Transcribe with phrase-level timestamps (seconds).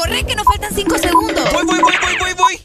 [0.00, 1.52] Corre que nos faltan cinco segundos.
[1.52, 2.58] Voy, voy, voy, voy, voy, voy.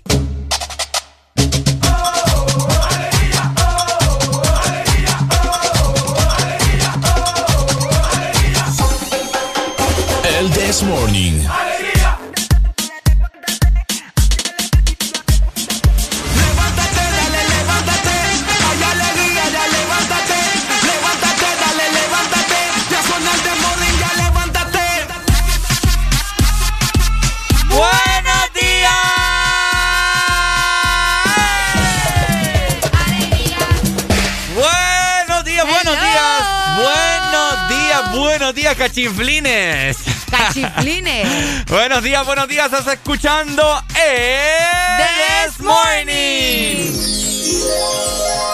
[10.40, 11.65] El This Morning.
[38.53, 39.97] Cachiflines.
[40.29, 41.66] Cachiflines.
[41.67, 42.72] buenos días, buenos días.
[42.72, 46.94] Estás escuchando el This Morning.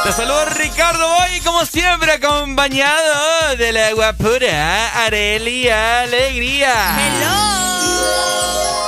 [0.03, 6.73] Te saludo Ricardo hoy, como siempre, acompañado de la guapura Arelia Alegría.
[6.97, 7.52] Hello.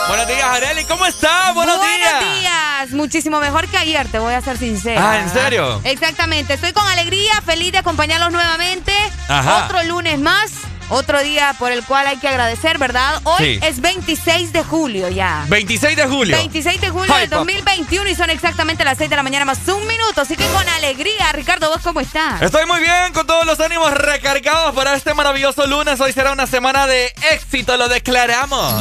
[0.07, 1.53] Buenos días, Areli, ¿cómo estás?
[1.53, 2.13] Buenos, días.
[2.19, 2.91] Buenos días.
[2.91, 5.11] Muchísimo mejor que ayer, te voy a ser sincera.
[5.11, 5.81] Ah, ¿en serio?
[5.83, 6.53] Exactamente.
[6.53, 8.93] Estoy con alegría, feliz de acompañarlos nuevamente.
[9.27, 9.65] Ajá.
[9.65, 10.51] Otro lunes más.
[10.93, 13.19] Otro día por el cual hay que agradecer, ¿verdad?
[13.23, 15.43] Hoy es 26 de julio ya.
[15.49, 16.37] 26 de julio.
[16.37, 19.87] 26 de julio del 2021 y son exactamente las 6 de la mañana más un
[19.87, 20.21] minuto.
[20.21, 22.43] Así que con alegría, Ricardo, ¿vos cómo estás?
[22.43, 25.99] Estoy muy bien, con todos los ánimos recargados para este maravilloso lunes.
[25.99, 28.71] Hoy será una semana de éxito, lo declaramos.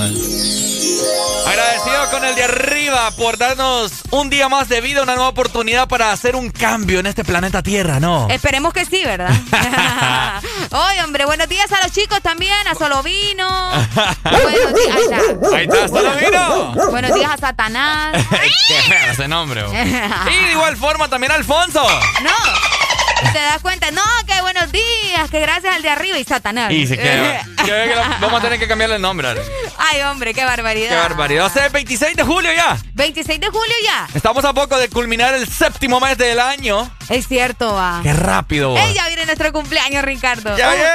[1.46, 5.88] Agradecido con el de arriba por darnos un día más de vida, una nueva oportunidad
[5.88, 8.28] para hacer un cambio en este planeta Tierra, ¿no?
[8.28, 9.30] Esperemos que sí, ¿verdad?
[10.70, 13.48] Oye, hombre, buenos días a los chicos también, a Solovino.
[14.24, 15.56] buenos días, ahí está.
[15.56, 16.90] Ahí está, Solovino.
[16.90, 18.26] Buenos días a Satanás.
[18.30, 19.64] Qué feo ese nombre.
[19.72, 21.82] y de igual forma también a Alfonso.
[22.22, 22.81] No.
[23.32, 23.90] ¿Te das cuenta?
[23.90, 26.72] No, que buenos días, que gracias al de arriba y Satanás.
[26.72, 27.46] Y se queda.
[28.20, 29.28] vamos a tener que cambiarle el nombre.
[29.78, 30.90] Ay, hombre, qué barbaridad.
[30.90, 31.46] Qué barbaridad.
[31.46, 32.76] O sea, 26 de julio ya.
[32.94, 34.08] 26 de julio ya.
[34.14, 36.90] Estamos a poco de culminar el séptimo mes del año.
[37.08, 38.00] Es cierto, va.
[38.02, 38.76] Qué rápido.
[38.76, 40.56] Ella viene nuestro cumpleaños, Ricardo.
[40.56, 40.88] Ya viene.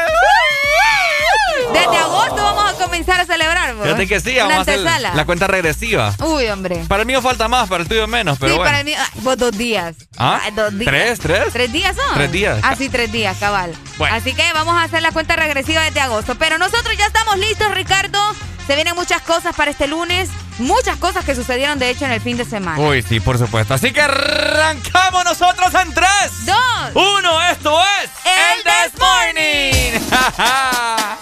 [1.73, 3.85] Desde agosto vamos a comenzar a celebrar, ¿vos?
[3.85, 6.13] Fíjate que sí, vamos a hacer la cuenta regresiva.
[6.23, 6.83] Uy, hombre.
[6.87, 8.69] Para el mío falta más, para el tuyo menos, pero sí, bueno.
[8.69, 9.95] para el mío, vos dos días.
[10.17, 10.41] ¿Ah?
[10.55, 10.91] Dos días.
[10.91, 11.19] ¿Tres?
[11.19, 11.53] ¿Tres?
[11.53, 12.15] ¿Tres días son?
[12.17, 12.59] Tres días.
[12.63, 13.73] Ah, sí, tres días, cabal.
[13.97, 14.15] Bueno.
[14.15, 16.35] Así que vamos a hacer la cuenta regresiva desde agosto.
[16.35, 18.19] Pero nosotros ya estamos listos, Ricardo.
[18.65, 20.29] Se vienen muchas cosas para este lunes.
[20.59, 22.79] Muchas cosas que sucedieron, de hecho, en el fin de semana.
[22.79, 23.75] Uy, sí, por supuesto.
[23.75, 26.45] Así que arrancamos nosotros en tres.
[26.45, 26.95] Dos.
[26.95, 28.09] Uno, esto es...
[28.25, 30.01] El, This Morning.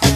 [0.00, 0.12] El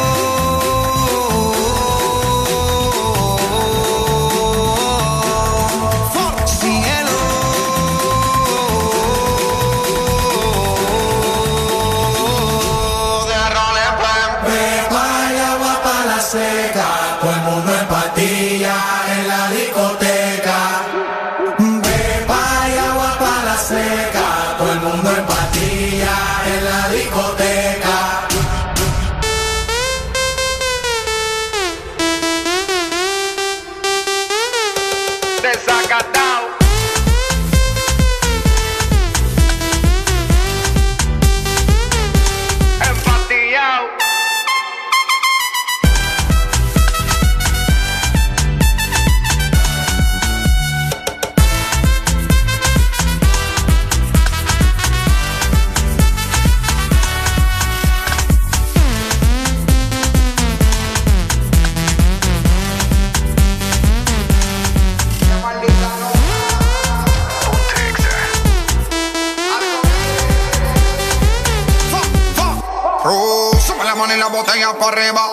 [74.81, 75.30] Acompañamos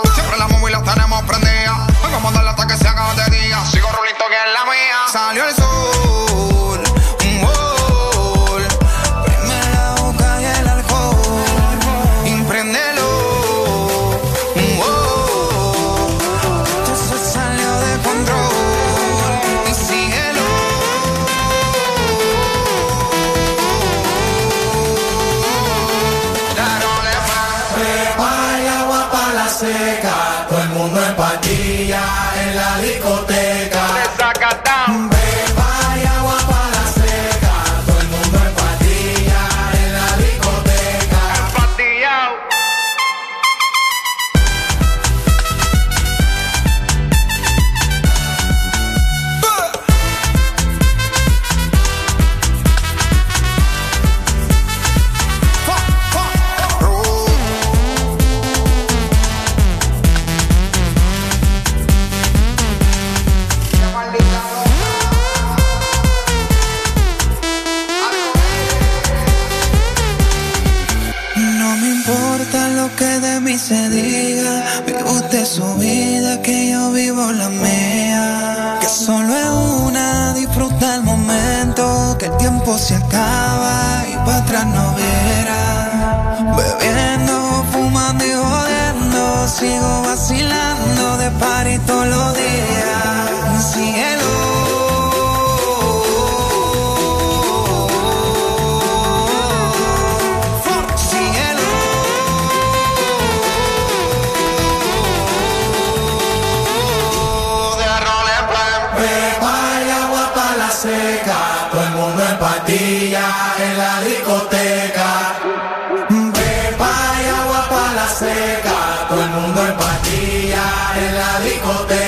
[120.99, 122.08] con la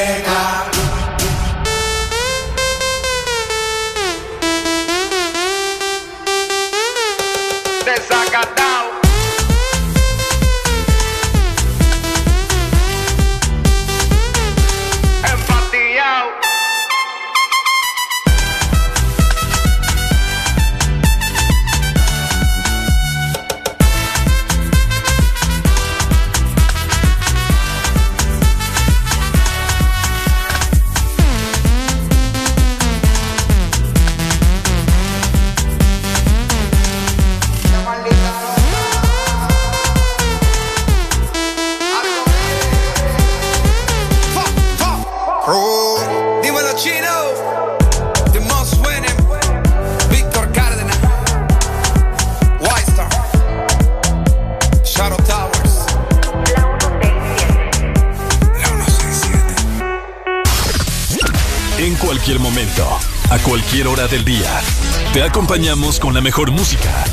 [66.21, 67.05] mejor música.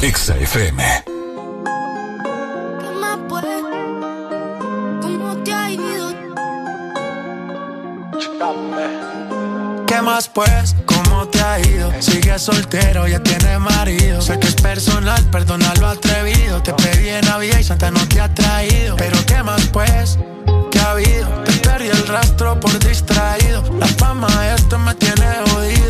[0.00, 0.82] Exa FM.
[1.06, 3.44] ¿Qué más pues?
[5.00, 6.12] ¿Cómo te ha ido?
[9.86, 10.74] ¿Qué más pues?
[10.84, 11.92] ¿Cómo te ha ido?
[12.00, 14.20] Sigue soltero, ya tiene marido.
[14.20, 16.60] Sé que es personal, perdona lo atrevido.
[16.62, 18.96] Te pedí en Navidad y Santa no te ha traído.
[18.96, 20.18] Pero ¿qué más pues?
[20.72, 21.61] ¿Qué ha habido?
[22.12, 23.62] Te perdí el rastro por distraído.
[23.78, 25.81] La fama esto me tiene jodido.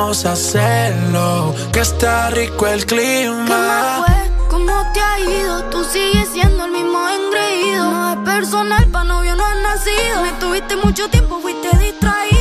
[0.00, 4.04] Vamos a hacerlo, que está rico el clima.
[4.06, 5.64] ¿Qué ¿Cómo te ha ido?
[5.70, 7.90] Tú sigues siendo el mismo engreído.
[7.90, 10.22] No es personal, pa' novio no has nacido.
[10.22, 12.37] Me tuviste mucho tiempo, fuiste distraído.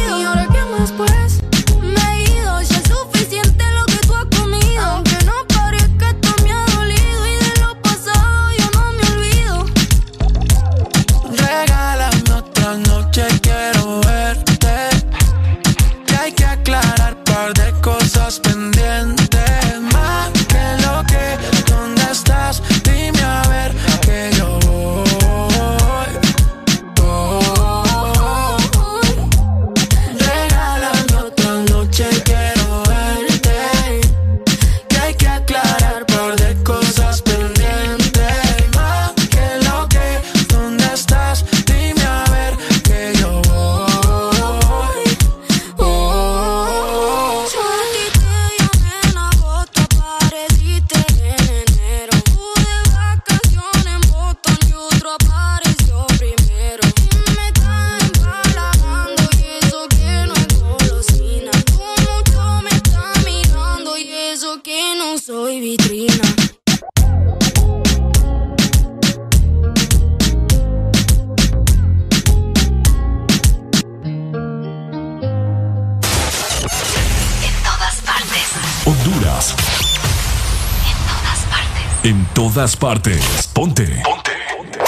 [82.67, 83.47] Todas partes.
[83.53, 83.85] Ponte.
[84.03, 84.31] Ponte.
[84.57, 84.79] Ponte.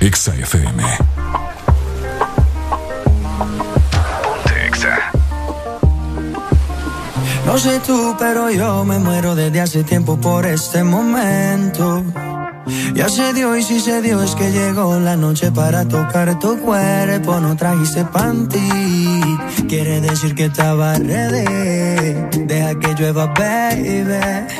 [0.00, 0.82] Exa FM.
[4.22, 5.10] Ponte Exa.
[7.44, 12.04] No sé tú, pero yo me muero desde hace tiempo por este momento.
[12.94, 16.56] Ya se dio y si se dio es que llegó la noche para tocar tu
[16.60, 17.40] cuerpo.
[17.40, 22.14] No trajiste panty, quiere decir que estaba ready.
[22.46, 24.59] Deja que llueva, baby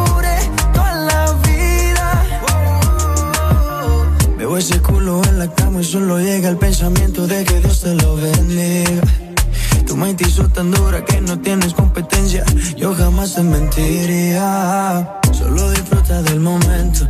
[4.61, 8.15] ese culo en la cama y solo llega el pensamiento de que Dios te lo
[8.15, 9.01] bendiga.
[9.87, 12.45] Tu mente hizo tan dura que no tienes competencia.
[12.77, 15.19] Yo jamás te mentiría.
[15.31, 17.09] Solo disfruta del momento.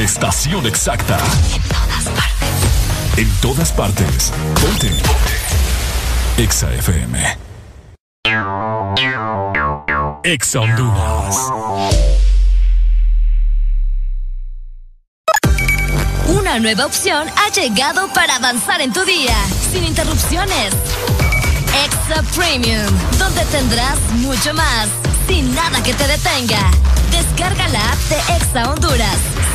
[0.00, 1.18] estación exacta.
[1.18, 3.18] En todas partes.
[3.18, 4.32] En todas partes.
[4.60, 4.92] Ponte.
[6.36, 7.38] Exa FM.
[10.24, 11.36] Ex Honduras.
[16.28, 19.36] Una nueva opción ha llegado para avanzar en tu día,
[19.72, 20.74] sin interrupciones.
[21.84, 22.86] Exa Premium,
[23.18, 24.88] donde tendrás mucho más,
[25.26, 26.70] sin nada que te detenga.
[27.10, 29.37] Descarga la app de Exa Honduras.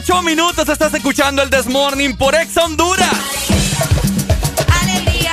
[0.00, 0.66] 18 minutos.
[0.70, 3.10] Estás escuchando el This Morning por Ex Honduras.
[4.82, 5.32] Alegría.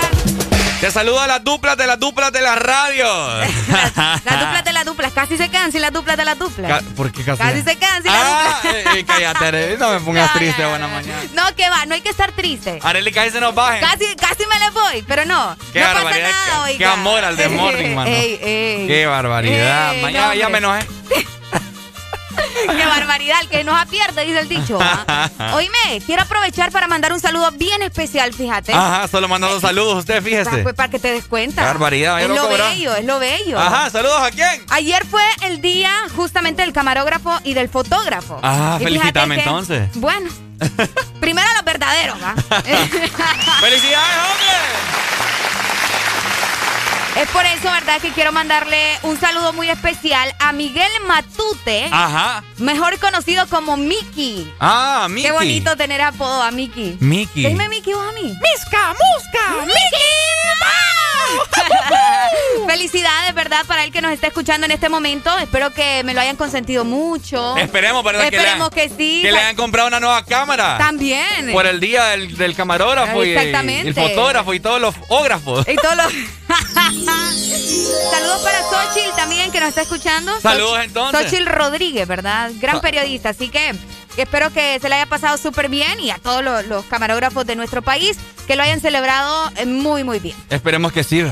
[0.81, 3.05] Te saluda las duplas de las duplas de la radio.
[3.95, 5.13] Las duplas de las duplas.
[5.13, 6.83] Casi se sin las duplas de las duplas.
[6.97, 7.37] ¿Por qué casi?
[7.41, 8.75] Casi se sin las Ah, duplas.
[8.75, 10.93] eh, eh, cállate, no me pongas No, triste no, buena no.
[10.93, 11.21] mañana.
[11.33, 12.79] No, que va, no hay que estar triste.
[12.83, 13.79] Arely, casi se nos bajen.
[13.79, 15.55] Casi, casi me le voy, pero no.
[15.71, 16.77] Qué no pasa barbaridad, nada, qué- oiga.
[16.77, 18.09] qué amor al This Morning, mano.
[18.11, 18.87] Ey, ey.
[18.87, 19.93] Qué barbaridad.
[19.95, 20.85] Ey, mañana ya me enojé.
[22.77, 24.77] Qué barbaridad, el que nos apierde, dice el dicho.
[24.81, 25.29] ¿ah?
[25.53, 28.73] Oíme, quiero aprovechar para mandar un saludo bien especial, fíjate.
[28.73, 30.57] Ajá, solo mandando saludos usted, fíjese.
[30.63, 31.61] pues para que te des cuenta.
[31.61, 32.69] Qué barbaridad, Es lo cobrar.
[32.71, 33.59] bello, es lo bello.
[33.59, 34.63] Ajá, saludos a quién.
[34.69, 38.39] Ayer fue el día justamente del camarógrafo y del fotógrafo.
[38.43, 39.89] Ah, Y fíjate felicítame que- entonces.
[39.95, 40.29] Bueno,
[41.19, 42.35] primero los verdaderos, ¿va?
[43.61, 45.28] ¡Felicidades, hombre!
[47.21, 47.99] Es por eso, ¿verdad?
[48.01, 52.43] Que quiero mandarle un saludo muy especial a Miguel Matute, Ajá.
[52.57, 54.51] mejor conocido como Mickey.
[54.59, 55.27] Ah, Miki.
[55.27, 56.97] Qué bonito tener apodo a Mickey.
[56.99, 57.45] Miki.
[57.45, 58.21] Dime Mickey vos a mí.
[58.23, 59.65] ¡Misca, musca!
[62.67, 63.65] Felicidades, ¿verdad?
[63.65, 65.35] Para el que nos está escuchando en este momento.
[65.39, 67.57] Espero que me lo hayan consentido mucho.
[67.57, 68.25] Esperemos, ¿verdad?
[68.25, 69.19] Esperemos que, que, sí.
[69.23, 70.77] que le hayan comprado una nueva cámara.
[70.77, 71.51] También.
[71.51, 73.87] Por el día del, del camarógrafo y Exactamente.
[73.89, 75.67] el fotógrafo y todos los ógrafos.
[75.67, 76.05] Y todos los...
[78.11, 80.39] Saludos para Xochitl también, que nos está escuchando.
[80.41, 81.29] Saludos, entonces.
[81.29, 82.51] Xochitl Rodríguez, ¿verdad?
[82.55, 82.81] Gran Ah.
[82.81, 83.29] periodista.
[83.29, 83.73] Así que
[84.23, 87.55] espero que se le haya pasado súper bien y a todos los, los camarógrafos de
[87.55, 90.35] nuestro país que lo hayan celebrado eh, muy, muy bien.
[90.49, 91.23] Esperemos que sí.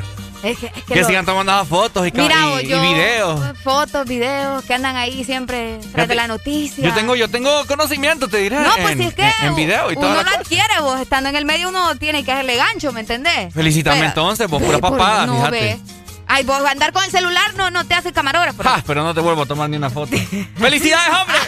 [0.44, 2.82] Es que, es que Que lo- sigan tomando fotos y, Mira, y- vos, y yo-
[2.82, 3.40] videos.
[3.64, 6.84] Fotos, videos que andan ahí siempre tras de la noticia.
[6.86, 8.60] Yo tengo, yo tengo conocimiento, te diré.
[8.60, 10.12] No, pues en, si es que en, en video y todo.
[10.12, 13.52] uno lo adquiere vos, estando en el medio uno tiene que hacerle gancho, ¿me entendés?
[13.52, 15.60] Felicítame Pero- entonces, pues pura por- papada, no, fíjate.
[15.60, 15.80] ve.
[16.28, 18.62] Ay, vos andar con el celular no, no te hace camarógrafo.
[18.62, 20.16] Ja, pero no te vuelvo a tomar ni una foto.
[20.60, 21.38] ¡Felicidades, hombre!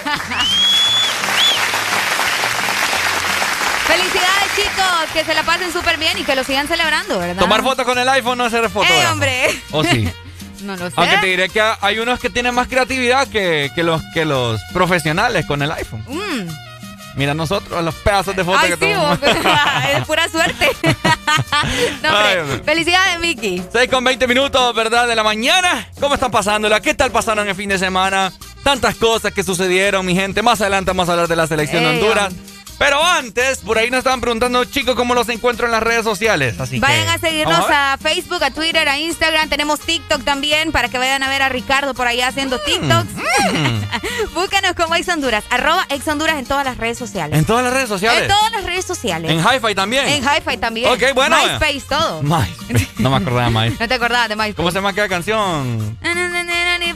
[3.86, 4.79] Felicidades, chicos.
[5.14, 7.42] Que se la pasen súper bien y que lo sigan celebrando, ¿verdad?
[7.42, 8.94] Tomar fotos con el iPhone no es ser fotógrafo.
[8.94, 9.62] ¡Eh, hombre!
[9.72, 10.10] ¿O sí?
[10.64, 10.94] no lo sé.
[10.96, 14.62] Aunque te diré que hay unos que tienen más creatividad que, que los, que los
[14.74, 16.04] profesionales con el iPhone.
[16.08, 16.50] Mm.
[17.16, 19.20] Mira nosotros, los pedazos de fotos que sí, tomamos.
[19.94, 20.70] es pura suerte.
[22.02, 23.64] no, hombre, felicidades, Mickey.
[23.74, 25.08] 6 con 20 minutos, ¿verdad?
[25.08, 25.90] De la mañana.
[26.00, 26.80] ¿Cómo están pasándola?
[26.80, 28.32] ¿Qué tal pasaron el fin de semana?
[28.64, 30.42] Tantas cosas que sucedieron, mi gente.
[30.42, 32.34] Más adelante vamos a hablar de la selección de Honduras.
[32.80, 36.60] Pero antes, por ahí nos estaban preguntando, chicos, cómo los encuentro en las redes sociales.
[36.62, 39.50] Así Vayan que, a seguirnos a Facebook, a Twitter, a Instagram.
[39.50, 43.14] Tenemos TikTok también para que vayan a ver a Ricardo por allá haciendo TikToks.
[43.14, 44.34] Mm.
[44.34, 47.38] Búscanos como Ex Honduras, arroba Ex Honduras en todas las redes sociales.
[47.38, 48.24] En todas las redes sociales.
[48.24, 49.30] En todas las redes sociales.
[49.30, 50.08] En Hi-Fi también.
[50.08, 50.90] En Hi-Fi también.
[50.90, 51.38] Ok, bueno.
[51.38, 52.24] MySpace, todo.
[52.24, 52.88] MySpace.
[52.98, 53.84] No me acordaba de MySpace.
[53.84, 54.56] No te acordabas de MySpace.
[54.56, 55.98] ¿Cómo se llama aquella canción?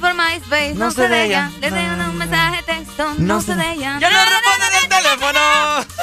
[0.04, 1.50] Por MySpace, no, sé de ella.
[1.62, 4.00] Le tengo un mensaje de texto, no, sé de ella.
[4.02, 5.39] ¡Ya no responden el teléfono!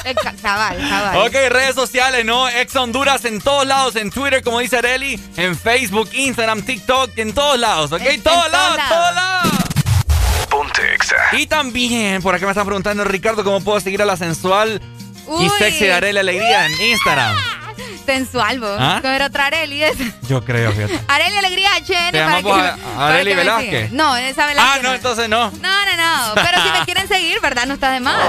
[0.05, 1.17] Eh, ca- Cabal, cabal.
[1.27, 2.49] Ok, redes sociales, ¿no?
[2.49, 7.33] Ex Honduras en todos lados, en Twitter, como dice Areli, en Facebook, Instagram, TikTok, en
[7.35, 8.01] todos lados, ¿ok?
[8.03, 9.53] En- todos en lados, todos todos lados.
[10.49, 11.17] Ponte Exa.
[11.33, 14.81] Y también, por acá me están preguntando, Ricardo, ¿cómo puedo seguir a la sensual
[15.41, 17.37] y sexy de Areli Alegría en Instagram?
[18.15, 18.77] Sensual, vos.
[18.81, 18.99] ¿Ah?
[19.01, 20.03] Como era otra Areli esa.
[20.29, 20.99] Yo creo, fíjate.
[21.07, 22.11] Areli Alegría HN.
[22.11, 23.93] ¿Te para que- a- para Areli que me Velázquez?
[23.93, 24.81] No, esa Velázquez.
[24.81, 25.51] Ah, no, entonces no.
[25.51, 26.35] No, no, no.
[26.35, 27.67] Pero si me quieren seguir, ¿verdad?
[27.67, 28.21] No está de más.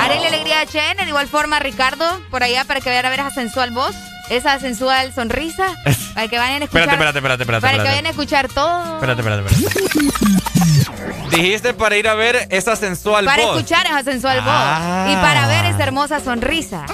[0.00, 3.30] Areli Alegría HN, de igual forma Ricardo, por allá para que vayan a ver esa
[3.30, 3.94] sensual voz,
[4.30, 5.76] esa sensual sonrisa,
[6.14, 6.88] para que vayan a escuchar.
[6.88, 7.60] Espérate, espérate, espérate, espérate.
[7.66, 8.94] Para que vayan a escuchar todo.
[8.94, 11.36] Espérate, espérate, espérate.
[11.36, 13.56] Dijiste para ir a ver esa sensual Para voz.
[13.56, 15.04] escuchar esa sensual Ah.
[15.06, 15.12] voz.
[15.12, 16.86] Y para ver esa hermosa sonrisa.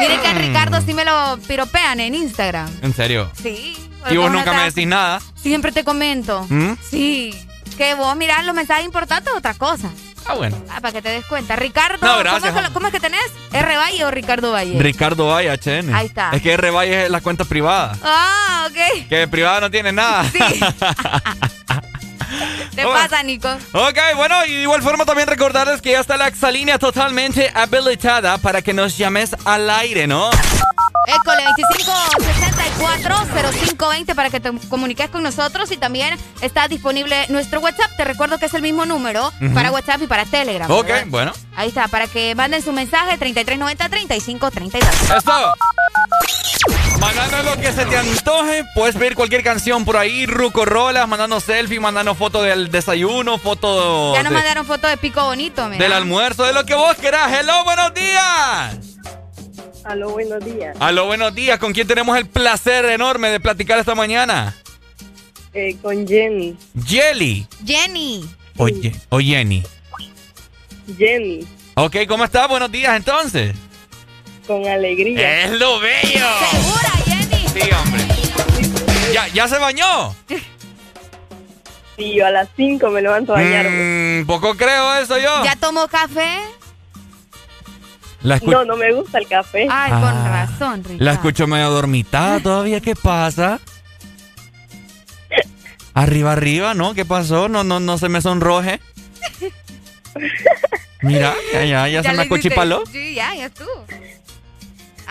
[0.00, 2.68] Miren que a Ricardo sí me lo piropean en Instagram.
[2.82, 3.30] ¿En serio?
[3.40, 3.76] Sí.
[4.10, 5.20] Y vos nunca me decís nada.
[5.40, 6.46] Siempre te comento.
[6.48, 6.72] ¿Mm?
[6.90, 7.34] Sí.
[7.76, 9.90] Que vos mirás los mensajes importantes o otra cosa.
[10.26, 10.56] Ah, bueno.
[10.70, 11.56] Ah, para que te des cuenta.
[11.56, 13.32] Ricardo, No, ¿cómo, gracias, es cómo es que tenés?
[13.52, 14.80] ¿R Valle o Ricardo Valle?
[14.80, 15.94] Ricardo Valle, HN.
[15.94, 16.30] Ahí está.
[16.32, 17.96] Es que R Valle es la cuenta privada.
[18.02, 19.08] Ah, ok.
[19.08, 20.24] Que privada no tiene nada.
[20.24, 20.38] Sí.
[22.74, 22.92] ¿Te Oh.
[22.92, 23.48] pasa, Nico?
[23.72, 28.38] Ok, bueno, y de igual forma también recordarles que ya está la exalínea totalmente habilitada
[28.38, 30.30] para que nos llames al aire, ¿no?
[31.06, 31.42] École
[32.78, 37.90] 25640520 para que te comuniques con nosotros y también está disponible nuestro WhatsApp.
[37.96, 40.70] Te recuerdo que es el mismo número para WhatsApp y para Telegram.
[40.70, 41.04] Ok, ¿verdad?
[41.08, 41.32] bueno.
[41.56, 45.16] Ahí está, para que manden su mensaje 3390-3532.
[45.18, 45.54] Eso.
[47.02, 48.64] Mandando lo que se te antoje.
[48.76, 50.24] Puedes pedir cualquier canción por ahí.
[50.24, 54.96] Ruco Rolas, mandando selfie, mandando foto del desayuno, foto Ya nos de- mandaron fotos de
[54.96, 55.82] pico bonito, mira.
[55.82, 57.32] del almuerzo, de lo que vos querás.
[57.32, 58.76] Hello, buenos días.
[59.84, 60.76] Aló, buenos días.
[60.78, 61.58] Aló, buenos días.
[61.58, 64.54] ¿Con quién tenemos el placer enorme de platicar esta mañana?
[65.52, 66.56] Eh, con Jenny.
[66.86, 67.48] Jelly.
[67.66, 68.24] Jenny.
[68.58, 69.64] Oye, o Jenny.
[70.96, 71.44] Jenny.
[71.74, 72.46] Ok, ¿cómo estás?
[72.48, 73.56] Buenos días entonces.
[74.46, 75.44] Con alegría.
[75.44, 76.26] Es lo bello.
[76.50, 77.46] ¿Segura, Jenny?
[77.48, 78.02] Sí, hombre.
[79.12, 80.14] ¿Ya, ya se bañó?
[81.96, 84.22] Sí, yo a las 5 me levanto a bañarme.
[84.22, 85.44] Mm, poco creo eso yo.
[85.44, 86.38] ¿Ya tomó café?
[88.22, 89.66] La, No, no me gusta el café.
[89.70, 90.46] Ay, con Ah.
[90.46, 91.04] razón, Ricardo.
[91.04, 92.80] la escucho medio dormitada todavía.
[92.80, 93.60] ¿Qué pasa?
[95.94, 96.94] Arriba, arriba, ¿no?
[96.94, 97.48] ¿Qué pasó?
[97.48, 98.80] No, no, no se me sonroje.
[101.02, 102.84] Mira, ya, ya, ya, se me acochipaló.
[102.90, 103.84] Sí, ya, ya estuvo.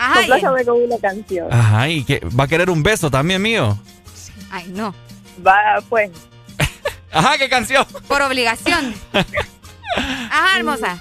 [0.02, 0.14] Ajá.
[0.14, 1.52] Complácame con una canción.
[1.52, 3.78] Ajá, y que va a querer un beso también mío.
[4.50, 4.92] Ay, no.
[5.46, 6.10] Va, pues.
[7.12, 7.86] Ajá, ¿qué canción?
[8.08, 8.94] Por obligación.
[9.96, 11.00] Ajá, hermosa.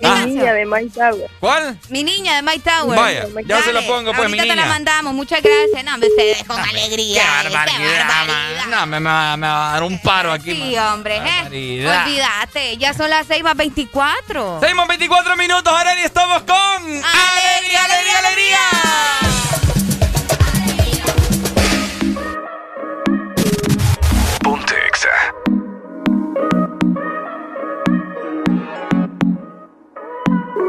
[0.00, 0.34] ¿Qué Mi canción?
[0.36, 1.30] niña de My Tower.
[1.40, 1.78] ¿Cuál?
[1.88, 2.98] Mi niña de My Tower.
[2.98, 4.66] Vaya, ya se la pongo, pues, mi ahorita te la niña.
[4.66, 5.14] mandamos.
[5.14, 5.84] Muchas gracias.
[5.84, 7.22] No, hombre, ustedes con alegría.
[7.22, 8.70] Qué barbaridad, man.
[8.70, 10.52] No, me, me va, me va a dar un paro aquí.
[10.52, 10.94] Sí, man.
[10.94, 11.16] hombre.
[11.18, 11.20] eh.
[11.20, 12.06] Barbaridad.
[12.06, 12.76] Olvídate.
[12.76, 14.58] Ya son las 6 más 24.
[14.60, 16.56] Seguimos 24 minutos, Areli, estamos con...
[16.56, 18.58] ¡Alegría, alegría, alegría!
[19.50, 19.63] Ponte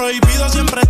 [0.00, 0.89] prohibido siempre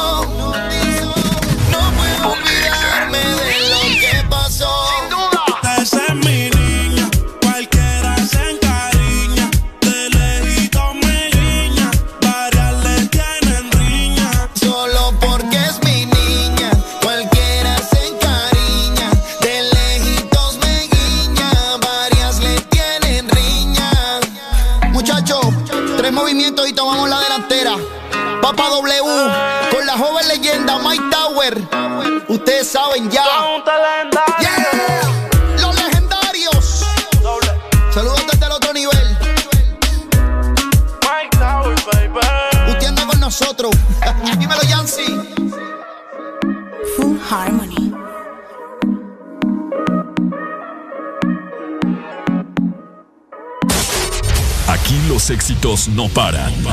[55.31, 56.53] éxitos no paran.
[56.53, 56.63] En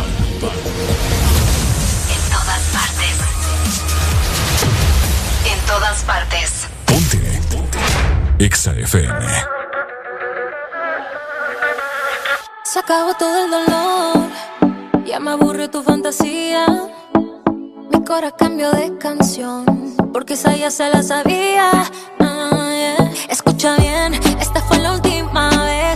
[2.31, 3.15] todas partes.
[5.51, 6.67] En todas partes.
[6.85, 7.41] Ponte.
[7.51, 7.79] Ponte.
[8.45, 9.27] Exa FM.
[12.65, 14.29] Se acabó todo el dolor.
[15.07, 16.67] Ya me aburre tu fantasía.
[17.91, 19.65] Mi cora cambió de canción.
[20.13, 21.71] Porque esa ya se la sabía.
[22.21, 25.88] Ah, Escucha bien, esta fue la última vez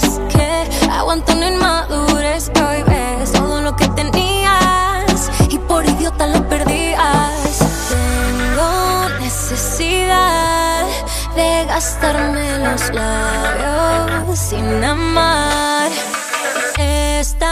[12.03, 15.91] besarme los labios sin amar.
[16.77, 17.52] Esta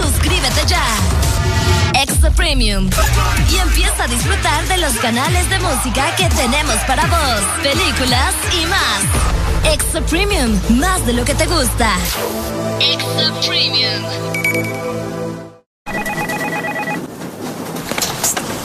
[0.00, 0.82] Suscríbete ya.
[1.94, 2.88] Exa Premium.
[3.50, 8.66] Y empieza a disfrutar de los canales de música que tenemos para vos, películas y
[8.66, 9.72] más.
[9.72, 11.96] Exa Premium, más de lo que te gusta.
[12.80, 14.02] Exa Premium.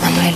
[0.02, 0.36] Manuel,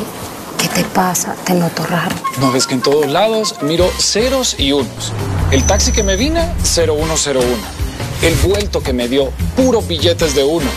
[0.58, 1.36] ¿qué te pasa?
[1.46, 2.16] Te noto raro.
[2.40, 5.14] No ves que en todos lados miro ceros y unos.
[5.52, 7.42] El taxi que me vine, 0101.
[8.22, 10.70] El vuelto que me dio, puros billetes de uno.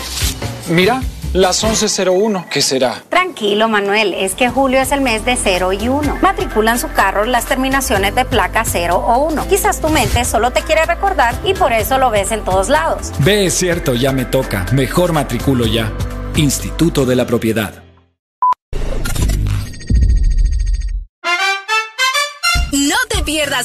[0.69, 3.03] Mira, las 11.01, ¿qué será?
[3.09, 6.19] Tranquilo, Manuel, es que julio es el mes de 0 y 1.
[6.23, 9.49] Matriculan su carro las terminaciones de placa 0 o 1.
[9.49, 13.13] Quizás tu mente solo te quiere recordar y por eso lo ves en todos lados.
[13.21, 14.67] Ve, es cierto, ya me toca.
[14.73, 15.93] Mejor matriculo ya.
[16.37, 17.88] Instituto de la Propiedad.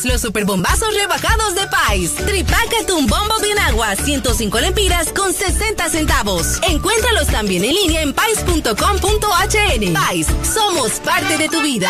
[0.06, 2.16] Los superbombazos rebajados de Pais.
[2.16, 6.60] Tripácate un bombo de agua, 105 lempiras con 60 centavos.
[6.70, 9.94] Encuéntralos también en línea en pais.com.hn.
[9.94, 11.90] Pais, somos parte de tu vida.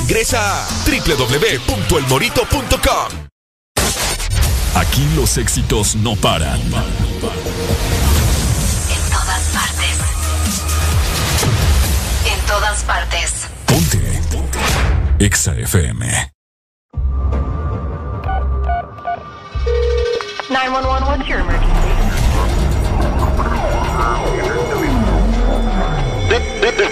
[0.01, 3.11] ingresa a www.elmorito.com.
[4.75, 6.59] Aquí los éxitos no paran.
[6.59, 6.71] En
[9.11, 9.97] todas partes.
[12.25, 13.47] En todas partes.
[13.65, 14.21] Ponte.
[15.19, 16.31] Exa FM.
[20.49, 21.91] 911, what's your emergency?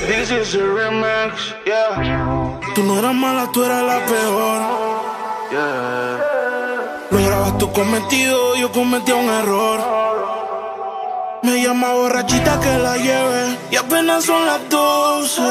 [0.07, 2.58] This is a remix, yeah.
[2.79, 4.61] Tú no eras mala, tú eras la peor.
[5.51, 7.07] Yeah.
[7.11, 9.81] Lograbas tu cometido, yo cometí un error.
[11.43, 15.41] Me llama borrachita que la lleve y apenas son las 12.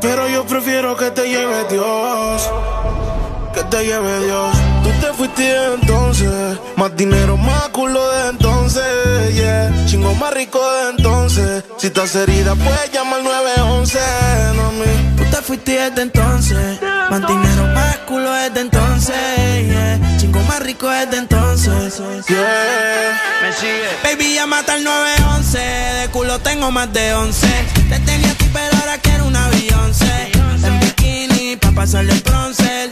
[0.00, 2.50] Pero yo prefiero que te lleve Dios.
[3.54, 4.56] Que te lleve Dios.
[4.82, 6.58] Tú te fuiste entonces.
[6.76, 9.34] Más dinero, más culo de entonces.
[9.34, 9.70] Yeah.
[9.86, 11.64] Chingo más rico de entonces.
[11.76, 13.98] Si estás herida, puedes llamar 911.
[14.56, 15.16] No, mi.
[15.16, 16.80] Tú te fuiste desde entonces.
[17.10, 19.66] Más dinero, más culo desde entonces.
[19.66, 20.16] Yeah.
[20.18, 21.98] Chingo más rico desde entonces.
[22.28, 23.20] Yeah.
[23.42, 23.88] Me sigue.
[24.02, 25.58] Baby, llámate al 911.
[25.58, 27.46] De culo tengo más de 11.
[27.90, 30.30] Te tenía aquí, pero ahora quiero una Beyoncé.
[30.64, 32.91] En bikini, pa' pasarle el bronce.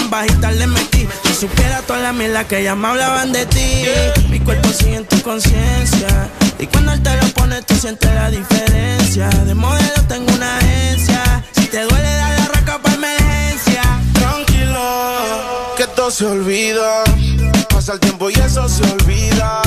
[0.11, 1.07] bajita le metí.
[1.23, 3.85] Si supiera toda la mierda que ya me hablaban de ti.
[4.29, 6.29] Mi cuerpo sigue en tu conciencia.
[6.59, 9.29] Y cuando él te lo pone, tú sientes la diferencia.
[9.29, 11.43] De modelo tengo una agencia.
[11.53, 13.83] Si te duele, dale arranca para emergencia.
[14.13, 17.03] Tranquilo, que todo se olvida.
[17.69, 19.61] Pasa el tiempo y eso se olvida.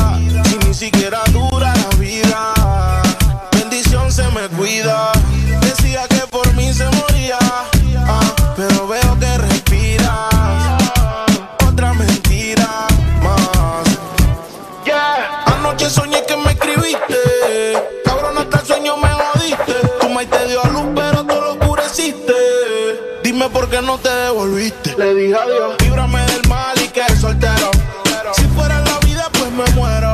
[0.44, 2.52] Si ni siquiera dura la vida.
[3.52, 5.10] Bendición se me cuida.
[5.62, 7.38] Decía que por mí se moría.
[8.06, 9.03] ah, pero veo
[20.54, 22.32] dio a luz, pero tú lo oscureciste.
[23.24, 24.94] Dime por qué no te devolviste.
[24.96, 25.74] Le dije adiós.
[25.80, 27.70] Líbrame del mal y que soltero.
[28.34, 30.12] Si fuera la vida, pues me muero.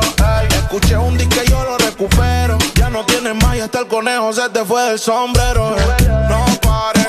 [0.49, 2.57] Escuché un disco y yo lo recupero.
[2.75, 5.75] Ya no tienes más y hasta el conejo se te fue del sombrero.
[6.29, 7.07] No pares.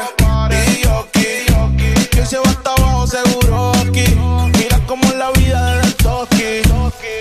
[0.77, 2.09] Y yo aquí.
[2.11, 4.15] Que se va hasta abajo seguro aquí.
[4.59, 6.61] Mira cómo es la vida del toki.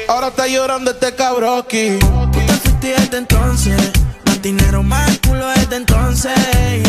[0.09, 1.99] Ahora está llorando este cabroki.
[1.99, 4.00] Tú te fuiste desde entonces
[4.41, 6.33] dinero más culo desde entonces,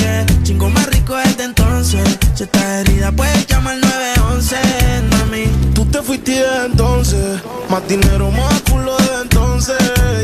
[0.00, 0.24] yeah.
[0.42, 2.02] Chingo más rico desde entonces.
[2.34, 4.56] Si estás herida, pues llama al 911,
[5.10, 5.44] mami.
[5.74, 7.40] Tú te fuiste desde entonces.
[7.68, 9.78] Más dinero más culo desde entonces,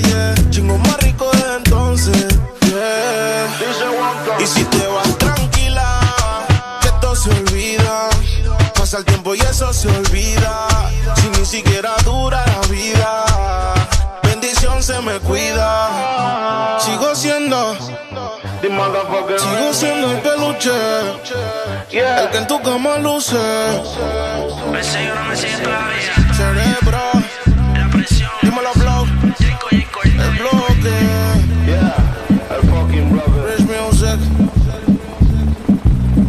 [0.05, 0.35] yeah.
[0.51, 2.27] Chingo más rico desde entonces,
[2.67, 3.47] yeah.
[4.41, 6.01] Y si te vas tranquila,
[6.81, 8.09] que todo se olvida.
[8.75, 10.67] Pasa el tiempo y eso se olvida.
[11.17, 13.28] Si ni siquiera dura la vida
[14.89, 16.79] se me cuida.
[16.81, 17.77] Sigo siendo.
[17.79, 20.71] Sigo siendo el peluche.
[21.93, 23.37] El que en tu cama luce.
[24.73, 26.15] Me sigue no me sigue todavía.
[26.35, 27.01] Cerebro.
[28.41, 29.07] Dímelo, blow.
[30.25, 30.95] El bloque.
[32.49, 33.59] El fucking brother.
[33.59, 34.21] Rich music.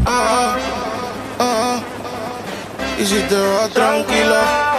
[0.05, 0.57] Ah,
[1.39, 1.79] ah, ah.
[2.99, 4.78] Y si te vas tranquilo.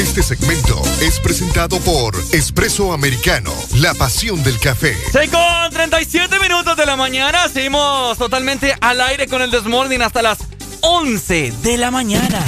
[0.00, 4.96] Este segmento es presentado por Espresso Americano, la pasión del café.
[5.12, 7.46] 6 con 37 minutos de la mañana.
[7.48, 10.38] Seguimos totalmente al aire con el Desmorning hasta las
[10.80, 12.42] 11 de la mañana.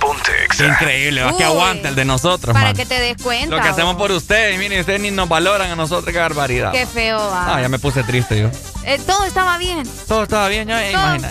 [0.00, 2.76] Ponte Qué increíble, va que aguanta el de nosotros, Para man.
[2.76, 3.54] que te des cuenta.
[3.54, 6.72] Lo que hacemos por ustedes, miren, ustedes ni nos valoran a nosotros, qué barbaridad.
[6.72, 7.56] Qué feo va.
[7.56, 8.50] Ah, ya me puse triste yo.
[8.86, 9.86] Eh, todo estaba bien.
[10.08, 11.30] Todo estaba bien, ya, eh, imagina.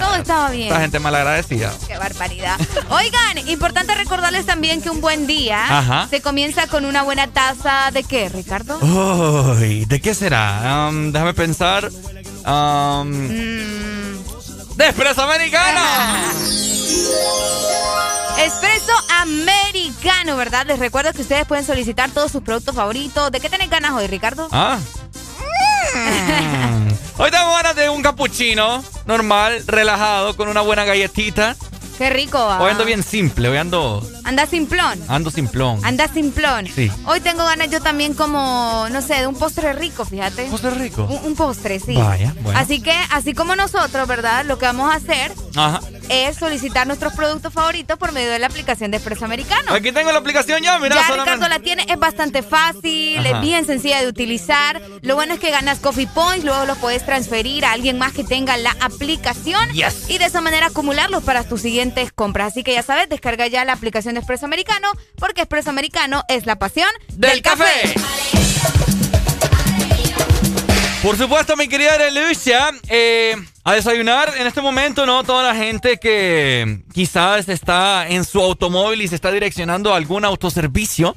[0.00, 0.68] Todo estaba bien.
[0.68, 1.72] Esta gente malagradecida.
[1.86, 2.58] Qué barbaridad.
[2.90, 6.06] Oigan, importante recordarles también que un buen día Ajá.
[6.08, 8.78] se comienza con una buena taza de qué, Ricardo?
[8.80, 10.88] Uy, ¿de qué será?
[10.90, 11.90] Um, déjame pensar.
[12.46, 14.76] Um, Mm.
[14.76, 15.80] ¡De Expreso Americano!
[18.38, 20.64] Espresso americano, ¿verdad?
[20.66, 23.32] Les recuerdo que ustedes pueden solicitar todos sus productos favoritos.
[23.32, 24.48] ¿De qué tienen ganas hoy, Ricardo?
[24.52, 24.78] Ah.
[27.18, 31.56] Hoy tengo ganas de un capuchino normal, relajado, con una buena galletita.
[31.98, 32.38] Qué rico.
[32.38, 32.60] va.
[32.62, 35.02] Hoy ando bien simple, hoy ando, Anda simplón.
[35.08, 35.84] ando simplón.
[35.84, 36.66] Anda simplón.
[36.72, 36.90] Sí.
[37.06, 40.44] Hoy tengo ganas yo también como, no sé, de un postre rico, fíjate.
[40.46, 41.04] ¿Postre rico?
[41.10, 41.94] Un, un postre, sí.
[41.94, 42.58] Vaya, bueno.
[42.58, 44.44] Así que, así como nosotros, ¿verdad?
[44.44, 45.80] Lo que vamos a hacer Ajá.
[46.08, 49.72] es solicitar nuestros productos favoritos por medio de la aplicación de Espresso Americano.
[49.74, 50.94] Aquí tengo la aplicación ya, mira.
[50.94, 53.28] ya solamente- Ricardo la tiene, es bastante fácil, Ajá.
[53.30, 54.80] es bien sencilla de utilizar.
[55.02, 58.22] Lo bueno es que ganas Coffee Points, luego los puedes transferir a alguien más que
[58.24, 60.08] tenga la aplicación Yes.
[60.08, 62.48] y de esa manera acumularlos para tus siguientes compras.
[62.48, 66.46] Así que ya sabes, descarga ya la aplicación de Espresso Americano porque Espresso Americano es
[66.46, 67.94] la pasión del café.
[71.02, 75.22] Por supuesto, mi querida Lucia, eh, a desayunar en este momento, ¿no?
[75.22, 80.24] Toda la gente que quizás está en su automóvil y se está direccionando a algún
[80.24, 81.16] autoservicio.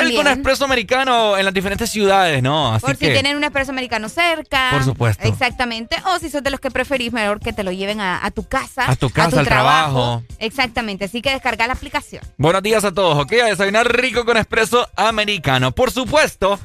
[0.00, 0.22] También.
[0.22, 2.74] con Expreso Americano en las diferentes ciudades, ¿no?
[2.74, 4.70] Así Por si tienen un Espresso Americano cerca.
[4.72, 5.26] Por supuesto.
[5.26, 5.96] Exactamente.
[6.06, 8.46] O si sos de los que preferís, mejor que te lo lleven a, a tu
[8.46, 8.90] casa.
[8.90, 10.22] A tu casa, al trabajo.
[10.38, 11.04] Exactamente.
[11.06, 12.22] Así que descarga la aplicación.
[12.36, 13.32] Buenos días a todos, ¿ok?
[13.42, 15.72] A desayunar rico con Expreso Americano.
[15.72, 16.58] Por supuesto.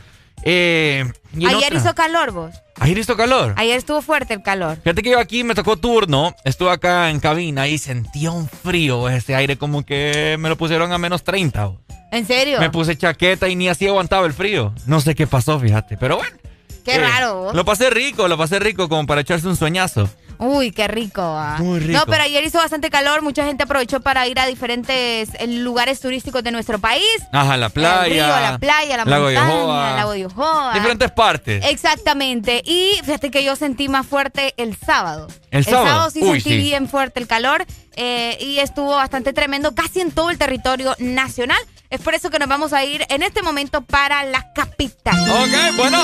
[0.44, 1.04] Eh,
[1.38, 2.56] y Ayer otra- hizo calor, vos.
[2.80, 3.54] Ayer hizo calor.
[3.58, 4.78] Ayer estuvo fuerte el calor.
[4.82, 9.10] Fíjate que yo aquí me tocó turno, estuve acá en cabina y sentía un frío,
[9.10, 11.66] ese aire como que me lo pusieron a menos 30.
[11.66, 11.82] bo.
[12.12, 12.60] ¿En serio?
[12.60, 14.74] Me puse chaqueta y ni así aguantaba el frío.
[14.86, 16.36] No sé qué pasó, fíjate, pero bueno.
[16.84, 17.36] Qué eh, raro.
[17.44, 17.56] vos.
[17.56, 20.10] Lo pasé rico, lo pasé rico como para echarse un sueñazo.
[20.40, 21.22] Uy, qué rico.
[21.22, 21.58] ah.
[21.60, 22.00] Muy rico.
[22.00, 23.22] No, pero ayer hizo bastante calor.
[23.22, 27.04] Mucha gente aprovechó para ir a diferentes eh, lugares turísticos de nuestro país.
[27.34, 28.06] Ajá, la playa.
[28.06, 30.74] El río, la playa, la Lago montaña, el lago de Ojoa.
[30.74, 31.66] Diferentes partes.
[31.66, 32.62] Exactamente.
[32.66, 35.28] Y fíjate que yo sentí más fuerte el sábado.
[35.52, 36.10] ¿El sábado?
[36.10, 36.58] sí Uy, sentí sí.
[36.58, 37.66] bien fuerte el calor
[37.98, 41.60] eh, y estuvo bastante tremendo casi en todo el territorio nacional.
[41.90, 45.20] Es por eso que nos vamos a ir en este momento para la capital.
[45.30, 46.00] Ok, bueno.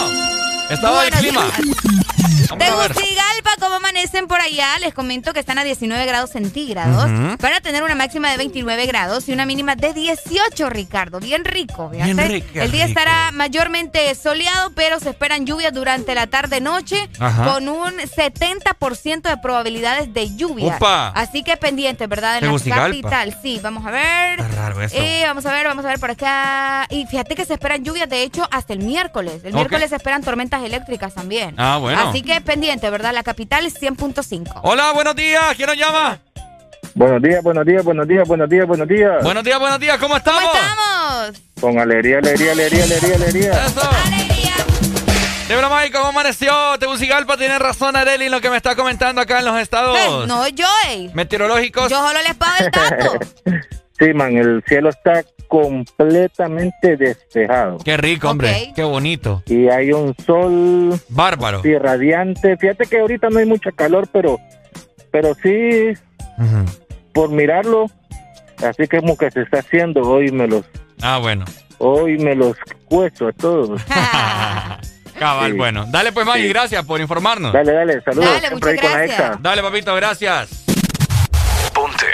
[0.69, 1.45] Estaba el Buenos clima.
[2.57, 4.77] Tegucigalpa, ¿cómo amanecen por allá?
[4.79, 7.05] Les comento que están a 19 grados centígrados.
[7.05, 7.37] Ujú.
[7.39, 11.19] Van a tener una máxima de 29 grados y una mínima de 18, Ricardo.
[11.19, 11.89] Bien rico.
[11.89, 12.99] Bien rico, El día rico.
[12.99, 17.09] estará mayormente soleado, pero se esperan lluvias durante la tarde-noche
[17.45, 20.75] con un 70% de probabilidades de lluvia.
[20.77, 21.09] Upa.
[21.09, 22.43] Así que pendiente, ¿verdad?
[22.43, 23.37] En la capital.
[23.41, 24.39] Sí, vamos a ver.
[24.39, 24.95] Está raro eso.
[24.97, 26.87] Eh, vamos a ver, vamos a ver por acá.
[26.89, 29.41] Y fíjate que se esperan lluvias, de hecho, hasta el miércoles.
[29.43, 31.53] El miércoles se esperan tormentas eléctricas también.
[31.57, 31.99] Ah, bueno.
[32.09, 33.13] Así que pendiente, ¿verdad?
[33.13, 34.61] La capital es 100.5.
[34.63, 35.43] Hola, buenos días.
[35.57, 36.19] ¿Quién nos llama?
[36.93, 39.21] Buenos días, buenos días, buenos días, buenos días, buenos días.
[39.23, 39.97] Buenos días, buenos días.
[39.97, 40.43] ¿Cómo estamos?
[40.43, 41.41] ¿Cómo estamos?
[41.59, 43.51] Con alegría, alegría, alegría, alegría, alegría.
[43.65, 43.81] Eso.
[45.49, 46.53] Débora May, ¿cómo amaneció?
[46.79, 50.25] Tegucigalpa tiene razón, Areli, en lo que me está comentando acá en los estados Eh,
[50.27, 51.11] no, yo, ey.
[51.13, 51.91] meteorológicos.
[51.91, 53.19] Yo solo les pago el dato.
[53.97, 55.23] Sí, man, el cielo está
[55.55, 57.77] completamente despejado.
[57.83, 58.73] Qué rico, hombre.
[58.75, 59.41] Qué bonito.
[59.45, 61.61] Y hay un sol Bárbaro.
[61.61, 62.57] sí, radiante.
[62.57, 64.37] Fíjate que ahorita no hay mucha calor, pero,
[65.11, 65.93] pero sí,
[67.13, 67.85] por mirarlo,
[68.57, 70.65] así que como que se está haciendo, hoy me los,
[71.01, 71.45] Ah, bueno.
[71.77, 73.81] hoy me los cuesto a todos.
[75.19, 75.57] Cabal, Sí.
[75.57, 75.85] bueno.
[75.89, 76.49] Dale pues, Maggie, Sí.
[76.49, 77.53] gracias por informarnos.
[77.53, 78.25] Dale, dale, saludos.
[78.41, 79.41] Dale, muchas gracias.
[79.41, 80.64] Dale, papito, gracias.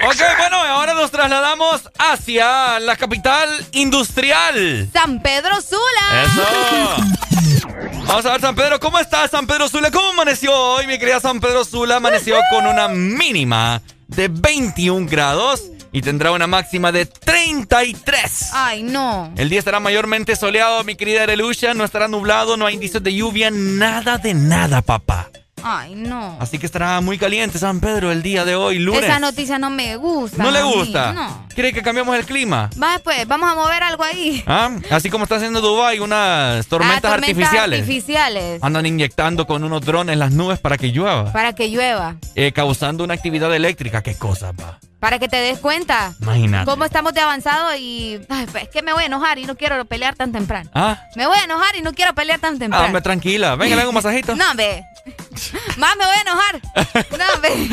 [0.03, 4.89] Ok, bueno, ahora nos trasladamos hacia la capital industrial.
[4.91, 6.23] San Pedro Sula.
[6.23, 7.61] Eso.
[8.07, 9.91] Vamos a ver, San Pedro, ¿cómo está San Pedro Sula?
[9.91, 11.97] ¿Cómo amaneció hoy, mi querida San Pedro Sula?
[11.97, 18.49] Amaneció con una mínima de 21 grados y tendrá una máxima de 33.
[18.53, 19.31] Ay, no.
[19.37, 21.73] El día estará mayormente soleado, mi querida Arelucha.
[21.73, 25.29] No estará nublado, no hay indicios de lluvia, nada de nada, papá.
[25.63, 26.37] Ay, no.
[26.39, 29.03] Así que estará muy caliente San Pedro el día de hoy, lunes.
[29.03, 30.41] Esa noticia no me gusta.
[30.43, 31.13] ¿No le mí, gusta?
[31.13, 31.45] No.
[31.53, 32.69] ¿Quiere que cambiemos el clima?
[32.81, 34.43] Va, pues, vamos a mover algo ahí.
[34.47, 34.69] ¿Ah?
[34.89, 37.81] Así como está haciendo Dubai, unas tormentas, Ah, artificiales.
[37.81, 38.63] artificiales.
[38.63, 42.15] Andan inyectando con unos drones las nubes para que llueva, Para que llueva.
[42.35, 44.01] eh, causando una actividad eléctrica.
[44.01, 44.79] ¿Qué cosa, pa?
[45.01, 46.13] Para que te des cuenta.
[46.21, 46.65] Imagínate.
[46.65, 48.21] Cómo estamos de avanzado y.
[48.29, 50.69] Ay, pues, es que me voy a enojar y no quiero pelear tan temprano.
[50.75, 52.85] Ah, Me voy a enojar y no quiero pelear tan ah, temprano.
[52.85, 53.55] hombre, tranquila.
[53.55, 54.35] Venga, le hago un masajito.
[54.35, 54.83] No, ve.
[55.77, 56.61] Más me voy a enojar.
[57.17, 57.69] No, ve.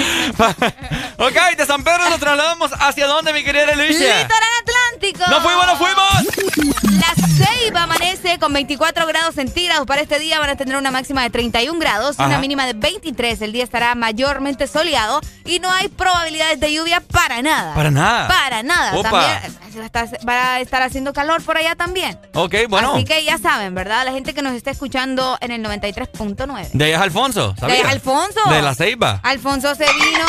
[1.27, 4.23] ok, de San Pedro nos trasladamos hacia dónde, mi querida Luisa.
[4.23, 5.25] Litoral Atlántico.
[5.29, 6.79] ¡No fuimos, no fuimos!
[6.99, 9.87] La Ceiba amanece con 24 grados centígrados.
[9.87, 12.73] Para este día van a tener una máxima de 31 grados y una mínima de
[12.73, 13.43] 23.
[13.43, 17.75] El día estará mayormente soleado y no hay probabilidades de lluvia para nada.
[17.75, 18.29] Para nada.
[18.29, 18.97] Para nada.
[18.97, 19.11] Opa.
[19.11, 19.55] También
[19.85, 22.19] eh, va a estar haciendo calor por allá también.
[22.35, 22.95] Ok, bueno.
[22.95, 24.05] Así que ya saben, ¿verdad?
[24.05, 26.71] La gente que nos está escuchando en el 93.9.
[26.73, 27.85] De ahí es Alfonso, De ¿sabías?
[27.87, 28.41] Alfonso.
[28.51, 29.21] De la Ceiba.
[29.23, 30.27] Alfonso se vino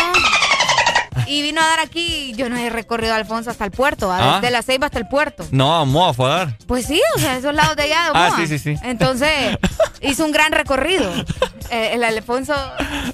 [1.28, 2.34] y vino a dar aquí.
[2.36, 4.38] Yo no he recorrido a Alfonso hasta el puerto, ¿ah?
[4.38, 4.40] Ah.
[4.42, 5.46] de la Ceiba hasta el puerto.
[5.52, 6.58] No, vamos a fodar.
[6.68, 8.36] Pues sí, o sea, esos lados de allá de Ah, Omoa.
[8.38, 8.76] sí, sí, sí.
[8.84, 9.58] Entonces,
[10.02, 11.12] hizo un gran recorrido.
[11.72, 12.56] Eh, el Alfonso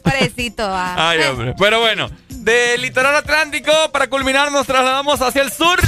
[0.02, 1.10] parecito a.
[1.10, 1.54] Ay, hombre.
[1.60, 2.10] Pero bueno,
[2.46, 5.80] del litoral atlántico, para culminar, nos trasladamos hacia el sur.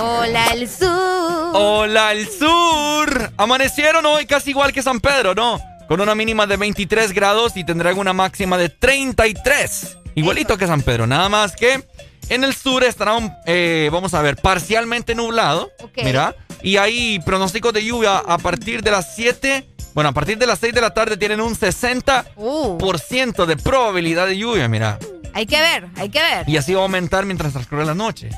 [0.00, 1.50] Hola, el sur.
[1.52, 3.32] Hola, el sur.
[3.36, 5.60] Amanecieron hoy casi igual que San Pedro, ¿no?
[5.88, 9.98] Con una mínima de 23 grados y tendrán una máxima de 33.
[10.14, 11.84] Igualito que San Pedro, nada más que
[12.28, 15.72] en el sur estará, un, eh, vamos a ver, parcialmente nublado.
[15.82, 16.04] Ok.
[16.04, 16.36] Mira.
[16.62, 19.68] Y hay pronósticos de lluvia a partir de las 7.
[19.92, 24.26] Bueno, a partir de las 6 de la tarde tienen un 60% Uh, de probabilidad
[24.26, 24.98] de lluvia, mira.
[25.36, 26.48] Hay que ver, hay que ver.
[26.48, 28.30] Y así va a aumentar mientras transcurre la noche.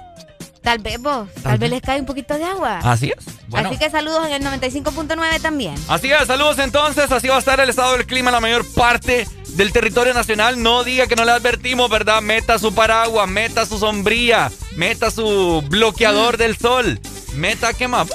[0.62, 2.80] Tal vez vos, tal, vez les cae un poquito de agua.
[2.82, 3.24] Así es.
[3.46, 3.68] Bueno.
[3.68, 5.76] Así que saludos en el 95.9 también.
[5.86, 8.66] Así es, saludos entonces, así va a estar el estado del clima en la mayor
[8.74, 9.28] parte
[9.58, 10.62] del territorio nacional.
[10.62, 12.22] No diga que no le advertimos, ¿verdad?
[12.22, 16.38] Meta su paraguas, meta su sombrilla, meta su bloqueador Mm.
[16.38, 17.00] del sol,
[17.34, 18.08] meta, ¿qué más?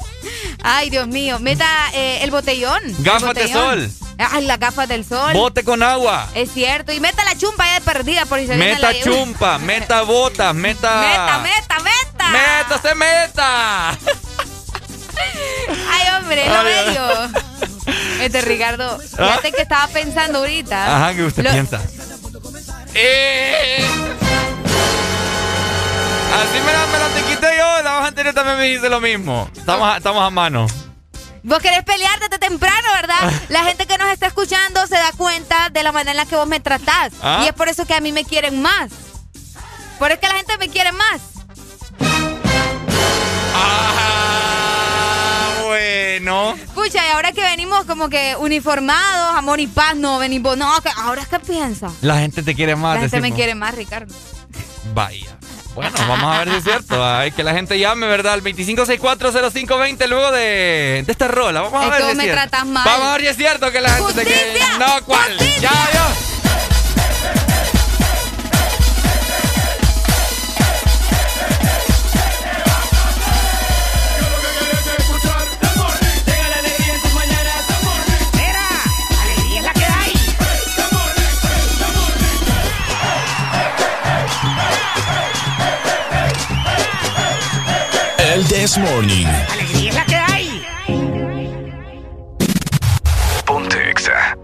[0.63, 2.81] Ay, Dios mío, meta eh, el botellón.
[2.85, 3.91] el Gafas de sol.
[4.17, 5.33] Ay, las gafas del sol.
[5.33, 6.93] Bote con agua, Es cierto.
[6.93, 10.01] Y meta la chumpa ya de perdida por si se viene meta la chumpa, meta
[10.03, 11.01] botas, meta...
[11.01, 12.29] Meta, meta, meta.
[12.29, 13.89] ¡Meta, se meta!
[15.91, 16.97] Ay, hombre, lo ay.
[18.21, 20.97] Este Ricardo, fíjate que estaba pensando ahorita.
[20.97, 21.81] Ajá, ¿qué usted Lo- piensa?
[22.95, 23.85] Eh.
[26.35, 28.99] Así me la, me la te quité yo, la vez anterior también me dice lo
[29.01, 29.49] mismo.
[29.55, 30.67] Estamos a, estamos a mano.
[31.43, 33.31] Vos querés pelear desde temprano, ¿verdad?
[33.49, 36.35] La gente que nos está escuchando se da cuenta de la manera en la que
[36.37, 37.11] vos me tratás.
[37.21, 37.41] Ah.
[37.43, 38.91] Y es por eso que a mí me quieren más.
[39.99, 41.21] Por eso que la gente me quiere más.
[43.55, 43.93] Ah,
[46.19, 46.55] bueno.
[46.73, 50.57] Pucha, y ahora que venimos como que uniformados, amor y paz, no venimos.
[50.57, 51.91] No, que ahora es que piensa.
[52.01, 52.95] La gente te quiere más.
[52.95, 54.13] La gente me quiere más, Ricardo.
[54.93, 55.37] Vaya.
[55.75, 57.03] Bueno, vamos a ver si es cierto.
[57.03, 58.33] Hay que la gente llame, ¿verdad?
[58.33, 61.61] Al 25640520 luego de, de esta rola.
[61.61, 62.41] Vamos a ver si es me cierto.
[62.41, 62.83] tratas mal.
[62.85, 64.51] Vamos a ver si es cierto que la gente te quiere.
[64.51, 64.77] ¡Justicia!
[64.77, 65.37] No, ¿cuál?
[65.59, 66.07] Ya, ya.
[66.07, 66.62] alegría
[88.63, 89.25] This Morning.
[89.51, 90.65] Alegría es la que hay.
[93.45, 94.37] Ponte Exa.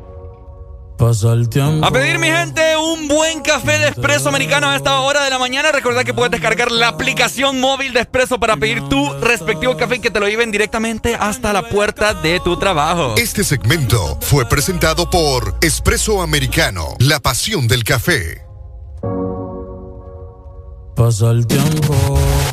[0.98, 1.88] Pasa el tiempo.
[1.88, 5.40] A pedir, mi gente, un buen café de espresso americano a esta hora de la
[5.40, 5.72] mañana.
[5.72, 10.00] Recordad que puedes descargar la aplicación móvil de espresso para pedir tu respectivo café y
[10.00, 13.16] que te lo lleven directamente hasta la puerta de tu trabajo.
[13.16, 18.46] Este segmento fue presentado por Espresso Americano, la pasión del café.
[20.94, 21.96] Pasa el tiempo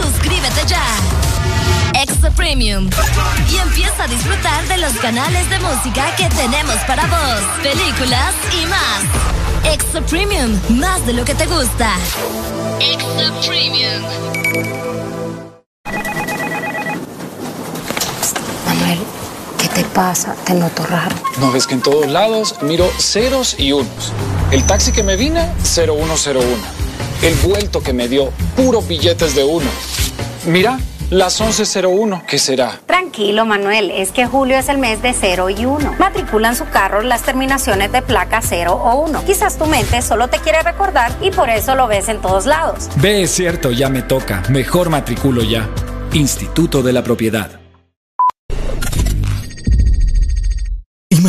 [0.00, 0.82] Suscríbete ya.
[1.94, 2.88] Extra Premium.
[3.50, 8.66] Y empieza a disfrutar de los canales de música que tenemos para vos, películas y
[8.66, 9.72] más.
[9.72, 11.94] Extra Premium, más de lo que te gusta.
[12.80, 14.02] Extra Premium.
[18.66, 18.98] Manuel,
[19.58, 20.34] ¿qué te pasa?
[20.44, 21.16] Te noto raro.
[21.40, 24.12] No ves que en todos lados miro ceros y unos.
[24.50, 26.85] El taxi que me vine, 0101.
[27.22, 29.66] El vuelto que me dio, puros billetes de uno.
[30.46, 30.78] Mira,
[31.10, 32.80] las 1101, ¿qué será?
[32.86, 35.96] Tranquilo, Manuel, es que julio es el mes de 0 y 1.
[35.98, 39.24] Matriculan su carro las terminaciones de placa 0 o 1.
[39.24, 42.88] Quizás tu mente solo te quiere recordar y por eso lo ves en todos lados.
[42.96, 44.42] Ve, es cierto, ya me toca.
[44.48, 45.68] Mejor matriculo ya.
[46.12, 47.65] Instituto de la Propiedad.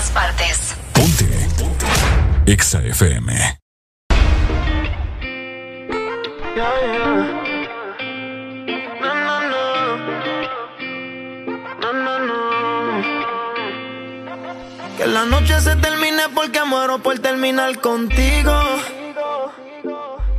[0.00, 0.74] Todas partes.
[0.92, 1.26] Ponte.
[2.46, 3.58] EXA FM.
[14.96, 18.52] Que la noche se termine porque muero por terminar contigo.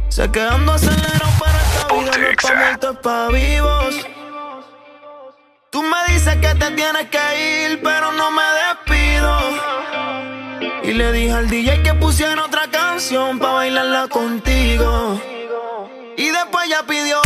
[0.10, 4.21] Sé que ando acelerado para esta vida, no es pa' muertos, es pa' vivos.
[5.72, 9.40] Tú me dices que te tienes que ir, pero no me despido.
[10.84, 15.18] Y le dije al DJ que pusiera otra canción para bailarla contigo.
[16.18, 17.22] Y después ya pidió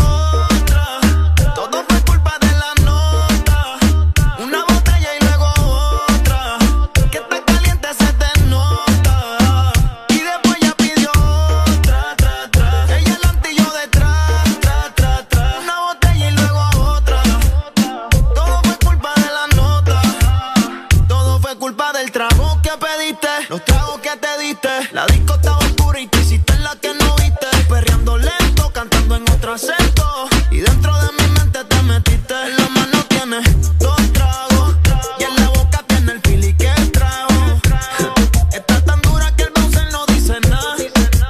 [24.66, 24.96] que te diste.
[24.96, 27.48] La disco estaba oscura y tú hiciste la que no viste.
[27.70, 30.28] Perreando lento, cantando en otro acento.
[30.52, 32.34] Y dentro de mi mente te metiste.
[32.34, 34.76] En la mano tienes dos tragos.
[35.20, 37.60] Y en la boca tiene el pili que trago.
[38.54, 40.76] Está tan dura que el bouncer no dice nada.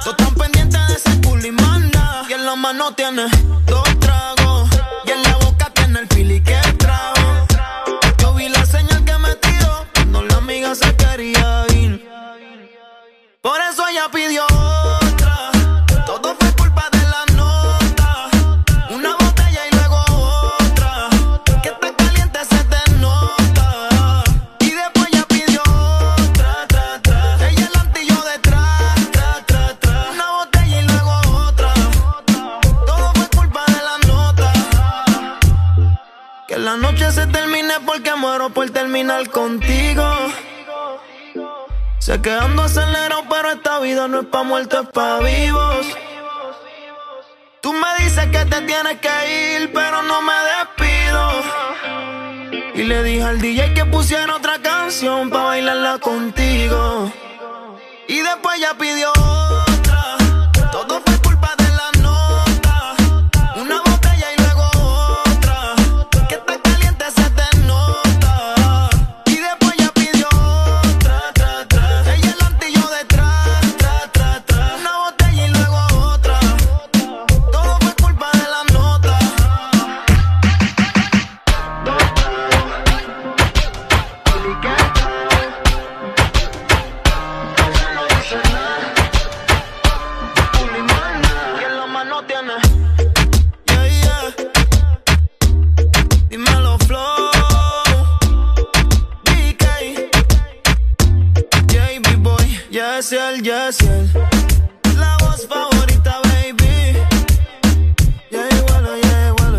[0.04, 2.26] Tú tan pendiente de ese culo y más nada.
[2.28, 3.30] Y en la mano tienes
[14.06, 15.50] Ella pidió otra.
[16.04, 18.28] Todo fue culpa de la nota.
[18.90, 19.98] Una botella y luego
[20.60, 21.08] otra.
[21.60, 24.22] Que está caliente se te nota.
[24.60, 27.48] Y después ya pidió otra, tra, tra.
[27.48, 29.42] Ella adelante y yo detrás, tra,
[29.80, 30.10] tra.
[30.12, 31.74] Una botella y luego otra.
[32.86, 34.52] Todo fue culpa de la nota.
[36.46, 40.04] Que la noche se termine porque muero por terminar contigo.
[42.06, 45.88] Sé que ando acelerado, pero esta vida no es pa' muertos, es pa' vivos.
[47.60, 51.30] Tú me dices que te tienes que ir, pero no me despido.
[52.76, 57.10] Y le dije al DJ que pusiera otra canción para bailarla contigo.
[58.06, 59.12] Y después ya pidió
[102.96, 104.10] Yesiel, Yesiel.
[104.96, 106.96] La voz favorita, baby.
[108.30, 109.54] Yeah, igual, yeah, igual.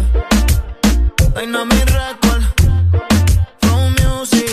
[1.35, 2.43] Dynamic Record.
[3.61, 4.49] From Music.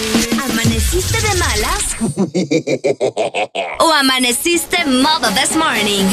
[0.51, 1.97] ¿Amaneciste de malas?
[3.80, 6.07] ¿O amaneciste modo this morning?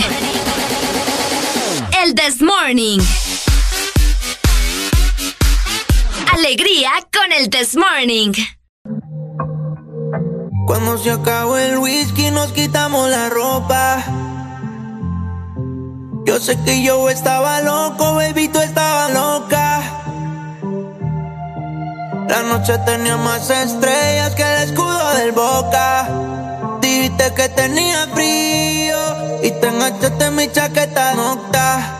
[2.02, 3.02] El this morning.
[6.32, 8.32] Alegría con el this morning.
[10.66, 14.04] Cuando se acabó el whisky nos quitamos la ropa.
[16.26, 19.82] Yo sé que yo estaba loco, baby, tú estabas loca.
[22.30, 26.08] La noche tenía más estrellas que el escudo del boca.
[26.80, 31.98] Dijiste que tenía frío y te enganchaste en mi chaqueta nocta.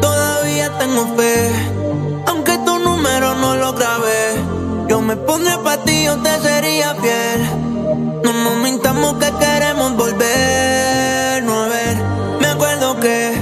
[0.00, 1.50] Todavía tengo fe,
[2.26, 4.55] aunque tu número no lo grabé.
[4.88, 8.20] Yo me pondré pa' ti, yo te sería fiel.
[8.22, 11.96] No nos mintamos que queremos volver, no a ver.
[12.40, 13.32] Me acuerdo que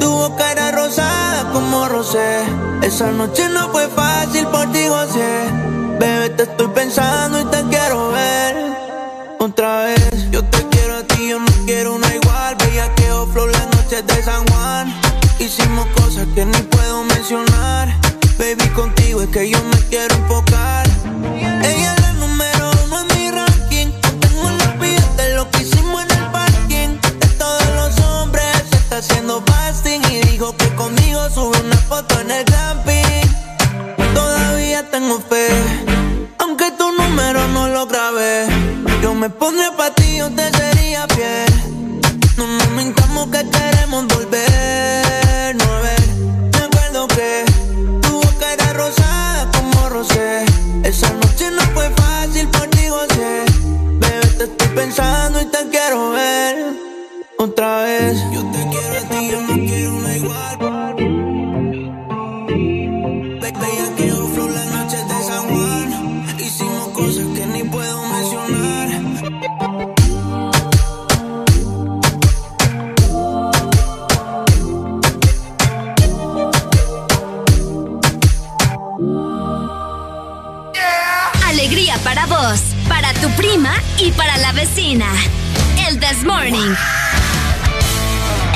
[0.00, 2.42] tu boca era rosada como rosé.
[2.82, 5.50] Esa noche no fue fácil por ti, José.
[6.00, 8.56] Bebé, te estoy pensando y te quiero ver.
[9.38, 12.56] Otra vez, yo te quiero a ti, yo no quiero una igual.
[12.56, 14.92] Veía que flow las noches de San Juan.
[15.38, 17.94] Hicimos cosas que ni puedo mencionar.
[18.38, 20.47] Baby, contigo es que yo me quiero enfocar.
[20.47, 20.47] Ella
[39.18, 40.30] me pondré pa' ti, yo
[84.08, 85.06] y para la vecina.
[85.86, 86.74] El This Morning.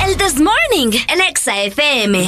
[0.05, 2.23] El This Morning en Exa FM.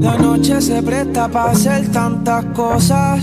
[0.00, 3.22] La noche se presta para hacer tantas cosas.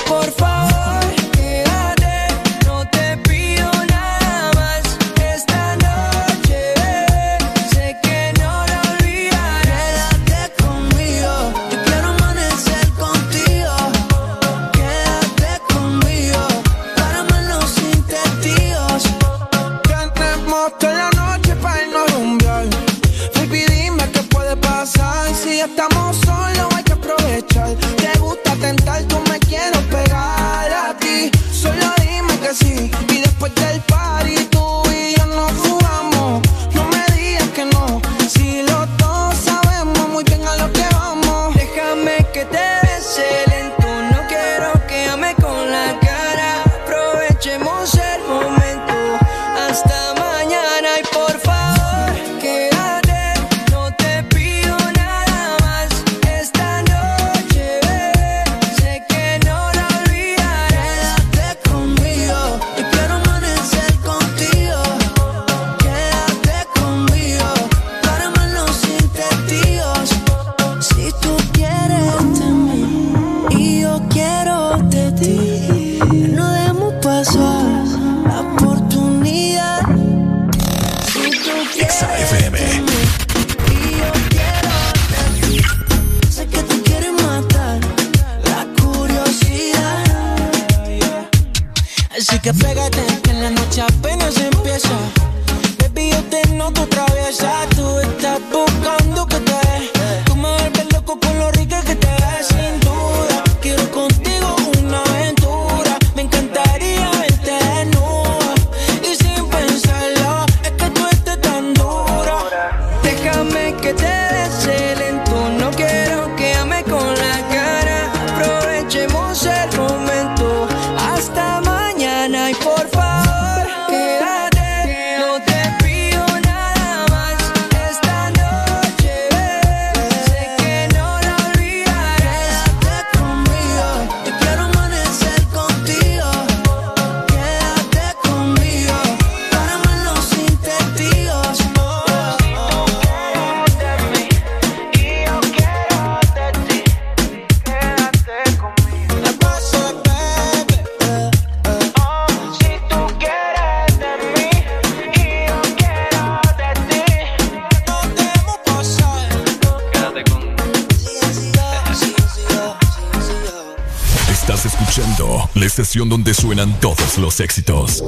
[167.21, 168.03] Los éxitos.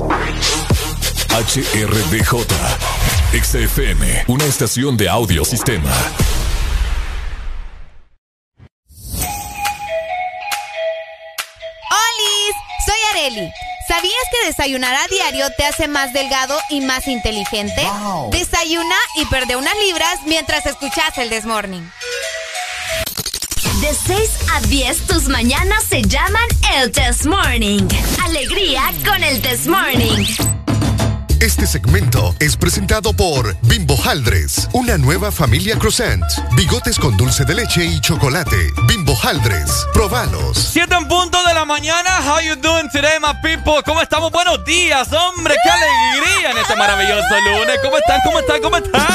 [1.30, 2.34] HRDJ,
[3.32, 5.91] XFM, una estación de audio sistema.
[11.91, 12.55] ¡Olis!
[12.86, 13.51] Soy Areli.
[13.88, 17.88] ¿Sabías que desayunar a diario te hace más delgado y más inteligente?
[18.32, 21.88] Desayuna y perde unas libras mientras escuchas el Desmorning.
[23.82, 26.47] De 6 a 10, tus mañanas se llaman
[26.78, 27.88] el Test Morning.
[28.36, 30.25] Alegría con el Test Morning.
[31.39, 36.23] Este segmento es presentado por Bimbo Haldres, una nueva familia croissant,
[36.55, 38.73] bigotes con dulce de leche y chocolate.
[38.88, 40.57] Bimbo Haldres, probalos.
[40.57, 42.09] 7 en punto de la mañana.
[42.25, 43.84] How you doing today, my people?
[43.86, 44.31] ¿Cómo estamos?
[44.31, 45.53] Buenos días, hombre.
[45.63, 47.77] Qué alegría en este maravilloso lunes.
[47.84, 48.19] ¿Cómo están?
[48.25, 48.61] ¿Cómo están?
[48.63, 49.07] ¿Cómo están?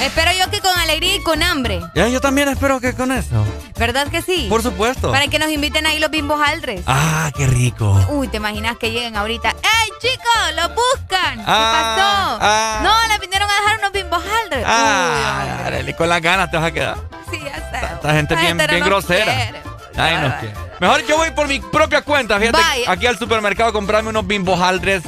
[0.00, 1.80] Espero yo que con alegría y con hambre.
[1.96, 3.44] Ya, yo también espero que con eso.
[3.82, 4.46] ¿Verdad que sí?
[4.48, 5.10] Por supuesto.
[5.10, 6.82] Para que nos inviten ahí los bimbos aldres.
[6.86, 7.98] Ah, qué rico.
[8.10, 9.48] Uy, ¿te imaginas que lleguen ahorita?
[9.50, 10.54] ¡Ey, chicos!
[10.54, 11.38] ¡Lo buscan!
[11.38, 12.38] ¿Qué Ah, pasó?
[12.42, 12.80] ah.
[12.84, 14.64] No, le vinieron a dejar unos bimbos aldres.
[14.68, 16.96] Ah, Arely, con las ganas te vas a quedar.
[17.28, 17.86] Sí, ya sé.
[17.94, 19.24] Esta gente La bien, gente no bien grosera.
[19.34, 19.62] quiere.
[19.96, 20.54] Ay, no quiere.
[20.78, 22.38] Mejor yo voy por mi propia cuenta.
[22.38, 22.88] Fíjate, Vaya.
[22.88, 25.02] aquí al supermercado a comprarme unos bimbos aldres.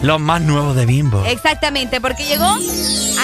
[0.00, 1.22] Los más nuevos de bimbo.
[1.26, 2.54] Exactamente, porque llegó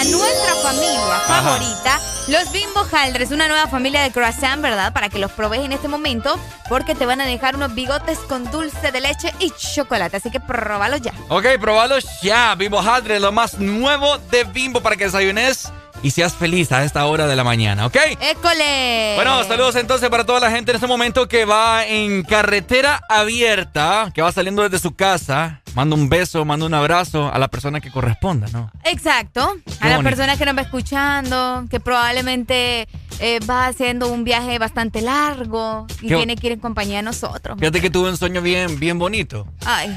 [0.02, 4.92] a nuestra familia favorita, los Bimbo Haldres, una nueva familia de croissant, ¿verdad?
[4.92, 8.50] Para que los probes en este momento, porque te van a dejar unos bigotes con
[8.50, 10.16] dulce de leche y chocolate.
[10.16, 11.12] Así que probalos ya.
[11.28, 12.52] Ok, probalos ya.
[12.56, 15.70] Bimbo Aldres, lo más nuevo de bimbo para que desayunes
[16.02, 17.96] y seas feliz a esta hora de la mañana, ¿ok?
[18.20, 19.12] ¡École!
[19.16, 24.10] Bueno, saludos entonces para toda la gente en este momento que va en carretera abierta,
[24.14, 25.60] que va saliendo desde su casa.
[25.74, 28.70] Mando un beso, mando un abrazo a la persona que corresponda, ¿no?
[28.84, 29.56] Exacto.
[29.80, 30.10] A la bonito.
[30.10, 32.86] persona que nos va escuchando, que probablemente
[33.20, 37.04] eh, va haciendo un viaje bastante largo y Qué- tiene que ir en compañía de
[37.04, 37.56] nosotros.
[37.58, 39.46] Fíjate que tuve un sueño bien, bien bonito.
[39.64, 39.96] Ay.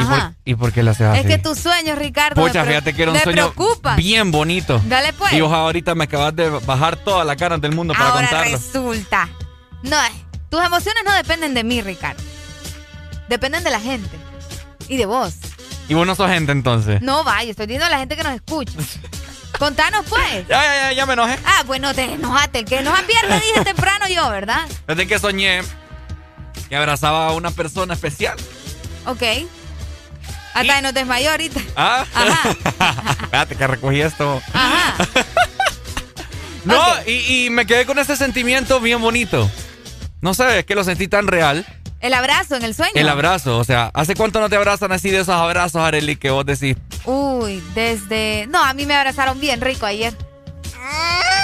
[0.00, 0.34] ¿Y por, Ajá.
[0.44, 1.20] ¿y por qué lo haces así?
[1.20, 2.40] Es que tus sueños, Ricardo.
[2.40, 3.96] Pucha, fíjate que era un me sueño preocupan.
[3.96, 4.80] bien bonito.
[4.86, 5.32] Dale pues.
[5.32, 8.56] Y vos ahorita me acabas de bajar todas las caras del mundo para Ahora contarlo.
[8.56, 9.28] resulta.
[9.82, 10.10] No, eh,
[10.48, 12.22] tus emociones no dependen de mí, Ricardo.
[13.28, 14.16] Dependen de la gente.
[14.88, 15.34] Y de vos.
[15.88, 17.00] Y vos no sos gente entonces.
[17.02, 18.72] No vaya, estoy diciendo a la gente que nos escucha.
[19.58, 20.22] Contanos pues.
[20.48, 21.38] Ya, ya, ya, ya me enojé.
[21.44, 22.60] Ah, bueno, te enojaste.
[22.60, 24.66] El que enoja pierde, dije temprano yo, ¿verdad?
[24.86, 25.60] Desde que soñé
[26.68, 28.36] que abrazaba a una persona especial.
[29.06, 29.22] Ok.
[30.54, 31.60] Hasta que nos desmayó ahorita.
[31.76, 32.04] Ah,
[33.22, 34.42] espérate que recogí esto.
[34.52, 34.94] Ajá.
[36.62, 39.50] No, y, y me quedé con ese sentimiento bien bonito.
[40.20, 41.64] No sé, es que lo sentí tan real.
[42.00, 42.92] El abrazo en el sueño.
[42.94, 46.30] El abrazo, o sea, ¿hace cuánto no te abrazan así de esos abrazos, Arely, que
[46.30, 46.76] vos decís?
[47.04, 48.46] Uy, desde.
[48.48, 50.14] No, a mí me abrazaron bien rico ayer.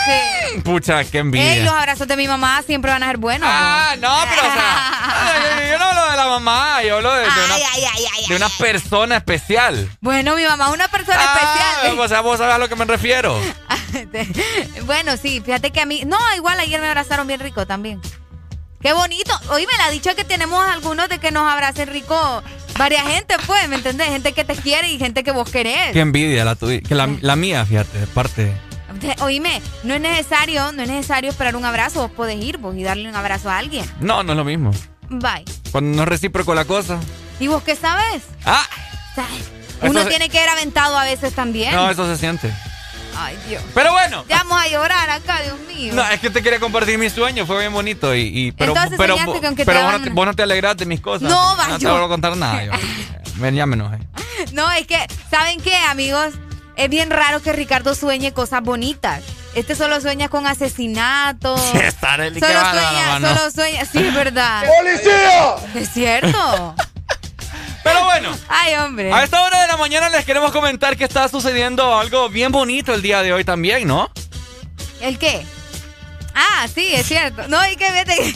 [0.07, 0.61] Sí.
[0.61, 1.55] Pucha, qué envidia.
[1.55, 3.49] Ey, los abrazos de mi mamá siempre van a ser buenos.
[3.51, 7.27] Ah, no, pero o sea, yo, no hablo de la mamá, yo hablo de, de
[7.27, 9.91] una, Ay, ay, ay, ay, de una persona especial.
[10.01, 11.35] Bueno, mi mamá es una persona Ah,
[11.83, 11.99] especial.
[11.99, 13.39] o sea, vos sabés a lo que me refiero.
[14.85, 16.03] bueno, sí, fíjate que a mí.
[16.07, 18.01] No, igual ayer me abrazaron bien rico también.
[18.81, 19.33] Qué bonito.
[19.51, 22.43] Oye, me la ha dicho que tenemos algunos de que nos abracen rico.
[22.79, 24.09] Varias gente, pues, ¿me entendés?
[24.09, 25.93] Gente que te quiere y gente que vos querés.
[25.93, 28.55] Qué envidia la tuya, que la, la mía, fíjate, de parte.
[29.21, 32.01] Oíme, no es necesario, no es necesario esperar un abrazo.
[32.03, 33.85] Vos podés ir vos y darle un abrazo a alguien.
[34.01, 34.71] No, no es lo mismo.
[35.09, 35.45] Bye.
[35.73, 36.99] Cuando no es recíproco la cosa.
[37.39, 38.23] ¿Y vos qué sabes?
[38.45, 38.65] Ah,
[39.15, 39.51] ¿Sabes?
[39.83, 41.75] Uno se- tiene que ir aventado a veces también.
[41.75, 42.53] no, eso se siente.
[43.19, 43.63] Ay, Dios.
[43.75, 44.25] Pero bueno.
[44.29, 45.95] Ya vamos a llorar acá, Dios mío.
[45.95, 48.99] No, es que te quería compartir mi sueño, fue bien bonito y, y- pero, Entonces
[48.99, 51.23] pero, soñaste con que pero te vos, no te, vos no te de mis cosas.
[51.29, 52.65] No, va, No te yo- voy a contar nada.
[52.65, 52.73] Yo.
[53.39, 53.99] Me- ya me enojé.
[54.53, 54.99] No, es que,
[55.31, 56.35] ¿saben qué, amigos?
[56.77, 59.23] Es bien raro que Ricardo sueñe cosas bonitas.
[59.55, 61.61] Este solo sueña con asesinatos.
[61.75, 63.85] Estar el Solo sueña, solo sueña.
[63.87, 64.65] Sí, es verdad.
[64.79, 65.55] ¡Policía!
[65.75, 66.75] Es cierto.
[67.83, 68.37] Pero bueno.
[68.49, 69.11] Ay, hombre.
[69.13, 72.93] A esta hora de la mañana les queremos comentar que está sucediendo algo bien bonito
[72.93, 74.11] el día de hoy también, ¿no?
[75.01, 75.47] ¿El qué?
[76.35, 77.49] Ah, sí, es cierto.
[77.49, 78.35] No, y que vete.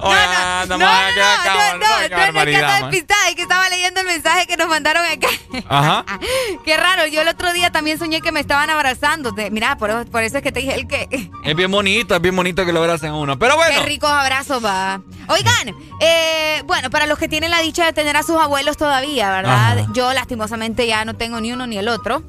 [0.00, 3.68] Oye, no, no, no, no, no, no, no, es que anda despistada, es que estaba
[3.68, 5.28] leyendo el mensaje que nos mandaron acá.
[5.68, 6.04] Ajá.
[6.64, 9.32] Qué raro, yo el otro día también soñé que me estaban abrazando.
[9.50, 11.30] Mira, por, por eso es que te dije el que...
[11.44, 13.80] Es bien bonito, es bien bonito que lo abracen uno, pero bueno.
[13.80, 15.00] Qué ricos abrazos, va.
[15.28, 19.30] Oigan, eh, bueno, para los que tienen la dicha de tener a sus abuelos todavía,
[19.30, 19.86] ¿verdad?
[19.92, 22.22] Yo lastimosamente ya no tengo ni uno ni el otro.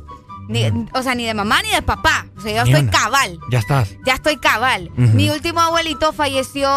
[0.48, 2.26] Ni, o sea, ni de mamá ni de papá.
[2.38, 3.39] O sea, yo estoy cabal.
[3.50, 3.96] Ya estás.
[4.06, 4.91] Ya estoy cabal.
[4.96, 6.70] Mi último abuelito falleció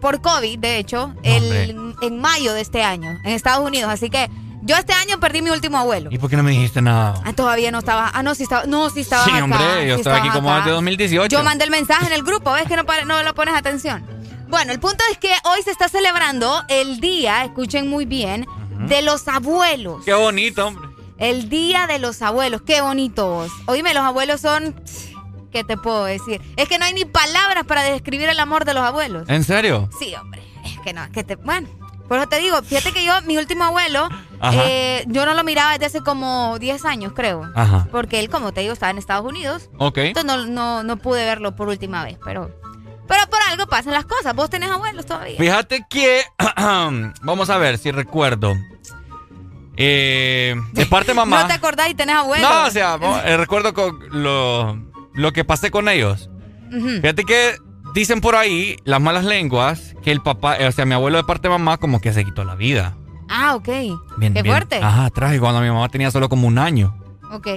[0.00, 3.90] por COVID, de hecho, el, en mayo de este año, en Estados Unidos.
[3.90, 4.30] Así que
[4.62, 6.10] yo este año perdí mi último abuelo.
[6.12, 7.22] ¿Y por qué no me dijiste nada?
[7.24, 8.10] Ah, todavía no estaba.
[8.12, 8.66] Ah, no, sí estaba.
[8.66, 9.24] No, sí estaba.
[9.24, 11.36] Sí, hombre, yo estaba aquí como desde 2018.
[11.36, 14.04] Yo mandé el mensaje en el grupo, ¿ves que no, no lo pones atención?
[14.48, 18.46] Bueno, el punto es que hoy se está celebrando el día, escuchen muy bien,
[18.88, 20.04] de los abuelos.
[20.04, 20.85] Qué bonito, hombre.
[21.18, 23.50] El día de los abuelos, qué bonitos.
[23.66, 24.74] Oíme, los abuelos son.
[25.50, 26.42] ¿Qué te puedo decir?
[26.56, 29.28] Es que no hay ni palabras para describir el amor de los abuelos.
[29.28, 29.88] ¿En serio?
[29.98, 30.42] Sí, hombre.
[30.64, 31.36] Es que no, que te.
[31.36, 31.68] Bueno.
[32.08, 34.08] Por eso te digo, fíjate que yo, mi último abuelo,
[34.52, 37.50] eh, yo no lo miraba desde hace como 10 años, creo.
[37.56, 37.88] Ajá.
[37.90, 39.70] Porque él, como te digo, estaba en Estados Unidos.
[39.78, 39.98] Ok.
[39.98, 42.48] Entonces no, no, no pude verlo por última vez, pero
[43.08, 44.34] pero por algo pasan las cosas.
[44.34, 45.38] Vos tenés abuelos todavía.
[45.38, 46.22] Fíjate que.
[47.22, 48.54] vamos a ver si recuerdo.
[49.76, 51.42] Eh, de parte mamá.
[51.42, 52.48] ¿No te acordás y tenés abuelos?
[52.48, 54.78] No, o sea, eh, recuerdo con lo,
[55.12, 56.30] lo, que pasé con ellos.
[56.70, 57.56] Fíjate que
[57.94, 61.48] dicen por ahí las malas lenguas que el papá, o sea, mi abuelo de parte
[61.48, 62.96] de mamá, como que se quitó la vida.
[63.28, 63.68] Ah, ok.
[64.18, 64.80] Bien, Qué fuerte.
[64.82, 66.96] Ajá, trágico, cuando mi mamá tenía solo como un año.
[67.32, 67.48] Ok.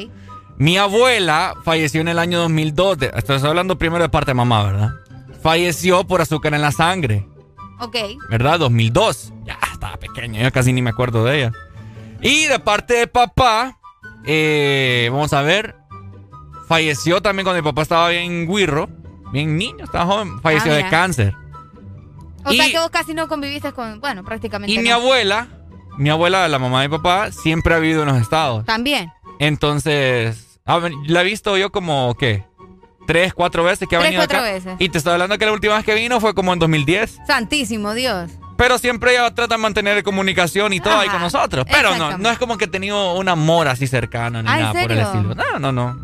[0.57, 2.97] Mi abuela falleció en el año 2002.
[3.15, 4.91] estoy hablando primero de parte de mamá, ¿verdad?
[5.41, 7.27] falleció por azúcar en la sangre.
[7.79, 7.95] Ok.
[8.29, 8.59] ¿Verdad?
[8.59, 9.33] 2002.
[9.45, 11.51] Ya estaba pequeña, yo casi ni me acuerdo de ella.
[12.21, 13.79] Y de parte de papá,
[14.25, 15.75] eh, vamos a ver,
[16.67, 18.89] falleció también cuando mi papá estaba bien guirro,
[19.31, 21.35] bien niño, estaba joven, falleció ah, de cáncer.
[22.43, 24.73] O sea que vos casi no conviviste con, bueno, prácticamente.
[24.73, 25.47] Y mi abuela,
[25.97, 28.65] mi abuela, la mamá de mi papá, siempre ha vivido en los estados.
[28.65, 29.11] También.
[29.39, 30.59] Entonces,
[31.07, 32.43] la he visto yo como, ¿qué?
[33.09, 34.51] tres, cuatro veces que ha venido cuatro acá.
[34.51, 34.75] veces.
[34.77, 37.21] Y te estoy hablando que la última vez que vino fue como en 2010.
[37.25, 38.29] Santísimo Dios.
[38.59, 41.65] Pero siempre ella trata de mantener comunicación y todo ahí con nosotros.
[41.71, 44.91] Pero no, no es como que he tenido un amor así cercano ni nada por
[44.91, 45.33] el estilo.
[45.33, 45.97] No, no, no.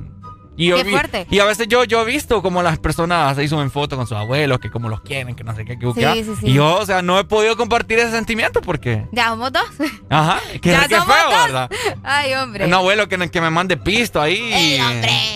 [0.57, 1.27] Y, Qué fuerte.
[1.29, 4.17] Y, a veces yo, yo he visto como las personas se suben fotos con sus
[4.17, 6.47] abuelos, que como los quieren, que no sé qué, que sí, sí, sí.
[6.47, 9.05] Y yo, o sea, no he podido compartir ese sentimiento porque.
[9.11, 9.65] Ya somos dos.
[10.09, 10.39] Ajá.
[10.61, 11.69] Que, ya feo, ¿verdad?
[12.03, 12.65] Ay, hombre.
[12.65, 14.79] Un abuelo que, que me mande pisto ahí.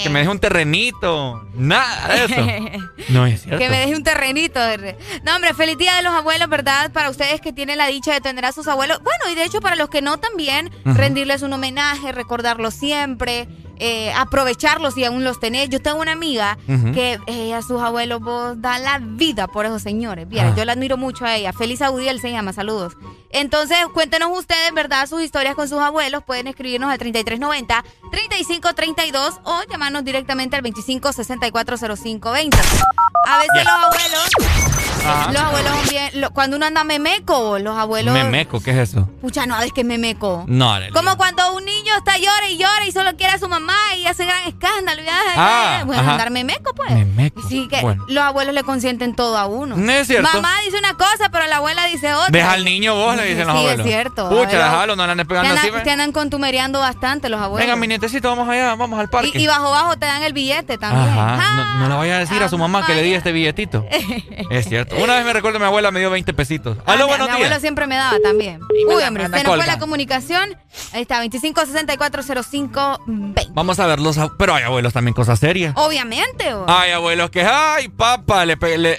[0.03, 1.45] que me deje un terrenito.
[1.53, 2.81] Nada de eso.
[3.09, 3.59] no es cierto.
[3.59, 4.59] Que me deje un terrenito.
[5.23, 6.91] No, hombre, feliz día de los abuelos, ¿verdad?
[6.91, 9.01] Para ustedes que tienen la dicha de tener a sus abuelos.
[9.03, 13.47] Bueno, y de hecho, para los que no también, rendirles un homenaje, recordarlos siempre.
[13.79, 15.69] Eh, aprovecharlos si aún los tenés.
[15.69, 16.57] Yo tengo una amiga
[16.93, 20.27] que ella, sus abuelos, vos da la vida por esos señores.
[20.27, 20.53] Bien, ah.
[20.55, 21.53] yo la admiro mucho a ella.
[21.53, 22.97] Feliz Audiel se llama, saludos.
[23.31, 25.07] Entonces, cuéntenos ustedes, ¿verdad?
[25.07, 26.23] Sus historias con sus abuelos.
[26.23, 32.57] Pueden escribirnos al 3390-3532 o llamarnos directamente al 25640520.
[33.25, 34.29] A veces los abuelos
[35.03, 36.25] los abuelos bien.
[36.33, 38.13] cuando uno anda memeco, los abuelos.
[38.13, 38.61] ¿Memeco?
[38.61, 39.09] ¿Qué es eso?
[39.21, 40.45] Pucha, no, es que memeco.
[40.47, 43.77] No, Como cuando un niño está llora y llora y solo quiere a su mamá
[43.97, 45.01] y hace gran escándalo.
[45.01, 46.91] Y, ah, bueno, andar memeco, pues.
[46.91, 47.41] Memeco.
[47.47, 49.75] Sí, que los abuelos le consienten todo a uno.
[49.75, 50.29] No es cierto.
[50.33, 52.29] Mamá dice una cosa, pero la abuela dice otra.
[52.29, 53.85] Deja al niño vos, le dicen los abuelos.
[53.85, 54.29] Sí, es cierto.
[54.29, 55.69] Pucha, déjalo, no le andes pegando te así.
[55.83, 57.65] Te andan contumereando bastante los abuelos.
[57.65, 59.31] Venga, mi nietecito, vamos allá, vamos al parque.
[59.33, 61.09] Y, bajo bajo te dan el billete también.
[61.09, 61.77] Ajá.
[61.79, 63.85] no, le vaya a decir a su mamá que le di este billetito.
[64.49, 64.95] es cierto.
[65.03, 66.77] Una vez me recuerdo mi abuela me dio 20 pesitos.
[66.85, 67.45] Ah, Aló, buenos mi días.
[67.45, 68.61] abuelo siempre me daba también.
[68.87, 70.57] Uy, hombre, se nos fue la comunicación.
[70.93, 73.49] Ahí está, 25640520.
[73.53, 74.17] Vamos a verlos.
[74.37, 75.73] Pero hay abuelos también cosas serias.
[75.75, 76.53] Obviamente.
[76.67, 78.57] Hay abuelos que, ay, papá, le,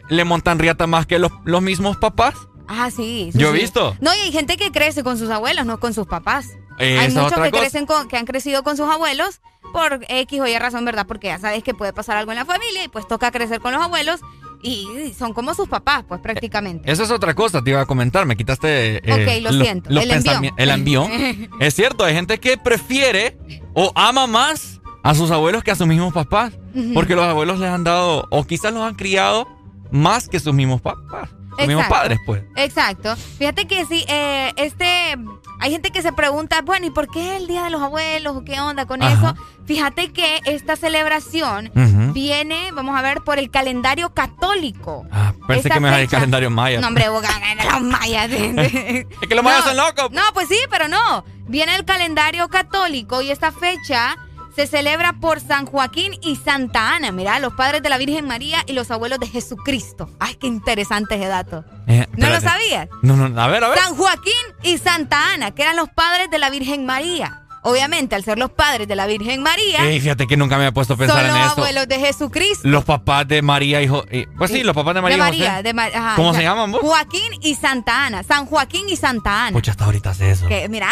[0.08, 2.34] le, montan riata más que los, los mismos papás.
[2.68, 3.30] Ah, sí.
[3.34, 3.96] Yo he visto.
[4.00, 6.46] No, y hay gente que crece con sus abuelos, no con sus papás.
[6.78, 9.40] hay muchos que, crecen con, que han crecido con sus abuelos
[9.72, 11.06] por X o Y razón, ¿verdad?
[11.06, 13.72] Porque ya sabes que puede pasar algo en la familia y pues toca crecer con
[13.72, 14.20] los abuelos
[14.62, 16.90] y son como sus papás, pues prácticamente.
[16.90, 18.96] Eso es otra cosa, te iba a comentar, me quitaste...
[18.96, 20.54] Eh, ok, lo, siento, el envión.
[20.56, 21.10] El envión.
[21.60, 23.38] es cierto, hay gente que prefiere
[23.74, 26.52] o ama más a sus abuelos que a sus mismos papás,
[26.94, 29.48] porque los abuelos les han dado, o quizás los han criado
[29.90, 31.30] más que sus mismos papás.
[31.58, 32.42] Sus mismos padres, pues.
[32.56, 33.16] Exacto.
[33.16, 35.16] Fíjate que sí, eh, este
[35.60, 38.44] hay gente que se pregunta, bueno, ¿y por qué el Día de los Abuelos o
[38.44, 39.34] qué onda con eso?
[39.66, 41.70] Fíjate que esta celebración
[42.14, 45.04] viene, vamos a ver, por el calendario católico.
[45.12, 46.80] Ah, pensé que me el calendario maya.
[46.80, 48.30] No, hombre, los mayas.
[48.32, 50.10] es que los mayas son locos.
[50.12, 51.24] No, pues sí, pero no.
[51.46, 54.16] Viene el calendario católico y esta fecha
[54.54, 57.12] se celebra por San Joaquín y Santa Ana.
[57.12, 60.10] Mira, los padres de la Virgen María y los abuelos de Jesucristo.
[60.18, 61.64] Ay, qué interesante ese dato.
[61.86, 62.88] Eh, ¿No lo sabías?
[63.02, 63.78] No, no, a ver, a ver.
[63.78, 64.32] San Joaquín
[64.62, 67.36] y Santa Ana, que eran los padres de la Virgen María.
[67.62, 70.72] Obviamente, al ser los padres de la Virgen María, Ey, fíjate que nunca me había
[70.72, 71.52] puesto a pensar son en los eso.
[71.60, 72.66] abuelos de Jesucristo.
[72.66, 75.16] Los papás de María y Jo- eh, Pues sí, los papás de María.
[75.16, 75.62] de y María, José.
[75.64, 76.80] de Ma- ajá, ¿Cómo o sea, se llaman vos?
[76.80, 78.22] Joaquín y Santa Ana.
[78.22, 79.52] San Joaquín y Santa Ana.
[79.52, 80.48] Pucha, hasta ahorita eso.
[80.48, 80.88] Que, mira,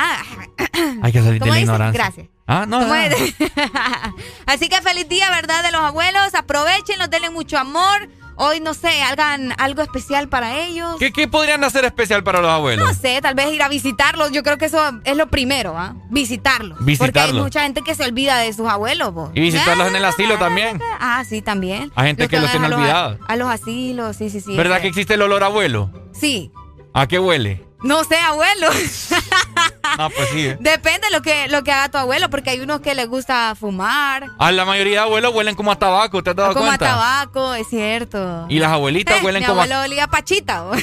[1.03, 1.99] Hay que salir de ¿cómo la ignorancia.
[2.03, 2.27] Gracias.
[2.51, 3.01] Ah, no, ¿Cómo no.
[3.01, 3.35] es?
[4.47, 5.63] Así que feliz día, ¿verdad?
[5.63, 6.35] De los abuelos.
[6.35, 8.09] Aprovechenlos, denle mucho amor.
[8.41, 10.95] Hoy, no sé, hagan algo especial para ellos.
[11.01, 12.87] ¿Qué, qué podrían hacer especial para los abuelos?
[12.89, 14.31] No sé, tal vez ir a visitarlos.
[14.31, 15.95] Yo creo que eso es lo primero, ¿ah?
[16.09, 16.79] Visitarlos.
[16.79, 17.43] Porque hay Visitarlos.
[17.43, 19.13] mucha gente que se olvida de sus abuelos.
[19.35, 20.81] Y visitarlos en el asilo también.
[21.01, 21.91] Ah, sí, también.
[21.97, 23.19] Hay gente que los tiene a olvidados.
[23.27, 24.57] A los asilos, sí, sí, sí.
[24.57, 25.91] ¿Verdad que existe el olor a abuelo?
[26.13, 26.53] Sí.
[26.95, 27.67] ¿A qué huele?
[27.83, 28.69] No sé, abuelo.
[29.85, 30.47] Ah, pues sí.
[30.47, 30.57] eh.
[30.61, 33.55] Depende de lo que, lo que haga tu abuelo, porque hay unos que les gusta
[33.59, 36.69] fumar, A la mayoría de abuelos huelen como a tabaco, ¿te has dado como a
[36.77, 36.87] cuenta?
[36.87, 38.47] tabaco, es cierto.
[38.49, 39.65] Y las abuelitas Eh, huelen mi como a...
[39.65, 40.63] abuelo olía a pachita.
[40.65, 40.73] bo.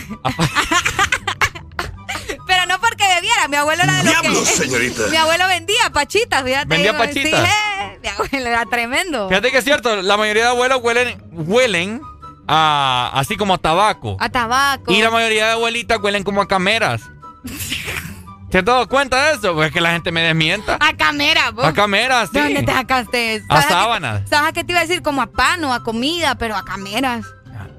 [2.47, 4.21] Pero no porque bebiera, mi abuelo era de los que...
[4.21, 5.03] Diablos, señorita.
[5.09, 6.65] Mi abuelo vendía pachitas, fíjate.
[6.67, 7.47] ¿Vendía pachitas?
[7.47, 9.27] Sí, eh, mi abuelo era tremendo.
[9.29, 12.01] Fíjate que es cierto, la mayoría de abuelos huelen, huelen
[12.47, 14.17] a, así como a tabaco.
[14.19, 14.91] A tabaco.
[14.91, 17.01] Y la mayoría de abuelitas huelen como a cameras.
[18.49, 19.53] ¿Te has dado cuenta de eso?
[19.53, 20.77] Pues es que la gente me desmienta.
[20.79, 21.65] A camera, vos.
[21.65, 22.37] A cameras, sí.
[22.37, 23.45] ¿De dónde te sacaste eso?
[23.49, 24.29] A ¿Sabes sábanas.
[24.29, 25.01] ¿Sabes a qué te iba a decir?
[25.01, 27.25] Como a pan o a comida, pero a cameras.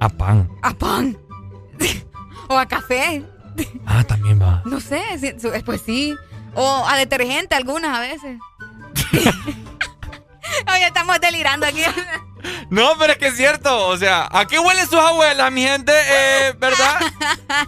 [0.01, 0.51] A pan.
[0.63, 1.17] A pan.
[2.49, 3.25] o a café.
[3.87, 4.61] Ah, también va.
[4.67, 5.01] No sé,
[5.41, 6.15] su- pues sí.
[6.55, 8.39] O a detergente algunas a veces.
[10.75, 11.83] Oye, estamos delirando aquí.
[12.71, 13.87] No, pero es que es cierto.
[13.89, 15.93] O sea, ¿a qué huelen sus abuelas, mi gente?
[15.95, 17.01] Eh, ¿Verdad?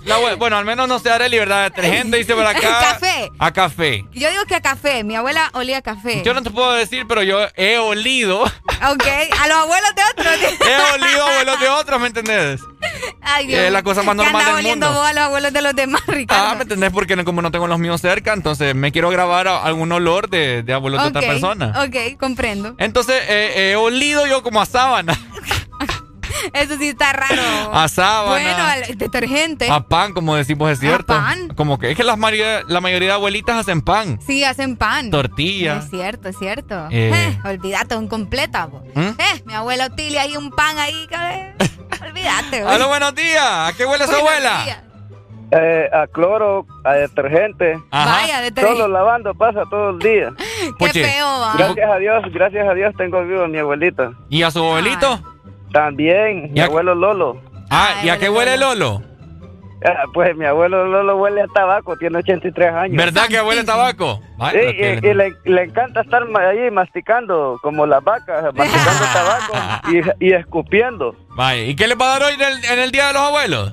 [0.05, 1.65] La bueno, al menos no sé, Areli, ¿verdad?
[1.65, 2.61] Detergente dice por acá.
[2.61, 3.31] Café.
[3.39, 4.05] A café.
[4.13, 5.05] Yo digo que a café.
[5.05, 6.23] Mi abuela olía a café.
[6.25, 8.43] Yo no te puedo decir, pero yo he olido.
[8.43, 9.07] Ok,
[9.41, 10.35] a los abuelos de otros.
[10.69, 12.61] He olido abuelos de otros, ¿me entendés?
[13.23, 15.01] Ay, Es la cosa más ¿Qué normal del oliendo mundo.
[15.01, 16.47] vos a los abuelos de los demás, Ricardo?
[16.49, 16.93] Ah, ¿me entendés?
[16.93, 20.63] Porque como no tengo los míos cerca, entonces me quiero grabar a- algún olor de,
[20.63, 21.75] de abuelos de otra persona.
[21.85, 22.75] Ok, comprendo.
[22.79, 25.19] Entonces eh, he olido yo como a sábana,
[26.53, 27.43] Eso sí está raro.
[27.75, 29.69] a sábana, Bueno, al detergente.
[29.71, 31.07] a pan, como decimos, es cierto.
[31.15, 31.49] pan?
[31.49, 35.11] Como que es que las mayoría- la mayoría de abuelitas hacen pan, Sí, hacen pan.
[35.11, 35.79] tortilla.
[35.79, 36.87] Es cierto, es cierto.
[36.91, 37.11] Eh.
[37.13, 38.69] Eh, olvídate, un completa.
[38.95, 39.01] ¿Mm?
[39.01, 41.07] Eh, mi abuela Otilia ahí un pan ahí.
[42.03, 42.63] olvídate.
[42.63, 43.45] Aló, buenos días.
[43.45, 44.63] ¿A qué huele su abuela?
[44.65, 44.79] días.
[45.51, 47.79] Eh, a cloro, a detergente.
[47.91, 48.21] Ajá.
[48.21, 48.81] Vaya, detergente.
[48.83, 50.31] Solo lavando pasa todo el día.
[50.79, 51.55] Qué feo, va.
[51.57, 54.13] Gracias a Dios, gracias a Dios tengo vivo a mi abuelita.
[54.29, 55.21] ¿Y a su abuelito?
[55.73, 57.41] También, mi ¿Y a- abuelo Lolo.
[57.71, 59.03] Ah, Ay, ¿y a qué huele Lolo?
[59.85, 62.97] Ah, pues mi abuelo Lolo huele a tabaco, tiene 83 años.
[62.97, 64.21] ¿Verdad que huele tabaco?
[64.53, 69.89] Sí, que- y, y le, le encanta estar ahí masticando, como las vacas, masticando tabaco
[70.21, 71.15] y, y escupiendo.
[71.37, 73.23] Vaya, ¿y qué le va a dar hoy en el, en el Día de los
[73.23, 73.73] Abuelos?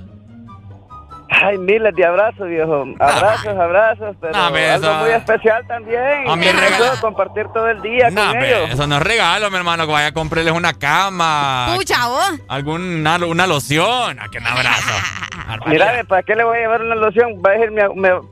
[1.29, 2.85] Ay, miles de abrazos, viejo.
[2.99, 6.27] Abrazos, abrazos, pero hombre, algo eso- muy especial también.
[6.29, 8.69] A mí regalo- compartir todo el día No, con ellos.
[8.71, 12.31] eso no es regalo, mi hermano, que vaya a comprarles una cama, Pucha, vos.
[12.47, 14.93] alguna una loción, a que un abrazo.
[15.67, 17.41] Mira, ¿para qué le voy a llevar una loción?
[17.45, 17.71] Va a decir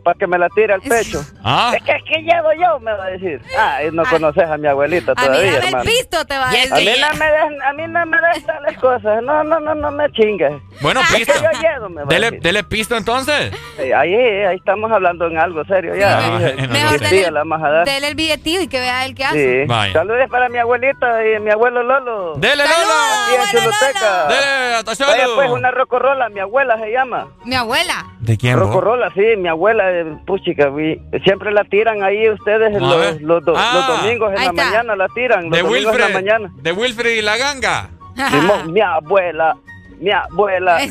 [0.03, 1.23] para que me la tire al pecho.
[1.43, 1.71] Ah.
[1.75, 3.41] Es que es que llevo yo, me va a decir.
[3.57, 5.83] Ah, no conoces a mi abuelita A mí todavía, dame el hermano.
[5.83, 6.73] pisto, te va a A decir.
[6.73, 9.23] mí no me des, a mí no me des tales cosas.
[9.23, 10.53] No, no, no, no me chingues.
[10.81, 11.33] Bueno, Es que pisto.
[11.41, 12.41] yo llevo, me va a decir.
[12.41, 13.51] dele pisto entonces.
[13.77, 16.17] Eh, Ahí, ahí estamos hablando en algo serio ya.
[16.17, 17.31] Ah, Dije, bueno, Mejor dele,
[17.85, 19.65] dele el billetillo y que vea él qué hace.
[19.67, 19.93] Sí.
[19.93, 22.33] Saludos para mi abuelita y mi abuelo Lolo.
[22.35, 23.43] Dele, ¡Saludos, Lolo.
[23.43, 24.27] Aquí en Choluteca.
[24.27, 25.09] Dele, atención.
[25.09, 27.27] Vaya pues, una rocorrola, mi abuela se llama.
[27.45, 28.05] Mi abuela.
[28.19, 28.57] ¿De quién?
[28.59, 33.53] Rocorrola, sí, mi abuela, eh, puchica, vi- siempre la tiran ahí ustedes los, los, do-
[33.57, 33.71] Ah.
[33.73, 34.53] los domingos en la está.
[34.65, 36.13] mañana la tiran, los De domingos en la Wilfred.
[36.13, 36.51] mañana.
[36.61, 37.89] De Wilfred y la ganga.
[38.67, 39.55] Mi abuela,
[39.99, 40.79] mi abuela.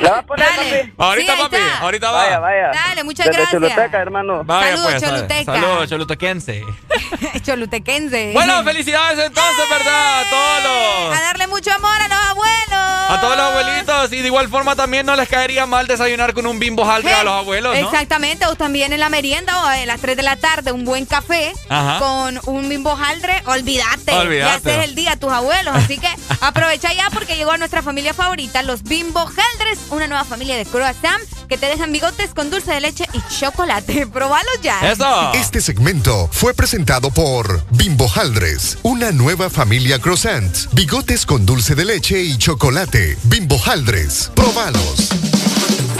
[0.00, 0.70] ¿La va a poner, Dale.
[0.78, 0.92] papi?
[0.98, 1.78] Ahorita, Sí, papi, está.
[1.78, 2.24] ahorita va.
[2.24, 2.70] Vaya, vaya.
[2.72, 3.60] Dale, muchas Desde gracias.
[3.60, 4.44] Choluteca, hermano.
[4.44, 5.02] Vaya, Saludos, pues.
[5.02, 5.52] Choluteca.
[5.52, 6.64] Saludos, cholutequense.
[7.44, 8.30] Cholutequense.
[8.34, 10.20] Bueno, felicidades entonces, ¿verdad?
[10.20, 11.18] A todos los...
[11.18, 13.10] A darle mucho amor a los abuelos.
[13.10, 14.12] A todos los abuelitos.
[14.12, 17.24] Y de igual forma también no les caería mal desayunar con un bimbo jaldre a
[17.24, 17.86] los abuelos, ¿no?
[17.86, 21.06] Exactamente, o también en la merienda o a las 3 de la tarde un buen
[21.06, 21.98] café Ajá.
[21.98, 24.12] con un bimbo jaldre, olvídate.
[24.12, 24.38] Olvídate.
[24.38, 25.74] Ya haces el día a tus abuelos.
[25.74, 26.08] Así que
[26.40, 30.64] aprovecha ya porque llegó a nuestra familia favorita, los bimbo jaldres, una nueva familia de
[30.66, 34.06] croissant que te dejan bigotes con dulce de leche y chocolate.
[34.12, 34.90] ¡Probalos ya!
[34.90, 35.32] ¡Eso!
[35.34, 40.56] Este segmento fue presentado por Bimbo Haldres, una nueva familia croissant.
[40.72, 43.16] Bigotes con dulce de leche y chocolate.
[43.24, 44.30] Bimbo Haldres.
[44.34, 45.08] ¡Probalos!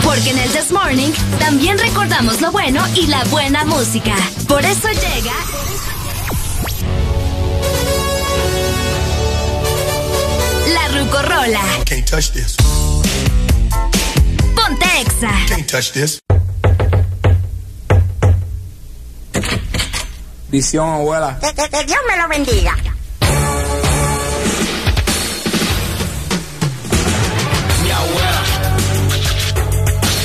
[0.05, 4.15] Porque en el This Morning también recordamos lo bueno y la buena música.
[4.49, 5.35] Por eso llega...
[10.73, 11.63] La Rucorola.
[11.85, 12.57] Can't touch this.
[14.71, 15.33] Ponte Exa.
[15.49, 16.21] Can't touch this.
[20.49, 21.39] Visión, abuela.
[21.41, 22.77] Que, que, que Dios me lo bendiga.
[27.83, 28.43] Mi abuela.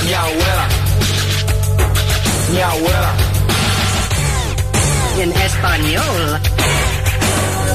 [0.05, 0.67] Mi abuela.
[2.51, 3.13] Mi abuela.
[5.22, 6.41] En español.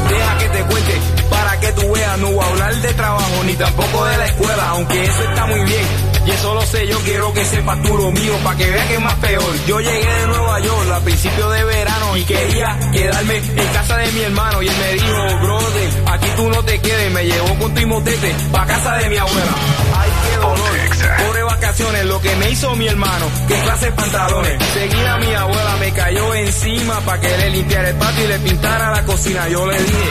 [0.09, 2.18] Deja que te cuente para que tú veas.
[2.18, 5.60] No voy a hablar de trabajo ni tampoco de la escuela, aunque eso está muy
[5.64, 5.86] bien.
[6.26, 8.94] Y eso lo sé, yo quiero que sepas tú lo mío, para que veas que
[8.94, 9.66] es más peor.
[9.66, 14.12] Yo llegué de Nueva York a principios de verano y quería quedarme en casa de
[14.12, 14.62] mi hermano.
[14.62, 17.12] Y él me dijo, brother, aquí tú no te quedes.
[17.12, 19.54] Me llevó con tu motete pa' casa de mi abuela.
[19.96, 21.26] Ay, qué dolor.
[21.26, 23.26] Pobre vacaciones, lo que me hizo mi hermano.
[23.48, 24.64] Qué clase de pantalones.
[24.74, 28.90] Seguida mi abuela me cayó encima pa' que le limpiara el patio y le pintara
[28.90, 29.48] la cocina.
[29.48, 30.08] Yo le dije,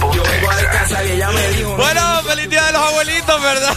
[0.00, 1.76] doña, yo vengo a descansar y ella me dijo.
[1.76, 3.76] Bueno, feliz día de los abuelitos, ¿verdad?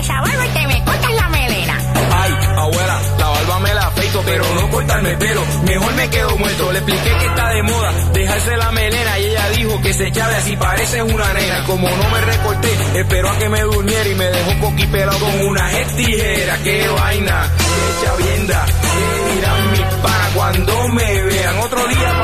[0.00, 1.78] Esa barba y te me cortas la melena.
[2.12, 5.42] Ay, abuela, la barba me la afeito, pero no cortarme el pelo.
[5.64, 6.72] Mejor me quedo muerto.
[6.72, 10.36] Le expliqué que está de moda dejarse la melena y ella dijo que se echaba
[10.36, 11.64] así parece una nena.
[11.66, 15.70] Como no me recorté, esperó a que me durmiera y me dejó coquipelado con una
[15.96, 16.58] tijera.
[16.62, 21.58] Qué vaina, qué chavienda, qué dirán mis para cuando me vean.
[21.58, 22.21] Otro día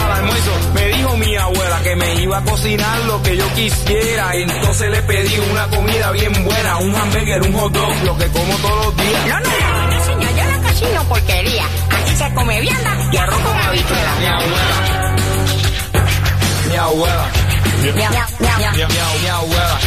[2.28, 4.34] iba a cocinar lo que yo quisiera.
[4.34, 8.55] Entonces le pedí una comida bien buena, un hamburger, un hot dog, lo que como
[8.59, 9.26] todos los días.
[9.28, 11.64] No, no, no, no, señor, yo la cocino porquería.
[11.90, 14.12] Aquí se come vianda y arroz con habichuela.
[14.20, 15.16] Mi abuela.
[16.68, 17.26] Mi abuela.
[17.80, 18.05] Mi, mi, mi, mi,
[18.76, 19.78] Mi, mi- mi abuela.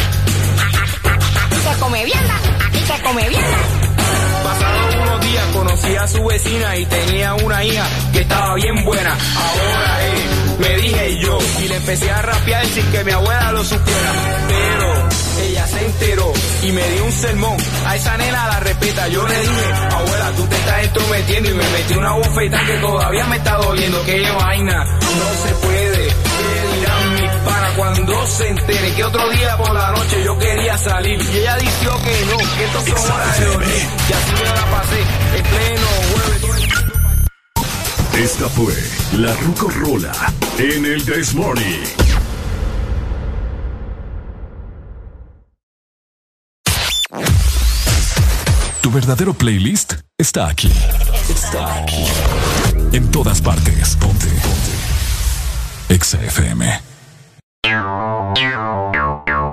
[1.46, 2.34] Aquí se come vianda,
[2.66, 3.58] aquí se come vianda.
[4.44, 9.10] Pasaron unos días, conocí a su vecina y tenía una hija que estaba bien buena.
[9.12, 13.64] Ahora eh, me dije yo y le empecé a rapear sin que mi abuela lo
[13.64, 14.12] supiera.
[14.48, 15.08] Pero
[15.42, 16.32] ella se enteró
[16.62, 17.56] y me dio un sermón.
[17.86, 19.08] A esa nena la respeta.
[19.08, 23.26] Yo le dije, abuela, tú te estás entrometiendo y me metí una bofeta que todavía
[23.26, 24.04] me está doliendo.
[24.04, 26.06] Qué vaina, no se puede.
[26.06, 31.20] ¿Qué dirán mis cuando se entere que otro día por la noche yo quería salir?
[31.20, 33.86] Y ella dijo que no, que esto son horas de dormir.
[34.08, 35.00] Y así me la pasé
[35.36, 36.42] en pleno jueves.
[38.14, 38.74] Esta fue
[39.18, 40.12] la Ruco Rola
[40.58, 41.82] en el This Morning.
[48.80, 50.70] Tu verdadero playlist está aquí.
[51.28, 52.04] Está aquí.
[52.92, 53.96] En todas partes.
[53.96, 54.26] Ponte.
[54.26, 55.94] Ponte.
[55.94, 56.80] Exa FM.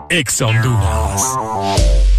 [0.09, 2.18] Exa Honduras.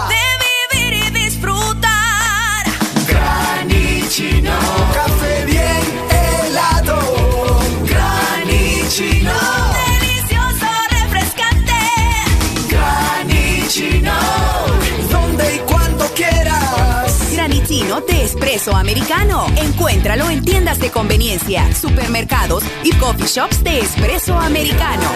[18.31, 19.45] Espresso americano.
[19.57, 25.09] Encuéntralo en tiendas de conveniencia, supermercados y coffee shops de espresso americano.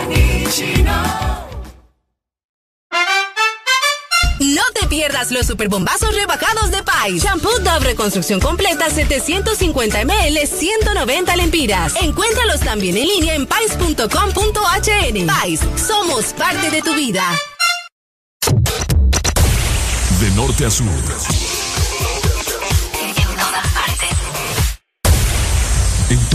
[4.40, 7.24] No te pierdas los superbombazos rebajados de Pais.
[7.24, 11.94] Shampoo Dove Reconstrucción Completa 750 ml 190 lempiras.
[12.02, 15.26] Encuéntralos también en línea en pais.com.hn.
[15.26, 17.24] Pais, somos parte de tu vida.
[20.20, 21.55] De norte a sur.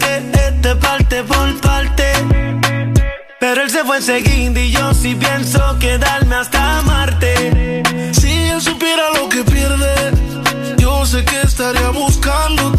[0.00, 2.04] este parte por parte.
[3.40, 7.82] Pero él se fue enseguida y yo sí pienso quedarme hasta Marte.
[8.12, 10.12] Si él supiera lo que pierde,
[10.78, 12.73] yo sé que estaría buscando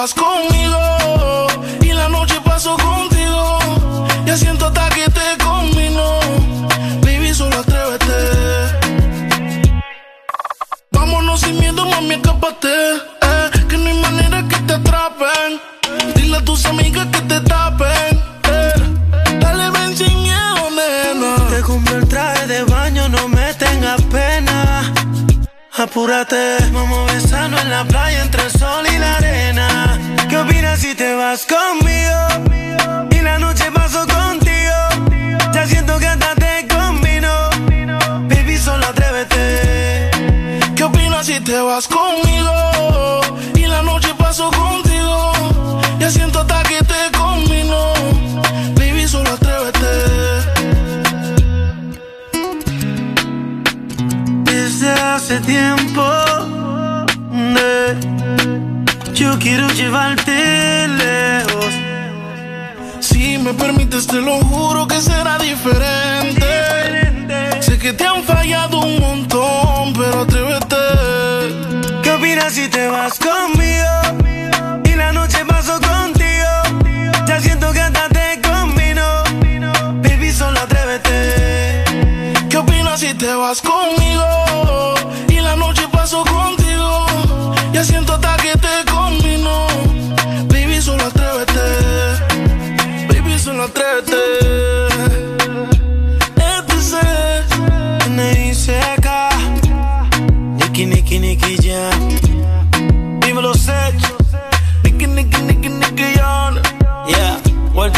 [0.00, 1.46] vas conmigo?
[1.82, 3.58] Y la noche paso contigo.
[4.24, 6.06] Ya siento hasta que te combino.
[7.02, 8.20] Baby, solo atrévete.
[10.90, 12.74] Vámonos sin miedo, mami, escápate.
[13.28, 15.60] Eh, que no hay manera que te atrapen.
[16.14, 18.12] Dile a tus amigas que te tapen.
[18.54, 18.72] eh.
[19.42, 21.30] Dale, ven sin miedo, nena.
[21.50, 24.94] Te compré el traje de baño, no me tengas pena.
[25.76, 29.49] Apúrate, vamos a besarnos en la playa entre el sol y la arena.
[30.80, 33.08] ¿Qué opinas si te vas conmigo?
[33.10, 35.52] Y la noche paso contigo.
[35.52, 37.50] Ya siento que hasta te combino.
[38.28, 40.10] Baby, solo atrévete.
[40.74, 43.20] ¿Qué opinas si te vas conmigo?
[43.54, 45.32] Y la noche paso contigo.
[45.98, 47.92] Ya siento hasta que te combino.
[48.76, 49.86] Baby, solo atrévete.
[54.44, 56.02] Desde hace tiempo
[57.54, 58.19] de-
[59.20, 61.74] yo quiero llevarte lejos.
[63.00, 66.46] Si me permites, te lo juro que será diferente.
[67.60, 68.99] Sé que te han fallado un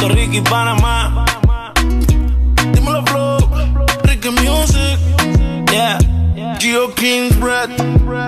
[0.03, 1.25] Puerto Rico y Panamá.
[2.73, 3.39] Dímelo, Flow.
[4.03, 4.99] Ricky Music.
[5.71, 5.99] Yeah,
[6.59, 7.71] Geo King's Bread.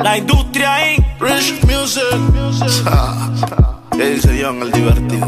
[0.05, 1.05] la industria Inc.
[1.21, 2.05] Rich Music.
[3.91, 5.27] ¿Qué dice John, el divertido?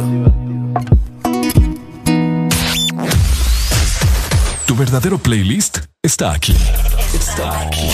[4.67, 6.57] Tu verdadero playlist está aquí.
[7.13, 7.91] Está aquí.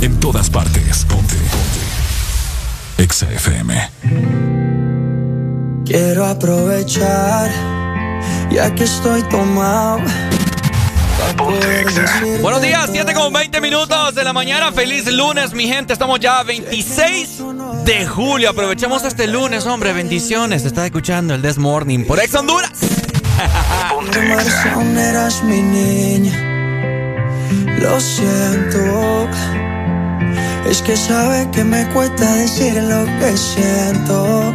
[0.00, 1.04] En todas partes.
[1.04, 1.36] Ponte.
[1.36, 3.04] Ponte.
[3.04, 4.69] Exa FM.
[5.90, 7.50] Quiero aprovechar,
[8.48, 9.98] ya que estoy tomado.
[12.40, 14.70] Buenos días, 7 con 20 minutos de la mañana.
[14.70, 15.92] Feliz lunes, mi gente.
[15.92, 17.42] Estamos ya a 26
[17.84, 18.50] de julio.
[18.50, 19.92] Aprovechemos este lunes, hombre.
[19.92, 20.62] Bendiciones.
[20.62, 22.70] Te está escuchando el This Morning por Ex Honduras.
[24.96, 26.32] Eras mi niña,
[27.80, 29.28] lo siento.
[30.68, 34.54] Es que sabe que me cuesta decir lo que siento.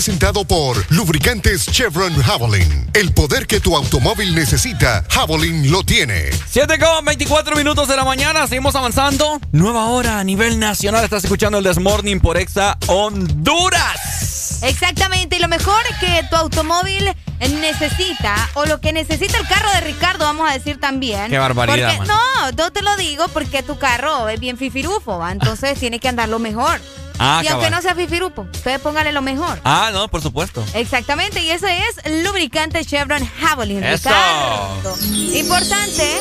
[0.00, 2.88] Presentado por Lubricantes Chevron Javelin.
[2.94, 6.30] El poder que tu automóvil necesita, Javelin lo tiene.
[6.48, 9.38] 7 con 24 minutos de la mañana, seguimos avanzando.
[9.52, 11.04] Nueva hora a nivel nacional.
[11.04, 14.60] Estás escuchando el Desmorning por Exa Honduras.
[14.62, 17.14] Exactamente, y lo mejor que tu automóvil
[17.60, 21.30] necesita, o lo que necesita el carro de Ricardo, vamos a decir también.
[21.30, 25.30] Qué barbaridad, Porque- no, yo te lo digo porque tu carro es bien fifirufo, ¿va?
[25.30, 26.80] entonces tiene que andar lo mejor.
[27.22, 29.60] Ah, y aunque no sea fifirupo, ustedes póngale lo mejor.
[29.62, 30.64] Ah, no, por supuesto.
[30.72, 33.84] Exactamente, y ese es lubricante Chevron Javelin.
[33.84, 34.08] Eso.
[34.08, 34.96] Ricardo.
[35.34, 36.18] Importante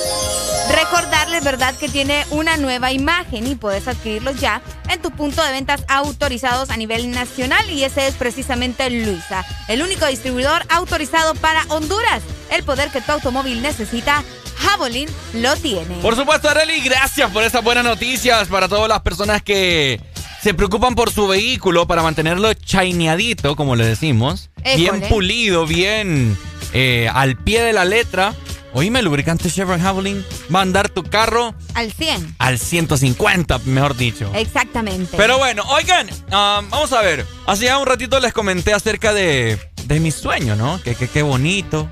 [0.76, 5.52] recordarles, ¿verdad?, que tiene una nueva imagen y puedes adquirirlos ya en tu punto de
[5.52, 11.64] ventas autorizados a nivel nacional y ese es precisamente Luisa, el único distribuidor autorizado para
[11.70, 12.22] Honduras.
[12.52, 14.24] El poder que tu automóvil necesita,
[14.58, 15.96] Javelin lo tiene.
[16.02, 20.02] Por supuesto, Arely, gracias por esas buenas noticias para todas las personas que
[20.42, 24.50] se preocupan por su vehículo para mantenerlo chaineadito, como le decimos.
[24.76, 26.38] Bien pulido, bien
[26.74, 28.34] eh, al pie de la letra.
[28.72, 32.36] Oíme, lubricante Chevron Javelin va a andar tu carro Al 100.
[32.38, 34.32] al 150, mejor dicho.
[34.36, 35.18] Exactamente.
[35.18, 37.26] Pero bueno, oigan, ah, vamos a ver.
[37.48, 40.80] Hace ya un ratito les comenté acerca de, de mi sueño, ¿no?
[40.84, 41.90] Que qué bonito.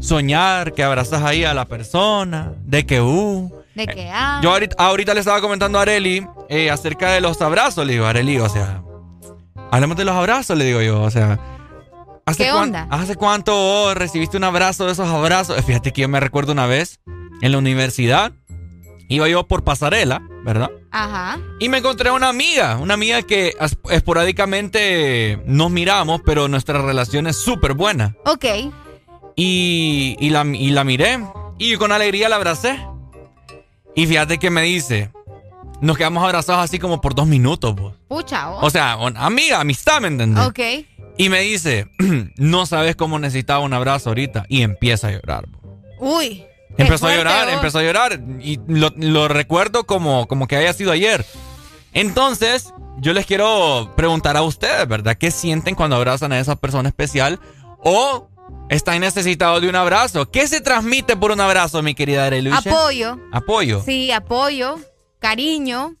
[0.00, 3.52] Soñar, que abrazas ahí a la persona, de que uh.
[3.76, 4.40] De que, ah.
[4.42, 7.86] Yo ahorita, ahorita le estaba comentando a Areli eh, acerca de los abrazos.
[7.86, 8.82] Le digo, Areli, o sea,
[9.70, 11.02] hablemos de los abrazos, le digo yo.
[11.02, 11.38] O sea,
[12.24, 12.88] ¿hace, ¿Qué onda?
[12.90, 15.62] ¿hace cuánto recibiste un abrazo de esos abrazos?
[15.62, 17.00] Fíjate que yo me recuerdo una vez
[17.42, 18.32] en la universidad.
[19.08, 20.70] Iba yo por pasarela, ¿verdad?
[20.90, 21.38] Ajá.
[21.60, 23.54] Y me encontré a una amiga, una amiga que
[23.90, 28.16] esporádicamente nos miramos, pero nuestra relación es súper buena.
[28.24, 28.46] Ok.
[29.36, 31.20] Y, y la, y la miré
[31.58, 32.80] y con alegría la abracé.
[33.96, 35.10] Y fíjate que me dice,
[35.80, 37.94] nos quedamos abrazados así como por dos minutos, vos.
[38.08, 38.66] Pucha, oh.
[38.66, 40.46] O sea, amiga, amistad, ¿me entendés?
[40.46, 40.60] Ok.
[41.16, 41.88] Y me dice,
[42.36, 44.44] no sabes cómo necesitaba un abrazo ahorita.
[44.48, 45.46] Y empieza a llorar.
[45.48, 45.60] vos.
[45.98, 46.44] Uy.
[46.76, 47.54] Empezó a llorar, vos.
[47.54, 48.20] empezó a llorar.
[48.40, 51.24] Y lo, lo recuerdo como, como que haya sido ayer.
[51.94, 55.16] Entonces, yo les quiero preguntar a ustedes, ¿verdad?
[55.16, 57.40] ¿Qué sienten cuando abrazan a esa persona especial?
[57.82, 58.28] ¿O
[58.68, 60.30] están necesitados de un abrazo?
[60.30, 62.68] ¿Qué se transmite por un abrazo, mi querida Areluche?
[62.70, 63.18] Apoyo.
[63.32, 63.82] Apoyo.
[63.82, 64.78] Sí, apoyo,
[65.18, 65.94] cariño,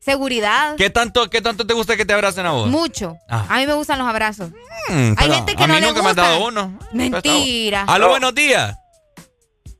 [0.00, 0.76] seguridad.
[0.76, 2.68] ¿Qué tanto, ¿Qué tanto te gusta que te abracen a vos?
[2.68, 3.16] Mucho.
[3.28, 3.46] Ah.
[3.48, 4.50] A mí me gustan los abrazos.
[4.88, 6.78] Mm, pero gente que a mí no le nunca me han dado uno.
[6.92, 7.84] Mentira.
[7.86, 8.76] Aló, buenos días.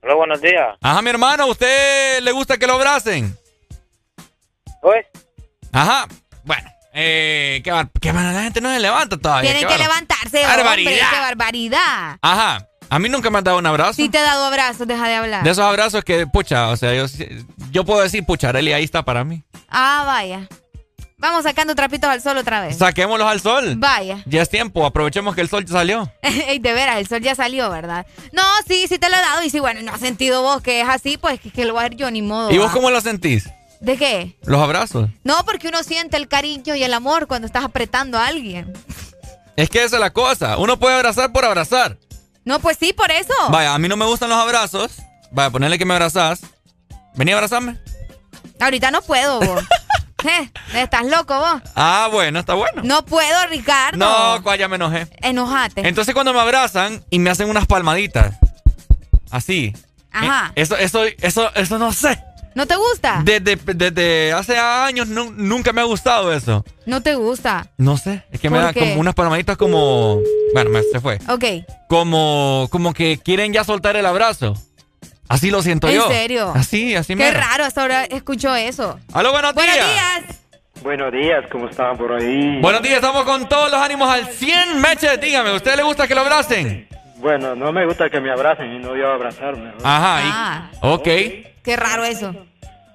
[0.03, 0.77] Hola, buenos días.
[0.81, 3.37] Ajá, mi hermano, ¿a usted le gusta que lo abracen?
[4.81, 5.07] Pues,
[5.73, 6.07] Ajá.
[6.45, 9.53] Bueno, eh, qué, bar- qué bar- la gente no se levanta todavía.
[9.53, 10.93] Tienen que levantarse, Barbaridad.
[10.93, 11.07] hombre.
[11.12, 12.19] Qué barbaridad.
[12.20, 12.66] Ajá.
[12.91, 13.93] A mí nunca me han dado un abrazo.
[13.95, 15.45] Si te he dado abrazos, deja de hablar.
[15.45, 17.05] De esos abrazos que, pucha, o sea, yo,
[17.70, 19.45] yo puedo decir, pucha, Arely, ahí está para mí.
[19.69, 20.49] Ah, vaya.
[21.19, 22.79] Vamos sacando trapitos al sol otra vez.
[22.79, 23.75] Saquémoslos al sol.
[23.77, 24.23] Vaya.
[24.25, 26.11] Ya es tiempo, aprovechemos que el sol ya salió.
[26.23, 28.07] Ey, de veras, el sol ya salió, ¿verdad?
[28.33, 29.43] No, sí, sí te lo he dado.
[29.43, 31.81] Y si, bueno, no has sentido vos que es así, pues que, que lo voy
[31.81, 32.51] a ver yo, ni modo.
[32.53, 32.73] ¿Y vos va.
[32.73, 33.51] cómo lo sentís?
[33.81, 34.37] ¿De qué?
[34.45, 35.09] Los abrazos.
[35.25, 38.73] No, porque uno siente el cariño y el amor cuando estás apretando a alguien.
[39.57, 40.57] Es que esa es la cosa.
[40.59, 41.99] Uno puede abrazar por abrazar.
[42.45, 43.33] No, pues sí, por eso.
[43.51, 44.93] Vaya, a mí no me gustan los abrazos.
[45.31, 46.41] Vaya, ponerle que me abrazás.
[47.15, 47.79] Vení a abrazarme.
[48.61, 49.65] Ahorita no puedo, vos.
[50.25, 51.63] Eh, ¿Estás loco vos?
[51.77, 52.83] Ah, bueno, está bueno.
[52.83, 53.97] No puedo, Ricardo.
[53.99, 55.07] No, cuál, ya me enojé.
[55.23, 55.87] Enojate.
[55.87, 58.35] Entonces cuando me abrazan y me hacen unas palmaditas.
[59.31, 59.73] Así.
[60.11, 60.51] Ajá.
[60.57, 62.19] Eso, eso, eso, eso no sé.
[62.59, 63.21] ¿No te gusta?
[63.23, 66.65] Desde, desde hace años nu- nunca me ha gustado eso.
[66.87, 67.69] No te gusta.
[67.77, 68.25] No sé.
[68.33, 68.81] Es que me ¿Por da qué?
[68.81, 70.19] como unas palmaditas como.
[70.55, 71.21] Bueno, me, se fue.
[71.29, 71.45] Ok.
[71.89, 74.55] Como, como que quieren ya soltar el abrazo.
[75.29, 76.09] Así lo siento ¿En yo.
[76.09, 76.51] serio?
[76.53, 77.39] Así, así Qué mero.
[77.39, 78.99] raro, hasta ahora escucho eso.
[79.13, 79.87] Aló, buenos Buenos días.
[79.93, 80.41] días.
[80.83, 82.59] Buenos días, ¿cómo estaban por ahí?
[82.61, 84.81] Buenos días, estamos con todos los ánimos al 100.
[84.81, 86.89] Meche, dígame, ¿a usted le gusta que lo abracen?
[87.19, 89.67] Bueno, no me gusta que me abracen y no yo abrazarme.
[89.79, 89.89] ¿no?
[89.89, 90.23] Ajá.
[90.25, 90.71] y- Ah.
[90.81, 91.09] ok.
[91.69, 92.32] Qué raro eso.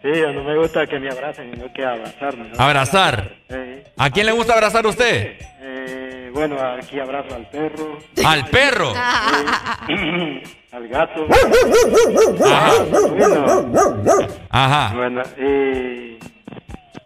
[0.02, 2.50] Sí, no me gusta que me abracen y no que abrazarme.
[2.50, 2.56] ¿no?
[2.60, 3.36] Abrazar.
[3.50, 5.38] Eh, ¿A quién le gusta abrazar a usted?
[5.62, 8.00] eh, bueno, aquí abrazo al perro.
[8.26, 8.92] Al perro.
[9.90, 11.28] Eh, al gato.
[12.44, 12.72] Ajá.
[12.90, 14.94] Bueno, Ajá.
[14.96, 15.22] bueno,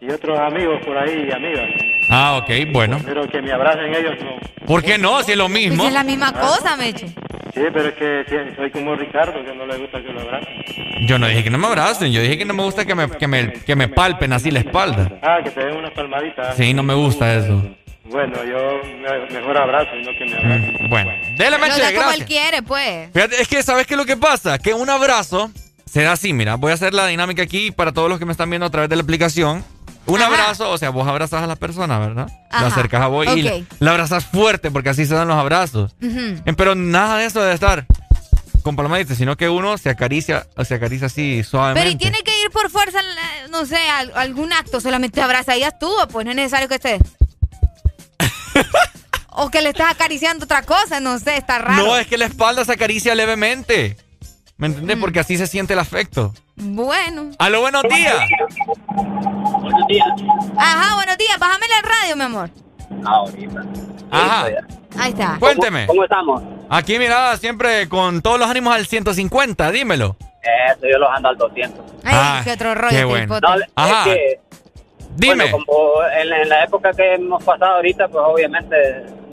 [0.07, 1.65] y, otros amigos por ahí y amigas.
[2.09, 2.99] Ah, ok, bueno.
[3.05, 4.65] Pero que me abracen ellos no.
[4.65, 5.21] ¿Por qué no?
[5.23, 5.85] Si es lo Pues mismo.
[5.85, 7.07] es la misma cosa, Meche.
[7.07, 10.53] Sí, pero es que sí, soy como Ricardo, que no le gusta que lo abracen.
[11.07, 13.09] Yo no dije que no me abracen, yo dije que no me gusta que me,
[13.09, 15.11] que me, que me palpen así la espalda.
[15.21, 16.55] Ah, que te den unas palmaditas.
[16.55, 17.63] Sí, no me gusta eso.
[18.05, 20.77] Bueno, yo me- mejor abrazo y no que me abracen.
[20.85, 22.27] Mm, Bueno, dele Lo Meche, da como él gracias.
[22.27, 23.09] quiere, pues.
[23.13, 24.57] Fíjate, es que ¿sabes qué es lo que pasa?
[24.59, 25.51] Que un abrazo
[25.85, 28.49] será así, mira, voy a hacer la dinámica aquí para todos los que me están
[28.49, 29.63] viendo a través de la aplicación.
[30.07, 32.27] Un abrazo, o sea, vos abrazas a la persona, ¿verdad?
[32.49, 35.37] Ajá, La acercas a vos y la, la abrazas fuerte porque así se dan los
[35.37, 35.95] abrazos.
[36.55, 37.85] Pero nada de eso debe estar
[38.63, 41.81] con palmaditas, sino que uno se acaricia, se acaricia así suavemente.
[41.81, 42.99] Pero y tiene que ir por fuerza,
[43.49, 43.77] no sé,
[44.15, 46.99] algún acto, solamente abraza y ya estuvo, pues no es necesario que esté.
[49.29, 51.85] o que le estés acariciando otra cosa, no sé, está raro.
[51.85, 53.95] No, es que la espalda se acaricia levemente.
[54.57, 54.71] ¿Me Mm.
[54.71, 54.97] entendés?
[54.97, 56.33] Porque así se siente el afecto.
[56.55, 57.31] Bueno.
[57.39, 58.17] ¡Aló, buenos días!
[58.95, 60.07] Buenos días.
[60.57, 62.49] Ajá, buenos días, bájame la radio, mi amor.
[63.05, 63.61] Ahorita.
[64.11, 64.45] Ajá.
[64.97, 65.37] Ahí está.
[65.39, 65.85] Cuénteme.
[65.85, 66.41] ¿Cómo estamos?
[66.69, 70.15] Aquí, mira, siempre con todos los ánimos al 150, dímelo.
[70.41, 71.79] Eso, yo los ando al 200.
[72.03, 72.89] Ay, Ah, qué otro rollo.
[72.97, 73.37] qué bueno.
[73.37, 73.43] es
[73.75, 74.03] Ajá.
[74.05, 74.39] que,
[75.17, 75.35] Dime.
[75.35, 78.75] bueno, como en, en la época que hemos pasado ahorita, pues obviamente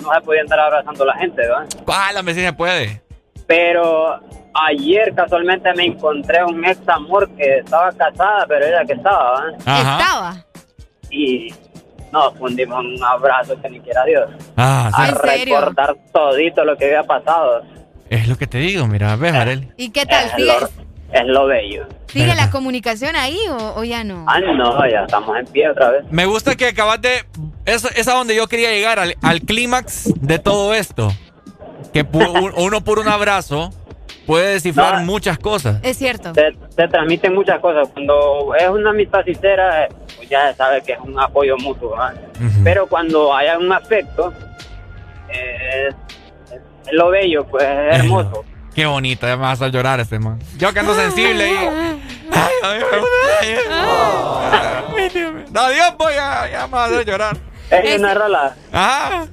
[0.02, 1.66] no se podía andar abrazando a la gente, ¿verdad?
[1.86, 3.00] Ah, la vecina puede.
[3.46, 4.20] Pero
[4.54, 9.58] ayer casualmente me encontré un ex amor que estaba casada, pero ella que estaba, ¿verdad?
[9.66, 9.98] Ajá.
[10.00, 10.44] Estaba.
[11.10, 11.52] Y
[12.12, 14.30] nos fundimos en un abrazo que ni quiera Dios.
[14.56, 15.02] Ah, sí.
[15.02, 15.58] A ¿En serio?
[15.60, 17.62] recordar todito lo que había pasado.
[18.10, 19.72] Es lo que te digo, mira, ves, Arely.
[19.76, 20.26] ¿Y qué tal?
[20.26, 20.66] Es ¿Sigue, lo,
[21.12, 21.86] es lo bello.
[22.06, 24.24] sigue la comunicación ahí o, o ya no?
[24.28, 26.04] Ah, no, ya estamos en pie otra vez.
[26.10, 27.24] Me gusta que acabas de...
[27.64, 31.10] Esa es a donde yo quería llegar, al, al clímax de todo esto.
[31.92, 33.70] Que pu- un- uno por un abrazo
[34.26, 35.06] puede descifrar No.
[35.06, 35.78] muchas cosas.
[35.82, 36.32] Es cierto.
[36.32, 37.88] Te, te transmiten muchas cosas.
[37.92, 41.90] Cuando es una amistad sincera, eh, pues ya se sabe que es un apoyo mutuo.
[41.90, 42.14] ¿verdad?
[42.62, 44.32] Pero cuando haya un afecto,
[45.30, 45.94] eh, es,
[46.52, 48.44] es lo bello, pues es hermoso.
[48.74, 50.38] Qué bonito, ya me vas a llorar este man.
[50.58, 51.54] Yo que ando sensible y...
[52.32, 52.80] Ay, ay,
[53.40, 53.56] ay,
[54.96, 55.44] ay.
[55.52, 57.36] No, Dios, voy a, ya me vas a llorar.
[57.70, 58.56] Es una rola.
[58.72, 59.26] Ajá.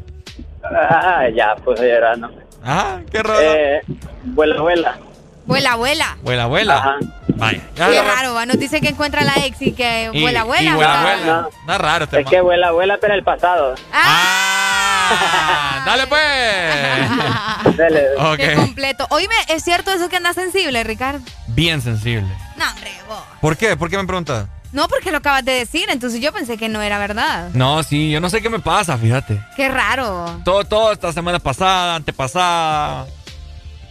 [0.64, 2.30] Ah, ya, pues llorando.
[2.64, 3.42] Ajá, qué rola.
[3.44, 3.82] Eh,
[4.24, 4.98] vuela, vuela.
[5.46, 6.12] Vuela, vuela.
[6.22, 6.78] Abuela, abuela.
[6.78, 6.96] Ajá.
[7.36, 7.62] Vaya.
[7.76, 8.46] Ya, Qué raro, ¿va?
[8.46, 10.72] Nos dice que encuentra a la ex y que Y- vuela, y vuela.
[10.74, 11.50] Está- vuela.
[11.62, 12.32] Está raro este Es man.
[12.32, 13.74] que vuela, vuela, pero el pasado.
[13.92, 16.22] Ah, dale pues.
[17.78, 18.06] Dale.
[18.38, 18.56] Qué ok.
[18.60, 19.08] completo.
[19.10, 21.20] Oíme, ¿es cierto eso que anda sensible, Ricardo?
[21.48, 22.28] Bien sensible.
[22.58, 23.24] No, hombre, vos.
[23.42, 23.76] ¿Por qué?
[23.76, 24.46] ¿Por qué me preguntas?
[24.72, 27.49] No, porque lo acabas de decir, entonces yo pensé que no era verdad.
[27.53, 29.41] No, sí, yo no sé qué me pasa, fíjate.
[29.56, 30.39] Qué raro.
[30.45, 33.06] Todo, todo esta semana pasada, antepasada.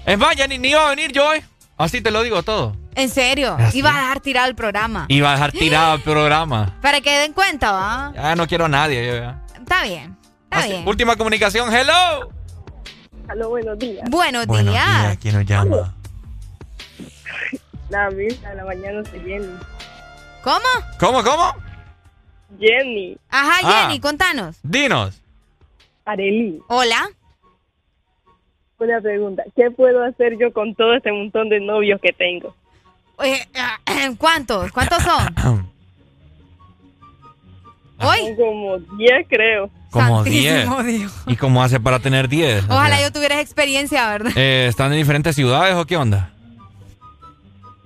[0.06, 1.42] Es más, ya ni, ni iba a venir yo hoy.
[1.76, 2.76] Así te lo digo todo.
[2.94, 3.78] En serio, ¿Ah, sí?
[3.78, 5.04] ibas a dejar tirado el programa.
[5.08, 6.76] Iba a dejar tirado el programa.
[6.82, 8.12] Para que den cuenta, ¿va?
[8.14, 9.06] Ya no quiero a nadie.
[9.06, 9.42] yo ya.
[9.58, 10.86] Está bien, está bien.
[10.88, 12.30] Última comunicación, hello.
[13.28, 14.08] Aló, buenos días.
[14.10, 15.02] Buenos, Buenos días.
[15.02, 15.94] días, ¿quién nos llama?
[17.90, 19.48] La misa, la mañana soy Jenny.
[20.42, 20.66] ¿Cómo?
[20.98, 21.52] ¿Cómo, cómo?
[22.58, 23.16] Jenny.
[23.28, 23.82] Ajá, Ah.
[23.86, 24.56] Jenny, contanos.
[24.62, 25.20] Dinos.
[26.04, 26.60] Areli.
[26.68, 27.08] Hola.
[28.78, 29.42] Una pregunta.
[29.54, 32.54] ¿Qué puedo hacer yo con todo este montón de novios que tengo?
[33.22, 33.46] Eh,
[34.18, 34.72] ¿Cuántos?
[34.72, 35.34] ¿Cuántos son?
[38.02, 38.18] ¿Hoy?
[38.24, 39.70] Son como 10, creo.
[39.90, 40.46] Como 10.
[40.64, 41.12] Santísimo Dios.
[41.26, 42.64] ¿Y cómo hace para tener 10?
[42.64, 44.32] O Ojalá sea, yo tuvieras experiencia, ¿verdad?
[44.36, 46.30] eh, ¿Están en diferentes ciudades o qué onda?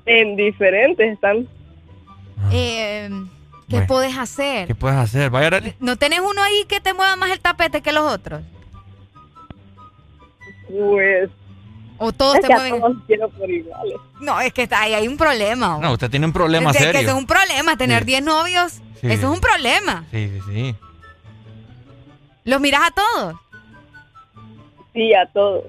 [0.06, 1.48] En diferentes están.
[2.52, 3.08] Eh,
[3.68, 3.86] ¿Qué Bueno.
[3.86, 4.66] puedes hacer?
[4.66, 5.30] ¿Qué puedes hacer?
[5.30, 5.74] Vaya, Arely.
[5.80, 8.42] ¿No tenés uno ahí que te mueva más el tapete que los otros?
[10.68, 11.30] Pues.
[11.98, 12.80] ¿O todos es te que a mueven?
[12.80, 13.96] todos quiero por iguales.
[14.20, 15.78] No, es que está ahí hay un problema.
[15.80, 17.00] No, usted tiene un problema es, que serio.
[17.00, 18.06] eso es un problema, tener Sí.
[18.06, 18.72] 10 novios.
[19.00, 19.06] Sí.
[19.10, 20.04] Eso es un problema.
[20.10, 20.76] Sí, sí, sí.
[22.44, 23.34] ¿Los miras a todos?
[24.92, 25.64] Sí, a todos.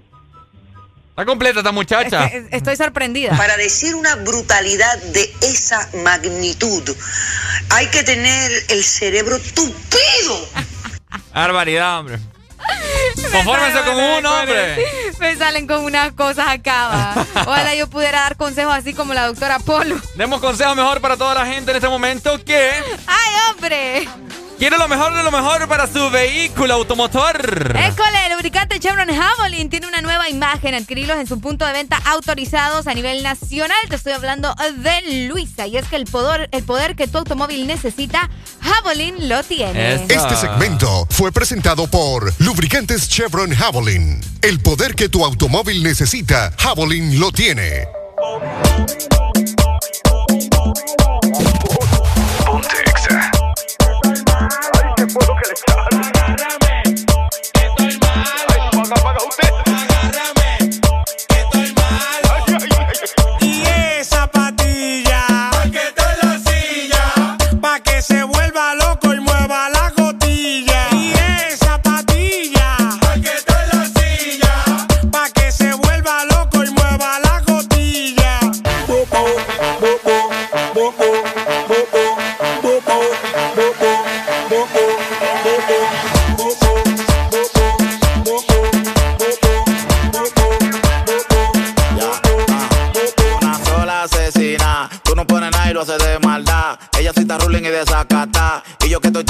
[1.16, 2.26] Está completa esta muchacha.
[2.26, 3.38] Es que, Estoy sorprendida.
[3.38, 6.84] Para decir una brutalidad de esa magnitud,
[7.70, 10.50] hay que tener el cerebro tupido.
[11.34, 12.20] Barbaridad, hombre.
[13.32, 14.86] Confórmense con uno, hombre.
[15.22, 16.88] Me salen con unas cosas acá.
[16.90, 17.26] va.
[17.48, 19.96] Ojalá yo pudiera dar consejos así como la doctora Polo.
[20.16, 22.72] Demos consejos mejor para toda la gente en este momento que
[23.08, 24.10] ¡Ay, hombre!
[24.58, 27.76] Quiere lo mejor de lo mejor para su vehículo automotor.
[27.78, 30.74] École, el lubricante Chevron Javelin tiene una nueva imagen.
[30.74, 33.78] Adquirirlos en su punto de venta autorizados a nivel nacional.
[33.90, 35.68] Te estoy hablando de Luisa.
[35.68, 38.30] Y es que el poder, el poder que tu automóvil necesita,
[38.62, 39.96] Javelin lo tiene.
[39.96, 44.20] Este segmento fue presentado por Lubricantes Chevron Javelin.
[44.42, 47.88] El poder que tu automóvil necesita, Javelin lo tiene.
[55.16, 55.36] fue lo.
[55.92, 58.26] Agárrame, estoy mal.
[58.50, 59.75] Ay, paga, paga usted.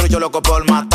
[0.09, 0.94] yo loco por matar.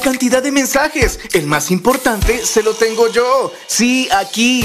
[0.00, 1.20] cantidad de mensajes.
[1.32, 3.52] El más importante se lo tengo yo.
[3.66, 4.64] Sí, aquí.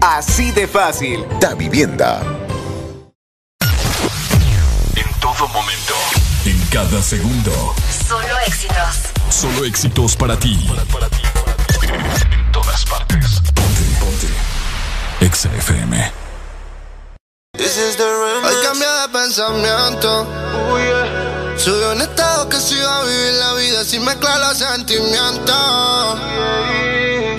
[0.00, 1.26] Así de fácil.
[1.40, 2.22] Da vivienda.
[4.96, 5.94] En todo momento.
[6.46, 7.74] En cada segundo.
[8.08, 9.12] Solo éxitos.
[9.28, 10.58] Solo éxitos para ti.
[12.32, 13.42] En todas partes.
[13.54, 14.28] Ponte, ponte.
[15.20, 16.12] Exa FM.
[17.58, 20.26] Hay cambio de pensamiento.
[21.58, 26.20] Subió un estado que se iba a vivir la vida sin mezclar los sentimientos.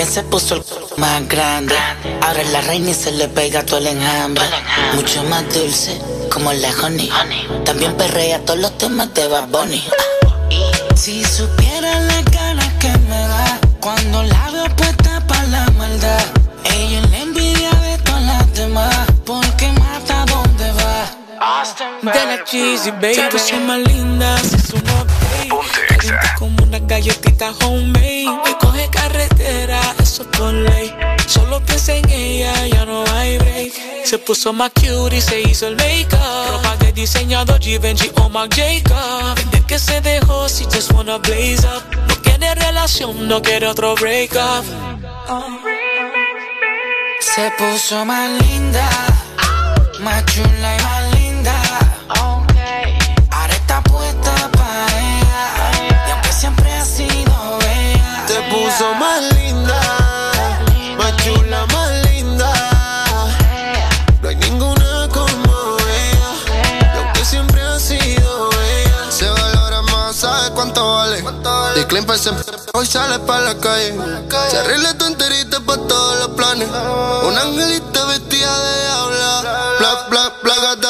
[0.00, 0.62] También se puso el
[0.96, 1.74] más grande.
[2.22, 4.42] Ahora es la reina y se le pega todo el enjambre.
[4.94, 6.00] Mucho más dulce,
[6.32, 7.10] como la honey.
[7.66, 9.84] También perrea todos los temas de Bad Bunny.
[10.94, 16.24] Si supiera la cara que me da cuando la veo puesta para la maldad.
[16.64, 18.96] Ella es la envidia de todas las demás
[19.26, 22.10] porque mata donde va.
[22.10, 23.16] de la cheesy, baby.
[23.16, 24.56] Se puso más linda, se
[26.02, 26.28] baby.
[26.38, 28.26] Como una galletita homemade.
[28.44, 30.94] Que coge carretera, eso por ley.
[31.26, 33.72] Solo piensa en ella, ya no hay break.
[34.04, 36.18] Se puso más cute y se hizo el make-up.
[36.50, 39.34] Ropa de diseñador Givenchy o Marc Jacob.
[39.36, 41.82] Desde que se dejó, si just wanna blaze up.
[42.08, 44.64] No quiere relación, no quiere otro break up.
[47.20, 48.88] Se puso más linda,
[50.00, 50.99] más chula y más
[58.80, 59.78] Más linda,
[60.96, 62.50] más chula, más linda.
[64.22, 66.94] No hay ninguna como ella.
[66.94, 69.10] Y aunque siempre ha sido ella.
[69.10, 71.18] Se valora más, ¿sabes cuánto vale?
[71.76, 72.30] Y se
[72.72, 73.98] hoy sale pa' la calle.
[74.50, 76.68] Se arregla tu enterita pa' todos los planes.
[76.70, 79.40] Un angelito vestida de habla.
[79.78, 80.89] Bla, bla, bla, gata,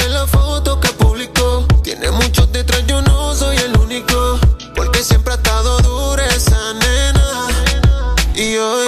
[8.51, 8.87] Y hoy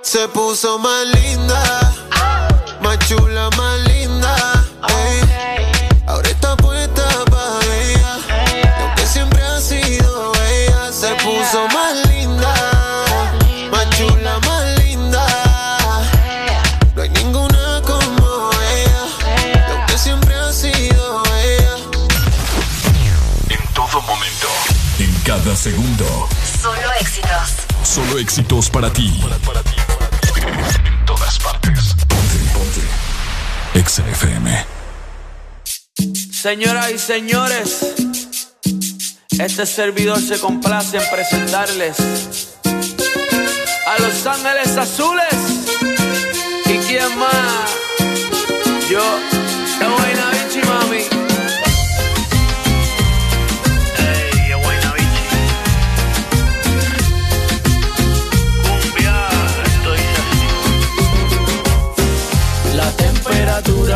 [0.00, 1.92] se puso más linda.
[2.80, 4.64] Más chula, más linda.
[4.88, 6.00] ey.
[6.06, 8.16] Ahora está puesta para ella.
[8.64, 12.54] Y aunque siempre ha sido ella, se puso más linda.
[13.70, 15.26] Más chula, más linda.
[16.96, 19.58] No hay ninguna como ella.
[19.68, 21.76] Y aunque siempre ha sido ella.
[23.50, 24.48] En todo momento,
[24.98, 26.26] en cada segundo.
[26.62, 27.69] Solo éxitos.
[27.90, 29.12] Solo éxitos para ti.
[30.84, 31.96] En todas partes.
[32.06, 33.80] Ponte, ponte.
[33.80, 34.64] Exa FM.
[36.30, 37.80] Señoras y señores,
[39.40, 41.96] este servidor se complace en presentarles
[43.88, 45.34] a Los Ángeles Azules.
[46.66, 47.70] ¿Y quién más?
[48.88, 49.02] Yo,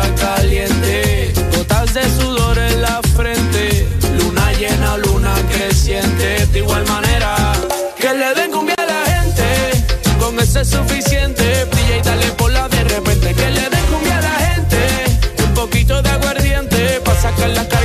[0.01, 7.53] caliente, gotas de sudor en la frente, luna llena, luna creciente, de igual manera
[7.97, 9.85] que le den cumbia a la gente,
[10.19, 14.17] con eso es suficiente, brilla y dale por la de repente, que le den cumbia
[14.17, 14.77] a la gente,
[15.47, 17.84] un poquito de aguardiente, para sacar las cargas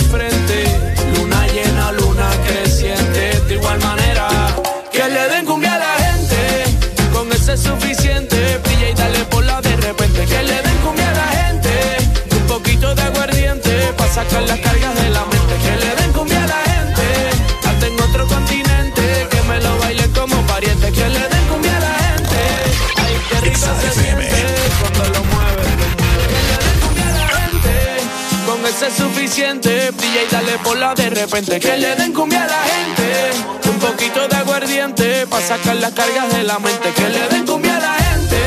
[14.11, 15.55] sacar las cargas de la mente.
[15.63, 17.05] Que le den cumbia a la gente,
[17.67, 19.27] hasta en otro continente.
[19.29, 20.91] Que me lo baile como pariente.
[20.91, 22.39] Que le den cumbia a la gente.
[22.97, 24.45] Ay, qué rico se siente
[24.81, 25.63] cuando lo mueve.
[26.31, 27.73] Que le den cumbia a la gente,
[28.45, 29.91] con ese es suficiente.
[29.91, 31.59] Brilla y dale bola de repente.
[31.59, 35.27] Que le den cumbia a la gente, un poquito de aguardiente.
[35.27, 36.91] Pa' sacar las cargas de la mente.
[36.93, 38.39] Que le den cumbia a la gente,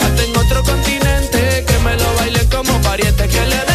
[0.00, 1.64] hasta en otro continente.
[1.66, 3.28] Que me lo baile como pariente.
[3.28, 3.73] Que le den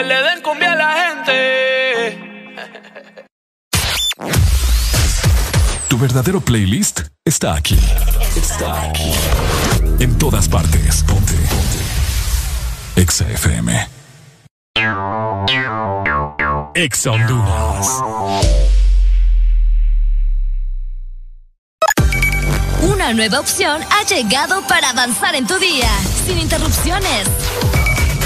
[0.00, 2.18] Que le den cumbia a la gente.
[5.88, 7.78] Tu verdadero playlist está aquí.
[8.34, 9.12] Está aquí.
[9.98, 11.02] En todas partes.
[11.02, 11.34] Ponte.
[11.34, 11.80] Ponte.
[12.96, 13.88] Exa FM.
[16.74, 17.88] Exa Honduras.
[22.80, 25.90] Una nueva opción ha llegado para avanzar en tu día,
[26.26, 27.28] sin interrupciones.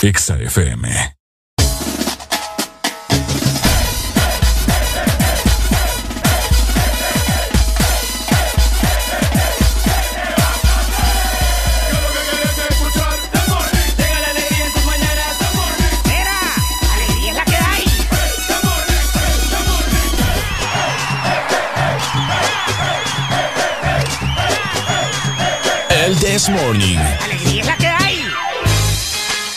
[0.00, 0.88] Exa FM.
[16.94, 17.84] alegría es la que hay.
[26.06, 26.98] El This Morning.
[27.24, 27.87] Alegría es la que hay.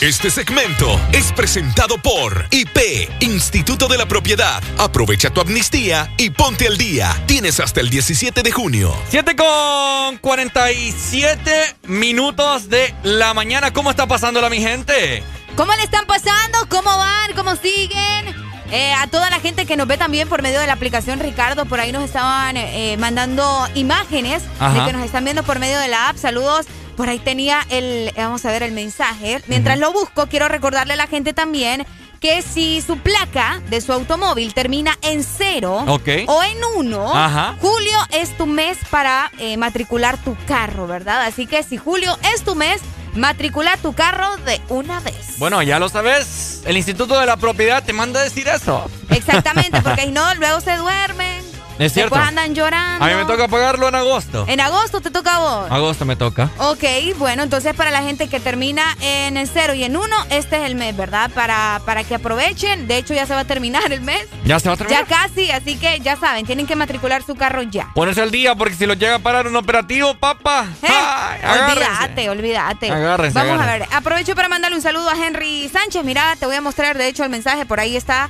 [0.02, 4.60] Este segmento es presentado por IP, Instituto de la Propiedad.
[4.76, 7.22] Aprovecha tu amnistía y ponte al día.
[7.26, 8.92] Tienes hasta el 17 de junio.
[9.10, 13.72] 7 con 47 minutos de la mañana.
[13.72, 15.22] ¿Cómo está pasándola mi gente?
[15.54, 16.58] ¿Cómo le están pasando?
[16.68, 17.32] ¿Cómo van?
[17.36, 18.34] ¿Cómo siguen?
[18.72, 21.66] Eh, a toda la gente que nos ve también por medio de la aplicación Ricardo,
[21.66, 24.80] por ahí nos estaban eh, mandando imágenes Ajá.
[24.80, 26.16] de que nos están viendo por medio de la app.
[26.16, 26.66] Saludos.
[26.96, 29.42] Por ahí tenía el, vamos a ver el mensaje.
[29.46, 31.86] Mientras lo busco, quiero recordarle a la gente también
[32.20, 37.56] que si su placa de su automóvil termina en cero o en uno, Ajá.
[37.60, 41.22] julio es tu mes para eh, matricular tu carro, ¿verdad?
[41.22, 42.80] Así que si julio es tu mes,
[43.14, 45.36] matricula tu carro de una vez.
[45.38, 46.62] Bueno, ya lo sabes.
[46.64, 48.88] El Instituto de la Propiedad te manda a decir eso.
[49.10, 51.41] Exactamente, porque si no, luego se duermen.
[51.78, 52.14] Es cierto.
[52.14, 53.04] Después andan llorando.
[53.04, 54.44] A mí me toca pagarlo en agosto.
[54.48, 55.70] En agosto te toca a vos.
[55.70, 56.50] Agosto me toca.
[56.58, 56.84] Ok,
[57.18, 60.74] bueno, entonces para la gente que termina en cero y en uno, este es el
[60.74, 61.30] mes, ¿verdad?
[61.34, 62.86] Para, para que aprovechen.
[62.86, 64.26] De hecho, ya se va a terminar el mes.
[64.44, 65.06] Ya se va a terminar.
[65.06, 67.90] Ya casi, así que ya saben, tienen que matricular su carro ya.
[67.94, 70.66] Ponerse al día porque si lo llega a parar un operativo, papá.
[70.82, 72.90] Eh, ay, olvídate, olvídate.
[72.90, 76.04] Agárrense, Vamos a ver, aprovecho para mandarle un saludo a Henry Sánchez.
[76.04, 77.66] Mira, te voy a mostrar, de hecho, el mensaje.
[77.66, 78.28] Por ahí está.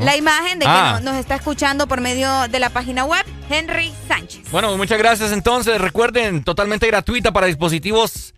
[0.00, 1.00] La imagen de que Ah.
[1.02, 4.50] no- nos está escuchando por medio de la página web, Henry Sánchez.
[4.50, 5.80] Bueno, muchas gracias entonces.
[5.80, 8.34] Recuerden, totalmente gratuita para dispositivos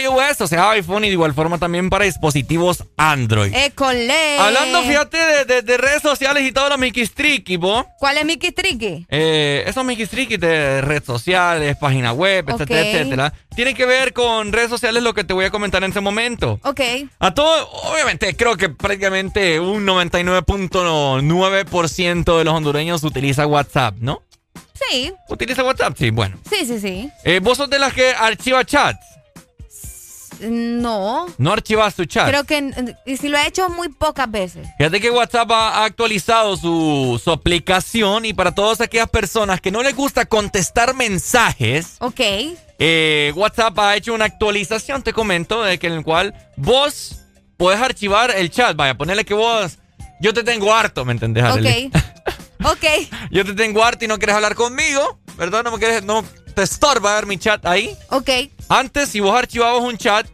[0.00, 3.54] iOS, o sea, iPhone y de igual forma también para dispositivos Android.
[3.54, 4.36] École.
[4.38, 7.84] Hablando, fíjate, de, de- de redes sociales y todo lo Mikistriki, ¿vos?
[7.98, 9.06] ¿Cuál es Mickey Tricky?
[9.08, 13.32] Eh, esos Mikistriki de redes sociales, página web, etcétera, etcétera.
[13.54, 16.58] Tienen que ver con redes sociales lo que te voy a comentar en ese momento.
[16.64, 16.80] Ok.
[17.20, 24.22] A todo, obviamente, creo que prácticamente un 99.9% de los hondureños utiliza WhatsApp, ¿no?
[24.90, 25.94] Sí, ¿Utiliza WhatsApp?
[25.98, 26.36] Sí, bueno.
[26.50, 27.10] sí, sí, sí.
[27.24, 29.15] Eh, ¿Vos sos de las que archiva chats?
[30.40, 31.26] No.
[31.38, 32.28] ¿No archivas tu chat?
[32.28, 34.66] Creo que y si lo he hecho muy pocas veces.
[34.78, 39.82] Fíjate que WhatsApp ha actualizado su, su aplicación y para todas aquellas personas que no
[39.82, 41.96] les gusta contestar mensajes.
[42.00, 42.20] Ok.
[42.78, 47.16] Eh, WhatsApp ha hecho una actualización, te comento, de que en el cual vos
[47.56, 48.76] puedes archivar el chat.
[48.76, 49.78] Vaya, ponerle que vos.
[50.20, 51.90] Yo te tengo harto, ¿me entendés, Arely?
[52.60, 52.72] Ok.
[52.72, 52.84] ok.
[53.30, 55.62] Yo te tengo harto y no quieres hablar conmigo, ¿verdad?
[55.62, 56.02] No me quieres.
[56.04, 57.94] No te estorba ver mi chat ahí.
[58.10, 58.30] Ok.
[58.68, 60.26] Antes, si vos archivabas un chat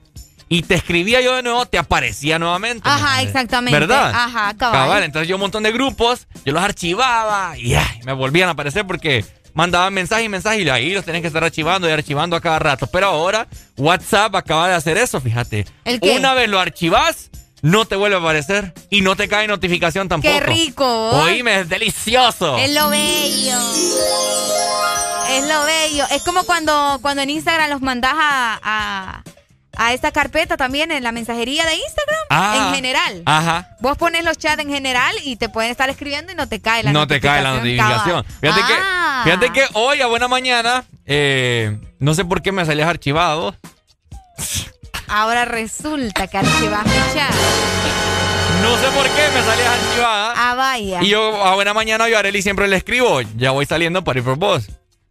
[0.49, 2.89] y te escribía yo de nuevo, te aparecía nuevamente.
[2.89, 3.79] Ajá, exactamente.
[3.79, 4.13] ¿Verdad?
[4.15, 5.03] Ajá, cabal.
[5.03, 9.25] Entonces yo un montón de grupos, yo los archivaba y me volvían a aparecer porque
[9.55, 12.59] mandaban mensajes y mensajes y ahí los tenían que estar archivando y archivando a cada
[12.59, 12.87] rato.
[12.87, 15.67] Pero ahora WhatsApp acaba de hacer eso, fíjate.
[15.85, 16.17] ¿El qué?
[16.17, 17.31] Una vez lo archivas,
[17.63, 20.35] no te vuelve a aparecer y no te cae notificación tampoco.
[20.35, 21.11] ¡Qué rico!
[21.11, 22.59] Oíme, es delicioso.
[22.59, 23.59] Es lo bello.
[25.39, 26.05] Es lo bello.
[26.11, 29.23] Es como cuando, cuando en Instagram los mandas a, a,
[29.77, 32.19] a esta carpeta también en la mensajería de Instagram.
[32.31, 33.23] Ah, en general.
[33.27, 33.69] Ajá.
[33.81, 36.83] Vos pones los chats en general y te pueden estar escribiendo y no te cae
[36.83, 38.25] la no te cae la notificación.
[38.41, 39.23] Fíjate, Ah.
[39.25, 43.55] que, fíjate que hoy a buena mañana, eh, no sé por qué me salías archivado.
[45.09, 47.31] Ahora resulta que archivas mi chat.
[48.63, 50.35] No sé por qué me salías archivada.
[50.37, 51.03] Ah, vaya.
[51.03, 54.21] Y yo a buena mañana yo a Arely siempre le escribo, ya voy saliendo para
[54.21, 54.69] ir por vos.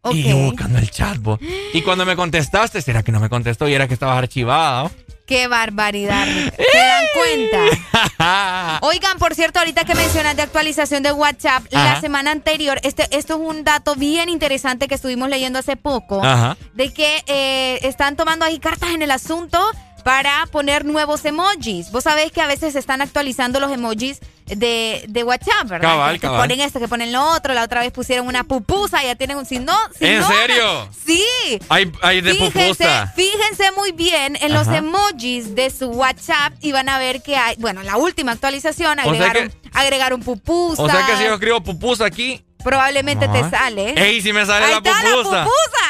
[0.10, 1.40] Y yo buscando el chat, vos.
[1.74, 4.90] Y cuando me contestaste, ¿será que no me contestó y era que estabas archivado?
[5.28, 6.26] Qué barbaridad.
[6.26, 8.80] ¿Se dan cuenta?
[8.82, 13.36] Oigan, por cierto, ahorita que mencionas de actualización de WhatsApp, la semana anterior, este, esto
[13.36, 16.58] es un dato bien interesante que estuvimos leyendo hace poco, Ajá.
[16.74, 19.58] de que eh, están tomando ahí cartas en el asunto
[20.04, 21.92] para poner nuevos emojis.
[21.92, 25.90] Vos sabés que a veces se están actualizando los emojis de, de WhatsApp, ¿verdad?
[25.90, 26.42] Cabal, que, cabal.
[26.42, 27.54] ponen esto, que ponen lo otro.
[27.54, 29.78] La otra vez pusieron una pupusa, ya tienen un sin no.
[30.00, 30.90] ¿En no- serio?
[31.06, 31.24] Sí.
[31.70, 33.14] Hay, hay de Fíjense, pupusa.
[33.16, 37.56] fíjense muy bien en los emojis de su WhatsApp y van a ver que hay,
[37.60, 40.82] bueno, la última actualización O sea agregaron, agregaron pupusa.
[40.84, 42.44] O sea que si yo escribo pupusa aquí.
[42.64, 43.96] Probablemente te sale.
[43.98, 45.38] Ey, si me sale Ahí la está pupusa.
[45.38, 45.81] la pupusa.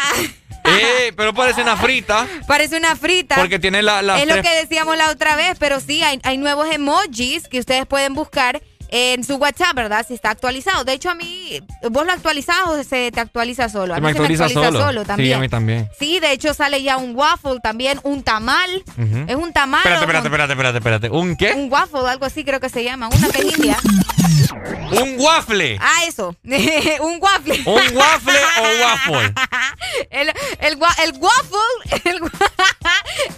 [0.64, 2.28] Ey, pero parece una frita.
[2.48, 3.36] Parece una frita.
[3.36, 4.02] Porque tiene la.
[4.02, 7.60] las es lo que decíamos la otra vez, pero sí, hay, hay nuevos emojis que
[7.60, 8.62] ustedes pueden buscar
[8.92, 10.06] en su WhatsApp, ¿verdad?
[10.08, 10.84] Si está actualizado.
[10.84, 11.60] De hecho, a mí,
[11.90, 13.94] ¿vos lo actualizás o se te actualiza solo?
[13.94, 14.86] A Se mí me se me actualiza actualiza solo.
[14.86, 15.30] solo, también.
[15.30, 15.90] Sí, a mí también.
[15.98, 18.84] Sí, de hecho sale ya un waffle también, un tamal.
[19.28, 19.80] Es un tamal.
[19.80, 21.10] Espérate, espérate, con- espérate, espérate, espérate.
[21.10, 21.54] ¿Un qué?
[21.54, 23.08] Un waffle, algo así creo que se llama.
[23.08, 23.78] Una tejilla.
[24.92, 25.78] Un waffle.
[25.82, 26.36] Ah, eso.
[26.44, 27.62] un waffle.
[27.66, 29.34] ¿Un waffle o waffle?
[30.10, 30.78] El, el, el
[31.20, 32.02] waffle.
[32.06, 32.20] El,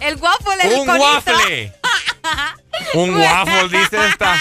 [0.00, 1.04] el waffle es el Un conito.
[1.04, 1.72] waffle.
[2.94, 4.36] Un waffle, dice esta.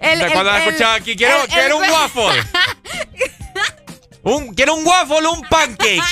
[0.00, 2.42] El- De cuando la el- escuchaba aquí, quiero, el- quiero el- un waffle.
[4.22, 6.02] Un, quiero un waffle o un pancake.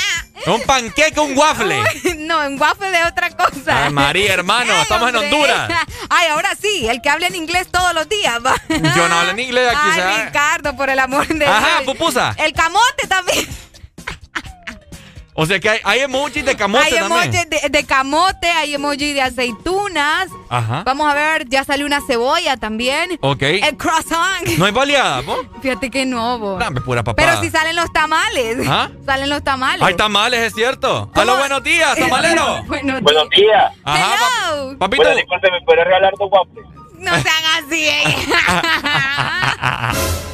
[0.46, 1.82] Un pancake o un waffle.
[2.18, 3.84] No, un waffle es otra cosa.
[3.84, 5.16] Ay, María, hermano, Ay, estamos en.
[5.16, 5.70] Honduras.
[6.08, 8.38] Ay, ahora sí, el que habla en inglés todos los días.
[8.44, 8.54] va.
[8.96, 10.24] Yo no hablo en inglés aquí, Ay, ¿sabes?
[10.26, 11.84] Ricardo, por el amor de Ajá, Dios.
[11.96, 12.34] pupusa.
[12.38, 13.46] El camote también.
[15.40, 17.22] O sea que hay, hay emojis de camote hay también.
[17.32, 20.26] emojis de, de camote, hay emojis de aceitunas.
[20.48, 20.82] Ajá.
[20.84, 23.16] Vamos a ver, ya salió una cebolla también.
[23.20, 23.42] Ok.
[23.42, 24.48] El croissant.
[24.58, 25.36] No hay baleada, ¿po?
[25.62, 26.58] Fíjate que no, bo.
[26.58, 27.22] Dame pura papá.
[27.24, 28.66] Pero si salen los tamales.
[28.68, 28.90] ¿Ah?
[29.06, 29.80] Salen los tamales.
[29.80, 31.08] Hay tamales, es cierto.
[31.14, 32.64] Aló, buenos días, tamalero.
[32.64, 33.72] Buenos Buenos días.
[33.84, 34.14] Ajá,
[34.50, 34.70] Hello.
[34.72, 35.02] pap- papito.
[35.04, 36.66] Bueno, disculpe, ¿me puede regalar dos waffles?
[36.98, 37.88] No sean así.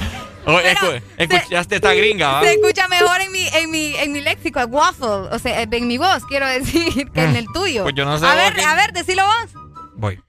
[0.46, 0.50] eh.
[0.50, 2.42] Oye, escu- escuchaste esta gringa, ¿va?
[2.42, 5.06] Se escucha mejor en mi, en mi, en mi léxico, el waffle.
[5.32, 7.82] O sea, en mi voz, quiero decir, que en el tuyo.
[7.84, 9.62] Pues yo no sé A ver, a ver, decilo vos.
[9.96, 10.22] Voy.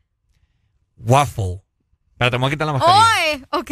[0.97, 1.61] Waffle.
[2.13, 3.05] Espérate, me voy a quitar la mascarilla.
[3.11, 3.71] Oye, ok.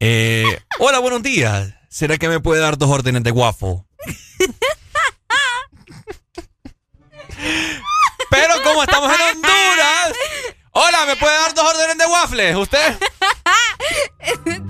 [0.00, 1.74] Eh, hola, buenos días.
[1.88, 3.82] ¿Será que me puede dar dos órdenes de waffle?
[8.30, 10.12] Pero como estamos en Honduras.
[10.72, 12.56] Hola, ¿me puede dar dos órdenes de waffles?
[12.56, 12.98] ¿Usted?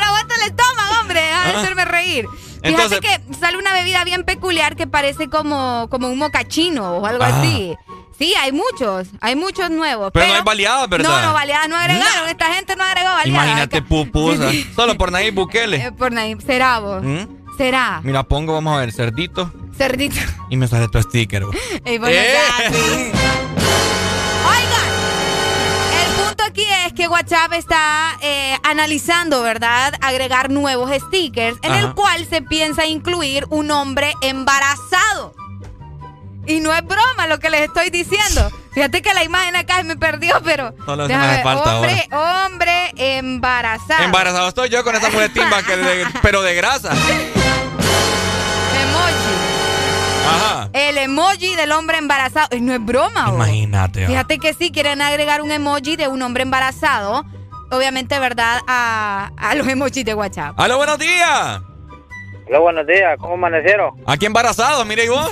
[0.00, 1.20] No aguanto el estómago, hombre.
[1.30, 1.60] A Ah.
[1.60, 2.26] hacerme reír.
[2.62, 7.06] Entonces- Fíjate que sale una bebida bien peculiar que parece como, como un mocachino o
[7.06, 7.38] algo Ah.
[7.40, 7.74] así.
[8.18, 10.10] Sí, hay muchos, hay muchos nuevos.
[10.12, 11.08] Pero no hay baleadas, ¿verdad?
[11.08, 12.28] No, no, baleadas no agregaron.
[12.28, 13.26] Esta gente no agregó baleadas.
[13.46, 14.50] Imagínate pupusa.
[14.74, 15.76] Solo por Nayib Bukele.
[15.76, 16.40] Eh, por Nayib.
[16.44, 17.00] Será vos.
[17.04, 17.26] ¿Mm?
[17.56, 18.00] Será.
[18.02, 19.52] Mira, pongo, vamos a ver, cerdito.
[19.76, 20.16] Cerdito.
[20.50, 21.44] Y me sale tu sticker.
[21.44, 21.52] bo.
[21.84, 22.34] Ey, bueno, Eh.
[22.34, 23.12] ya, sí.
[26.48, 29.94] Aquí es que WhatsApp está eh, analizando, ¿verdad?
[30.00, 35.34] Agregar nuevos stickers en el cual se piensa incluir un hombre embarazado.
[36.46, 38.50] Y no es broma lo que les estoy diciendo.
[38.72, 40.74] Fíjate que la imagen acá me perdió, pero.
[40.86, 41.42] Solo me déjame hace ver.
[41.44, 44.04] falta hombre, hombre embarazado.
[44.04, 46.92] Embarazado estoy yo con esa mujer timba, que de- pero de grasa.
[50.72, 52.48] El emoji del hombre embarazado.
[52.56, 53.28] Y no es broma.
[53.28, 54.06] Imagínate.
[54.06, 57.24] Fíjate que sí, quieren agregar un emoji de un hombre embarazado.
[57.70, 58.60] Obviamente, ¿verdad?
[58.66, 60.58] A, a los emojis de WhatsApp.
[60.58, 61.60] ¡Aló, buenos días!
[62.48, 63.16] Hola, buenos días.
[63.20, 63.90] ¿Cómo amanecieron?
[64.06, 65.30] Aquí embarazado, mire y vos.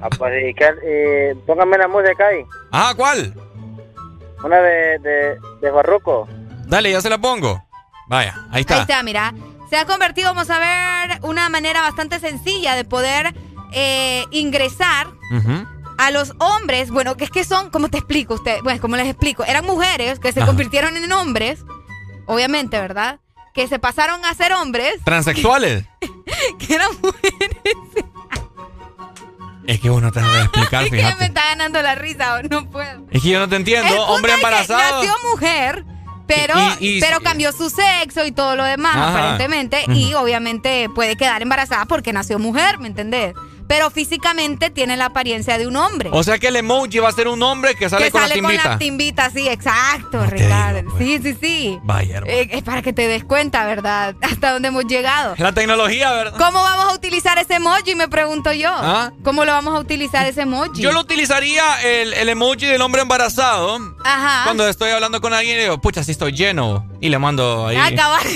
[0.00, 2.44] ah, pues, y que, eh, póngame la música ahí.
[2.72, 3.34] Ah, ¿cuál?
[4.42, 6.26] Una de, de, de Barroco.
[6.66, 7.62] Dale, ya se la pongo.
[8.08, 8.76] Vaya, ahí está.
[8.76, 9.34] Ahí está, mira.
[9.70, 13.32] Se ha convertido, vamos a ver, una manera bastante sencilla de poder
[13.72, 15.06] eh, ingresar
[15.96, 16.90] a los hombres.
[16.90, 18.58] Bueno, que es que son, ¿cómo te explico usted?
[18.64, 19.44] Bueno, ¿cómo les explico?
[19.44, 21.60] Eran mujeres que se convirtieron en hombres,
[22.26, 23.20] obviamente, ¿verdad?
[23.54, 24.94] Que se pasaron a ser hombres.
[25.04, 25.84] Transexuales.
[26.58, 27.56] que eran mujeres.
[29.68, 31.12] Es que uno te debe explicar, es fíjate.
[31.12, 33.06] que me está ganando la risa, no puedo.
[33.12, 34.02] Es que yo no te entiendo.
[34.06, 35.00] Hombre embarazado.
[35.00, 35.84] nació mujer.
[36.34, 36.54] Pero,
[37.00, 39.10] pero cambió su sexo y todo lo demás, Ajá.
[39.10, 39.84] aparentemente.
[39.94, 43.34] Y obviamente puede quedar embarazada porque nació mujer, ¿me entendés?
[43.70, 46.10] Pero físicamente tiene la apariencia de un hombre.
[46.12, 48.34] O sea que el emoji va a ser un hombre que sale que con sale
[48.34, 48.68] la con timbita.
[48.70, 50.90] la timbita, sí, exacto, Ricardo.
[50.98, 51.78] sí, sí, sí.
[51.84, 52.20] Vaya.
[52.26, 54.16] Eh, es para que te des cuenta, ¿verdad?
[54.22, 55.36] Hasta dónde hemos llegado.
[55.38, 56.36] La tecnología, ¿verdad?
[56.36, 57.94] ¿Cómo vamos a utilizar ese emoji?
[57.94, 58.72] Me pregunto yo.
[58.74, 59.12] ¿Ah?
[59.22, 60.82] ¿Cómo lo vamos a utilizar ese emoji?
[60.82, 63.78] Yo lo utilizaría el, el emoji del hombre embarazado.
[64.04, 64.42] Ajá.
[64.46, 66.88] Cuando estoy hablando con alguien y digo, pucha, sí estoy lleno.
[67.00, 67.76] Y le mando ahí.
[67.76, 68.26] Ah, cabal.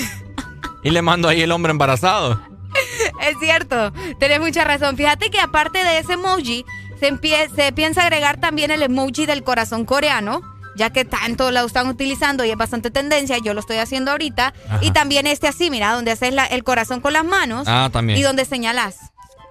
[0.84, 2.53] Y le mando ahí el hombre embarazado.
[3.28, 4.96] Es cierto, tenés mucha razón.
[4.96, 6.64] Fíjate que aparte de ese emoji,
[7.00, 10.40] se, empie- se piensa agregar también el emoji del corazón coreano,
[10.76, 14.52] ya que tanto lo están utilizando y es bastante tendencia, yo lo estoy haciendo ahorita.
[14.68, 14.78] Ajá.
[14.82, 18.18] Y también este así, mira, donde haces la- el corazón con las manos Ah, también.
[18.18, 18.98] y donde señalas.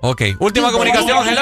[0.01, 0.21] Ok.
[0.39, 1.41] Última comunicación, hello.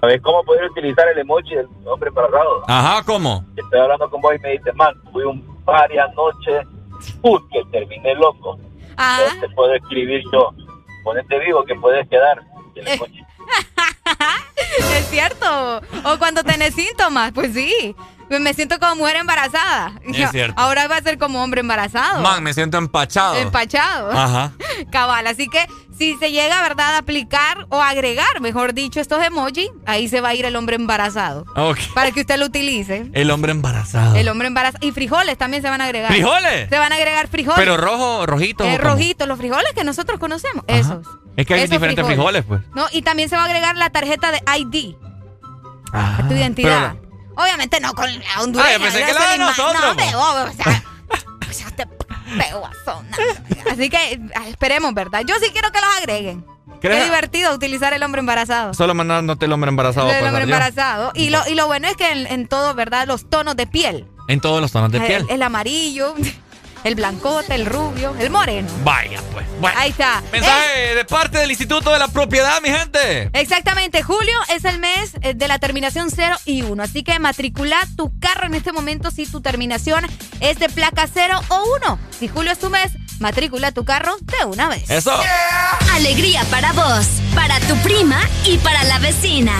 [0.00, 2.62] ¿Sabes cómo poder utilizar el emoji del hombre embarazado?
[2.68, 3.44] Ajá, ¿cómo?
[3.56, 6.60] Estoy hablando con vos y me dice, man, fui un party anoche,
[7.22, 8.58] put, que terminé loco.
[8.98, 10.50] Entonces te puedo escribir yo,
[11.04, 12.42] ponete vivo que puedes quedar.
[12.74, 13.20] El emoji.
[14.98, 15.80] es cierto.
[16.04, 17.94] O cuando tenés síntomas, pues sí.
[18.30, 19.92] Me siento como mujer embarazada.
[20.04, 20.60] Es cierto.
[20.60, 22.20] Ahora va a ser como hombre embarazado.
[22.20, 23.36] Man, me siento empachado.
[23.36, 24.10] Empachado.
[24.12, 24.52] Ajá.
[24.90, 29.68] Cabal, así que si se llega, ¿verdad?, a aplicar o agregar, mejor dicho, estos emojis,
[29.86, 31.44] ahí se va a ir el hombre embarazado.
[31.56, 31.78] Ok.
[31.94, 33.10] Para que usted lo utilice.
[33.14, 34.14] El hombre embarazado.
[34.14, 34.86] El hombre embarazado.
[34.86, 36.12] Y frijoles también se van a agregar.
[36.12, 36.68] ¿Frijoles?
[36.68, 37.58] Se van a agregar frijoles.
[37.58, 38.62] Pero rojo, rojito.
[38.64, 40.64] Eh, rojitos, los frijoles que nosotros conocemos.
[40.68, 41.06] Esos.
[41.36, 42.60] Es que hay Esos diferentes frijoles, pues.
[42.74, 44.94] No, y también se va a agregar la tarjeta de ID,
[45.92, 46.94] Ah, tu identidad.
[46.96, 47.07] pero
[47.38, 48.76] Obviamente no con la hondureña.
[48.76, 50.84] Ah, pensé que la de nosotros, No, vos, o sea,
[51.48, 53.16] o sea, te pego a zona.
[53.70, 55.22] Así que ah, esperemos, ¿verdad?
[55.24, 56.44] Yo sí quiero que los agreguen.
[56.80, 56.98] ¿Crees?
[56.98, 58.74] Qué divertido utilizar el hombre embarazado.
[58.74, 60.10] Solo mandándote el hombre embarazado.
[60.10, 61.12] el pues, hombre embarazado.
[61.14, 63.06] Y lo, y lo bueno es que en, en todo, ¿verdad?
[63.06, 64.06] Los tonos de piel.
[64.26, 65.24] En todos los tonos de piel.
[65.28, 66.14] El, el amarillo,
[66.84, 68.68] el blancote, el rubio, el moreno.
[68.84, 69.46] Vaya, pues.
[69.60, 69.78] Bueno.
[69.78, 70.22] Ahí está.
[70.32, 73.30] Mensaje de parte del Instituto de la Propiedad, mi gente.
[73.32, 77.76] Exactamente, julio es el mes eh, de la terminación 0 y 1, así que matricula
[77.96, 80.06] tu carro en este momento si tu terminación
[80.40, 81.98] es de placa 0 o 1.
[82.18, 84.88] Si julio es tu mes, matricula tu carro de una vez.
[84.88, 85.12] Eso.
[85.94, 89.52] Alegría para vos, para tu prima y para la vecina.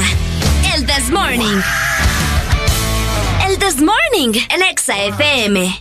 [0.74, 1.60] El This Morning.
[3.48, 5.80] El This Morning, el Exa FM.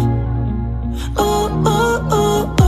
[1.17, 2.60] Uh, uh, uh,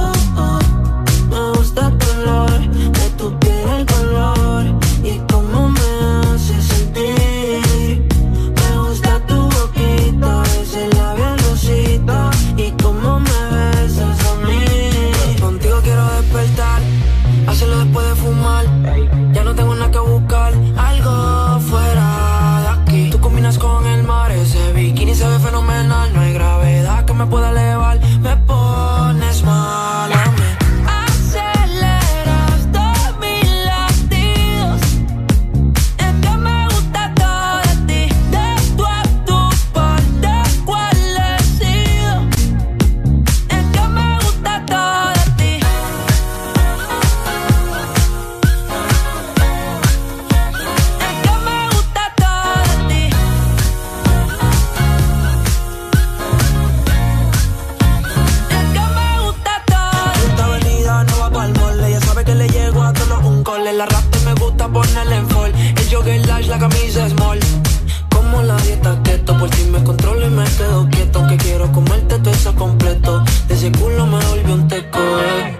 [72.55, 73.23] completo.
[73.47, 74.99] De ese culo me volvió un teco.
[74.99, 75.57] Eh.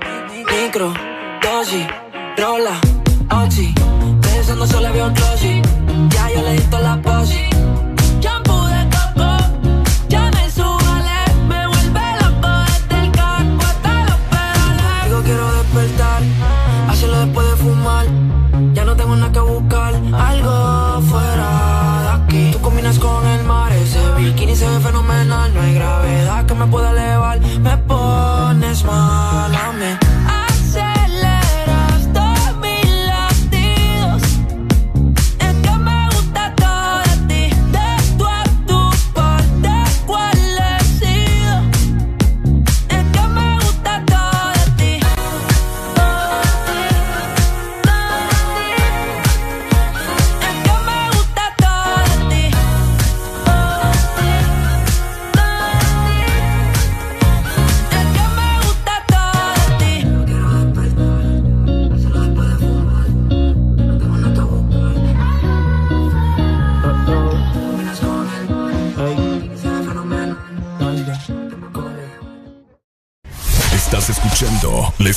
[0.63, 0.93] Micro,
[1.41, 1.87] dosis,
[2.37, 2.79] rola,
[3.43, 3.73] oxi.
[4.21, 5.25] Pensando solo había otro
[6.09, 7.52] Ya yo le di toda la posi.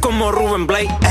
[0.00, 1.09] como Ruben Blake.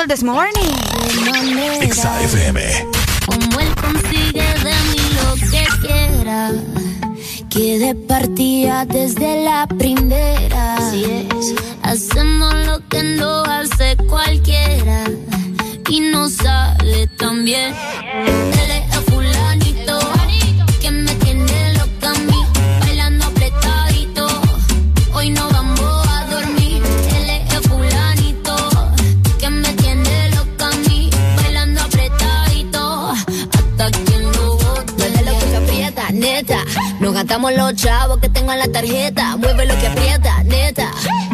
[0.00, 0.74] El This Morning.
[1.82, 2.10] Exa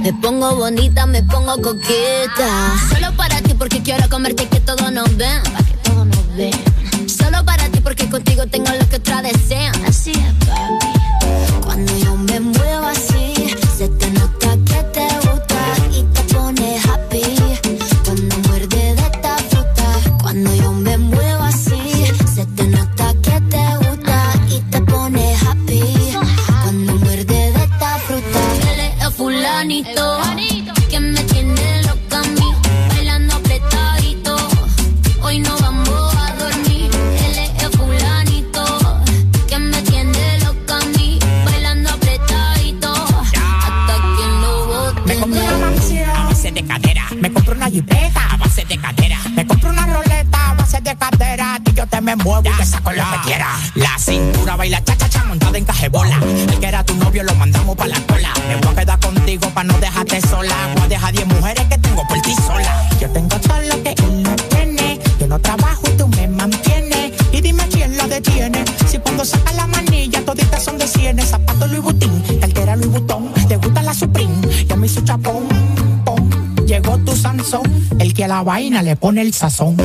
[0.09, 2.73] Me pongo bonita, me pongo coqueta.
[2.89, 5.43] Solo para ti porque quiero comerte que todos nos ven.
[57.19, 58.33] Novio lo mandamos pa' la cola.
[58.49, 60.55] Me voy a quedar contigo pa' no dejarte sola.
[60.75, 62.89] Voy a dejar 10 mujeres que tengo por ti sola.
[63.01, 65.01] Yo tengo todo lo que él no tiene.
[65.19, 67.13] Yo no trabajo y tú me mantienes.
[67.33, 68.65] Y dime quién lo detiene.
[68.87, 71.29] Si cuando saca la manilla toditas son de cienes.
[71.29, 73.33] Zapatos Louis Vuitton, cartera Louis Vuitton.
[73.49, 74.37] Te gusta la Supreme,
[74.67, 75.49] ya me hizo chapón.
[76.67, 77.63] Llegó tu Sansón,
[77.99, 79.77] el que a la vaina le pone el sazón.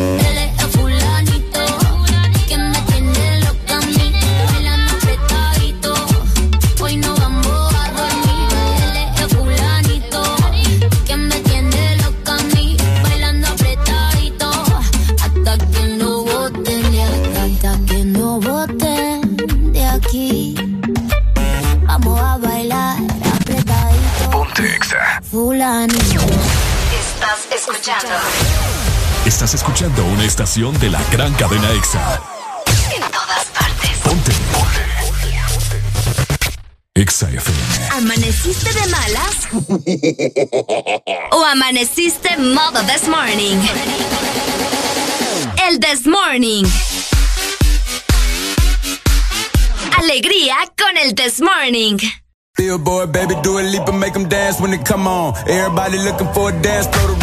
[30.53, 32.21] Estación de la gran cadena Exa.
[32.95, 33.89] en todas partes.
[34.03, 34.31] Ponte.
[36.93, 37.89] Exa FM.
[37.97, 39.47] ¿Amaneciste de malas?
[41.31, 43.57] ¿O amaneciste modo this morning?
[45.67, 46.65] El this morning.
[49.97, 51.97] Alegría con el this morning.
[52.55, 55.33] Billboard, baby, do a leap and make them dance when they come on.
[55.47, 57.22] Everybody looking for a dance floor to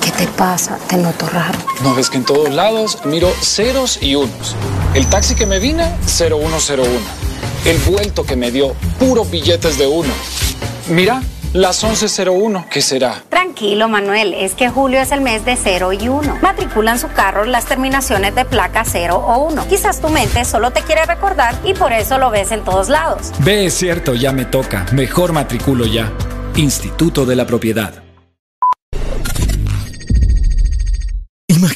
[0.00, 0.78] ¿qué te pasa?
[0.88, 1.58] Te noto raro.
[1.82, 4.56] No ves que en todos lados miro ceros y unos.
[4.94, 6.84] El taxi que me vine, 0101.
[7.64, 10.12] El vuelto que me dio, puros billetes de uno.
[10.88, 11.22] Mira,
[11.52, 13.22] las 1101, ¿qué será?
[13.28, 16.38] Tranquilo, Manuel, es que julio es el mes de 0 y 1.
[16.40, 19.68] Matriculan su carro las terminaciones de placa 0 o 1.
[19.68, 23.32] Quizás tu mente solo te quiere recordar y por eso lo ves en todos lados.
[23.40, 24.86] Ve, es cierto, ya me toca.
[24.92, 26.10] Mejor matriculo ya.
[26.56, 28.09] Instituto de la Propiedad.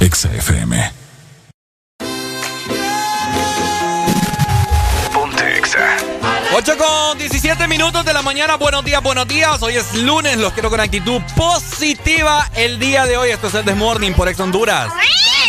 [0.00, 0.92] Exa FM.
[5.12, 5.98] Ponte Exa.
[6.54, 8.56] 8 con 17 minutos de la mañana.
[8.56, 9.60] Buenos días, buenos días.
[9.62, 10.38] Hoy es lunes.
[10.38, 13.28] Los quiero con actitud positiva el día de hoy.
[13.28, 14.90] Esto es el This Morning por Ex Honduras.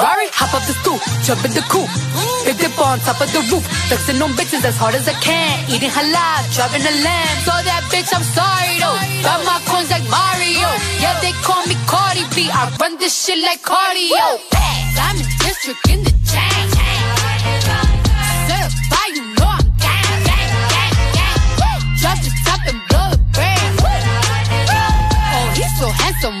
[0.00, 0.96] Ferrari, hop up the stoop,
[1.28, 1.92] jump in the coupe.
[2.48, 5.60] Big dip on top of the roof, flexing on bitches as hard as I can.
[5.68, 7.36] Eating halal, driving a lamb.
[7.44, 8.96] So that bitch, I'm sorry though.
[9.20, 10.72] Got my coins like Mario.
[11.04, 12.48] Yeah, they call me Cardi B.
[12.48, 14.40] I run this shit like cardio.
[14.96, 16.64] Diamond district in the chain.
[18.48, 21.80] Certified, you know I'm gang, gang, gang, gang.
[22.00, 23.84] Drop the top and blow the brand.
[23.84, 26.40] Oh, he's so handsome,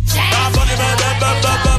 [0.29, 1.70] District in the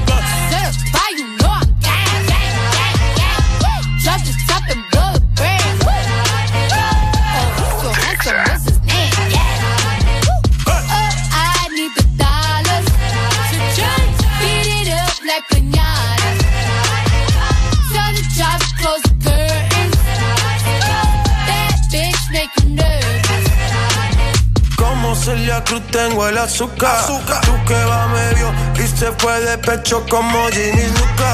[25.15, 27.07] Celia Cruz tengo el azúcar.
[27.07, 31.33] Tú que va medio y se fue de pecho como Ginny Luca.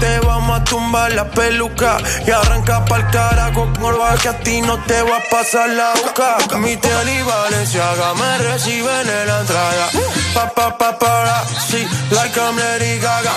[0.00, 4.76] Te vamos a tumbar la peluca y arranca pa'l carajo con que a ti no
[4.84, 6.58] te va a pasar la boca.
[6.58, 9.88] Mi tele y Valenciaga me reciben en la entrada.
[10.34, 13.32] Pa pa pa para, sí, like I'm Lady Gaga.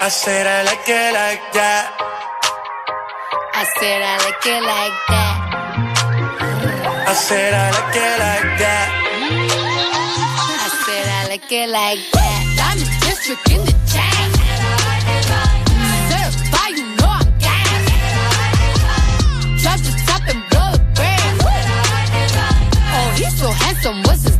[0.00, 1.90] I said I like it like that.
[3.54, 5.47] I said like like that.
[7.18, 8.88] Said I like it like that.
[10.54, 12.40] I said I like it like that.
[12.56, 13.72] Diamond District in the.
[16.08, 17.28] Certified, you know I'm
[20.94, 21.42] brand.
[22.94, 24.37] Oh, he's so handsome, what's his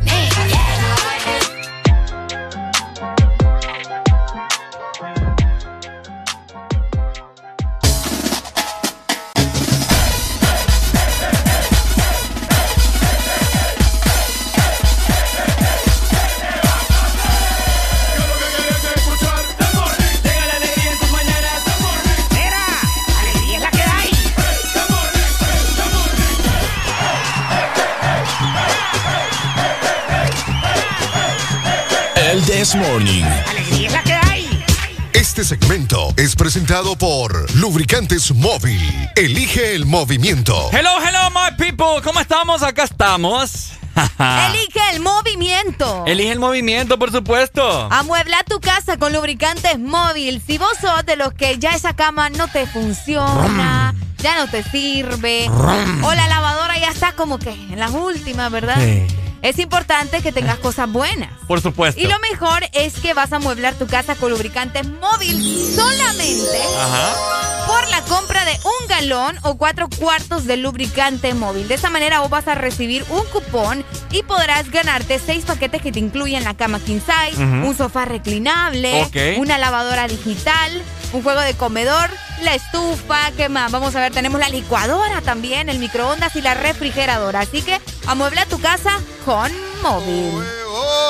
[32.59, 33.23] This Morning.
[33.23, 34.65] Alegría es la que hay.
[35.13, 38.83] Este segmento es presentado por Lubricantes Móvil.
[39.15, 40.69] Elige el movimiento.
[40.73, 42.03] Hello, hello, my people.
[42.03, 42.65] ¿Cómo estamos?
[42.65, 43.75] Acá estamos.
[44.49, 46.03] Elige el movimiento.
[46.05, 47.87] Elige el movimiento, por supuesto.
[47.93, 50.43] Amuebla tu casa con lubricantes móvil.
[50.45, 54.65] Si vos sos de los que ya esa cama no te funciona, ya no te
[54.65, 58.79] sirve, o la lavadora ya está como que en las últimas, ¿verdad?
[58.81, 59.28] Sí.
[59.43, 61.31] Es importante que tengas cosas buenas.
[61.47, 62.01] Por supuesto.
[62.01, 67.67] Y lo mejor es que vas a amueblar tu casa con lubricantes móvil solamente Ajá.
[67.67, 71.69] por la compra de un galón o cuatro cuartos de lubricante móvil.
[71.69, 75.93] De esa manera vos vas a recibir un cupón y podrás ganarte seis paquetes que
[75.93, 79.07] te incluyen la cama king size, un sofá reclinable,
[79.39, 82.11] una lavadora digital, un juego de comedor,
[82.43, 83.71] la estufa, ¿qué más?
[83.73, 87.41] Vamos a ver, tenemos la licuadora también, el microondas y la refrigeradora.
[87.41, 89.51] Así que amuebla tu casa con
[89.83, 90.43] móvil.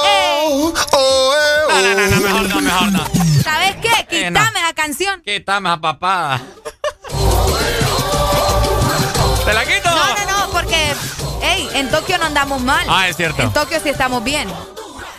[0.06, 0.72] ¡Ey!
[1.68, 3.04] No, no, no, no, mejor no, mejor no.
[3.42, 3.88] ¿Sabes qué?
[4.26, 4.40] Eh, no.
[4.40, 5.20] Quítame la canción.
[5.22, 6.40] Quítame a papá.
[9.44, 9.90] ¿Te la quito?
[9.90, 9.96] No,
[10.26, 10.94] no, no, porque,
[11.42, 12.86] hey, en Tokio no andamos mal.
[12.88, 13.42] Ah, es cierto.
[13.42, 14.48] En Tokio sí estamos bien.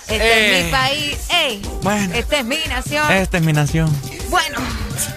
[0.08, 0.59] Este Eh.
[0.59, 1.17] es mi país.
[1.30, 2.14] Ey, Bueno.
[2.16, 3.11] esta es mi nación.
[3.11, 3.90] Esta es mi nación.
[4.30, 4.59] Bueno,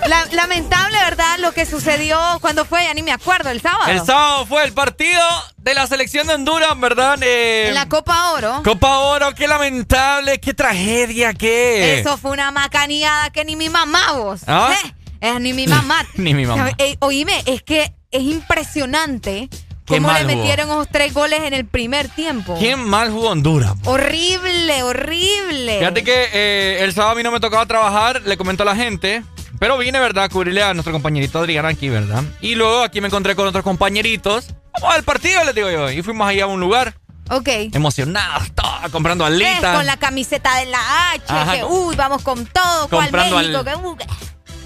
[0.09, 1.39] la- lamentable, ¿verdad?
[1.39, 3.91] Lo que sucedió cuando fue, ya ni me acuerdo, el sábado.
[3.91, 5.21] El sábado fue el partido
[5.59, 7.19] de la selección de Honduras, ¿verdad?
[7.23, 8.63] Eh, En la Copa Oro.
[8.65, 12.01] Copa Oro, qué lamentable, qué tragedia, qué.
[12.01, 14.41] Eso fue una macaneada que ni mi mamá vos.
[14.47, 14.73] ¿Ah?
[14.85, 16.05] Eh, Es ni mi mamá.
[16.15, 16.71] Ni mi mamá.
[16.79, 19.49] Ey, oíme, es que es impresionante
[19.87, 20.45] Qué cómo mal le jugó.
[20.45, 22.57] metieron esos tres goles en el primer tiempo.
[22.59, 23.75] Qué mal jugó Honduras.
[23.85, 25.79] Horrible, horrible.
[25.79, 28.77] Fíjate que eh, el sábado a mí no me tocaba trabajar, le comentó a la
[28.77, 29.25] gente,
[29.59, 32.23] pero vine, ¿verdad?, a cubrirle a nuestro compañerito Adrián aquí, ¿verdad?
[32.41, 34.47] Y luego aquí me encontré con otros compañeritos.
[34.75, 35.91] Vamos al partido, les digo yo.
[35.91, 36.95] Y fuimos ahí a un lugar,
[37.31, 37.49] Ok.
[37.73, 39.77] emocionados, todos, comprando alitas.
[39.77, 41.53] con la camiseta de la H, Ajá.
[41.57, 43.97] que uy, vamos con todo, Comprando México, al- que uh,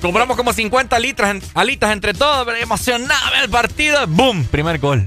[0.00, 4.06] Compramos como 50 litras, alitas entre todos, pero emocionados el partido.
[4.06, 4.44] ¡Boom!
[4.44, 5.06] Primer gol.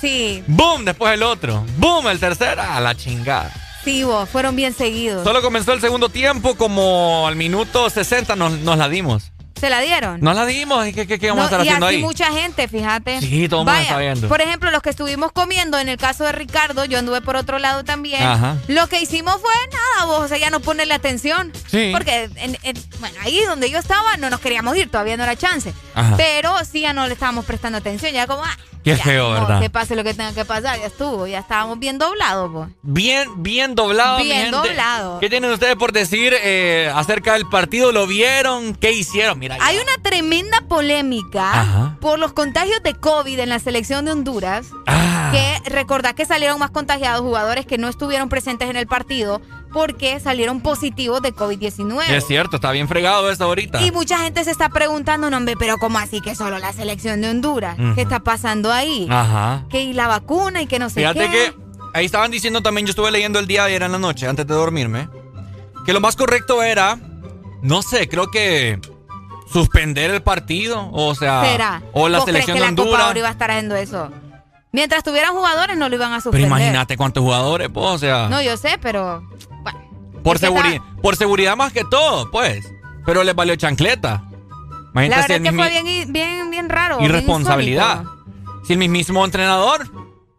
[0.00, 0.84] Sí, ¡Boom!
[0.84, 1.64] Después el otro.
[1.78, 2.08] ¡Boom!
[2.08, 2.62] El tercero.
[2.62, 3.52] A la chingada.
[3.84, 5.24] sí, vos, fueron bien seguidos.
[5.24, 9.30] Solo comenzó el segundo tiempo, como al minuto 60 nos, nos la dimos.
[9.60, 10.20] ¿Se la dieron?
[10.20, 10.86] Nos la dimos.
[10.86, 12.02] ¿Y qué, qué, qué vamos a estar No, y haciendo así ahí?
[12.02, 13.20] mucha gente, fíjate.
[13.20, 14.28] Sí, todo el mundo está viendo.
[14.28, 17.58] Por ejemplo, los que estuvimos comiendo, en el caso de Ricardo, yo anduve por otro
[17.58, 18.22] lado también.
[18.22, 18.56] Ajá.
[18.68, 21.52] Lo que hicimos fue nada, vos, o sea, ya no ponerle atención.
[21.70, 21.90] Sí.
[21.92, 25.36] Porque, en- en- bueno, ahí donde yo estaba no nos queríamos ir, todavía no era
[25.36, 25.72] chance.
[25.94, 26.14] Ajá.
[26.16, 28.56] Pero sí ya no le estábamos prestando atención, ya como, ah,
[28.92, 29.60] Qué ya, feo, no, ¿verdad?
[29.60, 32.68] Que pase lo que tenga que pasar, ya estuvo, ya estábamos bien doblados, pues.
[32.82, 34.56] Bien, bien doblado, mi Bien gente.
[34.56, 35.18] doblado.
[35.20, 37.92] ¿Qué tienen ustedes por decir eh, acerca del partido?
[37.92, 38.74] ¿Lo vieron?
[38.74, 39.38] ¿Qué hicieron?
[39.38, 41.96] Mira, Hay una tremenda polémica Ajá.
[42.00, 44.66] por los contagios de COVID en la selección de Honduras.
[44.86, 45.30] Ah.
[45.32, 49.40] Que recordad que salieron más contagiados jugadores que no estuvieron presentes en el partido
[49.78, 52.02] porque salieron positivos de COVID-19.
[52.10, 53.80] Es cierto, está bien fregado eso ahorita.
[53.80, 57.20] Y mucha gente se está preguntando, no, hombre, pero ¿cómo así que solo la selección
[57.20, 57.78] de Honduras?
[57.78, 57.94] Ujú.
[57.94, 59.06] ¿Qué está pasando ahí?
[59.08, 59.66] Ajá.
[59.70, 61.30] Que y la vacuna y que no sé Fíjate qué.
[61.30, 61.54] que
[61.94, 64.48] ahí estaban diciendo también, yo estuve leyendo el día de ayer en la noche, antes
[64.48, 65.08] de dormirme,
[65.86, 66.98] que lo más correcto era,
[67.62, 68.80] no sé, creo que
[69.52, 71.82] suspender el partido, o sea, ¿Será?
[71.92, 73.10] o la ¿Vos crees selección que de la Copa Honduras.
[73.10, 74.10] Oro iba a estar haciendo eso?
[74.70, 76.46] Mientras tuvieran jugadores no lo iban a Pero suspender.
[76.48, 79.22] imagínate cuántos jugadores, pues, o sea, No, yo sé, pero...
[80.22, 82.66] por, seguridad, por seguridad más que todo, pues.
[83.06, 84.24] Pero les valió chancleta.
[84.94, 86.98] La Imagínate si verdad es que fue bien, bien, bien raro.
[86.98, 88.00] bien irresponsabilidad.
[88.02, 88.64] insólito.
[88.66, 89.90] Si el mismísimo entrenador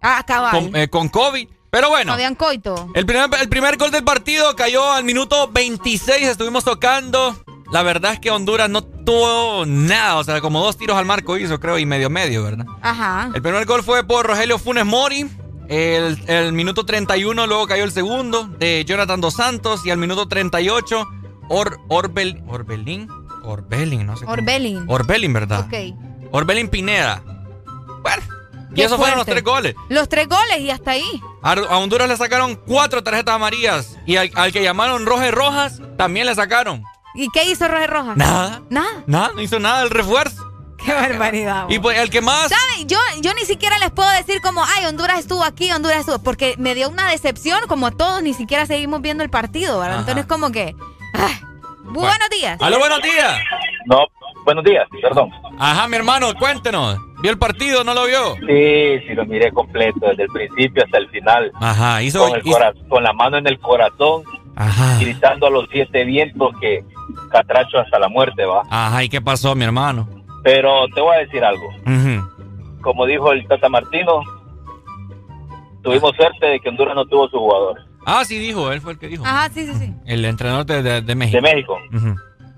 [0.01, 0.51] Ah, cabal.
[0.51, 1.47] con, eh, con COVID.
[1.71, 2.11] Pero bueno.
[2.13, 2.89] Fabián Coito.
[2.95, 7.35] El primer, el primer gol del partido cayó al minuto 26, estuvimos tocando.
[7.71, 11.37] La verdad es que Honduras no tuvo nada, o sea, como dos tiros al marco
[11.37, 12.65] hizo, creo, y medio medio, ¿verdad?
[12.81, 13.29] Ajá.
[13.35, 15.29] El primer gol fue por Rogelio Funes Mori.
[15.69, 20.27] El, el minuto 31 luego cayó el segundo de Jonathan Dos Santos y al minuto
[20.27, 21.07] 38
[21.47, 23.07] Or, Orbel, Orbelín,
[23.43, 24.25] Orbelín, no sé.
[24.25, 24.33] cómo.
[24.33, 24.85] Orbelín.
[24.87, 25.61] Orbelín, ¿verdad?
[25.67, 25.95] Ok.
[26.31, 27.23] Orbelín Pineda.
[28.03, 28.23] Bueno,
[28.75, 29.75] y esos fueron los tres goles.
[29.89, 31.21] Los tres goles y hasta ahí.
[31.41, 35.81] A a Honduras le sacaron cuatro tarjetas amarillas y al, al que llamaron Rojas Rojas
[35.97, 36.83] también le sacaron.
[37.15, 38.17] ¿Y qué hizo Roger Rojas?
[38.17, 38.61] Nada.
[38.69, 39.03] Nada.
[39.07, 40.48] Nada, no hizo nada el refuerzo.
[40.89, 41.65] Qué barbaridad.
[41.69, 42.49] Y pues el que más...
[42.49, 42.85] ¿Sabe?
[42.85, 46.55] Yo, yo ni siquiera les puedo decir como, ay, Honduras estuvo aquí, Honduras estuvo, porque
[46.57, 49.99] me dio una decepción, como todos, ni siquiera seguimos viendo el partido, ¿verdad?
[49.99, 50.09] Ajá.
[50.11, 50.75] Entonces como que...
[51.13, 51.33] ay,
[51.83, 52.59] buenos días.
[52.61, 53.37] ¡Aló, buenos días!
[53.85, 54.07] No,
[54.45, 55.29] buenos días, perdón.
[55.59, 56.97] Ajá, mi hermano, cuéntenos.
[57.21, 57.83] ¿Vio el partido?
[57.83, 58.35] ¿No lo vio?
[58.47, 61.51] Sí, sí, lo miré completo, desde el principio hasta el final.
[61.59, 62.19] Ajá, hizo...
[62.27, 64.23] Con, el hizo- con la mano en el corazón,
[64.55, 64.97] Ajá.
[64.99, 66.83] gritando a los siete vientos que
[67.31, 68.63] catracho hasta la muerte va.
[68.69, 70.07] Ajá, ¿y qué pasó, mi hermano?
[70.43, 71.69] Pero te voy a decir algo.
[72.81, 74.21] Como dijo el Tata Martino,
[75.81, 78.99] tuvimos suerte de que Honduras no tuvo su jugador Ah, sí dijo, él fue el
[78.99, 79.23] que dijo.
[79.25, 79.93] Ajá, sí, sí, sí.
[80.05, 81.35] El entrenador de, de- de México.
[81.35, 81.77] de México.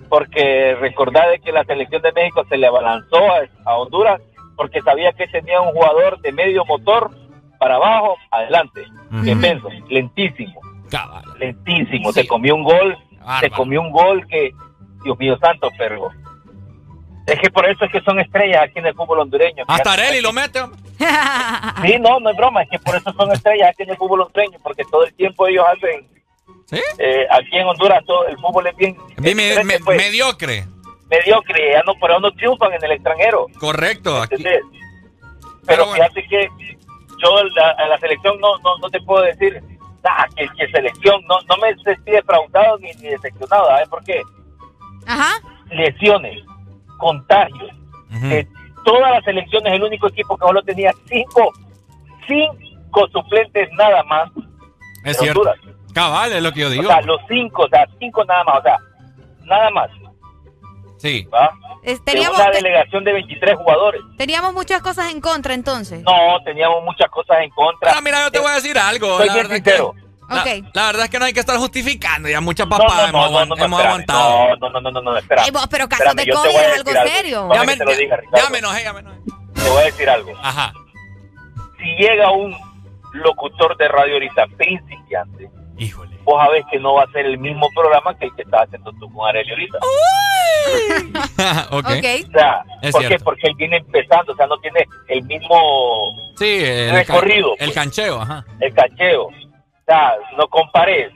[0.07, 4.21] Porque recordad de que la selección de México se le abalanzó a, a Honduras
[4.55, 7.09] porque sabía que tenía un jugador de medio motor
[7.59, 8.85] para abajo, adelante.
[9.23, 10.61] Pienso, lentísimo.
[10.89, 11.23] Cabal.
[11.39, 12.11] lentísimo.
[12.11, 12.97] Se comió un gol,
[13.39, 14.51] se comió un gol que,
[15.03, 16.09] Dios mío santo, pero
[17.27, 19.63] es que por eso es que son estrellas aquí en el fútbol hondureño.
[19.67, 20.59] Hasta Areli lo mete.
[21.83, 24.21] Sí, no, no es broma, es que por eso son estrellas aquí en el fútbol
[24.21, 26.07] hondureño, porque todo el tiempo ellos hacen,
[26.99, 30.65] eh, aquí en Honduras todo, el fútbol es bien me- me- pues, mediocre.
[31.09, 33.47] mediocre, ya no, pero no triunfan en el extranjero.
[33.59, 34.21] Correcto.
[34.21, 34.35] Aquí.
[34.35, 34.61] ¿entendés?
[35.65, 36.49] Pero fíjate que
[37.23, 39.61] yo la, a la selección no, no, no te puedo decir
[40.03, 44.21] ah, que, que selección, no, no me sentí defraudado ni, ni decepcionado, ¿sabes por qué?
[45.05, 45.39] Ajá.
[45.69, 46.43] Lesiones,
[47.01, 47.71] contagios.
[48.23, 48.47] Eh,
[48.85, 51.51] todas las selecciones, el único equipo que solo tenía cinco,
[52.27, 54.29] cinco suplentes nada más.
[55.03, 55.41] Es de cierto.
[55.41, 55.59] Honduras.
[55.93, 56.83] Cabal, es lo que yo digo.
[56.83, 58.77] O sea, los cinco, o sea, cinco nada más, o sea,
[59.43, 59.89] nada más.
[60.97, 61.27] Sí.
[61.33, 61.51] ¿va?
[61.83, 64.01] Es- De teníamos, una delegación de 23 jugadores.
[64.17, 66.03] teníamos muchas cosas en contra entonces.
[66.03, 67.93] No, teníamos muchas cosas en contra.
[67.97, 69.17] Ah, mira, yo te voy a decir algo.
[69.17, 69.81] Soy la bien que-
[70.73, 72.29] La, verdad es que no hay que estar justificando.
[72.29, 73.87] Ya muchas papadas no, no, hemos, no, aguant- no, no, hemos espérame.
[73.87, 74.55] aguantado.
[74.57, 75.43] No, no, no, no, no, espera.
[75.51, 77.47] Vos, pero casos Espérame, de yo te COVID voy a es decir algo serio.
[77.65, 78.45] Me- te lo diga, Ricardo.
[78.45, 79.17] Ya me enojé, ya me enojé.
[79.53, 80.31] Te voy a decir algo.
[80.41, 80.73] Ajá.
[81.77, 82.55] Si llega un
[83.13, 86.15] locutor de radio ahorita principiante, Híjole.
[86.23, 88.91] vos sabés que no va a ser el mismo programa que el que estás haciendo
[88.99, 89.77] tú con Arely ahorita.
[91.71, 91.85] ok.
[91.85, 93.17] O sea, Es ¿por qué?
[93.19, 95.55] Porque él viene empezando, o sea, no tiene el mismo
[96.37, 98.45] Sí, el, Recorrido, el cancheo, ajá.
[98.59, 99.29] el cacheo.
[99.91, 101.11] Sea, no compares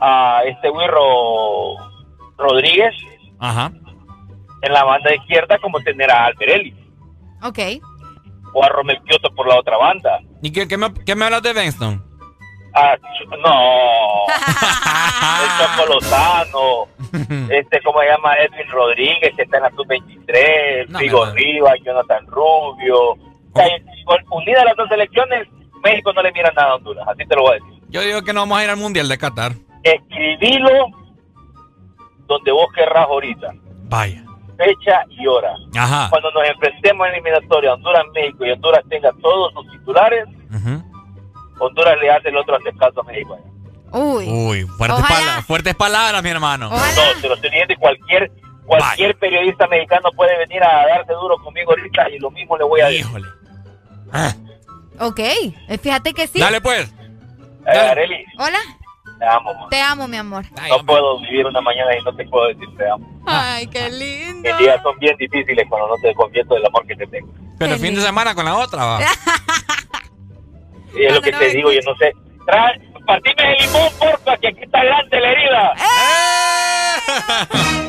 [0.00, 1.76] a este Wirro
[2.36, 2.92] Rodríguez
[3.38, 3.70] Ajá.
[4.62, 6.74] en la banda izquierda como tener a Alberelli
[7.44, 7.58] Ok.
[8.54, 10.18] o a Romel Kioto por la otra banda.
[10.42, 12.04] ¿Y qué, qué me, qué me hablas de Benston?
[12.74, 12.96] Ah,
[13.44, 14.24] no,
[15.44, 16.86] el Choco Lozano,
[17.50, 18.34] este, ¿cómo se llama?
[18.34, 20.98] Edwin Rodríguez, que está en la sub-23, No.
[21.34, 23.10] Rivas, Jonathan Rubio.
[23.12, 23.18] O
[23.54, 23.66] sea,
[24.06, 25.46] con- unidas las dos selecciones,
[25.84, 27.71] México no le mira nada a Honduras, así te lo voy a decir.
[27.92, 29.52] Yo digo que no vamos a ir al Mundial de Qatar.
[29.84, 30.86] Escribilo
[32.26, 33.52] donde vos querrás ahorita,
[33.88, 34.24] Vaya.
[34.56, 35.52] fecha y hora.
[35.76, 36.08] Ajá.
[36.10, 40.24] Cuando nos enfrentemos en eliminatoria Honduras-México y Honduras tenga todos sus titulares.
[41.58, 43.38] Honduras le hace el otro hace caso a México.
[43.92, 44.26] Uy.
[44.28, 45.20] Uy, fuertes, Ojalá.
[45.20, 46.70] pala- fuertes palabras, mi hermano.
[46.70, 46.76] No,
[47.20, 48.32] te lo estoy diciendo y cualquier,
[48.64, 52.80] cualquier periodista mexicano puede venir a darse duro conmigo ahorita y lo mismo le voy
[52.80, 53.00] a decir.
[53.00, 53.26] Híjole.
[54.98, 55.18] Ok.
[55.18, 56.38] Eh, Fíjate que sí.
[56.40, 56.92] Dale pues.
[57.66, 58.58] Eh, Arely, Hola.
[59.18, 59.68] te amo, man.
[59.70, 60.44] Te amo, mi amor.
[60.68, 63.06] No puedo vivir una mañana y no te puedo decir te amo.
[63.26, 64.48] Ay, qué lindo.
[64.48, 67.28] Mis días son bien difíciles cuando no te confieso del amor que te tengo.
[67.58, 69.00] Pero el fin de semana con la otra, va.
[70.94, 72.12] Y es lo que te digo, yo no sé.
[72.46, 75.72] Trae, partime el limón, porfa, que aquí está grande la herida.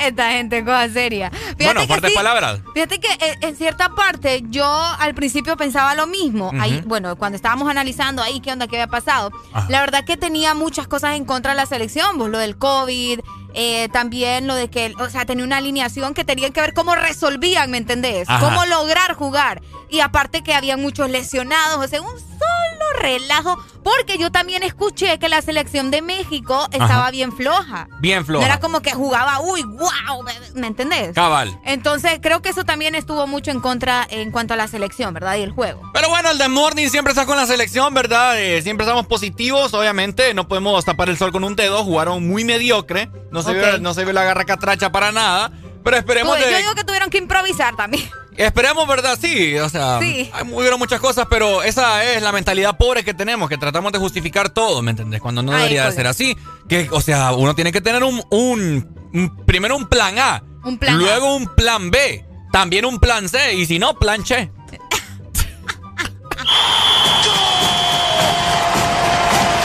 [0.00, 1.30] Esta gente, cosa seria.
[1.58, 2.60] Fíjate Bueno, fuertes sí, palabras.
[2.72, 6.48] Fíjate que eh, en cierta parte yo al principio pensaba lo mismo.
[6.48, 6.60] Ujú.
[6.60, 9.32] Ahí, bueno, cuando estábamos analizando ahí qué onda, qué había pasado.
[9.52, 9.66] Ajá.
[9.68, 12.16] La verdad que tenía muchas cosas en contra de la selección.
[12.16, 13.18] Pues lo del COVID,
[13.54, 16.94] eh, también lo de que, o sea, tenía una alineación que tenían que ver cómo
[16.94, 18.28] resolvían, ¿me entendés?
[18.30, 18.44] Ajá.
[18.44, 19.60] Cómo lograr jugar.
[19.90, 22.57] Y aparte que había muchos lesionados, o sea, un solo
[23.00, 23.56] relajo.
[23.82, 27.10] Porque yo también escuché que la selección de México estaba Ajá.
[27.10, 27.88] bien floja.
[28.00, 28.46] Bien No floja.
[28.46, 30.22] era como que jugaba, uy, wow,
[30.54, 31.14] ¿me, entendés?
[31.14, 31.58] Cabal.
[31.64, 35.36] Entonces creo que eso también estuvo mucho en contra en cuanto a la selección, ¿verdad?
[35.36, 35.80] Y el juego.
[35.94, 38.38] Pero bueno, el de Morning siempre está con la selección, ¿verdad?
[38.38, 40.34] Eh, siempre estamos positivos, obviamente.
[40.34, 41.82] No podemos tapar el sol con un dedo.
[41.84, 43.10] Jugaron muy mediocre.
[43.30, 43.56] No se, Ok.
[43.56, 45.50] vio, no se vio la garra catracha para nada.
[45.88, 48.08] Pero esperemos Tú- de- yo digo que tuvieron que improvisar también.
[48.36, 49.18] Esperemos, ¿verdad?
[49.20, 50.30] Sí, o sea, Sí.
[50.32, 53.98] hay- hubieron muchas cosas, pero esa es la mentalidad pobre que tenemos, que tratamos de
[53.98, 55.20] justificar todo, ¿me entendés?
[55.20, 56.36] Cuando no Ay, debería de ser así.
[56.68, 60.78] Que, o sea, uno tiene que tener un, un- un- primero un plan A, Un
[60.78, 60.98] plan A.
[60.98, 64.50] luego un plan B, también un plan C, y si no, plan Che.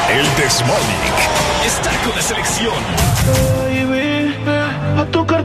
[0.10, 1.16] El Desmonic
[1.66, 2.74] está con la selección.
[3.68, 4.35] Baby,
[5.00, 5.43] a tocarte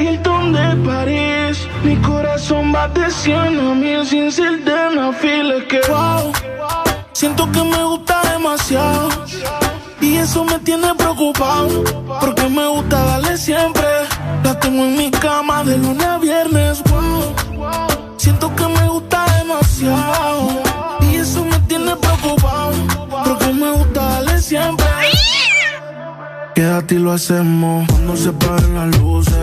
[0.00, 1.68] Hilton de París.
[1.84, 6.32] Mi corazón va de 100 a mil sin ser de feel que wow.
[7.12, 9.08] Siento que me gusta demasiado.
[10.00, 11.84] Y eso me tiene preocupado.
[12.20, 13.88] Porque me gusta darle siempre.
[14.42, 16.82] La tengo en mi cama de lunes a viernes.
[16.84, 17.34] Wow.
[18.16, 20.48] Siento que me gusta demasiado.
[21.02, 22.72] Y eso me tiene preocupado.
[23.24, 24.89] Porque me gusta darle siempre.
[26.60, 29.34] Quédate y lo hacemos cuando se paren las luces.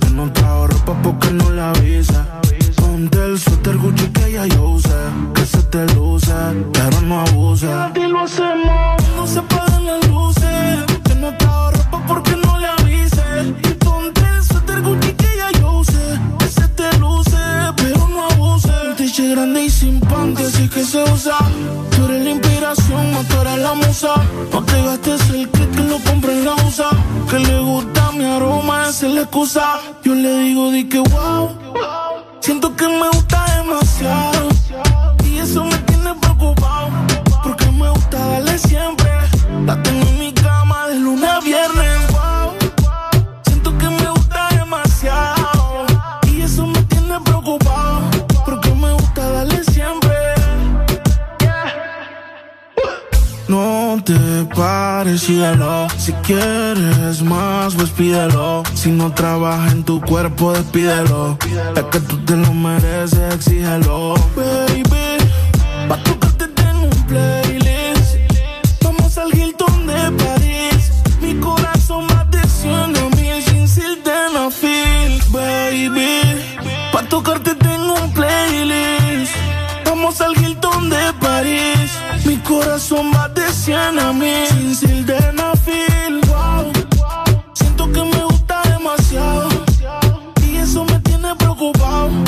[0.00, 2.40] Que no trajo ropa porque no la avisa.
[2.74, 4.88] Ponte el suéter Gucci que ya yo usé.
[5.32, 6.34] Que se te luce,
[6.72, 7.68] pero no abuse.
[7.68, 10.35] Quédate y lo hacemos cuando se paren las luces.
[19.22, 21.38] Grande y sin panty, así que se usa.
[21.90, 24.14] Tú eres la inspiración, no tú la musa.
[24.52, 26.90] No te gastes el que lo compre en la USA.
[27.30, 29.78] Que le gusta mi aroma, esa es la excusa.
[30.04, 31.50] Yo le digo, di que wow.
[32.40, 34.48] Siento que me gusta demasiado.
[35.24, 36.88] Y eso me tiene preocupado.
[37.42, 39.10] Porque me gusta darle siempre.
[39.64, 41.85] La tengo en mi cama de lunes a viernes.
[53.48, 54.14] No te
[54.56, 55.86] pares, síguelo.
[55.96, 58.64] Si quieres más, pues pídelo.
[58.74, 61.38] Si no trabaja en tu cuerpo, despídelo.
[61.76, 64.14] Es que tú te lo mereces, exígelo.
[64.34, 65.16] Baby,
[65.88, 68.16] pa' tocarte tengo un playlist.
[68.82, 70.90] Vamos al Hilton de París.
[71.20, 75.22] Mi corazón va de 100 a mil sin sildenafil.
[75.30, 76.20] Baby,
[76.92, 79.32] pa' tocarte tengo un playlist.
[79.84, 80.55] Vamos al Hilton
[81.14, 81.90] de.
[82.24, 86.20] Mi corazón va de 100 a mil sin sildenafil.
[86.26, 86.72] Wow.
[87.54, 89.48] Siento que me gusta demasiado.
[90.42, 92.25] Y eso me tiene preocupado.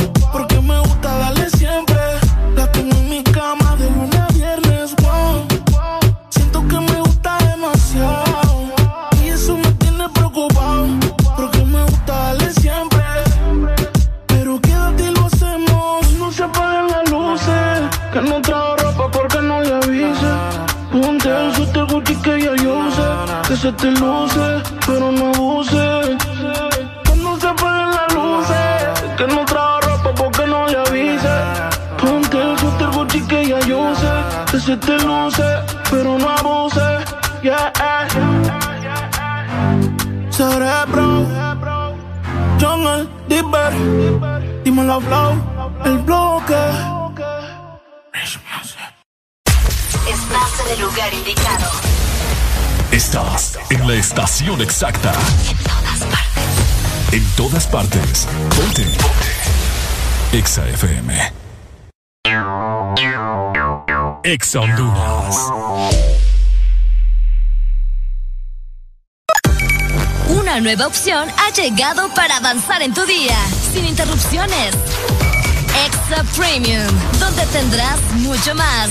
[23.69, 26.17] Se te luce, pero no abuse.
[27.05, 29.17] Que no se apaguen las luces.
[29.19, 31.37] Que no trajo ropa porque no le avise.
[32.01, 34.15] Ponte el suéter Gucci que ya yo usé.
[34.51, 35.49] Que se te luce,
[35.91, 36.89] pero no abuse.
[37.43, 37.73] Yeah.
[40.31, 41.27] Cerebro.
[42.61, 43.73] Jungle, Dipper.
[44.65, 45.33] Dímelo, Flow.
[45.85, 46.63] El bloque.
[50.15, 51.98] Estás en el lugar indicado.
[52.99, 55.13] Estás en la estación exacta.
[57.13, 58.27] En todas partes.
[58.57, 58.85] Ponte.
[60.33, 61.33] Exa FM.
[64.25, 65.37] Exa Honduras.
[70.31, 73.39] Una nueva opción ha llegado para avanzar en tu día,
[73.73, 74.75] sin interrupciones.
[75.87, 76.89] Exa Premium,
[77.21, 78.91] donde tendrás mucho más,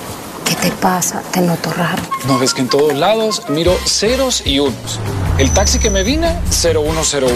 [0.61, 1.21] te pasa?
[1.31, 2.01] Te noto raro.
[2.27, 4.99] No ves que en todos lados miro ceros y unos.
[5.37, 7.27] El taxi que me vine, 0101.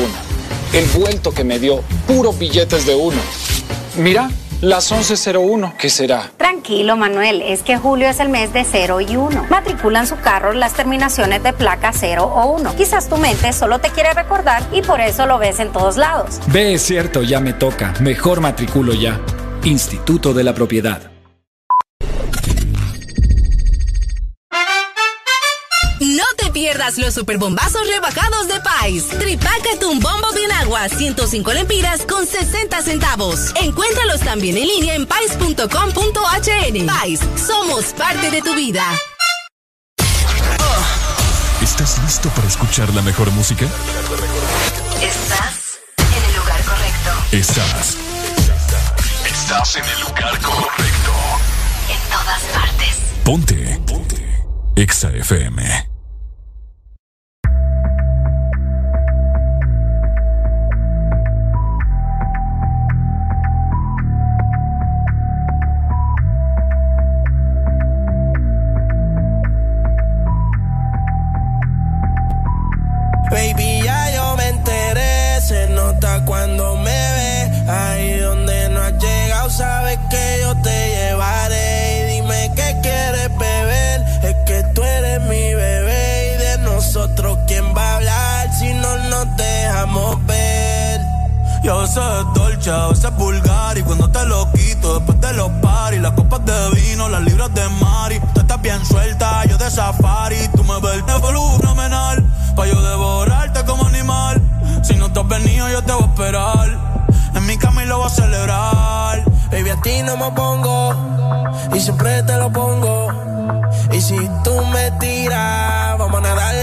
[0.74, 3.18] El vuelto que me dio, puros billetes de uno.
[3.98, 4.30] Mira,
[4.62, 6.32] las 11.01, ¿qué será?
[6.38, 9.48] Tranquilo, Manuel, es que julio es el mes de 0 y 1.
[9.50, 12.76] Matriculan su carro las terminaciones de placa 0 o 1.
[12.76, 16.40] Quizás tu mente solo te quiere recordar y por eso lo ves en todos lados.
[16.48, 17.94] Ve, es cierto, ya me toca.
[18.02, 19.20] Mejor matriculo ya.
[19.64, 21.15] Instituto de la Propiedad.
[26.86, 29.08] Pierdas los superbombazos rebajados de Pais.
[29.08, 33.52] Tripácate un bombo de agua, 105 lempiras con 60 centavos.
[33.62, 36.86] Encuéntralos también en línea en pais.com.hn.
[36.86, 38.84] Pais, somos parte de tu vida.
[41.62, 43.66] ¿Estás listo para escuchar la mejor música?
[45.02, 47.12] Estás en el lugar correcto.
[47.32, 47.98] Estás.
[49.26, 51.12] Estás en el lugar correcto.
[51.90, 52.96] En todas partes.
[53.24, 53.80] Ponte.
[53.88, 54.46] Ponte.
[54.76, 55.94] Exa FM.
[91.66, 93.76] Y a veces es dolce, a veces es vulgar.
[93.76, 97.52] Y cuando te lo quito después de los paris Las copas de vino, las libras
[97.56, 100.48] de mari Tú estás bien suelta, yo de safari.
[100.56, 102.24] Tú me ves de fenomenal
[102.56, 104.40] Pa' yo devorarte como animal.
[104.84, 107.06] Si no te has venido yo te voy a esperar.
[107.34, 109.24] En mi cama lo voy a celebrar.
[109.52, 110.94] Baby, a ti no me pongo
[111.74, 113.08] y siempre te lo pongo.
[113.92, 116.56] Y si tú me tiras, vamos a nadar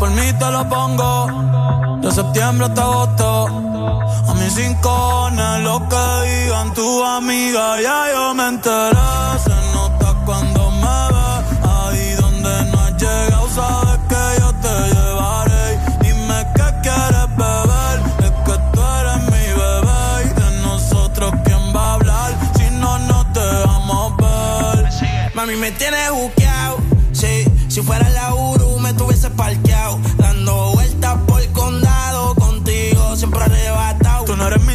[0.00, 1.26] por mí te lo pongo.
[2.00, 3.46] De septiembre hasta agosto.
[4.28, 9.59] A mis rincones Lo que digan tu amiga Ya yo me enteré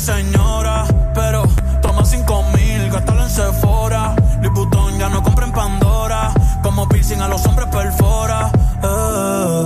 [0.06, 0.85] señora,
[1.16, 1.43] pero
[1.82, 4.16] toma cinco mil, gástalo en Sephora.
[4.40, 6.32] Louis Vuitton ya no compra en Pandora.
[6.61, 8.51] Como piercing a los hombres perfora.
[8.84, 9.64] Eh.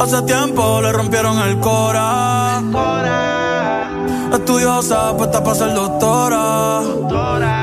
[0.00, 2.62] Hace tiempo le rompieron el cora.
[4.32, 6.82] Estudiosa, puesta para ser doctora.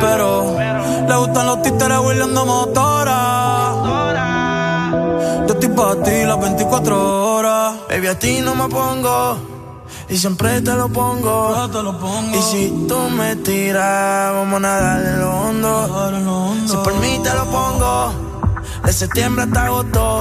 [0.02, 0.58] Pero
[1.08, 3.20] le gustan los títeres huirleando motora.
[5.48, 7.76] Yo estoy para ti las 24 horas.
[7.88, 9.61] Baby, a ti no me pongo.
[10.12, 11.56] Y siempre te lo pongo.
[12.34, 16.68] Y si tú me tiras, vamos a nadar en lo hondo.
[16.68, 18.14] Si por mí te lo pongo.
[18.84, 20.20] De septiembre hasta agosto.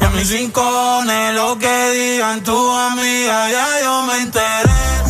[0.00, 5.09] Y a mis rincones, lo que digan tu amiga, ya yo me enteré.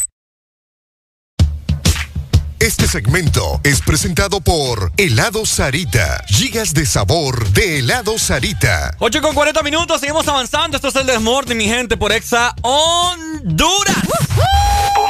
[2.61, 6.23] Este segmento es presentado por Helado Sarita.
[6.27, 8.95] Gigas de sabor de Helado Sarita.
[8.99, 10.77] 8 con 40 minutos, seguimos avanzando.
[10.77, 13.95] Esto es el Desmorning, mi gente, por Exa Honduras.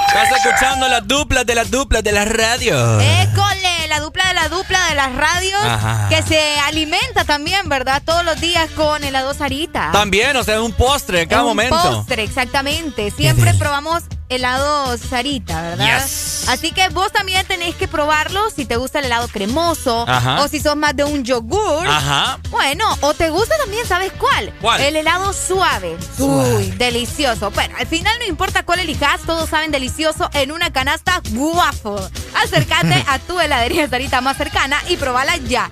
[0.08, 3.04] Estás escuchando las duplas de las duplas de las radios.
[3.04, 6.08] École, la dupla de la dupla de las radios Ajá.
[6.10, 8.02] que se alimenta también, ¿verdad?
[8.06, 9.90] Todos los días con helado Sarita.
[9.92, 11.78] También, o sea, es un postre en cada Es un momento.
[11.82, 13.12] postre, exactamente.
[13.12, 16.02] Siempre probamos helado Sarita, ¿verdad?
[16.04, 16.48] Yes.
[16.48, 20.42] Así que vos también tenés que probarlo si te gusta el helado cremoso Ajá.
[20.42, 21.88] o si sos más de un yogur.
[21.88, 22.40] Ajá.
[22.50, 24.54] Bueno, o te gusta también, ¿sabes cuál?
[24.62, 24.82] ¿Cuál?
[24.82, 25.98] El helado suave.
[26.18, 26.56] Suave.
[26.56, 27.52] Uy, delicioso.
[27.52, 32.08] Bueno, al final no importa cuál elijas, todos saben delicioso en una canasta waffle.
[32.42, 35.70] Acércate a tu heladería Sarita más cercana y probala ya.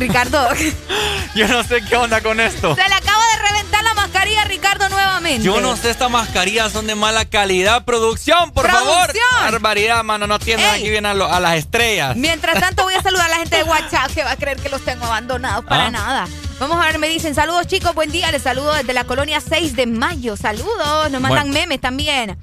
[0.00, 0.48] Ricardo,
[1.34, 2.74] Yo no sé qué onda con esto.
[2.74, 5.42] se le acaba de reventar la mascarilla a Ricardo nuevamente.
[5.44, 7.84] Yo no sé, estas mascarillas son de mala calidad.
[7.84, 9.06] Producción, por favor.
[9.12, 9.42] Producción.
[9.52, 10.26] Barbaridad, mano.
[10.26, 10.80] No tienen Ey.
[10.80, 12.16] aquí bien a, lo- a las estrellas.
[12.16, 14.68] Mientras tanto voy a saludar a la gente de WhatsApp que va a creer que
[14.70, 15.90] los tengo abandonados para Ah.
[15.90, 16.28] nada.
[16.58, 19.76] Vamos a ver, me dicen, saludos chicos, buen día, les saludo desde la colonia 6
[19.76, 21.52] de mayo, saludos, nos mandan Bueno.
[21.52, 22.36] memes también.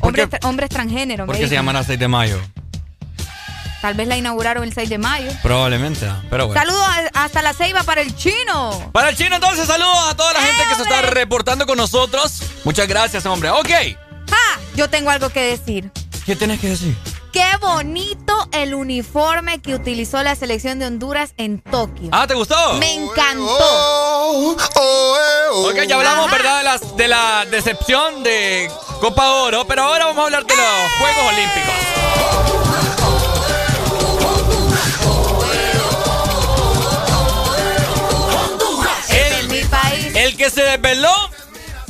[0.00, 2.40] ¿Por Hombre, qué- tra- hombres transgénero, ¿Por qué se llaman a 6 de mayo?
[3.84, 5.30] Tal vez la inauguraron el 6 de mayo.
[5.42, 6.58] Probablemente, pero bueno.
[6.58, 8.90] Saludos a- hasta la ceiba para el chino.
[8.94, 12.40] Para el chino, entonces, saludos a toda la gente que se está reportando con nosotros.
[12.64, 13.50] Muchas gracias, hombre.
[13.50, 13.68] Ok.
[13.68, 14.58] ¡Ja!
[14.74, 15.90] Yo tengo algo que decir.
[16.24, 16.96] ¿Qué tienes que decir?
[17.30, 22.08] Qué bonito el uniforme que utilizó la selección de Honduras en Tokio.
[22.10, 22.72] Ah, ¿te gustó?
[22.78, 24.56] Me encantó.
[25.52, 26.56] Ok, ya hablamos, ¿verdad?
[26.56, 28.70] De, las, de la decepción de
[29.02, 30.64] Copa Oro, pero ahora vamos a hablar de los
[30.98, 32.93] Juegos Olímpicos.
[40.54, 41.12] Se desveló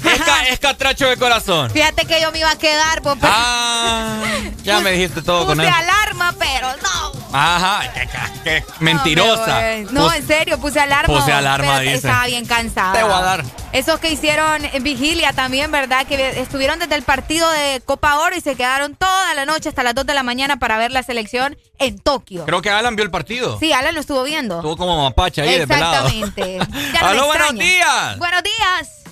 [0.04, 1.70] es, ca- es catracho de corazón.
[1.70, 4.20] Fíjate que yo me iba a quedar, pues, pero Ah,
[4.62, 5.76] ya me dijiste todo con puse eso.
[5.76, 7.13] alarma, pero no.
[7.36, 8.08] Ajá, qué,
[8.44, 9.60] qué mentirosa.
[9.90, 11.12] No, no, Pus- en serio, puse alarma.
[11.18, 11.94] Puse alarma, dice.
[11.96, 12.92] Estaba bien cansada.
[12.92, 13.44] Te voy a dar.
[13.72, 16.06] Esos que hicieron en vigilia también, ¿verdad?
[16.06, 19.82] Que estuvieron desde el partido de Copa Oro y se quedaron toda la noche hasta
[19.82, 22.44] las 2 de la mañana para ver la selección en Tokio.
[22.44, 23.58] Creo que Alan vio el partido.
[23.58, 24.56] Sí, Alan lo estuvo viendo.
[24.58, 25.54] Estuvo como mapache ahí.
[25.54, 26.58] Exactamente.
[26.58, 28.18] Ya no me Aló, buenos días.
[28.18, 29.03] Buenos días.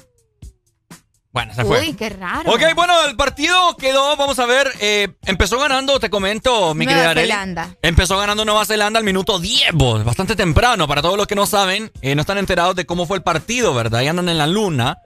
[1.32, 1.80] Bueno, se fue.
[1.80, 2.52] Uy, qué raro.
[2.52, 7.00] Ok, bueno, el partido quedó, vamos a ver, eh, empezó ganando, te comento, mi Nueva
[7.00, 7.30] querida Arely.
[7.30, 7.76] Zelanda.
[7.80, 10.86] Empezó ganando Nueva Zelanda al minuto 10, vos, bastante temprano.
[10.86, 13.72] Para todos los que no saben, eh, no están enterados de cómo fue el partido,
[13.72, 14.02] ¿verdad?
[14.02, 14.98] Y andan en la luna.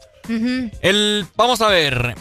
[0.80, 2.16] El, vamos a ver,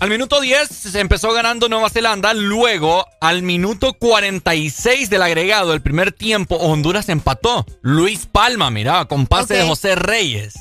[0.00, 5.82] al minuto 10 se empezó ganando Nueva Zelanda, luego al minuto 46 del agregado, el
[5.82, 7.66] primer tiempo, Honduras empató.
[7.82, 9.68] Luis Palma, mira, con pase de.
[9.68, 10.54] José Reyes.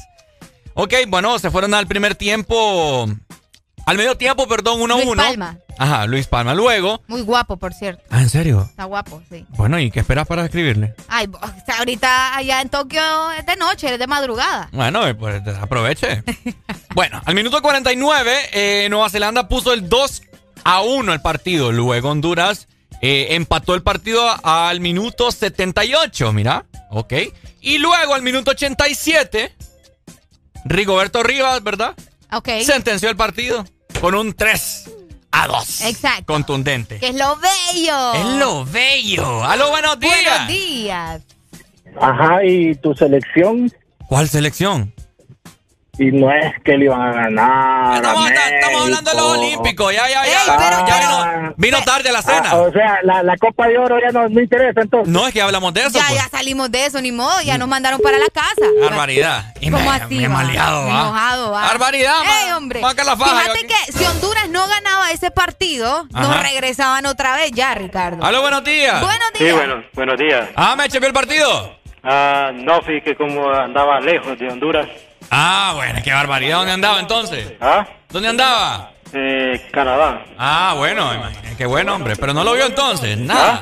[0.82, 3.06] Ok, bueno, se fueron al primer tiempo,
[3.86, 5.04] al medio tiempo, perdón, 1-1.
[5.04, 5.58] Luis Palma.
[5.78, 6.54] Ajá, Luis Palma.
[6.54, 7.02] Luego...
[7.08, 8.02] Muy guapo, por cierto.
[8.10, 8.66] Ah, ¿en serio?
[8.70, 9.46] Está guapo, sí.
[9.58, 10.96] Bueno, ¿y qué esperas para escribirle?
[11.10, 13.02] Ay, bo- o sea, ahorita allá en Tokio
[13.38, 14.70] es de noche, es de madrugada.
[14.72, 16.24] Bueno, eh, pues aproveche.
[16.96, 20.22] bueno, al minuto 49, eh, Nueva Zelanda puso el 2
[20.64, 21.74] a 1 el partido.
[21.74, 22.70] Luego Honduras
[23.02, 26.66] eh, empató el partido al minuto 78, mira.
[26.90, 27.14] Ok.
[27.60, 29.56] Y luego al minuto 87,
[30.70, 31.96] Rigoberto Rivas, ¿verdad?
[32.32, 32.48] Ok.
[32.62, 33.66] Sentenció el partido
[34.00, 34.92] con un 3
[35.32, 35.82] a 2.
[35.82, 36.26] Exacto.
[36.28, 37.00] Contundente.
[37.00, 38.14] Que es lo bello.
[38.14, 39.44] Es lo bello.
[39.44, 40.14] ¡Aló, buenos días!
[40.14, 41.22] Buenos días.
[42.00, 43.74] Ajá, ¿y tu selección?
[44.08, 44.94] ¿Cuál selección?
[46.02, 47.96] Y no es que le iban a ganar.
[47.98, 49.26] Estamos, a estamos hablando de los.
[49.38, 49.94] Olímpicos.
[49.94, 50.32] Ya, ya, ya.
[50.44, 52.50] Ey, pero- ya vino, vino tarde a la cena.
[52.52, 55.12] Ah, o sea, la, la Copa de Oro ya no, no interesa entonces.
[55.14, 56.00] No, es que hablamos de eso.
[56.00, 56.24] Ya, pues.
[56.24, 58.66] ya salimos de eso, ni modo, ya nos mandaron para la casa.
[58.82, 59.54] Barbaridad.
[59.60, 60.16] Y ¿Cómo me, así?
[60.20, 60.90] me maleado, ¿va?
[61.02, 61.62] Enojado, va.
[61.68, 62.80] Barbaridad, Ey, hombre.
[62.82, 67.76] La faja, Fíjate que si Honduras no ganaba ese partido, nos regresaban otra vez ya,
[67.76, 68.24] Ricardo.
[68.24, 69.02] Aló, buenos días.
[69.02, 69.56] Buenos Sí, días.
[69.56, 70.48] bueno, buenos días.
[70.56, 71.76] Ah, me vio el partido.
[72.04, 74.88] Ah, no, fíjate que como andaba lejos de Honduras.
[75.32, 76.58] Ah, bueno, qué barbaridad.
[76.58, 77.54] ¿Dónde andaba entonces?
[77.62, 77.86] ¿Ah?
[78.10, 78.92] ¿Dónde andaba?
[79.14, 80.24] Eh, Canadá.
[80.38, 82.16] Ah, bueno, imagínate, qué buen hombre.
[82.16, 83.62] Pero no lo vio entonces, nada.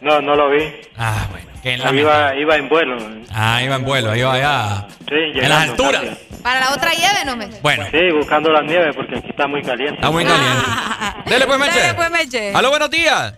[0.00, 0.62] No, no lo vi.
[0.96, 2.40] Ah, bueno, qué Iba, lamentable.
[2.40, 2.96] iba en vuelo.
[3.34, 4.86] Ah, iba en vuelo, iba allá.
[5.08, 6.02] Sí, En las alturas.
[6.42, 7.60] Para la otra llévenos.
[7.62, 9.94] Bueno, Sí, buscando la nieve porque aquí está muy caliente.
[9.96, 10.64] está muy caliente.
[11.26, 11.80] Dele pues, Meche.
[11.80, 12.54] Dale, pues, Meche.
[12.54, 13.34] Aló, buenos días.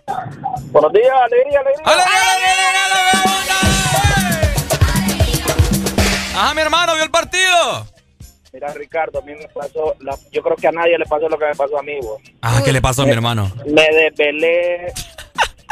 [0.71, 2.11] Buenos días, alegría, alegría.
[6.35, 7.85] Ajá, mi hermano, ¿vio el partido?
[8.53, 11.37] Mira, Ricardo, a mí me pasó, la- yo creo que a nadie le pasó lo
[11.37, 12.21] que me pasó a mí, vos.
[12.41, 13.49] Ah, ¿qué le pasó a mi hermano?
[13.65, 14.91] Me desvelé,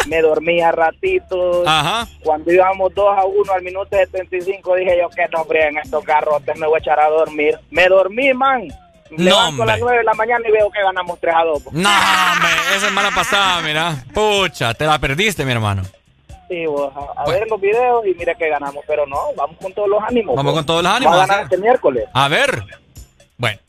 [0.08, 1.68] me dormía ratitos.
[1.68, 2.08] Ajá.
[2.24, 6.58] Cuando íbamos 2 a 1 al minuto 75, dije yo que no en estos garrotes,
[6.58, 7.58] me voy a echar a dormir.
[7.70, 8.62] Me dormí, man.
[9.12, 9.80] Me No, levanto a las hombre.
[9.82, 11.64] 9 de la mañana y veo que ganamos 3 a 2.
[11.64, 11.72] po.
[11.74, 13.96] No, hombre, esa es mala pasada, mira.
[14.14, 15.82] Pucha, te la perdiste, mi hermano.
[16.52, 20.02] A, a ver los videos y mire que ganamos, pero no, vamos con todos los
[20.04, 20.36] ánimos.
[20.36, 22.06] Vamos con todos los ánimos, Vamos a ganar este miércoles.
[22.14, 22.64] A ver.
[23.38, 23.60] Bueno.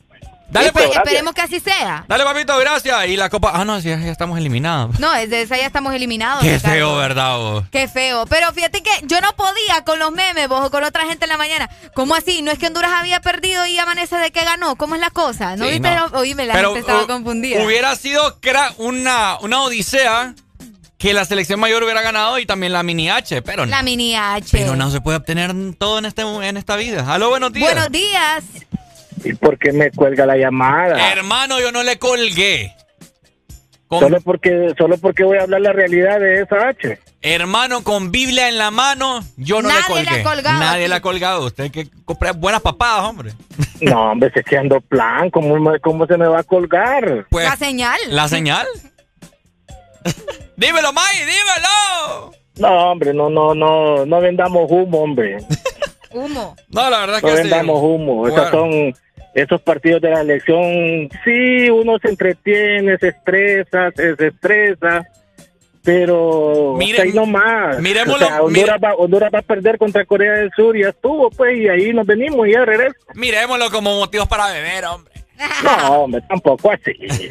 [0.53, 0.97] Dale, Espe- pues.
[0.97, 2.05] esperemos que así sea.
[2.09, 3.07] Dale, papito, gracias.
[3.07, 3.53] Y la copa.
[3.55, 4.99] Ah, no, sí, ya estamos eliminados.
[4.99, 6.43] No, desde esa ya estamos eliminados.
[6.43, 6.75] Qué Ricardo.
[6.75, 7.65] feo, ¿verdad, vos?
[7.71, 8.27] Qué feo.
[8.27, 11.29] Pero fíjate que yo no podía con los memes, vos, o con otra gente en
[11.29, 11.71] la mañana.
[11.95, 12.43] ¿Cómo así?
[12.43, 14.75] ¿No es que Honduras había perdido y amanece de que ganó?
[14.75, 15.55] ¿Cómo es la cosa?
[15.55, 15.95] ¿No Sí, viste?
[15.95, 16.07] no.
[16.19, 17.63] Oíme, la Pero, gente estaba uh, confundida.
[17.65, 18.37] Hubiera sido
[18.79, 20.35] una, una odisea
[21.01, 23.71] que la selección mayor hubiera ganado y también la mini H, pero no.
[23.71, 24.49] La mini H.
[24.53, 27.13] Pero no se puede obtener todo en, este, en esta vida.
[27.13, 27.73] Aló, buenos días.
[27.73, 28.45] Buenos días.
[29.25, 31.11] ¿Y por qué me cuelga la llamada?
[31.11, 32.77] Hermano, yo no le colgué.
[33.87, 36.99] Con- Solo porque, solo porque voy a hablar la realidad de esa H.
[37.23, 40.03] Hermano, con Biblia en la mano, yo no Nadie le colgué.
[40.05, 41.47] le ha colgado Nadie le ha colgado.
[41.47, 43.33] Usted que compra buenas papadas, hombre.
[43.81, 47.27] No, hombre, se quedando plan, ¿cómo, ¿cómo se me va a colgar?
[47.31, 47.99] Pues, la señal.
[48.09, 48.67] ¿La señal?
[50.57, 52.33] dímelo, May, dímelo.
[52.59, 55.39] No, hombre, no, no, no, no vendamos humo, hombre.
[56.13, 56.57] Humo.
[56.69, 57.43] No, la verdad es No que sí.
[57.43, 58.27] vendamos humo.
[58.27, 58.51] Esos Bueno.
[58.51, 58.95] son
[59.33, 61.09] esos partidos de la elección.
[61.25, 65.07] Sí, uno se entretiene, se estresa, se desestresa,
[65.85, 67.79] pero ahí nomás.
[67.79, 70.89] miremoslo- O sea, Honduras, va, Honduras va a perder contra Corea del Sur y ya
[70.89, 72.97] estuvo, pues, y ahí nos venimos y ya regreso.
[73.15, 75.15] Miremoslo como motivos para beber, hombre.
[75.63, 76.93] No, hombre, tampoco así.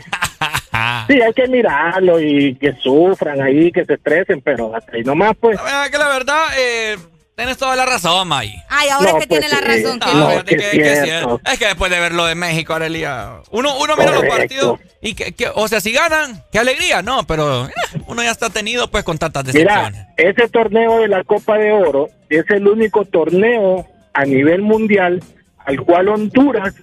[1.08, 5.34] Sí, hay que mirarlo y que sufran ahí, que se estresen, pero hasta ahí nomás,
[5.40, 5.58] pues.
[5.62, 6.98] Ah, que la verdad, eh,
[7.36, 8.54] tienes toda la razón, May.
[8.70, 10.00] Ay, ahora No, es que pues tiene la razón.
[10.00, 11.04] No, que es que es cierto.
[11.06, 11.42] cierto.
[11.46, 15.14] Es que después de ver lo de México, Arelia, uno, uno mira los partidos y
[15.14, 17.24] que, que- o sea, si ganan, qué alegría, ¿no?
[17.26, 17.72] Pero eh,
[18.08, 19.92] uno ya está tenido pues con tantas decepciones.
[19.92, 25.24] Mira, ese torneo de la Copa de Oro es el único torneo a nivel mundial
[25.66, 26.74] al cual Honduras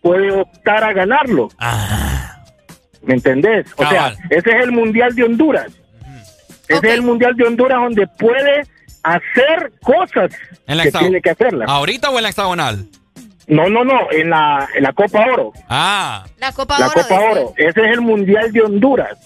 [0.00, 1.48] puede optar a ganarlo.
[3.02, 3.66] ¿Me entendés?
[3.76, 5.66] O sea, ese es el mundial de Honduras.
[6.68, 8.62] Ese es el mundial de Honduras donde puede
[9.02, 10.30] hacer cosas
[10.66, 11.68] En la que hexagon- tiene que hacerlas.
[11.70, 12.84] ¿Ahorita o en la hexagonal?
[13.46, 15.52] No, no, no, en la, en la Copa Oro.
[15.68, 16.94] Ah, La Copa la Oro.
[17.02, 17.20] Copa.
[17.30, 17.54] Oro.
[17.56, 19.16] Ese es el mundial de Honduras.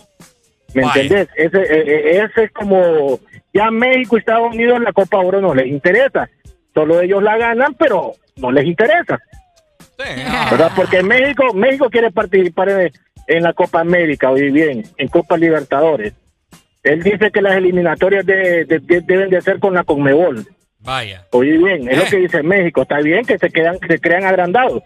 [0.75, 1.03] ¿Me Vaya.
[1.03, 1.29] entendés?
[1.37, 3.19] Ese, eh, eh, ese es como
[3.53, 6.29] ya México y Estados Unidos la Copa Oro no les interesa.
[6.73, 9.19] Solo ellos la ganan, pero no les interesa.
[9.99, 10.23] sí.
[10.29, 10.47] ah.
[10.53, 10.71] ¿Verdad?
[10.77, 12.93] Porque México, México quiere participar en,
[13.37, 16.15] en la Copa América, hoy bien, en Copa Libertadores.
[16.83, 20.45] Él dice que las eliminatorias de- de- de- deben de ser con la Conmebol.
[20.81, 21.27] Vaya.
[21.31, 22.01] Oye bien, es Eh.
[22.05, 22.83] lo que dice México.
[22.83, 24.83] Está bien que se quedan, que se crean agrandados,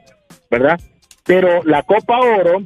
[0.50, 0.78] ¿verdad?
[1.24, 2.62] Pero la Copa Oro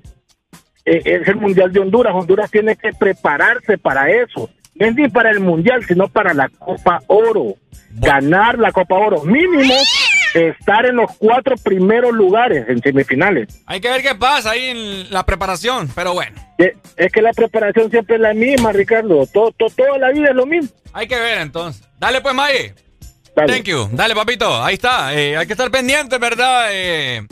[0.84, 2.12] eh, es el Mundial de Honduras.
[2.14, 4.50] Honduras tiene que prepararse para eso.
[4.74, 7.54] No es ni para el Mundial, sino para la Copa Oro.
[7.92, 9.22] Ganar la Copa Oro.
[9.22, 9.74] Mínimo
[10.34, 13.48] estar en los cuatro primeros lugares en semifinales.
[13.66, 16.36] Hay que ver qué pasa ahí en la preparación, pero bueno.
[16.96, 19.26] Es que la preparación siempre es la misma, Ricardo.
[19.26, 20.70] Todo, todo- toda la vida es lo mismo.
[20.92, 21.82] Hay que ver entonces.
[21.98, 22.72] Dale pues, May.
[23.34, 23.52] Dale.
[23.52, 23.88] Thank you.
[23.92, 24.62] Dale, papito.
[24.62, 25.14] Ahí está.
[25.14, 26.66] Eh, hay que estar pendiente, ¿verdad?
[26.70, 27.26] Eh,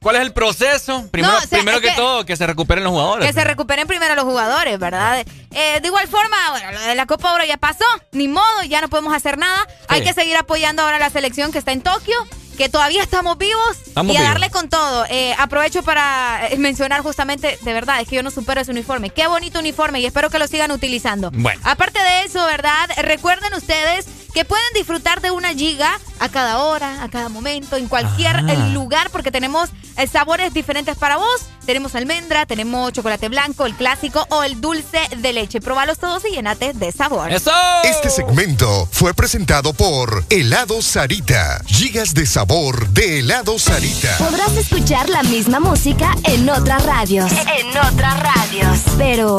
[0.00, 1.08] ¿Cuál es el proceso?
[1.10, 3.26] Primero, No, o sea, primero es que, que- todo, que se recuperen los jugadores.
[3.26, 5.24] Que se recuperen primero los jugadores, ¿verdad?
[5.52, 8.82] Eh, de igual forma, bueno, lo de la Copa Oro ya pasó, ni modo, ya
[8.82, 9.66] no podemos hacer nada.
[9.88, 12.16] Hay que seguir apoyando ahora a la selección que está en Tokio,
[12.54, 14.32] que todavía estamos vivos Estamos y a vivos.
[14.34, 15.04] darle con todo.
[15.10, 19.10] Eh, aprovecho para eh, mencionar justamente, de verdad, es que yo no supero ese uniforme.
[19.10, 21.30] Qué bonito uniforme y espero que lo sigan utilizando.
[21.32, 21.60] Bueno.
[21.64, 22.88] Aparte de eso, ¿verdad?
[22.98, 27.86] Recuerden ustedes que pueden disfrutar de una giga a cada hora, a cada momento, en
[27.88, 28.68] cualquier Ah.
[28.72, 31.42] lugar, porque tenemos eh, sabores diferentes para vos.
[31.64, 35.60] Tenemos almendra, tenemos chocolate blanco, el clásico o el dulce de leche.
[35.60, 37.30] Probalos todos y llenate de sabor.
[37.32, 37.52] ¡Eso!
[37.84, 41.62] Este segmento fue presentado por Helado Sarita.
[41.66, 44.18] Gigas de sabor de helado Sarita.
[44.18, 47.30] Podrás escuchar la misma música en otras radios.
[47.30, 48.78] En otras radios.
[48.98, 49.36] Pero,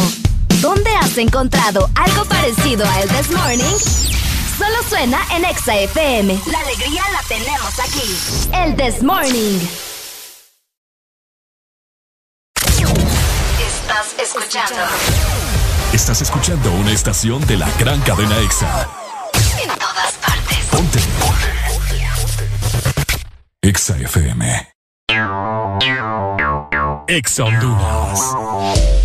[0.61, 4.24] ¿dónde has encontrado algo parecido a El This Morning?
[4.57, 6.39] Solo suena en Exa FM.
[6.49, 8.17] La alegría la tenemos aquí.
[8.53, 9.59] El This Morning.
[13.59, 14.81] Estás escuchando.
[15.91, 18.89] Estás escuchando una estación de la gran cadena EXA.
[19.61, 20.65] En todas partes.
[20.71, 20.99] Ponte.
[23.61, 24.69] EXA FM.
[27.07, 29.04] EXA Honduras.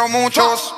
[0.00, 0.74] quiero muchos.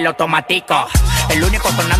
[0.00, 0.88] Madre del automático.
[1.30, 1.99] El único sonando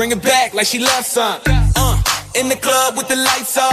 [0.00, 1.42] Bring it back like she loves some.
[1.46, 2.02] Uh,
[2.34, 3.69] in the club with the lights on.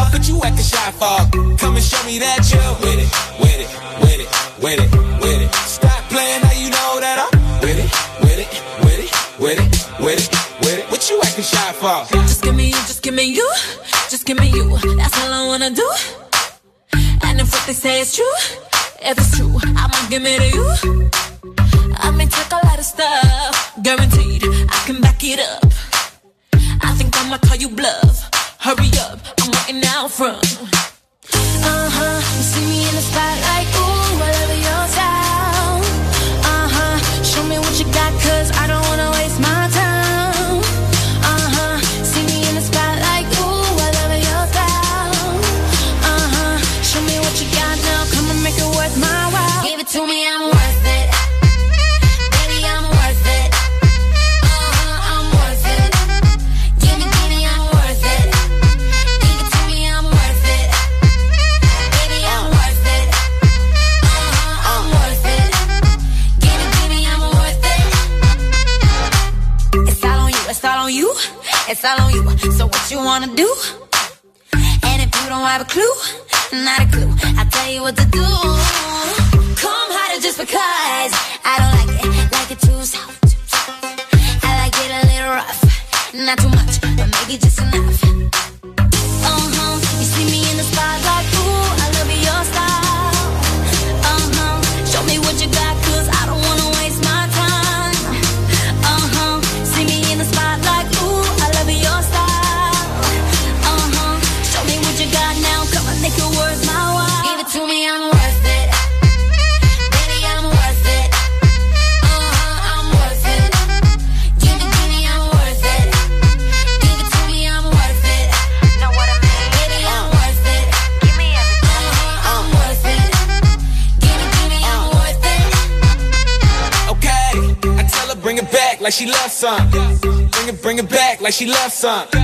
[131.37, 132.16] she left some.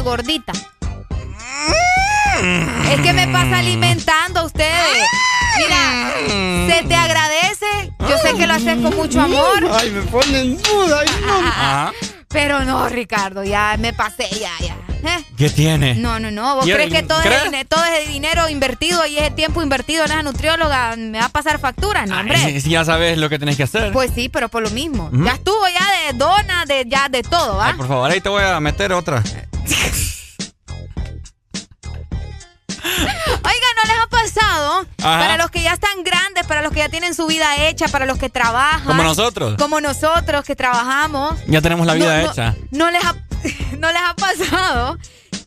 [0.00, 0.52] gordita.
[2.90, 5.06] Es que me pasa alimentando a ustedes.
[5.56, 6.14] Mira,
[6.74, 7.92] se te agradece.
[8.00, 9.68] Yo sé que lo haces con mucho amor.
[9.72, 11.04] Ay, me ponen duda.
[11.04, 11.32] No.
[11.32, 11.92] Ah, ah, ah.
[12.28, 14.76] Pero no, Ricardo, ya me pasé, ya, ya.
[15.02, 15.24] ¿Eh?
[15.36, 15.94] ¿Qué tiene?
[15.94, 16.56] No, no, no.
[16.56, 17.68] ¿Vos crees que todo, ¿crees?
[17.68, 21.58] Todo ese dinero invertido y ese tiempo invertido en esa nutrióloga me va a pasar
[21.58, 22.06] factura?
[22.06, 22.60] No, hombre.
[22.60, 23.92] Si ya sabes lo que tenés que hacer.
[23.92, 25.10] Pues sí, pero por lo mismo.
[25.12, 27.74] Ya estuvo ya de dona, de, ya de todo, ¿va?
[27.76, 29.22] Por favor, ahí te voy a meter otra.
[35.02, 35.18] Ajá.
[35.20, 38.06] para los que ya están grandes, para los que ya tienen su vida hecha, para
[38.06, 38.84] los que trabajan.
[38.84, 39.56] Como nosotros.
[39.58, 41.34] Como nosotros que trabajamos.
[41.46, 42.54] Ya tenemos la vida No, no, hecha.
[42.70, 43.14] No les ha,
[43.78, 44.98] no les ha pasado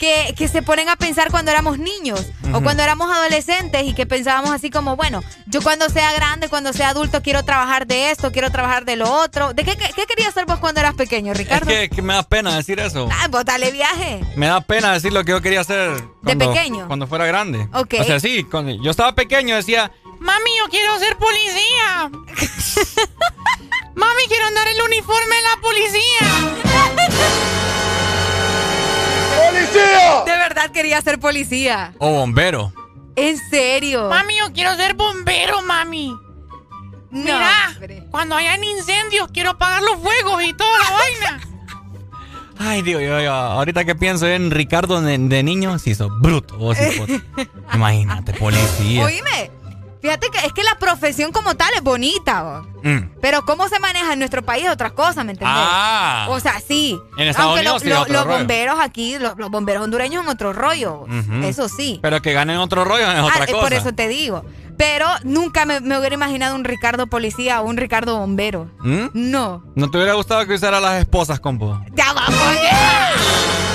[0.03, 4.05] que, que se ponen a pensar cuando éramos niños o cuando éramos adolescentes y que
[4.05, 8.33] pensábamos así como, bueno, yo cuando sea grande, cuando sea adulto, quiero trabajar de esto,
[8.33, 9.53] quiero trabajar de lo otro.
[9.53, 11.67] ¿De qué, qué, qué querías ser vos cuando eras pequeño, Es Ricardo?
[11.67, 13.07] que, que me da pena decir eso.
[13.13, 14.19] Ah, pues dale viaje.
[14.35, 16.87] Me da pena decir lo que yo quería hacer cuando, pequeño?
[16.87, 17.69] cuando fuera grande.
[17.73, 17.93] Ok.
[18.01, 22.11] O sea, sí, cuando yo estaba pequeño decía, Mami, yo quiero ser policía.
[23.95, 26.27] Mami, quiero andar el uniforme de la policía.
[29.37, 30.23] ¡Policía!
[30.25, 31.93] De verdad quería ser policía.
[31.99, 32.73] o bombero.
[33.15, 34.09] ¿En serio?
[34.09, 36.15] Mami, yo quiero ser bombero, mami.
[37.11, 37.75] Mira,
[38.09, 41.41] cuando hayan incendios, quiero apagar los fuegos y toda la vaina.
[42.57, 46.57] Ay, Dios, yo, yo, ahorita que pienso en Ricardo de, de niño, sí, sos bruto.
[46.57, 46.77] vos.
[47.73, 49.03] Imagínate, policía.
[49.05, 49.51] Oíme,
[50.03, 52.61] fíjate que es que la profesión como tal es bonita.
[52.83, 53.11] Mm.
[53.21, 55.55] pero cómo se maneja en nuestro país es otra cosa, ¿me entendés?
[55.57, 56.25] Ah.
[56.29, 56.99] O sea, sí.
[57.17, 58.37] En Estados Aunque Unidos lo- otro los rollo.
[58.39, 61.05] bomberos aquí, los, los bomberos hondureños en otro rollo,
[61.43, 61.99] eso sí.
[62.03, 63.61] Pero que ganen otro rollo es Ah, otra eh, cosa.
[63.63, 64.43] por eso te digo.
[64.77, 68.69] Pero nunca me, me hubiera imaginado un Ricardo policía o un Ricardo bombero.
[68.81, 69.05] ¿Mm?
[69.13, 69.63] No.
[69.75, 71.79] ¿No te hubiera gustado que usara las esposas, compo?
[71.95, 72.37] Ya vamos.
[72.37, 73.72] Mm.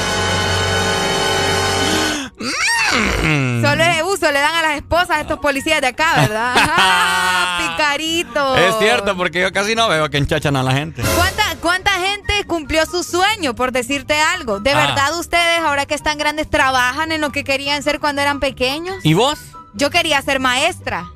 [3.63, 6.55] Solo ese uso le dan a las esposas a estos policías de acá, ¿verdad?
[6.57, 8.57] ¡Ah, picarito!
[8.57, 11.03] Es cierto, porque yo casi no veo que enchachan a la gente.
[11.17, 14.61] ¿Cuánta, ¿Cuánta gente cumplió su sueño, por decirte algo?
[14.61, 14.87] ¿De Ah.
[14.87, 18.97] verdad ustedes, ahora que están grandes, trabajan en lo que querían ser cuando eran pequeños?
[19.05, 19.39] ¿Y vos?
[19.75, 21.07] Yo quería ser maestra.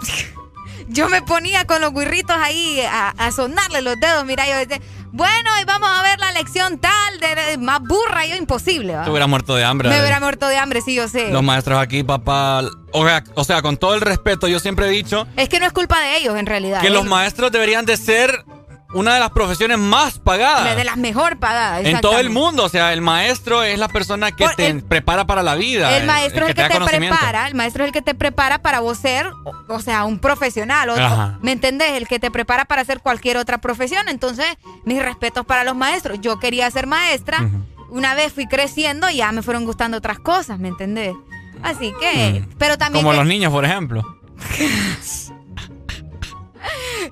[0.88, 4.24] Yo me ponía con los guirritos ahí a, a sonarle los dedos.
[4.24, 4.80] Mira, yo decía,
[5.12, 8.94] bueno, y vamos a ver la lección tal, de, de- más burra, yo imposible.
[8.94, 9.04] ¿va?
[9.04, 9.88] Te hubieras muerto de hambre.
[9.88, 11.30] Me hubiera muerto de hambre, sí, yo sé.
[11.30, 12.62] Los maestros aquí, papá.
[12.92, 15.66] O sea, o sea, con todo el respeto, yo siempre he dicho Es que no
[15.66, 16.80] es culpa de ellos, en realidad.
[16.80, 18.44] que los maestros deberían de ser
[18.92, 20.76] una de las profesiones más pagadas.
[20.76, 21.84] De las mejor pagadas.
[21.84, 24.82] En todo el mundo, o sea, el maestro es la persona que Por- te el-
[24.82, 25.96] prepara para la vida.
[25.96, 28.80] El maestro es el que, te prepara, el maestro es el que te prepara para
[28.80, 30.90] vos ser, o, o sea, un profesional.
[30.90, 31.38] o-.
[31.42, 31.92] ¿Me entendés?
[31.92, 34.08] El que te prepara para hacer cualquier otra profesión.
[34.08, 34.46] Entonces,
[34.84, 36.18] mis respetos para los maestros.
[36.20, 37.48] Yo quería ser maestra.
[37.90, 41.14] Una vez fui creciendo y ya me fueron gustando otras cosas, ¿me entendés?
[41.62, 43.04] Así que, pero también...
[43.04, 44.02] Como que- los niños, por ejemplo.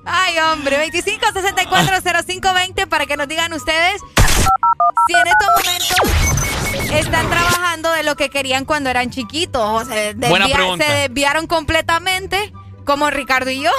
[0.05, 4.01] Ay, hombre, 25640520 para que nos digan ustedes
[5.07, 10.15] si en estos momentos están trabajando de lo que querían cuando eran chiquitos o se,
[10.15, 10.29] desvia-
[10.77, 12.53] se desviaron completamente
[12.85, 13.71] como Ricardo y yo.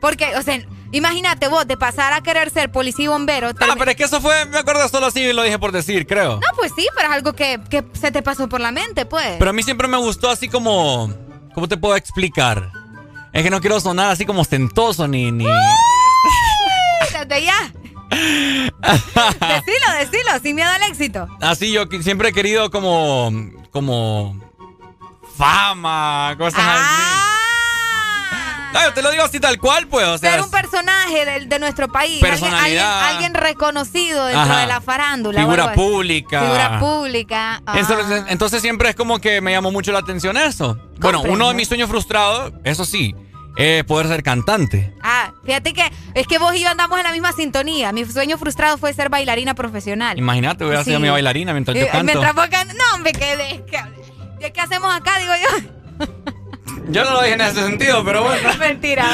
[0.00, 0.58] Porque, o sea,
[0.92, 3.48] imagínate vos de pasar a querer ser policía y bombero.
[3.60, 6.06] Ah, pero es que eso fue, me acuerdo solo así y lo dije por decir,
[6.06, 6.34] creo.
[6.36, 9.36] No, pues sí, pero es algo que, que se te pasó por la mente, pues.
[9.38, 11.12] Pero a mí siempre me gustó así como.
[11.54, 12.70] ¿Cómo te puedo explicar?
[13.32, 15.30] Es que no quiero sonar así como ostentoso ni.
[15.30, 15.46] ni...
[17.12, 17.72] Desde ya.
[18.10, 21.28] decilo, decilo, sin miedo al éxito.
[21.40, 23.32] Así yo siempre he querido como.
[23.70, 24.40] como.
[25.36, 27.19] fama, cosas así.
[28.72, 30.06] Yo te lo digo así tal cual, pues.
[30.06, 32.22] O sea, ser un personaje del- de, nuestro país.
[32.22, 33.08] Alguien, alguien, Personalidad.
[33.10, 34.60] alguien reconocido dentro Ajá.
[34.60, 35.40] de la farándula.
[35.40, 36.40] Figura pública.
[36.42, 37.62] Figura pública.
[37.66, 37.78] ah.
[37.78, 40.78] Entonces, entonces siempre es como que me llamó mucho la atención eso.
[40.98, 43.14] Bueno, uno de mis sueños frustrados, eso sí,
[43.56, 44.94] es poder ser cantante.
[45.02, 47.92] Ah, fíjate que es que vos y yo andamos en la misma sintonía.
[47.92, 50.18] Mi sueño frustrado fue ser bailarina profesional.
[50.18, 51.02] Imagínate, hubiera sido Sí.
[51.02, 52.04] mi bailarina mientras yo Eh, canto.
[52.04, 53.64] Mientras vos can- No, hombre, ¿qué, de-
[54.40, 55.18] qué, ¿qué hacemos acá?
[55.18, 56.06] Digo yo.
[56.88, 58.48] Yo no lo dije en ese sentido, pero bueno.
[58.58, 59.04] Mentira.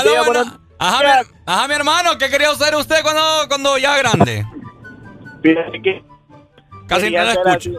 [0.00, 0.58] Aló, bueno.
[0.78, 4.44] Ajá, mi, ajá, mi hermano, ¿qué quería ser usted cuando, cuando ya grande?
[5.42, 6.04] Fíjate que
[6.86, 7.50] Casi no lo escucho.
[7.56, 7.76] así-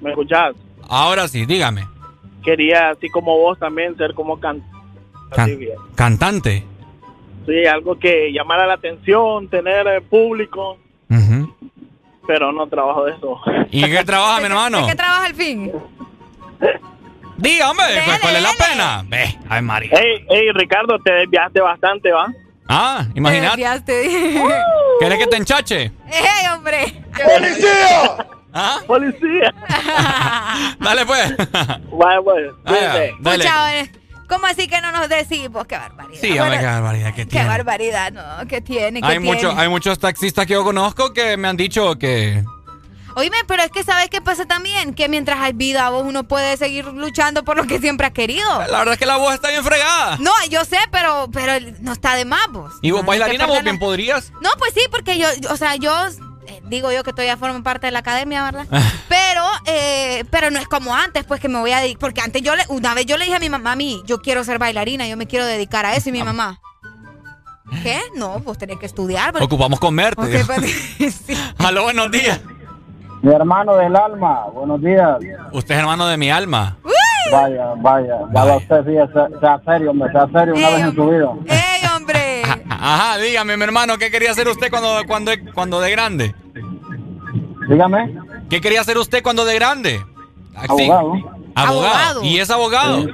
[0.00, 0.54] ¿Me escuchás?
[0.88, 1.86] Ahora sí, dígame.
[2.42, 4.60] Quería, así como vos también, ser como can
[5.32, 5.76] Can- así bien.
[5.94, 6.64] cantante.
[7.46, 10.78] Sí, algo que llamara la atención, tener eh, público,
[12.26, 13.40] pero no trabajo de eso.
[13.70, 14.82] ¿Y qué trabaja, mi hermano?
[14.82, 15.72] ¿De qué trabaja al fin?
[17.40, 19.02] Dígame, ¿cuál- ¿cuál es la pena?
[19.06, 19.90] Ve, ay, María.
[19.92, 22.26] Hey, hey, Ricardo, te desviaste bastante, ¿va?
[22.68, 23.48] Ah, imagínate.
[23.56, 24.42] Desviaste.
[25.00, 25.80] ¿Quieres que te enchache?
[26.06, 27.02] ¡Ey, hombre!
[27.12, 28.26] ¡Policía!
[28.52, 28.78] ¿Ah?
[28.86, 29.54] ¡Policía!
[30.80, 31.36] Dale, pues.
[31.92, 33.44] Vaya, pues, dale.
[33.80, 33.90] Eh,
[34.28, 35.66] ¿Cómo así que no nos decimos?
[35.66, 36.20] ¡Qué barbaridad!
[36.20, 37.48] Sí, hombre, qué barbaridad que Qué tiene.
[37.48, 38.22] barbaridad, ¿no?
[38.48, 39.00] ¿Qué tiene?
[39.00, 39.34] ¿Qué Hay, tiene?
[39.34, 42.44] mucho, hay muchos taxistas que yo conozco que me han dicho que...
[43.16, 44.94] Oíme, pero es que ¿sabes qué pasa también?
[44.94, 48.48] Que mientras hay vida, vos uno puede seguir luchando por lo que siempre ha querido.
[48.68, 50.16] La verdad es que la voz está bien fregada.
[50.18, 52.72] No, yo sé, pero, pero no está de más, vos.
[52.82, 54.32] ¿Y vos, No, bailarina, vos bien podrías?
[54.40, 55.92] No, pues sí, porque yo, o sea, yo
[56.46, 58.66] eh, digo yo que todavía formo parte de la academia, ¿verdad?
[59.08, 61.98] pero, eh, pero no es como antes, pues que me voy a dedicar.
[62.00, 64.44] Porque antes yo le, una vez yo le dije a mi mamá, mami, yo quiero
[64.44, 66.08] ser bailarina, yo me quiero dedicar a eso.
[66.08, 66.60] Y mi mamá,
[67.82, 68.00] ¿qué?
[68.14, 69.32] No, pues tenés que estudiar.
[69.32, 70.20] pero- Ocupamos comerte.
[70.22, 71.36] Ok, pues, sí.
[71.58, 72.40] Aló, buenos días.
[73.22, 75.18] Mi hermano del alma, buenos días.
[75.52, 76.78] Usted es hermano de mi alma.
[77.30, 80.94] Vaya, vaya, ya lo sé, sí, sea, sea serio, hombre, sea serio una vez en
[80.94, 81.32] su vida.
[81.46, 82.42] ¡Ey, hombre!
[82.70, 86.34] Ajá, dígame, mi hermano, ¿qué quería hacer usted cuando, cuando, cuando de grande?
[87.68, 88.18] Dígame.
[88.48, 90.04] ¿Qué quería hacer usted cuando de grande?
[90.56, 91.12] Abogado.
[91.54, 92.24] Abogado.
[92.24, 93.06] ¿Y es abogado?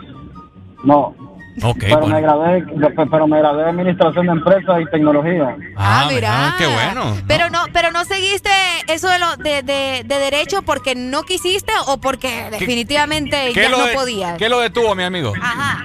[0.84, 1.14] No.
[1.62, 2.14] Ok, pero, bueno.
[2.14, 2.64] me gradué,
[3.10, 5.56] pero me gradué de Administración de Empresas y Tecnología.
[5.76, 6.54] Ah, mira.
[6.58, 7.16] qué bueno.
[7.26, 8.50] Pero no, pero no seguiste
[8.88, 13.86] eso de lo de, de, de derecho porque no quisiste o porque definitivamente ya no
[13.86, 14.36] de- podías.
[14.38, 15.32] ¿Qué lo detuvo, mi amigo?
[15.40, 15.84] Ajá.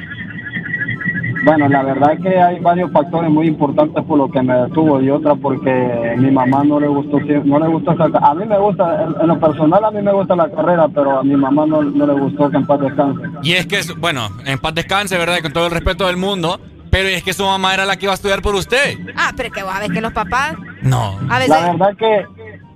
[1.44, 5.02] Bueno, la verdad es que hay varios factores muy importantes por lo que me detuvo
[5.02, 8.60] y otra porque mi mamá no le gustó, no le gustó esa, a mí me
[8.60, 11.82] gusta, en, lo personal a mí me gusta la carrera, pero a mi mamá no,
[11.82, 13.24] no le gustó que en paz descanse.
[13.42, 15.38] Y es que, bueno, en paz descanse, ¿verdad?
[15.40, 16.60] Y con todo el respeto del mundo.
[16.92, 18.98] Pero es que su mamá era la que iba a estudiar por usted.
[19.16, 21.18] Ah, pero que vos sabes que los papás No.
[21.30, 22.26] a veces La verdad que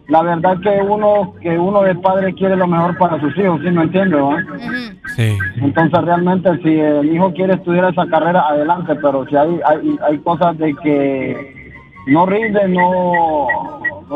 [0.07, 3.71] la verdad que uno que uno de padre quiere lo mejor para sus hijos, ¿sí
[3.71, 4.17] me entiende?
[4.21, 4.37] va?
[5.15, 5.37] Sí.
[5.57, 10.17] Entonces realmente si el hijo quiere estudiar esa carrera, adelante, pero si hay hay, hay
[10.19, 11.71] cosas de que
[12.07, 13.47] no rinden, no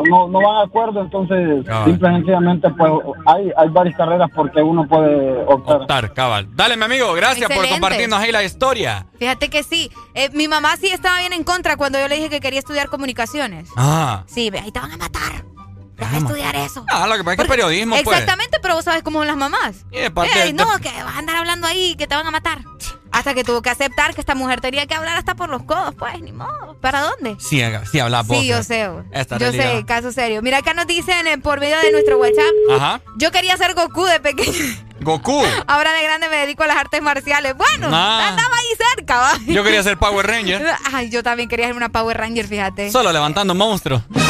[0.08, 1.82] no, no van de acuerdo, entonces Ah.
[1.84, 2.92] simple y sencillamente pues
[3.26, 5.80] hay, hay varias carreras porque uno puede optar.
[5.82, 6.46] Optar, cabal.
[6.54, 9.06] Dale, mi amigo, gracias por compartirnos ahí la historia.
[9.18, 9.90] Fíjate que sí.
[10.14, 12.86] Eh, mi mamá sí estaba bien en contra cuando yo le dije que quería estudiar
[12.88, 13.68] comunicaciones.
[13.76, 14.22] Ah.
[14.26, 15.49] Sí, ahí te van a matar.
[16.00, 16.84] Estudiar eso.
[16.88, 18.18] Ah, lo que pasa es que es periodismo, pues.
[18.18, 19.76] Exactamente, pero vos sabes cómo son las mamás.
[20.14, 22.58] Parte Ey, de- no, que vas a andar hablando ahí, que te van a matar.
[23.12, 25.94] Hasta que tuvo que aceptar que esta mujer tenía que hablar hasta por los codos,
[25.98, 26.76] pues, ni modo.
[26.80, 27.36] ¿Para dónde?
[27.40, 28.38] Sí, sí hablas vos.
[28.38, 28.88] Sí, yo sé.
[29.12, 29.78] Esta yo realidad.
[29.78, 30.42] sé, caso serio.
[30.42, 32.52] Mira, acá nos dicen eh, por medio de nuestro WhatsApp.
[32.72, 33.00] Ajá.
[33.16, 34.52] Yo quería ser Goku de pequeño.
[35.00, 35.42] Goku.
[35.66, 37.56] Ahora de grande me dedico a las artes marciales.
[37.56, 38.28] Bueno, Ah.
[38.28, 39.32] andaba ahí cerca, va.
[39.44, 40.64] Yo quería ser Power Ranger.
[40.92, 42.92] Ay, yo también quería ser una Power Ranger, fíjate.
[42.92, 44.02] Solo levantando monstruos.
[44.14, 44.20] Eh.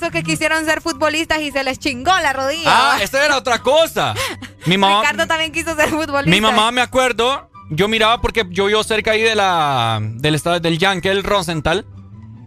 [0.00, 2.64] Esos que quisieron ser futbolistas y se les chingó la rodilla.
[2.94, 4.14] Ah, esa era otra cosa.
[4.66, 6.30] Mi mamá, Ricardo también quiso ser futbolista.
[6.30, 10.58] mi mamá me acuerdo, yo miraba porque yo vivo cerca ahí de la del estado
[10.60, 11.86] del Yankee, el Rosenthal.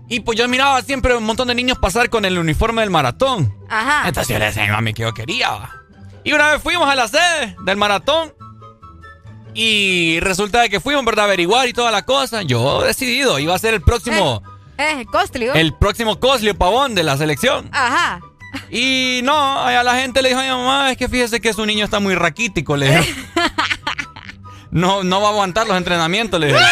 [0.10, 3.56] Y pues yo miraba siempre un montón de niños pasar con el uniforme del maratón.
[3.70, 4.08] Ajá.
[4.08, 5.70] Entonces yo le decía a mi mami que yo quería.
[6.24, 8.34] Y una vez fuimos a la sede del maratón.
[9.56, 11.26] Y resulta de que fuimos, ¿verdad?
[11.26, 12.42] A averiguar y toda la cosa.
[12.42, 14.53] Yo decidido, iba a ser el próximo, Eh,
[15.12, 15.54] costly, ¿o?
[15.54, 17.70] el próximo Coslio Pavón de la selección.
[17.72, 18.20] Ajá.
[18.70, 21.66] Y no, a la gente le dijo a mi mamá, es que fíjese que su
[21.66, 23.04] niño está muy raquítico, le dijo.
[24.72, 26.58] No, no va a aguantar los entrenamientos, le dijo.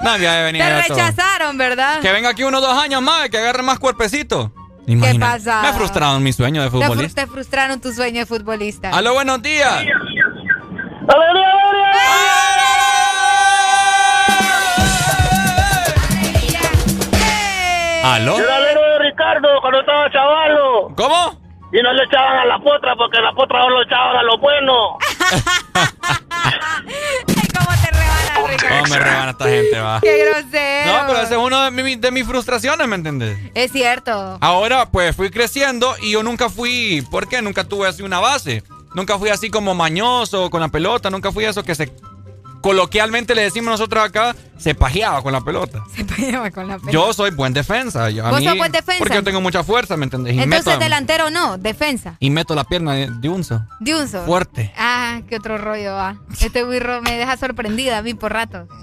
[0.00, 2.00] Nadie ha de venir Te rechazaron, ¿verdad?
[2.00, 4.50] Que venga aquí unos dos años más, que agarre más cuerpecito.
[4.86, 5.32] Imagina.
[5.32, 5.60] pasa?
[5.62, 7.24] Me frustraron mi sueño de Te, fru- futbolista.
[7.24, 8.90] te frustraron tu sueño de futbolista.
[8.90, 9.84] Aló, buenos días.
[18.04, 18.36] ¿Aló?
[18.38, 20.92] Yo era alero de Ricardo cuando estaba chavalo.
[20.96, 21.40] ¿Cómo?
[21.72, 24.38] Y no le echaban a la potra porque la potra no lo echaban a lo
[24.38, 24.98] bueno.
[28.70, 30.00] No, me rebana esta gente, va.
[30.00, 30.92] ¡Qué grosero!
[30.92, 33.38] No, pero ese es uno de, mi- de mis frustraciones, ¿me entendés?
[33.54, 34.38] Es cierto.
[34.40, 37.42] Ahora, pues fui creciendo y yo nunca fui, ¿por qué?
[37.42, 38.62] Nunca tuve así una base.
[38.94, 41.90] Nunca fui así como mañoso con la pelota, nunca fui eso que se
[42.64, 45.82] coloquialmente le decimos nosotros acá, se pajeaba con la pelota.
[45.94, 46.92] Se peleaba con la pelota.
[46.92, 48.08] Yo soy buen defensa.
[48.08, 48.98] Yo, a ¿Vos mí- sos buen defensa?
[49.00, 50.34] Porque yo tengo mucha fuerza, ¿me entendés?
[50.34, 52.16] Y, Entonces, meto, delantero no, defensa.
[52.20, 53.60] y meto la pierna de, de unzo.
[53.80, 54.06] De.
[54.24, 54.72] Fuerte.
[54.78, 56.16] Ah, qué otro rollo va.
[56.40, 58.66] Este birro me deja sorprendida a mí por rato.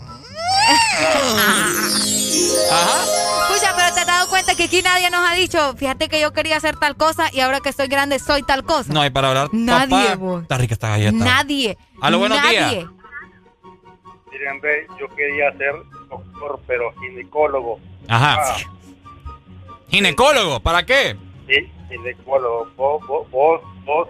[2.62, 6.34] Escucha, pero te has dado cuenta que aquí nadie nos ha dicho, fíjate que yo
[6.34, 8.94] quería hacer tal cosa y ahora que soy grande soy tal cosa.
[8.94, 9.50] No hay para hablar.
[9.52, 10.16] Nadie, papá.
[10.18, 10.42] vos.
[10.44, 11.12] Está rica esta galleta.
[11.26, 11.78] Nadie.
[12.00, 12.60] Aló, buenos nadie.
[12.70, 12.86] días.
[14.62, 15.74] Ve, yo quería ser
[16.10, 17.80] doctor, pero ginecólogo.
[18.08, 18.38] Ajá.
[18.40, 18.58] Ah,
[19.90, 21.16] Ginecólogo, ¿para qué?
[21.48, 22.68] sí, ginecólogo.
[22.78, 24.08] Vos, vos, vos, vos.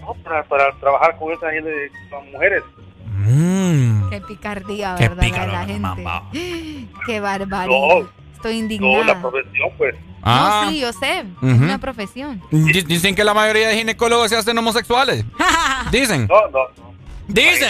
[0.00, 1.70] No, para, para trabajar con esa gente,
[2.10, 2.62] con mujeres.
[3.06, 4.08] Mm.
[4.10, 5.22] Qué picardía, Qué ¿verdad?
[5.22, 6.88] De pícaro, la gente.
[7.06, 7.66] Qué barbaridad.
[7.66, 8.08] No.
[8.34, 9.04] Estoy No, indignada.
[9.04, 9.94] la profesión, pues.
[10.22, 10.62] Ah.
[10.64, 11.18] No, sí, yo sé.
[11.20, 11.26] Es
[11.60, 12.40] una profesión.
[12.50, 15.24] Di- Dicen que la mayoría de ginecólogos se hacen homosexuales.
[15.92, 16.26] Dicen.
[16.28, 16.94] No, no, no.
[17.26, 17.68] Dicen.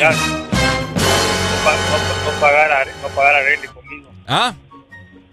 [1.72, 4.10] No, pa- no, no pagar a, no pagar a Arely conmigo.
[4.26, 4.55] ¿Ah?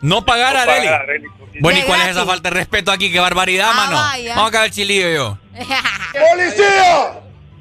[0.02, 0.88] No pagar No a pagar Arely.
[0.88, 1.60] a Arely conmigo.
[1.62, 3.12] Bueno, ¿y cuál es esa falta de respeto aquí?
[3.12, 3.96] ¡Qué barbaridad, Ah, mano!
[3.98, 4.36] vaya.
[4.36, 5.38] Vamos a caer el chilillo yo.
[6.32, 7.12] ¡Policía!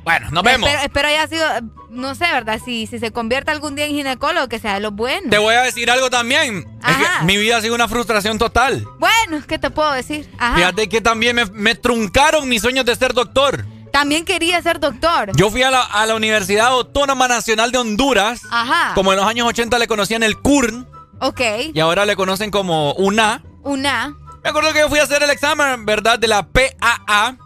[0.04, 0.68] Bueno, nos vemos.
[0.68, 1.46] Espero, espero haya sido,
[1.88, 2.60] no sé, ¿verdad?
[2.62, 5.30] Si, si se convierte algún día en ginecólogo, que sea de los buenos.
[5.30, 6.58] Te voy a decir algo también.
[6.86, 7.22] Es que Ajá.
[7.24, 8.84] mi vida ha sido una frustración total.
[8.98, 10.28] Bueno, ¿qué te puedo decir?
[10.38, 10.56] Ajá.
[10.56, 13.64] Fíjate que también me, me truncaron mis sueños de ser doctor.
[13.94, 15.31] También quería ser doctor.
[15.36, 18.40] Yo fui a la, a la Universidad Autónoma Nacional de Honduras.
[18.50, 18.92] Ajá.
[18.97, 20.84] Como en los años 80 le conocían el CURN
[21.20, 21.40] Ok.
[21.73, 23.44] y ahora le conocen como UNA.
[23.62, 24.16] Una.
[24.42, 26.18] Me acuerdo que yo fui a hacer el examen, ¿verdad?
[26.18, 27.36] De la PAA.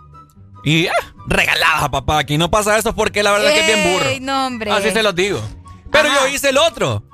[0.65, 0.93] Y ah,
[1.27, 2.18] regalada, papá.
[2.18, 4.09] Aquí no pasa eso porque la verdad es que es bien burro.
[4.09, 4.70] Ey, no, hombre.
[4.73, 5.41] Así se los digo.
[5.93, 7.05] Pero yo hice el otro.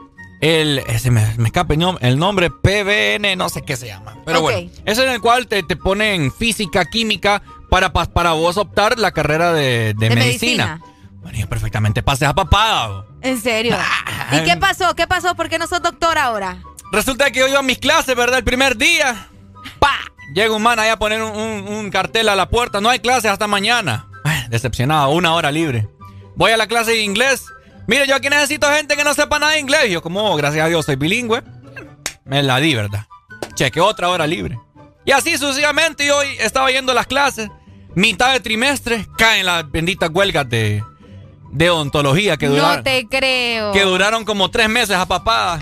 [0.41, 4.15] El, ese me, me escapa el nom- el nombre PBN, no sé qué se llama.
[4.27, 4.43] Pero Ok.
[4.45, 7.43] bueno, es en el cual te, te ponen física, química,
[7.75, 10.81] para, para vos optar la carrera de, de De medicina.
[11.23, 13.07] Bueno, yo perfectamente pasé a papá.
[13.23, 13.77] En serio.
[14.33, 14.95] ¿Y qué pasó?
[14.95, 15.35] ¿Qué pasó?
[15.35, 16.59] ¿Por qué no sos doctor ahora?
[16.93, 18.39] Resulta que yo iba a mis clases, ¿verdad?
[18.39, 19.27] El primer día.
[19.79, 19.97] ¡Pa!
[20.35, 22.81] Llega un man ahí a poner un, un- un cartel a la puerta.
[22.81, 24.07] No hay clases hasta mañana.
[24.25, 25.89] Ay, Decepcionado, una hora libre.
[26.37, 27.47] Voy a la clase de inglés.
[27.87, 29.91] Mire, yo aquí necesito gente que no sepa nada de inglés.
[29.91, 31.43] Yo, como, oh, gracias a Dios, soy bilingüe.
[32.25, 33.07] Me la di, ¿verdad?
[33.55, 34.59] Cheque otra hora libre.
[35.07, 37.51] Y así sucesivamente yo estaba yendo a las clases.
[37.95, 40.83] Mitad de trimestre caen las benditas huelgas de,
[41.51, 42.77] de odontología que duraron.
[42.79, 43.73] No te creo.
[43.73, 45.59] Que duraron como tres meses a papá.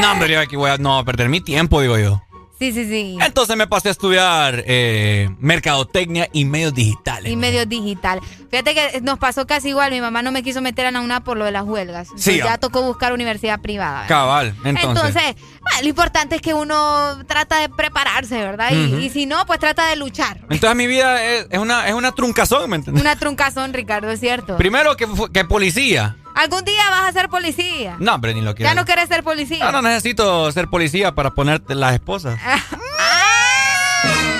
[0.00, 2.22] No, hombre, yo aquí voy a no, a perder mi tiempo, digo yo.
[2.58, 3.18] Sí, sí, sí.
[3.20, 7.32] Entonces me pasé a estudiar eh, mercadotecnia y medios digitales.
[7.32, 8.20] Y medio digital.
[8.48, 9.90] Fíjate que nos pasó casi igual.
[9.90, 12.08] Mi mamá no me quiso meter a la UNA por lo de las huelgas.
[12.08, 12.58] Sí, Entonces ya ah.
[12.58, 14.02] tocó buscar universidad privada.
[14.02, 14.08] ¿verdad?
[14.08, 14.84] Cabal, entonces.
[14.84, 18.70] Entonces, bueno, lo importante es que uno trata de prepararse, ¿verdad?
[18.72, 20.38] Y- y, si no, pues trata de luchar.
[20.50, 23.02] Entonces mi vida es, es una, es una truncazón, ¿me entiendes?
[23.02, 24.56] Una truncazón, Ricardo, es cierto.
[24.56, 25.06] Primero que,
[25.44, 26.16] policía.
[26.34, 27.96] Algún día vas a ser policía.
[27.98, 28.70] No, hombre, ni lo quiero.
[28.70, 29.68] Ya no quieres ser policía.
[29.68, 32.38] Ah, no necesito ser policía para ponerte las esposas.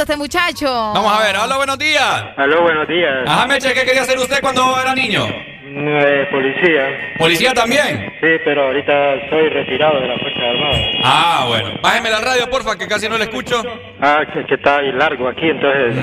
[0.00, 0.66] Este muchacho.
[0.94, 2.24] Vamos a ver, hola, buenos días.
[2.36, 3.12] Aló, buenos días.
[3.26, 5.24] Ajá, Meche, ¿qué quería hacer usted cuando era niño?
[5.64, 7.14] Eh, policía.
[7.18, 8.12] ¿Policía también?
[8.20, 8.92] Sí, pero ahorita
[9.30, 10.78] soy retirado de la Fuerza Armada.
[11.04, 11.70] Ah, bueno.
[11.82, 13.62] Bájeme la radio, porfa, que casi no le escucho.
[14.00, 15.94] Ah, que, que está ahí largo aquí, entonces...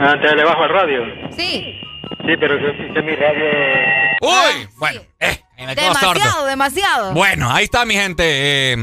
[0.00, 1.02] Ah, entonces le bajo al radio.
[1.36, 1.80] Sí.
[2.26, 3.44] Sí, pero que, que mi radio...
[4.20, 6.12] Uy, bueno, eh, me quedo sordo.
[6.14, 7.12] Demasiado, demasiado.
[7.12, 8.72] Bueno, ahí está mi gente.
[8.72, 8.76] Eh,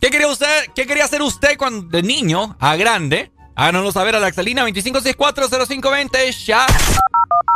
[0.00, 3.32] ¿Qué quería usted, qué quería hacer usted cuando de niño a grande?
[3.54, 6.66] Háganoslo saber a la Exalina 25640520 ya.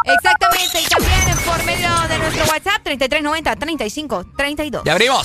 [0.07, 4.83] Exactamente, y también por medio de nuestro WhatsApp 3390-3532.
[4.85, 5.23] Ya abrimos.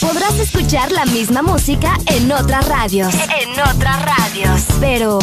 [0.00, 3.12] Podrás escuchar la misma música en otras radios.
[3.14, 4.62] En otras radios.
[4.80, 5.18] Pero,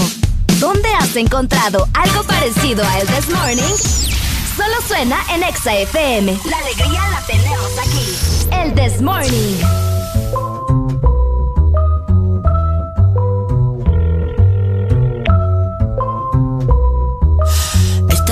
[0.60, 3.76] ¿dónde has encontrado algo parecido a El This Morning?
[4.56, 6.38] Solo suena en Exa FM.
[6.46, 8.16] La alegría la tenemos aquí.
[8.52, 9.91] El This Morning.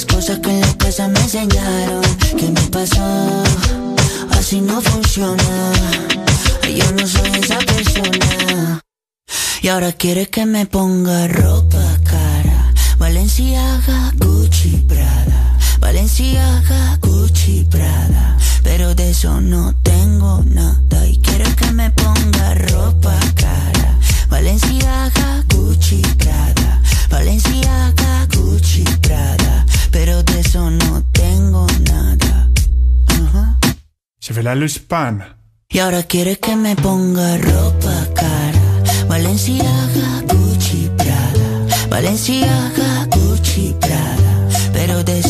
[0.00, 2.02] las cosas que en la casa me enseñaron.
[2.38, 3.42] ¿Qué me pasó?
[4.30, 5.72] Así no funciona.
[6.74, 8.80] Yo no soy esa persona.
[9.62, 12.72] Y ahora quiere que me ponga ropa cara.
[12.98, 15.58] Valenciaga, Gucci, Prada.
[15.80, 18.38] Valenciaga, Gucci, Prada.
[18.62, 21.06] Pero de eso no tengo nada.
[21.06, 23.89] Y quiere que me ponga ropa cara
[24.30, 26.80] Valenciaga, Gucci, Prada.
[27.10, 29.66] Valenciaga, Gucci, Prada.
[29.90, 32.48] Pero de eso no tengo nada.
[34.20, 35.36] Je vais la Luspan.
[35.68, 38.60] Y ahora quiere que me ponga ropa cara.
[39.08, 41.88] Valenciaga, Gucci, Prada.
[41.88, 44.30] Valenciaga, Gucci, Prada.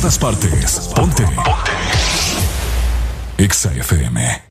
[0.00, 0.90] Todas partes.
[0.94, 1.24] Ponte.
[1.24, 1.72] Ponte.
[3.36, 4.47] Exa FM.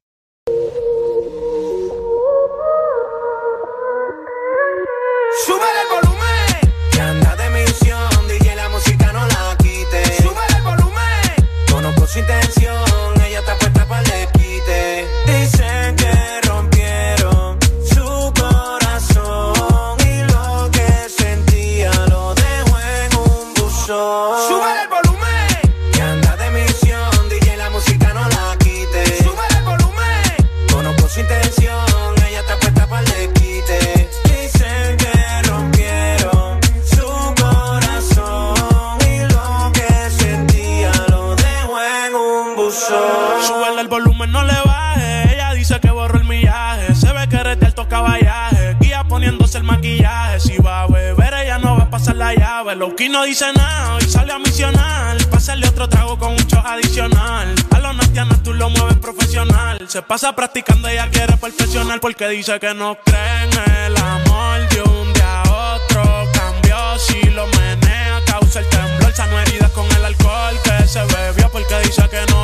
[49.68, 50.40] Maquillaje.
[50.40, 52.76] Si va a beber, ella no va a pasar la llave.
[52.76, 55.18] Loki no dice nada, hoy sale a misionar.
[55.30, 57.56] Pásale otro trago con un adicional.
[57.72, 59.80] A los natianas tú lo mueves profesional.
[59.88, 62.00] Se pasa practicando, ella quiere perfeccionar.
[62.00, 66.04] Porque dice que no cree en el amor de un día a otro.
[66.34, 69.14] Cambió si lo menea, causa el temblor.
[69.14, 71.50] Sano heridas con el alcohol que se bebió.
[71.52, 72.37] Porque dice que no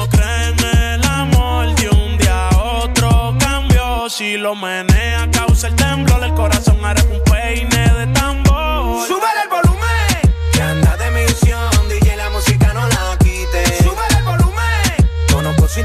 [4.18, 6.24] si lo menea, causa el temblor.
[6.24, 9.08] El corazón hará un peine de tambor.
[9.08, 10.36] Súbele el volumen.
[10.52, 13.84] Que anda de misión, DJ la música no la quite.
[13.84, 15.10] Súbele el volumen.
[15.32, 15.80] Conozco su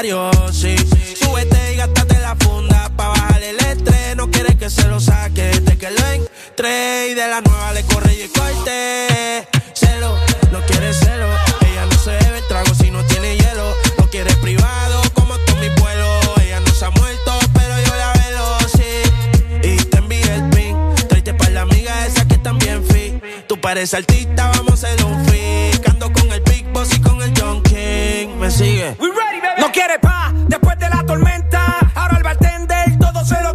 [0.00, 0.74] Sí.
[1.14, 2.90] Súbete y gástate la funda.
[2.96, 4.16] Pa' bajar el estrés.
[4.16, 5.42] No quiere que se lo saque.
[5.42, 7.08] Desde que lo entré.
[7.10, 9.46] Y de la nueva le corre y el corte.
[9.74, 10.16] Celo,
[10.52, 11.26] no quiere celo.
[11.60, 13.74] Ella no se bebe trago si no tiene hielo.
[13.98, 16.20] No quiere privado como tú mi vuelo.
[16.40, 19.68] Ella no se ha muerto, pero yo la velo, sí.
[19.68, 20.76] Y te envié el pin.
[21.10, 23.22] Tráete para la amiga esa que también fit.
[23.46, 25.86] Tú pareces artista, vamos a hacer un fit.
[25.86, 27.62] Ando con el Big Boss y con el John.
[28.40, 28.96] Me sigue.
[29.58, 31.92] No quiere pa' después de la tormenta.
[31.94, 33.54] Ahora el bartender todo se lo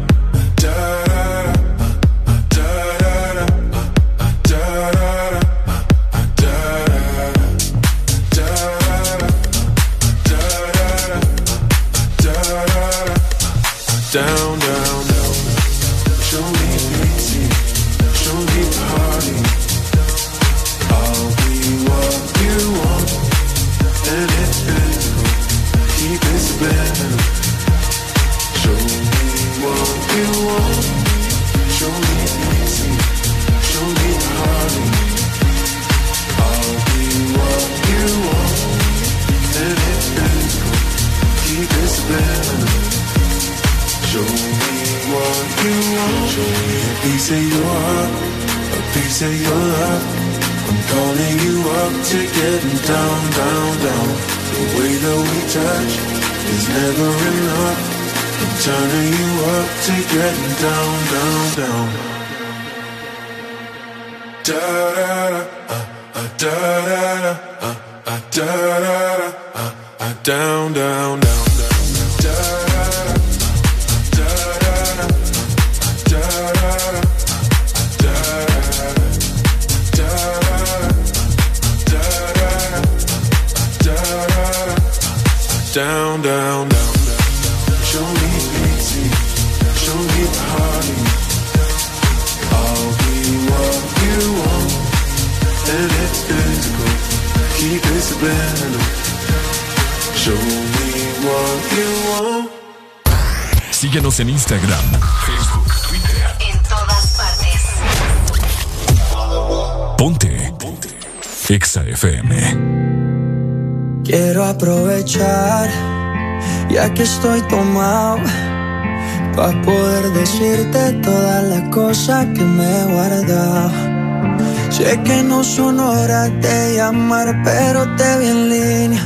[126.29, 129.03] de llamar, pero te vi en línea.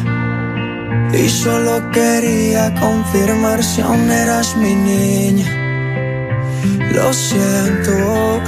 [1.14, 5.46] Y solo quería confirmar si aún eras mi niña.
[6.92, 8.42] Lo siento,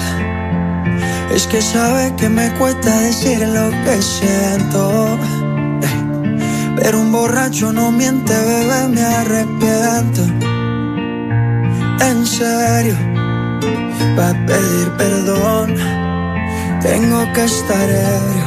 [1.34, 5.18] es que sabe que me cuesta decir lo que siento.
[6.76, 10.24] Pero un borracho no miente, bebé, me arrepiento.
[12.02, 12.96] En serio,
[14.18, 15.76] va pedir perdón.
[16.82, 18.47] Tengo que estar ebrio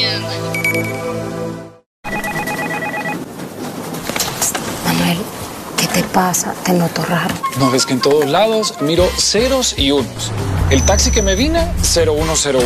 [6.13, 6.53] pasa?
[6.63, 7.33] Te noto raro.
[7.59, 10.31] No ves que en todos lados miro ceros y unos.
[10.69, 12.61] El taxi que me vine, 0101.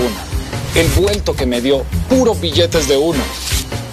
[0.76, 3.22] El vuelto que me dio, puros billetes de uno.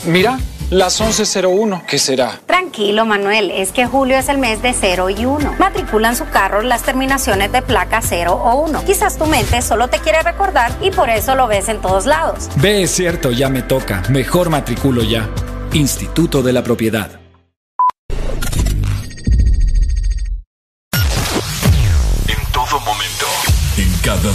[0.05, 0.39] Mira,
[0.71, 2.41] las 11.01, ¿qué será?
[2.47, 5.57] Tranquilo, Manuel, es que julio es el mes de 0 y 1.
[5.59, 8.85] Matriculan su carro las terminaciones de placa 0 o 1.
[8.85, 12.49] Quizás tu mente solo te quiere recordar y por eso lo ves en todos lados.
[12.57, 14.03] Ve, es cierto, ya me toca.
[14.09, 15.29] Mejor matriculo ya.
[15.73, 17.22] Instituto de la Propiedad.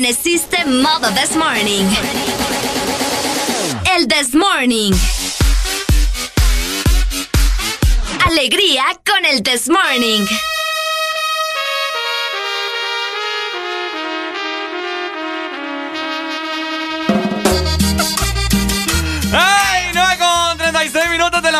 [0.00, 1.84] ¿O amaneciste modo this morning?
[3.94, 4.94] El this morning.
[8.24, 10.24] Alegría con el this morning.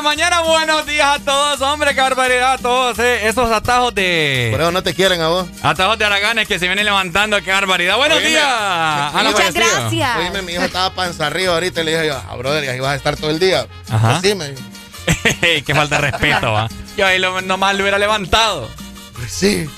[0.00, 0.40] La mañana.
[0.40, 1.94] Buenos días a todos, hombre.
[1.94, 3.28] Qué barbaridad a todos, eh.
[3.28, 4.48] Esos atajos de.
[4.50, 5.46] Por eso no te quieren a vos.
[5.62, 7.40] Atajos de araganes que se vienen levantando.
[7.42, 7.98] Qué barbaridad.
[7.98, 9.12] Buenos Oíme, días.
[9.12, 9.52] Muchas Aparecido.
[9.52, 10.16] gracias.
[10.16, 12.80] Oíme, mi hijo estaba panza arriba ahorita y le dije yo, ah, brother, y ahí
[12.80, 13.66] vas a estar todo el día.
[13.90, 14.20] Ajá.
[14.20, 15.62] Pues sí, me.
[15.62, 16.68] Qué falta de respeto, va.
[16.96, 18.70] Yo ahí lo, nomás lo hubiera levantado.
[19.14, 19.68] Pues sí.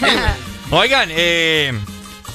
[0.70, 1.72] Oigan, eh.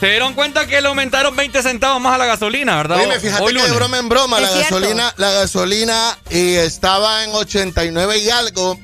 [0.01, 2.97] Se dieron cuenta que le aumentaron 20 centavos más a la gasolina, ¿verdad?
[2.97, 3.75] Oíme, fíjate Hoy que de lunes.
[3.77, 4.75] broma en broma, la cierto.
[4.75, 8.77] gasolina, la gasolina eh, estaba en 89 y algo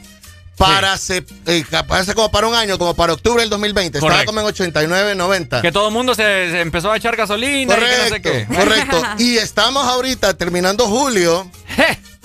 [0.58, 3.98] para se, eh, capaz como para un año, como para octubre del 2020.
[3.98, 4.30] Estaba Correcto.
[4.32, 5.62] como en 89, 90.
[5.64, 8.30] Que todo el mundo se, se empezó a echar gasolina y que no sé Correcto,
[8.32, 8.48] qué.
[8.56, 9.04] correcto.
[9.20, 11.50] Y estamos ahorita terminando julio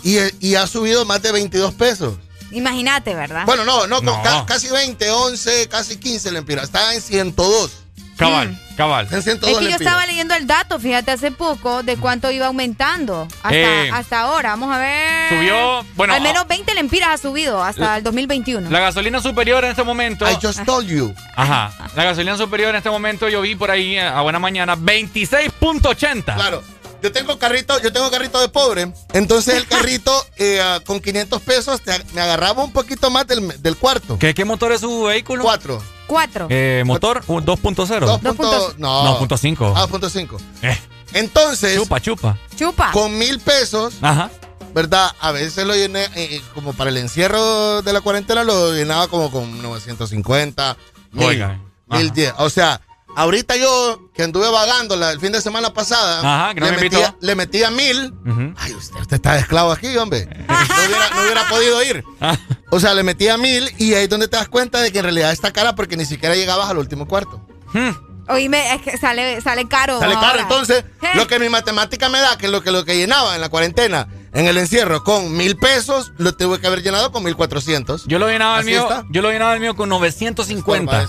[0.02, 2.14] y, y ha subido más de 22 pesos.
[2.50, 3.44] Imagínate, ¿verdad?
[3.46, 4.22] Bueno, no, no, No.
[4.22, 6.64] ca- casi 20, 11, casi 15 lempiras.
[6.64, 7.70] Está en 102.
[8.16, 9.08] Cabal, cabal.
[9.10, 12.46] En 102 Es que yo estaba leyendo el dato, fíjate, hace poco, de cuánto iba
[12.46, 14.50] aumentando hasta, Eh, hasta ahora.
[14.50, 15.28] Vamos a ver.
[15.30, 18.70] Subió, bueno, Al menos 20 lempiras ha subido hasta el 2021.
[18.70, 20.28] La gasolina superior en este momento.
[20.30, 21.12] I just told you.
[21.36, 21.72] Ajá.
[21.96, 26.34] La gasolina superior en este momento yo vi por ahí eh, a buena mañana 26.80.
[26.34, 26.62] Claro.
[27.02, 28.92] Yo tengo carrito, yo tengo carrito de pobre.
[29.12, 33.60] Entonces el carrito eh, ah, con 500 pesos te- me agarraba un poquito más del,
[33.60, 34.18] del cuarto.
[34.20, 35.42] ¿Qué, ¿Qué motor es su vehículo?
[35.42, 35.82] Cuatro.
[36.12, 36.46] Cuatro.
[36.50, 38.00] Eh, motor un 2.0.
[38.06, 39.04] Dos punto- no.
[39.04, 39.72] No, punto cinco.
[39.74, 40.36] Ah, punto cinco.
[40.60, 40.78] Eh,
[41.14, 42.36] Entonces, chupa, chupa.
[42.56, 42.90] Chupa.
[42.92, 44.30] con mil pesos, Ajá.
[44.74, 45.10] ¿verdad?
[45.20, 49.30] A veces lo llené, eh, como para el encierro de la cuarentena, lo llenaba como
[49.30, 50.76] con 950,
[51.12, 51.58] mil, Oiga.
[51.88, 51.98] Ajá.
[51.98, 52.34] 1010.
[52.38, 52.80] O sea,
[53.16, 56.72] ahorita yo, que anduve vagando la- el fin de semana pasada, Ajá, que no le,
[56.72, 57.16] me metía, invitó.
[57.20, 58.14] le metía mil.
[58.56, 60.28] Ay, usted, usted está de esclavo aquí, hombre.
[60.48, 62.04] No hubiera, no hubiera podido ir.
[62.20, 62.36] Ah,
[62.70, 65.04] O sea, le metía mil y ahí es donde te das cuenta de que en
[65.04, 67.44] realidad está cara porque ni siquiera llegabas al último cuarto.
[67.72, 67.90] hmm.
[68.28, 69.98] Oíme, es que sale, sale caro.
[69.98, 70.26] Sale caro.
[70.26, 70.42] ahora.
[70.42, 71.08] Entonces, Eh.
[71.16, 74.06] lo que mi matemática me da, que lo que, lo que llenaba en la cuarentena,
[74.32, 78.04] en el encierro, con mil pesos, lo tuve que haber llenado con mil cuatrocientos.
[78.06, 78.82] Yo lo llenaba el mío.
[78.82, 79.04] está.
[79.10, 81.08] Yo lo llenaba el mío con 950.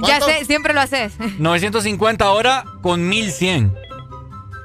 [0.00, 1.14] Ya sé, siempre lo haces.
[1.38, 3.74] 950 ahora con 1100.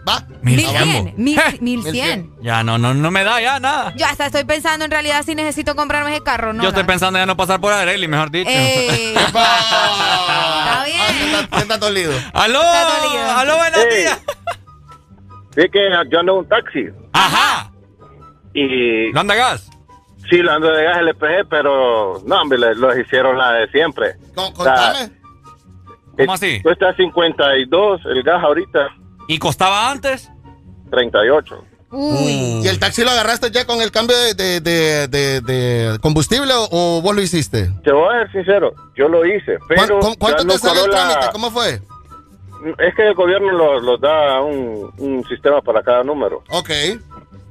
[0.08, 0.26] Va.
[0.42, 1.06] Mil Mil cien, cien.
[1.06, 1.12] bo.
[1.18, 2.34] Mil, Eh, mil cien.
[2.42, 3.94] Ya no, no, no me da ya nada.
[3.96, 6.64] Yo hasta estoy pensando en realidad si necesito comprarme ese carro, ¿no?
[6.64, 8.50] Yo estoy pensando ya no pasar por Areli, mejor dicho.
[8.50, 11.48] Eh, está bien.
[11.52, 12.14] ¿Qué está dolido?
[12.34, 12.62] ¡Aló!
[12.62, 13.32] Está dolido.
[13.32, 13.98] ¡Aló, buenos Sí.
[14.00, 14.20] días!
[15.56, 15.80] Sí, que
[16.12, 17.72] yo ando en un taxi ¡Ajá!
[18.54, 19.70] y ¿No anda gas?
[20.30, 24.14] sí, lo ando de gas LPG, pero no, hombre, los hicieron la de siempre.
[24.36, 25.12] Con- Contame.
[26.20, 26.62] ¿Cómo Eh, así?
[26.62, 28.90] Cuesta 52 el gas ahorita,
[29.28, 30.30] ¿Y costaba antes?
[30.92, 31.64] 38.
[31.92, 32.62] Uy.
[32.64, 36.52] ¿Y el taxi lo agarraste ya con el cambio de, de- de- de- de combustible
[36.72, 37.70] o, vos lo hiciste?
[37.84, 40.00] Te voy a ser sincero, yo lo hice, ¿Cuán- pero...
[40.00, 41.28] cuán- ¿Cuánto te salió el trámite?
[41.32, 41.80] ¿Cómo fue?
[42.78, 46.44] Es que el gobierno lo- los da un, un sistema para cada número.
[46.52, 46.70] Ok.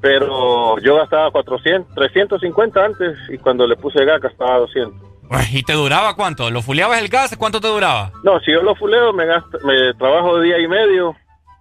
[0.01, 4.95] Pero yo gastaba 400, 350 antes y cuando le puse gas gastaba 200.
[5.53, 6.51] ¿Y te duraba cuánto?
[6.51, 7.35] ¿Lo fuleabas el gas?
[7.37, 8.13] ¿Cuánto te duraba?
[8.23, 11.15] No, si yo lo fuleo me, gasto, me trabajo día y medio,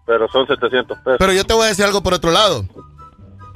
[0.05, 1.15] pero son 700 pesos.
[1.19, 2.65] Pero yo te voy a decir algo por otro lado.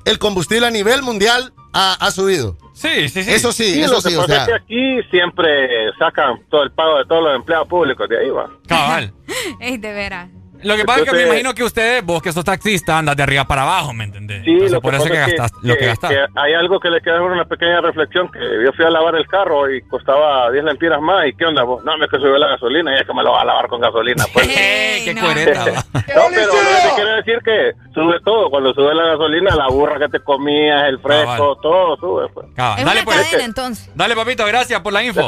[0.06, 2.58] El combustible a nivel mundial ha, ha subido.
[2.74, 3.32] Sí, sí, sí.
[3.32, 4.42] Eso sí, Sí, eso lo que sí, o pasa sea.
[4.42, 8.30] es que aquí siempre sacan todo el pago de todos los empleados públicos de ahí
[8.30, 8.50] va.
[8.68, 9.14] Cabal.
[9.60, 10.30] Ey, de veras.
[10.64, 13.24] Lo que pasa es que me imagino que ustedes, vos que sos taxista, andas de
[13.24, 14.44] arriba para abajo, ¿me entendés?
[14.44, 16.12] Sí, Entonces, lo que por eso pasa que es gastas lo que gastas.
[16.36, 19.72] hay algo que le queda una pequeña reflexión, que yo fui a lavar el carro
[19.72, 21.84] y costaba 10 lempiras más, ¿y qué onda vos?
[21.84, 23.68] No, me es que subió la gasolina y es que me lo va a lavar
[23.68, 24.24] con gasolina.
[24.34, 24.48] Pues.
[24.58, 25.22] ¡Eh, qué no.
[25.22, 25.72] coherente!
[25.72, 25.86] va.
[26.16, 28.50] No, pero lo que te quiero decir que sube todo.
[28.50, 32.28] Cuando sube la gasolina, la burra que te comías, el fresco, todo sube.
[32.34, 32.48] Pues.
[32.56, 32.80] Cabal.
[32.80, 33.18] Es Dale, una pues.
[33.22, 33.92] cadena entonces.
[33.96, 35.26] Dale, papito, gracias por la info.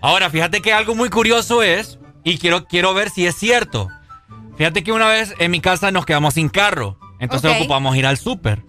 [0.00, 3.88] Ahora, fíjate que algo muy curioso es, y quiero, quiero ver si es cierto.
[4.60, 7.56] Fíjate que una vez en mi casa nos quedamos sin carro, entonces Ok.
[7.60, 8.62] ocupamos ir al súper.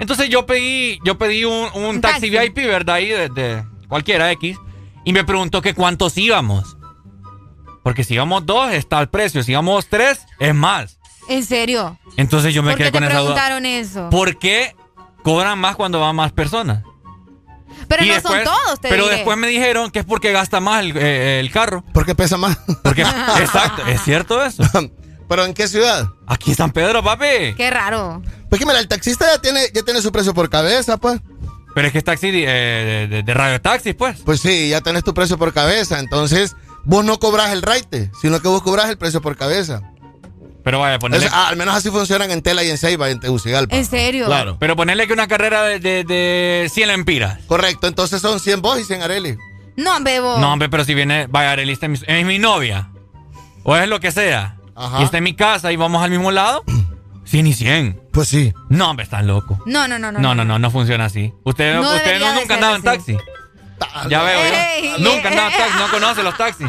[0.00, 2.48] Entonces yo pedí, yo pedí un, un Un taxi, taxi.
[2.50, 2.96] VIP, ¿verdad?
[2.96, 4.58] Ahí de, de cualquiera X.
[5.04, 6.76] Y me preguntó que cuántos íbamos.
[7.84, 9.40] Porque si íbamos dos, está el precio.
[9.44, 10.98] Si íbamos tres, es más.
[11.28, 11.96] ¿En serio?
[12.16, 13.34] Entonces yo me ¿Por qué quedé con esa duda.
[13.34, 14.10] preguntaron eso?
[14.10, 14.74] ¿Por qué
[15.22, 16.82] cobran más cuando van más personas?
[17.86, 19.14] Pero Y no después- son todos, te Pero diré.
[19.18, 21.84] después me dijeron que es porque gasta más el, eh, el carro.
[21.94, 22.58] Porque pesa más.
[22.82, 23.02] Porque,
[23.38, 24.64] exacto, es cierto eso.
[25.28, 26.08] ¿Pero en qué ciudad?
[26.26, 27.54] Aquí en San Pedro, papi.
[27.56, 28.22] Qué raro.
[28.48, 31.20] Pues que mira, el taxista ya tiene, ya tiene su precio por cabeza, pues.
[31.74, 34.20] Pero es que es taxi eh, de, de, de radio taxi, pues.
[34.24, 35.98] Pues sí, ya tenés tu precio por cabeza.
[35.98, 39.82] Entonces, vos no cobras el raite, sino que vos cobras el precio por cabeza.
[40.64, 41.26] Pero vaya, ponerle...
[41.26, 43.76] Es- ah, al menos así funcionan en Tela y en Ceiba y en Tegucigalpa.
[43.76, 44.26] ¿En serio?
[44.26, 44.56] Claro.
[44.58, 47.38] Pero ponerle que una carrera de, de, de 100 lempiras.
[47.46, 49.36] Correcto, entonces son 100 vos y 100 Areli.
[49.76, 50.38] No, bebo.
[50.38, 52.88] No, hombre, pero si viene, vaya, Arelista es mi, es mi novia.
[53.62, 54.55] O es lo que sea.
[54.76, 55.00] Ajá.
[55.00, 56.62] Y está en mi casa y vamos al mismo lado.
[57.24, 58.00] 100 y 100.
[58.12, 58.54] Pues sí.
[58.68, 59.58] No, hombre, están locos.
[59.66, 60.20] No, no, no, no.
[60.20, 61.32] No, no, no, no funciona así.
[61.44, 63.16] Usted, No usted nunca andaba en taxi.
[64.08, 64.98] Ya veo Ey, yo.
[64.98, 66.66] Nunca andaba en taxi, no conoce los taxis.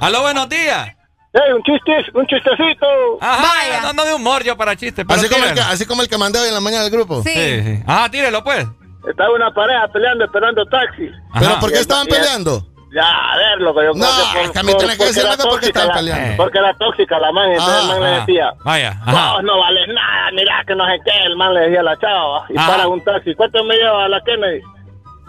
[0.00, 0.88] Aló, buenos días.
[1.34, 2.86] ¡Ey, un chiste, un chistecito!
[3.20, 5.04] Ajá, no, no de humor yo para chistes.
[5.06, 6.92] pero Así como, el que, así como el que mandé hoy en la mañana del
[6.92, 7.22] grupo.
[7.22, 7.30] Sí.
[7.34, 7.82] Sí, sí.
[7.86, 8.66] Ajá, tírelo pues.
[9.08, 11.10] Estaba una pareja peleando, esperando taxi.
[11.38, 12.66] ¿Pero por qué estaban peleando?
[12.90, 14.06] Ya, a ver, lo que yo No,
[14.42, 16.34] es que a mí por qué tóxica estaban la-.
[16.36, 19.88] Porque era tóxica la man, entonces Ajá, el man le decía, Vaya, vos no vales
[19.88, 22.70] nada, mira que no sé qué, el man le decía a la chava, y Ajá.
[22.70, 24.62] para un taxi, ¿cuánto me lleva a la Kennedy?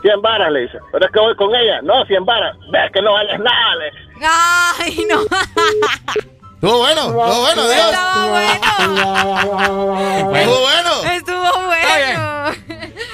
[0.02, 3.02] 100 varas, le dice, pero es que voy con ella, no, 100 varas, ves que
[3.02, 4.26] no vales nada, le dice.
[4.80, 5.20] Ay, no.
[6.62, 7.86] Estuvo bueno, estuvo bueno, Dios.
[7.86, 8.52] Estuvo bueno.
[10.36, 11.04] Estuvo bueno.
[11.14, 12.30] Estuvo bueno.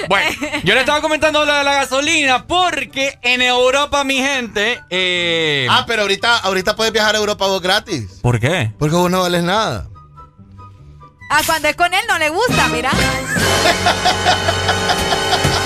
[0.10, 0.30] Bueno,
[0.64, 4.82] yo le estaba comentando lo de la gasolina porque en Europa, mi gente.
[4.90, 8.20] Eh, Ah, pero ahorita, ahorita puedes viajar a Europa vos gratis.
[8.22, 8.72] ¿Por qué?
[8.80, 9.86] Porque vos no vales nada.
[11.32, 12.90] Ah, cuando es con él no le gusta, mira.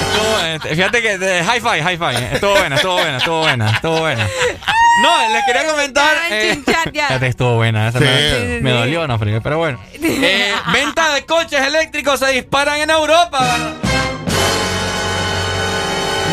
[0.02, 2.18] Estuvo, eh, fíjate que de high five, high five.
[2.18, 2.30] eh.
[2.34, 4.28] Estuvo buena, estuvo buena, estuvo buena, estuvo buena.
[5.02, 6.16] No, les quería comentar.
[6.30, 7.08] Ya, eh, ya.
[7.08, 7.88] fíjate, estuvo buena.
[7.90, 8.06] Esa Sí.
[8.62, 9.80] me, dolió, no, frío, pero bueno.
[10.02, 13.40] Eh, venta de coches eléctricos se disparan en Europa.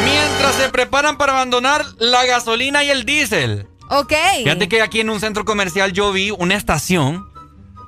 [0.04, 3.68] Mientras se preparan para abandonar la gasolina y el diésel.
[3.90, 4.12] Ok.
[4.38, 7.28] Fíjate que aquí en un centro comercial yo vi una estación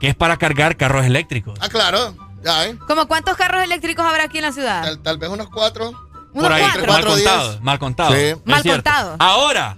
[0.00, 1.58] que es para cargar carros eléctricos.
[1.60, 2.14] Ah, claro.
[2.44, 2.78] Ya, ¿eh?
[2.86, 4.82] ¿Como cuántos carros eléctricos habrá aquí en la ciudad?
[4.84, 5.90] Tal, tal vez unos cuatro.
[6.32, 6.92] Unos Por ahí, cuatro.
[6.92, 8.12] mal contado, mal contado.
[8.14, 8.34] Sí.
[8.44, 8.82] Mal cierto.
[8.84, 9.16] contado.
[9.18, 9.76] Ahora,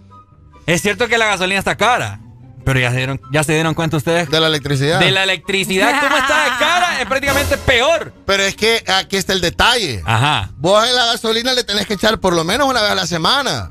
[0.67, 2.21] es cierto que la gasolina está cara,
[2.65, 5.01] pero ya se dieron, ya se dieron cuenta ustedes De la electricidad.
[5.01, 8.13] de la electricidad, cómo está de cara, es prácticamente peor.
[8.27, 10.03] Pero es que aquí está el detalle.
[10.05, 10.51] Ajá.
[10.59, 13.07] Vos en la gasolina le tenés que echar por lo menos una vez a la
[13.07, 13.71] semana.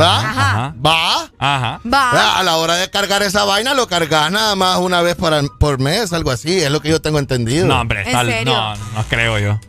[0.00, 0.20] ¿Va?
[0.20, 0.74] Ajá.
[0.84, 1.30] ¿Va?
[1.38, 1.80] Ajá.
[1.92, 2.38] Va.
[2.38, 5.78] A la hora de cargar esa vaina lo cargas nada más una vez por, por
[5.78, 7.66] mes, algo así, es lo que yo tengo entendido.
[7.66, 8.44] No, hombre, ¿En está- serio?
[8.54, 9.60] no, no creo yo.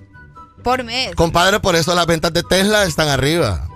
[0.63, 1.13] Por mes.
[1.15, 3.67] Compadre, por eso las ventas de Tesla están arriba.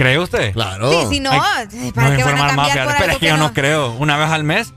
[0.00, 0.52] ¿Cree usted?
[0.54, 0.90] Claro.
[1.02, 3.26] Sí, si no, Ay, ¿para No qué van a cambiar por pero algo es que
[3.26, 3.52] yo no no?
[3.52, 3.92] creo.
[3.92, 4.72] ¿Una vez al mes?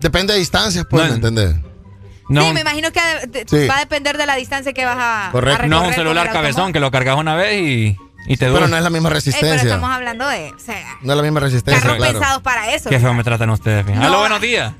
[0.00, 1.08] Depende de distancias, pues, No.
[1.08, 1.56] ¿me entendés?
[2.28, 3.66] No, Sí, me imagino que de- de- Sí.
[3.68, 5.62] va a depender de la distancia que vas a, Correcto.
[5.62, 7.96] a no es un celular cabezón que lo cargas una vez y,
[8.26, 8.58] y te dura.
[8.60, 9.62] Pero no es la misma Ey, pero resistencia.
[9.62, 12.12] estamos hablando de o sea, No es la misma resistencia, carros claro.
[12.18, 12.90] pensados para eso.
[12.90, 13.86] Qué feo me tratan ustedes.
[13.86, 14.04] No.
[14.04, 14.74] Aló, buenos días.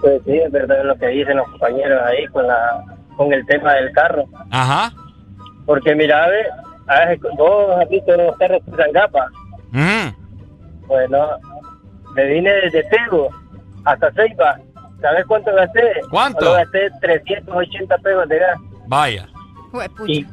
[0.00, 2.84] Pues sí, es verdad lo que dicen los compañeros ahí con la
[3.16, 4.24] con el tema del carro.
[4.52, 4.92] Ajá.
[5.64, 9.30] Porque mira, ve, a veces vos has visto los carros que usan gafas.
[9.72, 10.86] Mm.
[10.86, 11.26] Bueno,
[12.14, 13.28] me vine desde Tego
[13.84, 14.58] hasta Ceiba.
[15.00, 15.82] ¿Sabes cuánto gasté?
[16.10, 16.40] ¿Cuánto?
[16.40, 18.58] Solo gasté 380 pesos de gas.
[18.86, 19.26] Vaya.
[20.06, 20.26] Y,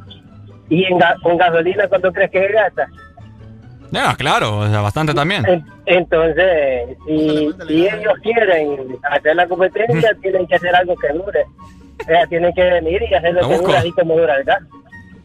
[0.70, 2.88] y en ga- con gasolina, ¿cuánto crees que se gasta?
[3.92, 5.46] Ya, claro, o sea, bastante también.
[5.48, 11.44] En- Entonces, si, si ellos quieren hacer la competencia, tienen que hacer algo que dure.
[12.02, 14.44] O sea, tienen que venir y hacer Lo lo que dura así como dura el
[14.46, 14.62] gas.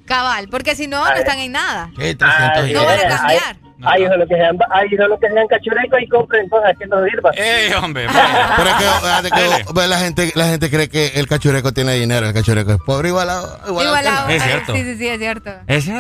[0.08, 1.20] Cabal, porque si no, no Ay.
[1.20, 1.90] están en nada.
[1.96, 2.14] ¿Qué?
[2.14, 3.56] 300 y- No van a Ahí- cambiar.
[3.84, 7.32] Ahí que sean, ahí son los que sean cachurecos y compren cosas que no sirvan.
[7.36, 8.08] ¡Ey, hombre!
[8.56, 12.26] Pero es que, fíjate que, la, gente, la gente cree que el cachureco tiene dinero,
[12.26, 13.56] el cachureco es pobre igualado.
[13.68, 14.32] igualado no.
[14.32, 14.74] Es Ay, cierto.
[14.74, 15.50] Sí, sí, sí, es cierto.
[15.68, 15.92] Ese,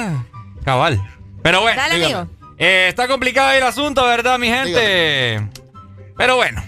[0.64, 1.00] cabal.
[1.44, 2.14] Pero bueno, Dale, dígame.
[2.14, 2.30] amigo.
[2.58, 5.40] eh, está complicado el asunto, ¿verdad, mi gente?
[6.16, 6.60] Pero bueno.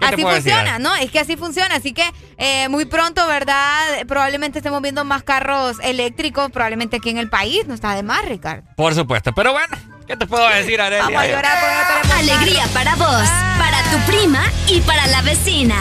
[0.00, 0.94] ¿Qué te Así funciona, ¿no?
[0.96, 1.74] Es que así funciona.
[1.74, 2.04] Así que
[2.36, 4.06] eh, muy pronto, ¿verdad?
[4.06, 7.66] Probablemente estemos viendo más carros eléctricos, probablemente aquí en el país.
[7.66, 8.62] No está de más, Ricardo.
[8.76, 9.32] Por supuesto.
[9.32, 11.02] Pero bueno, ¿qué te puedo decir, Arely?
[11.02, 13.28] Vamos a llorar tenemos Alegría para vos,
[13.58, 15.76] para tu prima y para la vecina.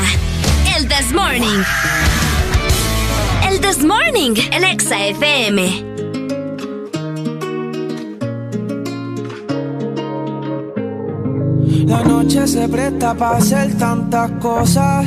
[0.76, 1.64] El This Morning.
[3.50, 5.97] El This Morning, el Exa FM.
[11.88, 15.06] La noche se presta para hacer tantas cosas.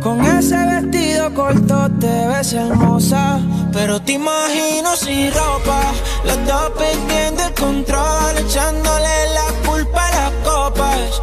[0.00, 3.40] Con ese vestido corto te ves hermosa.
[3.72, 5.80] Pero te imagino sin ropa.
[6.24, 8.38] Los dos perdiendo el control.
[8.38, 11.22] Echándole la culpa a las copas.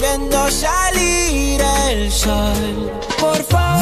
[0.00, 1.60] Viendo salir
[1.90, 2.90] el sol.
[3.20, 3.81] Por favor,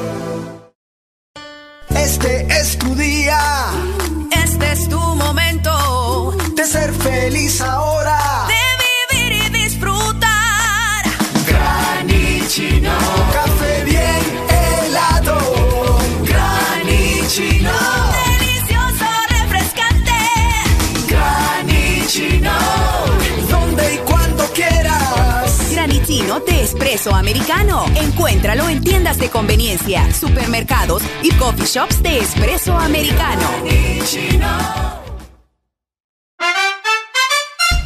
[31.71, 33.47] Shops de espresso americano.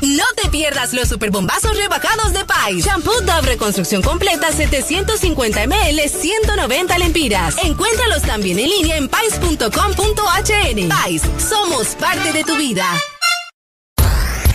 [0.01, 2.83] No te pierdas los superbombazos rebajados de Pais.
[2.83, 7.57] Shampoo Dove Reconstrucción Completa 750 ml 190 lempiras.
[7.63, 10.89] Encuéntralos también en línea en pais.com.hn.
[10.89, 12.87] Pais, somos parte de tu vida.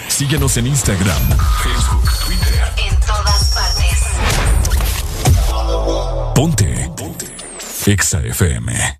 [0.09, 1.23] Síguenos en Instagram,
[1.62, 2.65] Facebook, Twitter.
[2.89, 4.00] En todas partes.
[6.34, 6.91] Ponte.
[6.97, 7.26] Ponte.
[7.86, 8.99] Exa FM.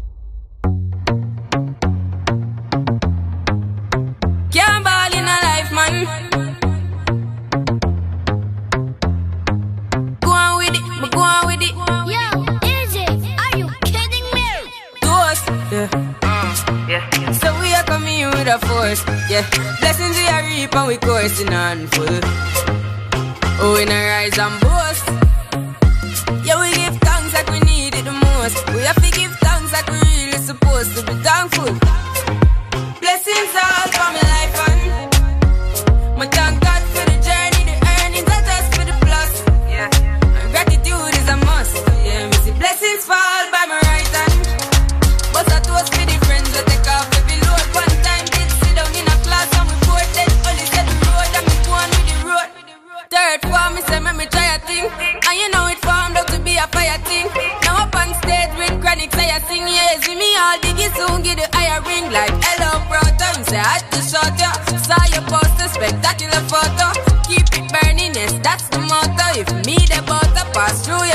[18.51, 19.47] Here force, yeah.
[19.79, 22.19] Blessings we are reap and we coursing on full.
[23.63, 25.20] Oh, we not rise and boast.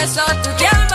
[0.06, 0.85] That's all together.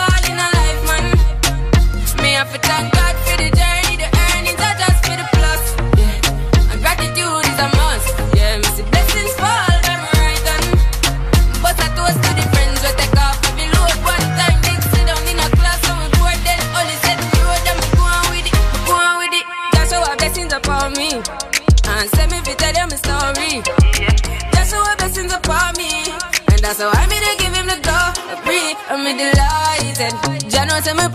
[30.84, 31.11] I'm a.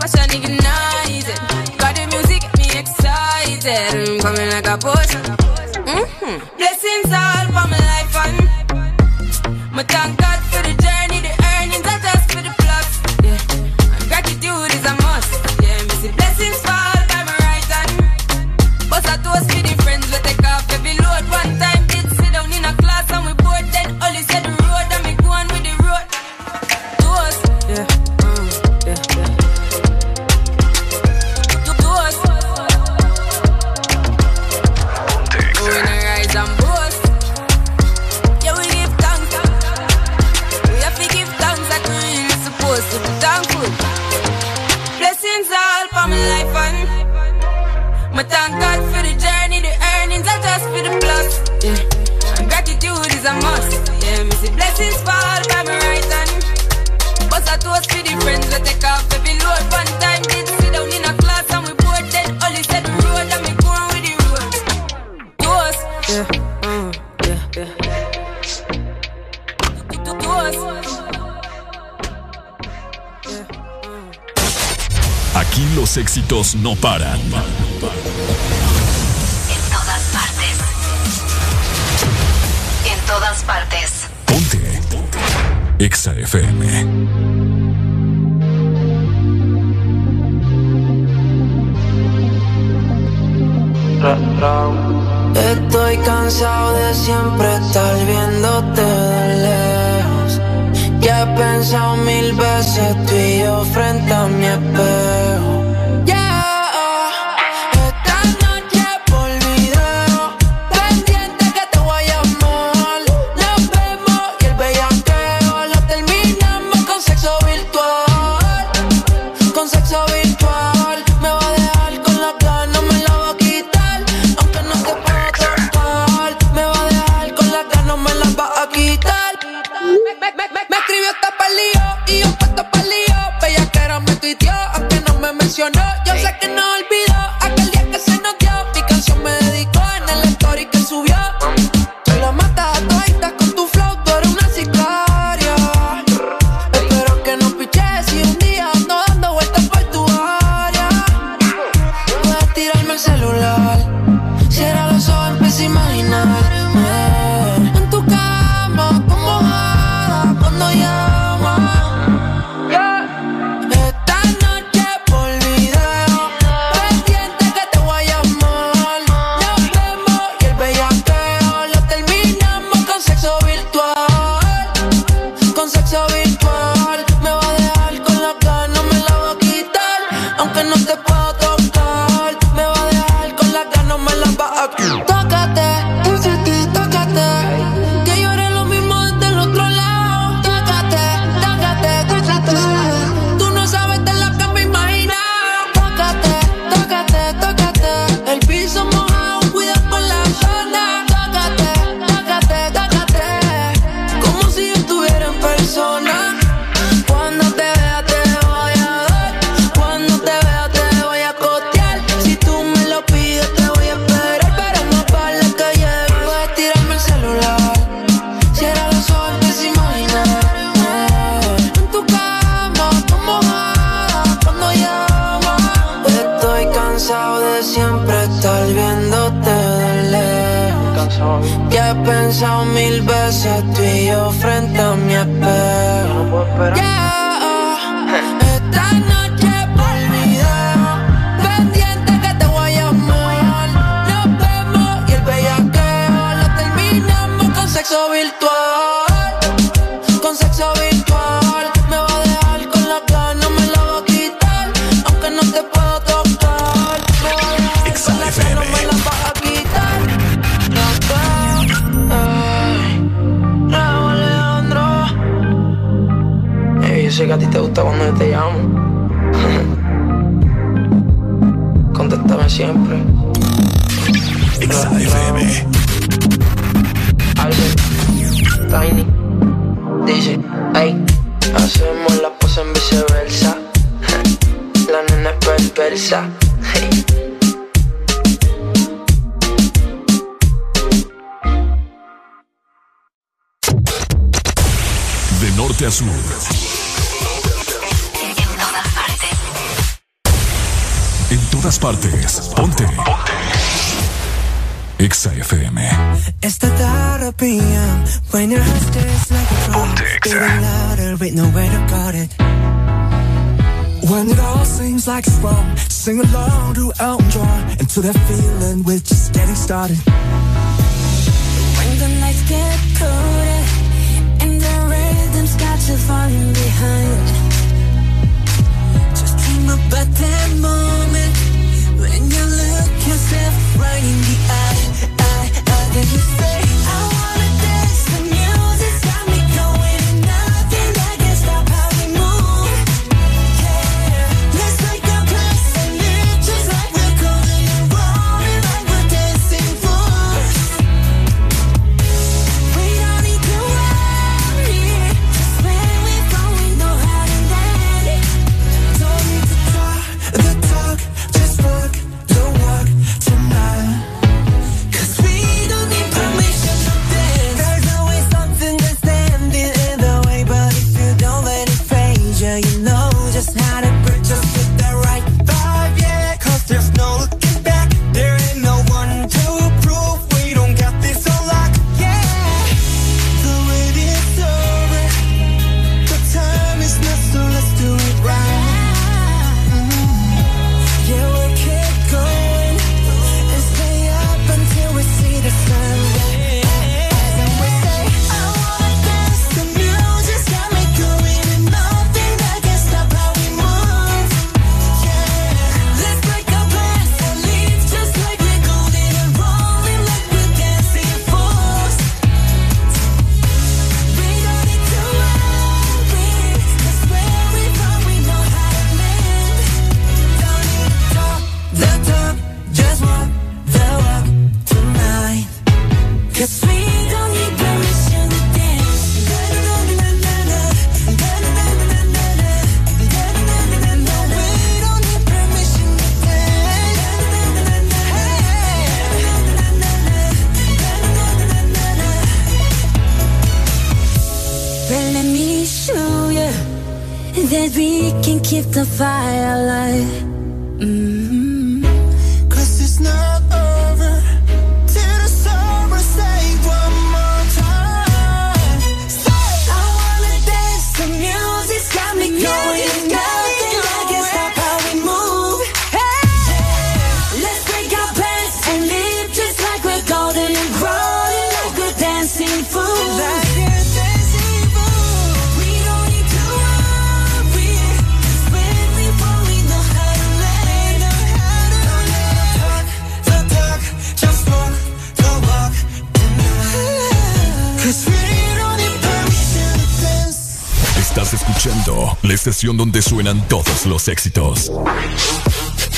[492.76, 494.70] donde suenan todos los éxitos.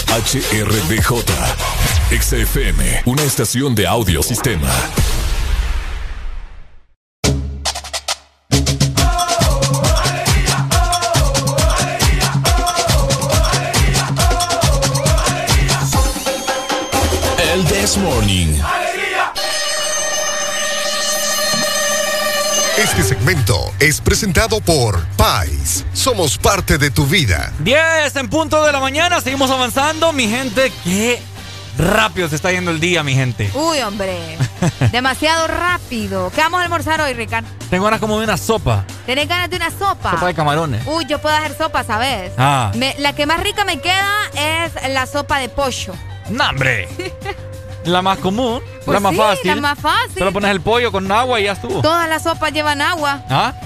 [0.07, 1.24] HRDJ,
[2.20, 4.68] XFM, una estación de audio sistema.
[17.52, 18.60] El This Morning.
[22.78, 25.86] Este segmento es presentado por Pais.
[25.94, 27.50] Somos parte de tu vida.
[27.60, 30.70] 10 en punto de la mañana, seguimos avanzando, mi gente.
[30.84, 31.18] Qué
[31.78, 33.50] rápido se está yendo el día, mi gente.
[33.55, 34.36] Uy, hombre.
[34.92, 36.31] Demasiado rápido.
[36.34, 37.49] ¿Qué vamos a almorzar hoy, Ricardo?
[37.70, 38.84] Tengo ganas como de una sopa.
[39.07, 40.10] ¿Tenés ganas de una sopa?
[40.10, 40.86] Sopa de camarones.
[40.86, 42.33] Uy, yo puedo hacer sopa, ¿sabes?
[42.36, 42.73] Ah.
[42.75, 45.94] Me, la que más rica me queda es la sopa de pollo.
[46.28, 46.86] ¡No, hombre!
[47.84, 49.47] La más común, la pues más fácil.
[49.47, 50.18] La más fácil.
[50.18, 51.81] Solo pones el pollo con agua y ya estuvo.
[51.81, 53.23] Todas las sopas llevan agua.
[53.28, 53.55] ¿Ah?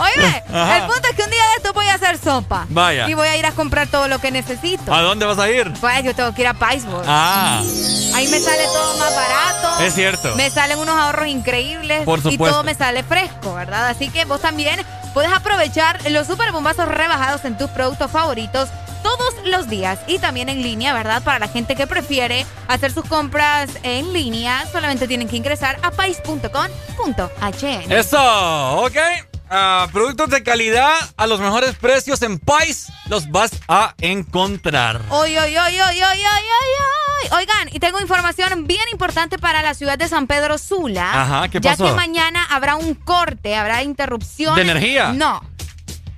[0.00, 2.66] Oye, el punto es que un día de esto voy a hacer sopa.
[2.68, 3.08] Vaya.
[3.08, 4.92] Y voy a ir a comprar todo lo que necesito.
[4.92, 5.72] ¿A dónde vas a ir?
[5.80, 7.04] Pues yo tengo que ir a Paisburg.
[7.06, 7.62] Ah.
[8.14, 9.84] Ahí me sale todo más barato.
[9.84, 10.34] Es cierto.
[10.36, 12.04] Me salen unos ahorros increíbles.
[12.04, 12.44] Por supuesto.
[12.44, 13.88] Y todo me sale fresco, ¿verdad?
[13.88, 18.68] Así que vos también puedes aprovechar los super bombazos rebajados en tus productos favoritos
[19.52, 21.22] los días y también en línea, ¿verdad?
[21.22, 25.92] Para la gente que prefiere hacer sus compras en línea, solamente tienen que ingresar a
[25.92, 27.92] pais.com.hn.
[27.92, 28.96] Eso, ok.
[29.54, 35.02] Ah, productos de calidad a los mejores precios en Pais los vas a encontrar.
[35.10, 35.90] Oy, oy, oy.
[37.30, 41.22] Oigan, y tengo información bien importante para la ciudad de San Pedro Sula.
[41.22, 41.84] Ajá, ¿qué Ya pasó?
[41.84, 44.56] que mañana habrá un corte, habrá interrupción.
[44.56, 45.12] ¿De energía?
[45.12, 45.40] No,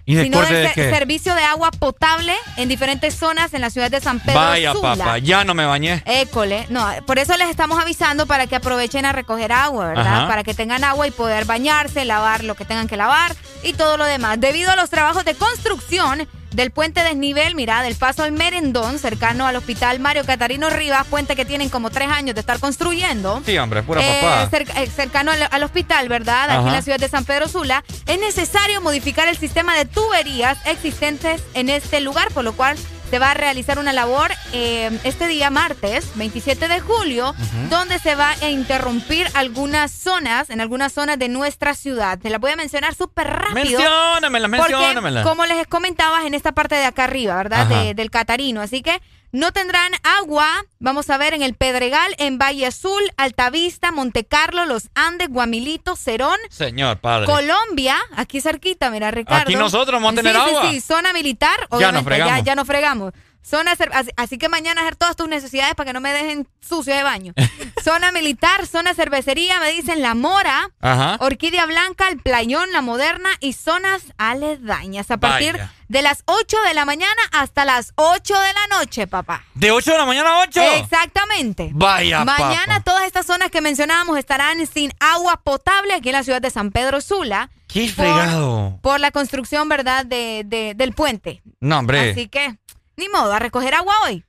[0.07, 0.91] ¿Y sino corte de de ser- qué?
[0.99, 4.97] servicio de agua potable en diferentes zonas en la ciudad de San Pedro Vaya, Sula.
[4.97, 6.03] papá, ya no me bañé.
[6.05, 10.07] École, no, por eso les estamos avisando para que aprovechen a recoger agua, ¿verdad?
[10.19, 10.29] Ajá.
[10.29, 13.97] Para que tengan agua y poder bañarse, lavar lo que tengan que lavar y todo
[13.97, 14.39] lo demás.
[14.41, 19.47] Debido a los trabajos de construcción del puente desnivel, mira, del paso al Merendón, cercano
[19.47, 23.43] al hospital Mario Catarino Rivas, puente que tienen como tres años de estar construyendo.
[23.45, 24.49] Sí, hombre, pura Eh, papá.
[24.51, 26.45] cerca- eh, cercano al, al hospital, ¿verdad?
[26.45, 26.67] Aquí Ajá.
[26.69, 31.43] en la ciudad de San Pedro Sula, es necesario modificar el sistema de tuberías existentes
[31.55, 32.77] en este lugar, por lo cual
[33.15, 37.33] se va a realizar una labor eh, este día martes, 27 de julio,
[37.71, 42.19] donde se va a interrumpir algunas zonas, en algunas zonas de nuestra ciudad.
[42.19, 43.55] Te la voy a mencionar súper rápido.
[43.79, 45.23] Menciónamela, menciónamela.
[45.23, 47.69] Porque, como les comentabas, en esta parte de acá arriba, ¿verdad?
[47.85, 48.61] De- del Catarino.
[48.61, 49.01] Así que
[49.35, 50.47] no tendrán agua,
[50.79, 56.39] vamos a ver, en el Pedregal, en Valle Azul, Altavista, Montecarlo, Los Andes, Guamilito, Cerón.
[56.51, 57.27] Señor padre.
[57.27, 59.43] Colombia, aquí cerquita, mira, Ricardo.
[59.43, 60.63] Aquí nosotros vamos a tener Sí, agua.
[60.71, 62.37] Sí, sí, zona militar, Ya nos fregamos.
[62.39, 63.13] ya, ya nos fregamos.
[63.47, 63.75] Zona,
[64.17, 67.35] así, que mañana hacer todas tus necesidades para que no me dejen sucio de baño.
[67.85, 71.17] zona militar, zona cervecería, me dicen La Mora, Ajá.
[71.21, 75.11] Orquídea Blanca, El Playón, La Moderna y zonas aledañas.
[75.11, 75.73] A partir Vaya.
[75.89, 79.45] de las 8 de la mañana hasta las 8 de la noche, papá.
[79.55, 80.61] ¿De 8 de la mañana a 8?
[80.77, 81.71] Exactamente.
[81.75, 82.81] Vaya, Mañana papá.
[82.85, 86.71] todas estas zonas que mencionábamos estarán sin agua potable aquí en la ciudad de San
[86.71, 87.51] Pedro Sula.
[87.69, 88.79] ¡Qué por- fregado!
[88.83, 91.43] Por la construcción, ¿verdad?, de, de- del puente.
[91.61, 92.13] No, hombre.
[92.13, 92.57] Así que,
[92.97, 94.25] ni modo, a recoger agua hoy.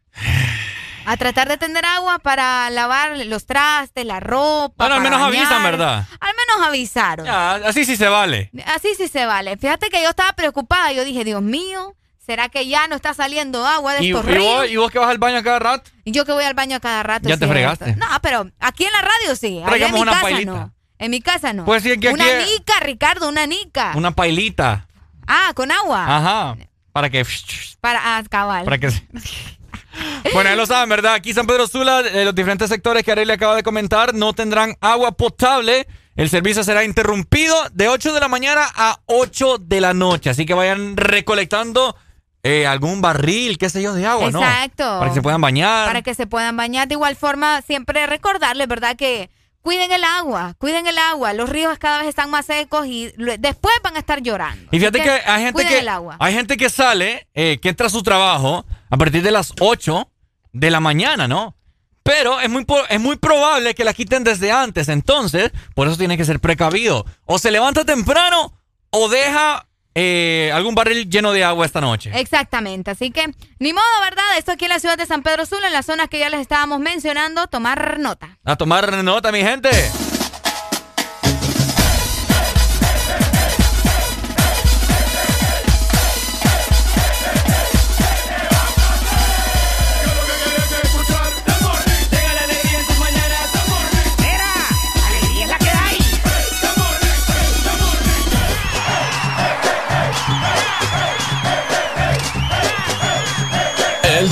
[1.08, 4.74] A tratar de tener agua para lavar los trastes, la ropa.
[4.86, 5.38] Bueno, al menos bañar.
[5.44, 6.08] avisan, ¿verdad?
[6.20, 7.26] Al menos avisaron.
[7.28, 8.50] Ya, así sí se vale.
[8.76, 9.56] Así sí se vale.
[9.58, 10.92] Fíjate que yo estaba preocupada.
[10.94, 14.26] Yo dije, Dios mío, ¿será que ya no está saliendo agua de ¿Y, y estos
[14.26, 14.70] vos, ríos?
[14.72, 15.92] ¿Y vos que vas al baño a cada rato?
[16.06, 17.30] Y yo que voy al baño a cada rato.
[17.30, 17.96] Ya te fregaste.
[17.98, 19.62] No, pero aquí en la radio sí.
[19.64, 20.52] Allá en mi una casa pailita.
[20.52, 20.74] no.
[20.98, 21.66] En mi casa no.
[21.66, 23.92] Pues sí, que una aquí- nica, Ricardo, una nica.
[23.94, 24.88] Una pailita.
[25.28, 26.04] Ah, con agua.
[26.18, 26.56] Ajá.
[26.96, 27.26] Para que...
[27.82, 28.64] Para ah, cabal.
[28.64, 28.88] Para que...
[30.34, 31.14] Bueno, ya lo saben, ¿verdad?
[31.14, 34.76] Aquí San Pedro Sula, eh, los diferentes sectores que Arely acaba de comentar, no tendrán
[34.80, 35.88] agua potable.
[36.16, 40.30] El servicio será interrumpido de 8 de la mañana a 8 de la noche.
[40.30, 41.98] Así que vayan recolectando
[42.44, 44.40] eh, algún barril, qué sé yo, de agua, ¿no?
[44.40, 45.00] Exacto.
[45.00, 45.88] Para que se puedan bañar.
[45.88, 46.88] Para que se puedan bañar.
[46.88, 48.96] De igual forma, siempre recordarles, ¿verdad?
[48.96, 49.30] Que
[49.66, 51.34] cuiden el agua, cuiden el agua.
[51.34, 54.70] Los ríos cada vez están más secos y después van a estar llorando.
[54.72, 58.04] Y fíjate que hay gente que hay gente que sale, eh, que entra a su
[58.04, 60.08] trabajo a partir de las 8
[60.54, 61.58] de la mañana, ¿no?
[62.04, 64.88] Pero es muy, es muy probable que la quiten desde antes.
[64.88, 67.04] Entonces, por eso tiene que ser precavido.
[67.26, 68.54] O se levanta temprano
[68.92, 72.12] o deja eh, algún barril lleno de agua esta noche.
[72.14, 74.26] Exactamente, así que ni modo, ¿verdad?
[74.38, 76.42] Esto aquí en la ciudad de San Pedro Sula, en las zonas que ya les
[76.42, 78.38] estábamos mencionando, tomar nota.
[78.44, 79.70] A tomar nota, mi gente.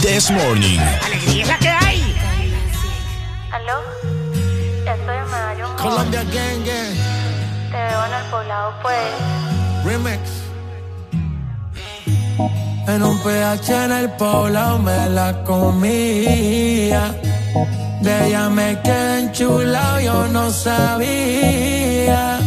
[0.04, 0.82] This Morning.
[1.02, 2.14] Alegría es la que hay.
[3.54, 3.80] ¿Aló?
[4.80, 5.76] Estoy en Medallo.
[5.78, 6.94] Colombia Gang Gang.
[7.72, 8.98] Te veo en el poblado, pues.
[9.86, 10.20] Remix.
[12.86, 17.16] En un PH en el poblado me la comía.
[18.02, 22.40] De ella me quedé enchulado, yo no sabía.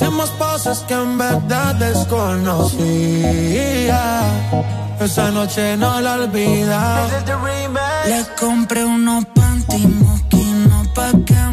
[0.00, 2.70] Hicimos cosas que en verdad desconocía.
[5.00, 7.04] Esa noche no la olvida.
[8.06, 11.47] Le compré unos panty moquinos pa' que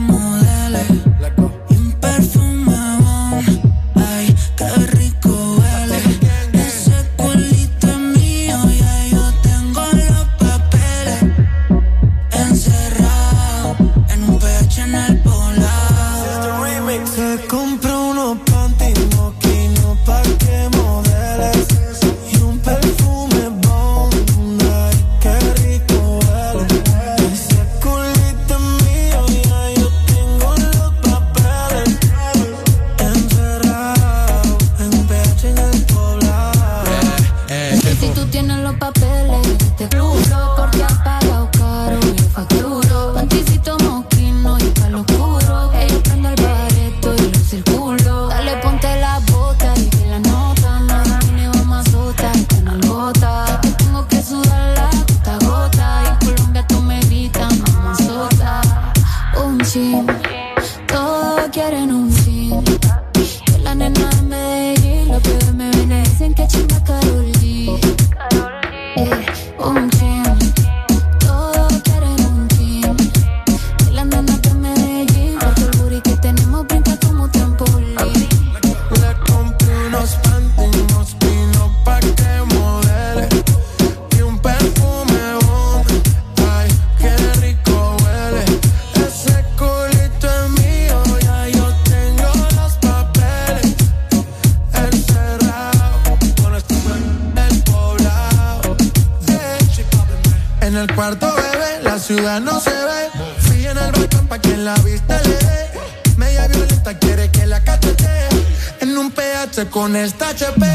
[109.95, 110.74] Con esta HP.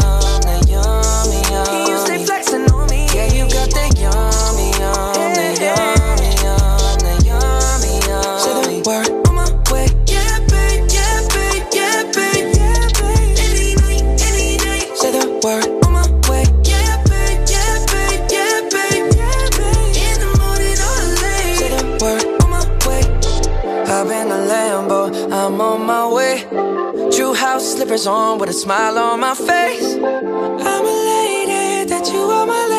[27.97, 29.95] slippers on with a smile on my face.
[29.95, 32.70] I'm elated that you are my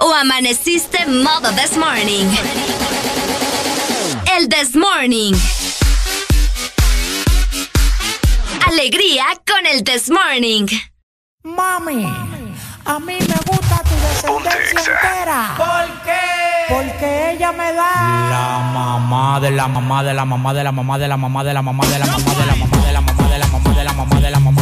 [0.00, 2.26] o amaneciste modo this morning.
[4.36, 5.34] El this morning.
[8.66, 10.66] Alegría con el this morning.
[11.44, 12.04] Mami,
[12.84, 15.54] a mí me gusta tu descendencia entera.
[15.56, 16.20] ¿Por qué?
[16.68, 20.98] Porque ella me da la mamá de la mamá de la mamá de la mamá
[20.98, 23.28] de la mamá de la mamá de la mamá de la mamá de la mamá
[23.28, 24.61] de la mamá de la mamá de la mamá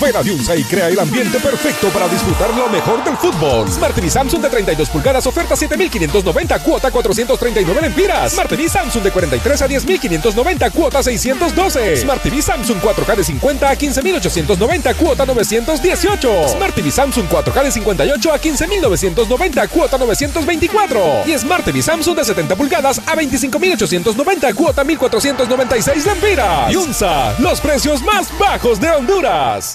[0.00, 3.70] Ven a Diunsa y crea el ambiente perfecto para disfrutar lo mejor del fútbol.
[3.70, 8.32] Smart TV Samsung de 32 pulgadas, oferta 7,590, cuota 439 lempiras.
[8.32, 11.96] Smart TV Samsung de 43 a 10,590, cuota 612.
[11.96, 16.48] Smart TV Samsung 4K de 50 a 15,890, cuota 918.
[16.48, 21.22] Smart TV Samsung 4K de 58 a 15,990, cuota 924.
[21.26, 26.72] Y Smart TV Samsung de 70 pulgadas a 25,890, cuota 1,496 lempiras.
[26.72, 29.74] Yunza, los precios más bajos de Honduras.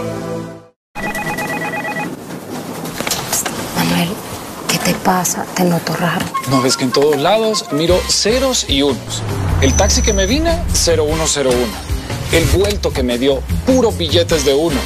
[3.91, 4.09] Manuel,
[4.69, 5.45] ¿qué te pasa?
[5.53, 6.25] Te noto raro.
[6.49, 9.21] No ves que en todos lados miro ceros y unos.
[9.61, 11.51] El taxi que me vine, 0101.
[12.31, 14.79] El vuelto que me dio, puros billetes de uno.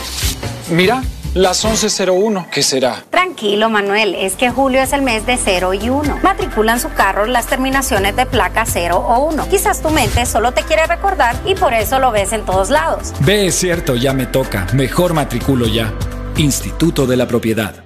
[0.70, 1.04] Mira,
[1.36, 3.04] las 1101, ¿qué será?
[3.12, 6.20] Tranquilo, Manuel, es que julio es el mes de 0 y 1.
[6.24, 9.48] Matriculan su carro las terminaciones de placa 0 o 1.
[9.50, 13.14] Quizás tu mente solo te quiere recordar y por eso lo ves en todos lados.
[13.20, 14.66] Ve, es cierto, ya me toca.
[14.74, 15.94] Mejor matriculo ya.
[16.38, 17.86] Instituto de la Propiedad.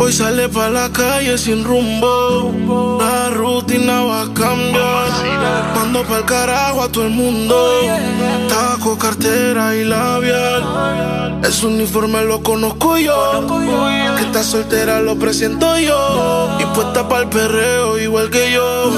[0.00, 2.98] Hoy sale pa' la calle sin rumbo.
[3.00, 5.74] La rutina va a cambiar.
[5.74, 7.56] Mando pa'l carajo a todo el mundo.
[8.48, 11.40] Taco, cartera y labial.
[11.42, 13.44] Ese uniforme lo conozco yo.
[14.16, 16.56] Que está soltera lo presento yo.
[16.60, 18.90] Y puesta pa'l perreo igual que yo.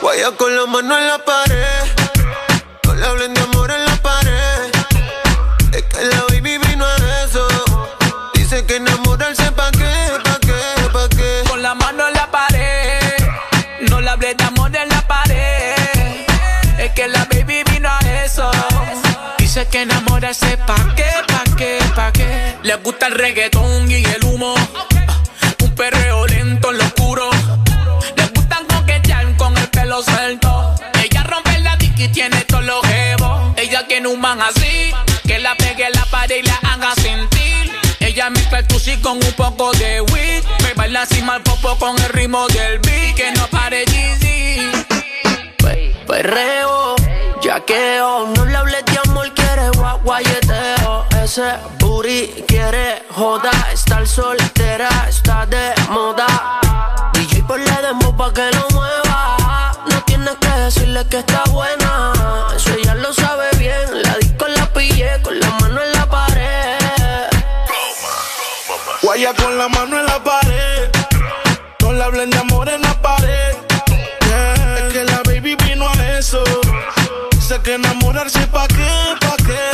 [0.00, 1.84] Guaya con la mano en la pared.
[2.84, 3.43] No le hablen de
[20.34, 22.56] enamorarse pa' qué, pa' qué, pa' qué.
[22.62, 24.54] Le gusta el reggaetón y el humo.
[25.62, 27.30] Un perreo lento en lo oscuro.
[28.16, 30.74] Le gustan coquetear con el pelo suelto.
[31.02, 33.54] Ella rompe la dick y tiene todos los jevos.
[33.56, 34.92] Ella tiene un man así.
[35.26, 37.72] Que la pegue la pared y la haga sentir.
[38.00, 40.44] Ella mezcla el con un poco de weed.
[40.62, 43.14] Me baila así mal popo con el ritmo del beat.
[43.14, 44.34] Que no pare Jeezy.
[46.06, 46.94] Perreo,
[47.42, 48.84] yaqueo, no le hables
[50.04, 51.06] guayeteo.
[51.22, 56.26] Ese booty quiere joda, estar soltera, está de moda.
[57.14, 59.72] DJ por la demo pa' que lo mueva.
[59.90, 62.12] No tienes que decirle que está buena,
[62.54, 64.02] eso ella lo sabe bien.
[64.02, 67.28] La disco la pillé con la mano en la pared.
[69.02, 70.90] Guaya con la mano en la pared.
[71.80, 73.56] No le hablen amor en la pared.
[74.76, 76.42] Es que la baby vino a eso.
[77.46, 79.73] Sé que enamorarse pa' qué, pa' qué,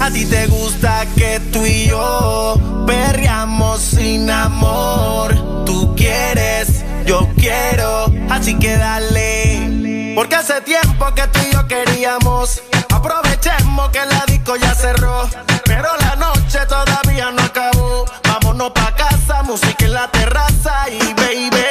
[0.00, 2.54] A ti te gusta que tú y yo
[2.86, 5.64] perreamos sin amor.
[5.66, 10.12] Tú quieres, yo quiero, así que dale.
[10.14, 12.62] Porque hace tiempo que tú y yo queríamos.
[12.90, 15.28] Aprovechemos que la disco ya cerró.
[15.64, 18.04] Pero la noche todavía no acabó.
[18.24, 21.64] Vámonos pa' casa, música en la terraza y baby.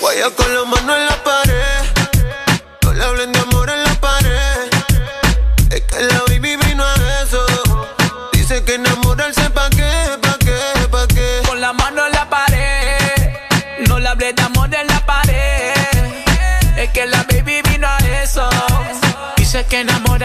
[0.00, 1.80] Guaya con la mano en la pared.
[2.82, 3.59] No le hablen de amor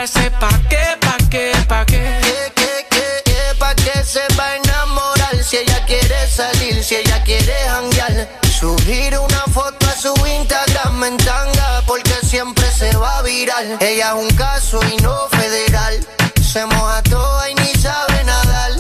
[0.06, 2.20] ese pa' qué, pa' qué, pa' qué.
[2.22, 3.56] ¿Qué, qué, qué, qué?
[3.58, 5.44] ¿Pa' qué se va a enamorar?
[5.44, 8.30] Si ella quiere salir, si ella quiere janguear.
[8.60, 13.66] Subir una foto a su Instagram en tanga porque siempre se va a virar.
[13.80, 16.00] Ella es un caso y no federal.
[16.40, 18.74] Se moja toda y ni sabe nadar.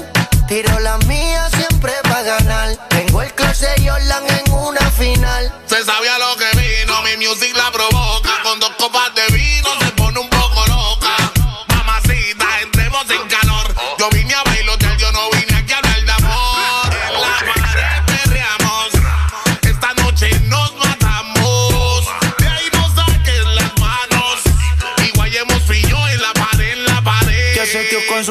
[0.47, 2.77] Tiro la mía siempre para ganar.
[2.89, 5.51] Tengo el clase Jordan en una final.
[5.65, 8.29] Se sabía lo que vino, mi music la provoca.
[8.43, 9.34] Con dos copas de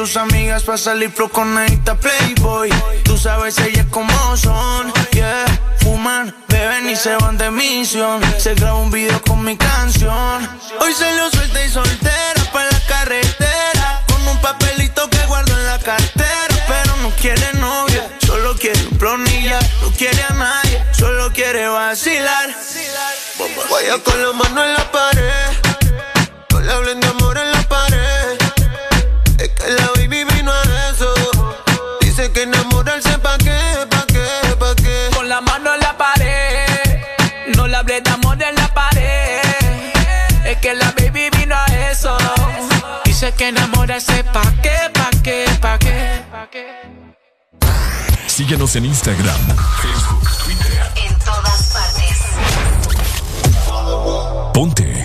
[0.05, 2.69] sus amigas para salir pro con esta Playboy.
[3.03, 5.45] Tú sabes ellas como son, yeah.
[5.79, 8.21] Fuman, beben y se van de misión.
[8.37, 10.47] Se graba un video con mi canción.
[10.79, 14.03] Hoy se lo suelta y soltera para la carretera.
[14.07, 16.55] Con un papelito que guardo en la cartera.
[16.67, 19.59] Pero no quiere novia, solo quiere un plonilla.
[19.81, 22.49] No quiere a nadie, solo quiere vacilar.
[23.71, 25.47] Vaya con la mano en la pared.
[26.51, 27.84] No le hablen de amor en la pared.
[43.35, 46.67] Que enamorarse pa' qué, pa' qué, pa' qué.
[48.27, 49.39] Síguenos en Instagram,
[49.81, 50.91] Facebook, Twitter.
[50.95, 52.19] En todas partes.
[54.53, 55.04] Ponte.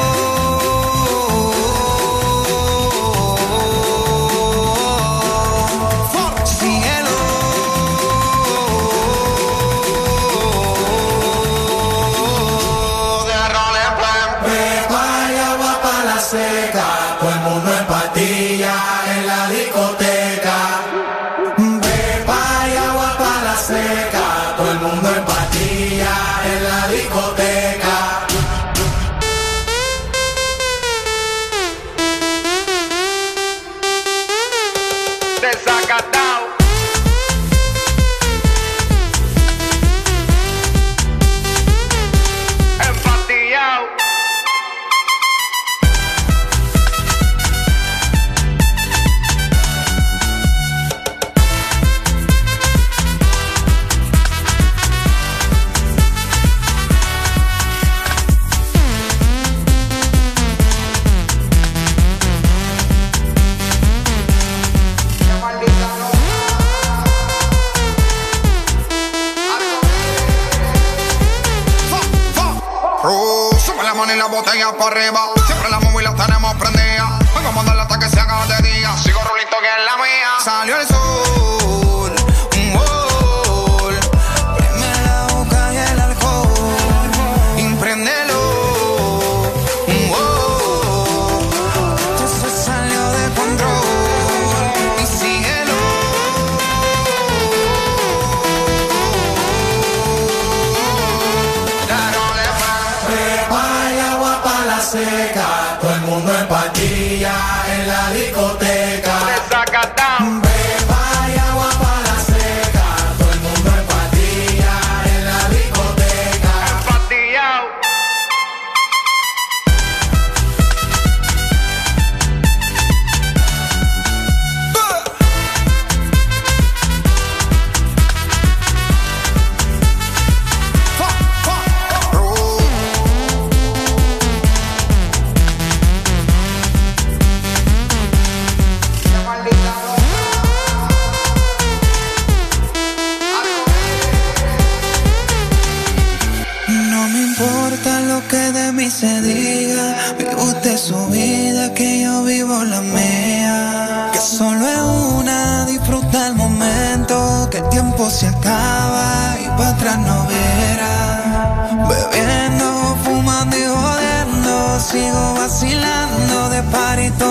[74.73, 75.11] Mano y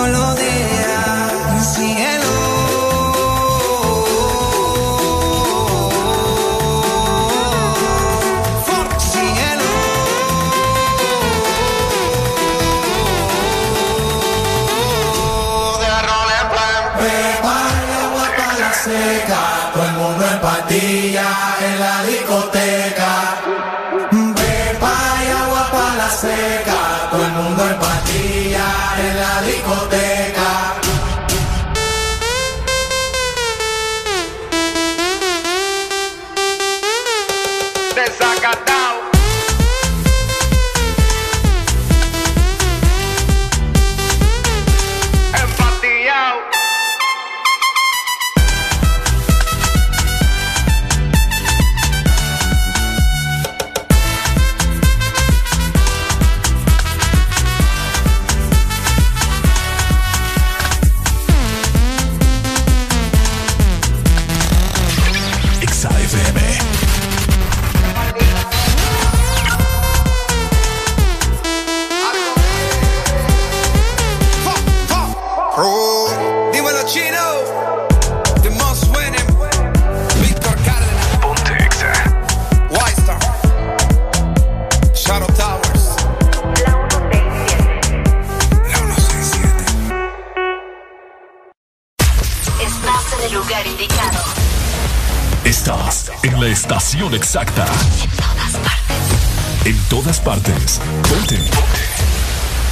[0.01, 0.40] party
[29.71, 30.20] la discoteca.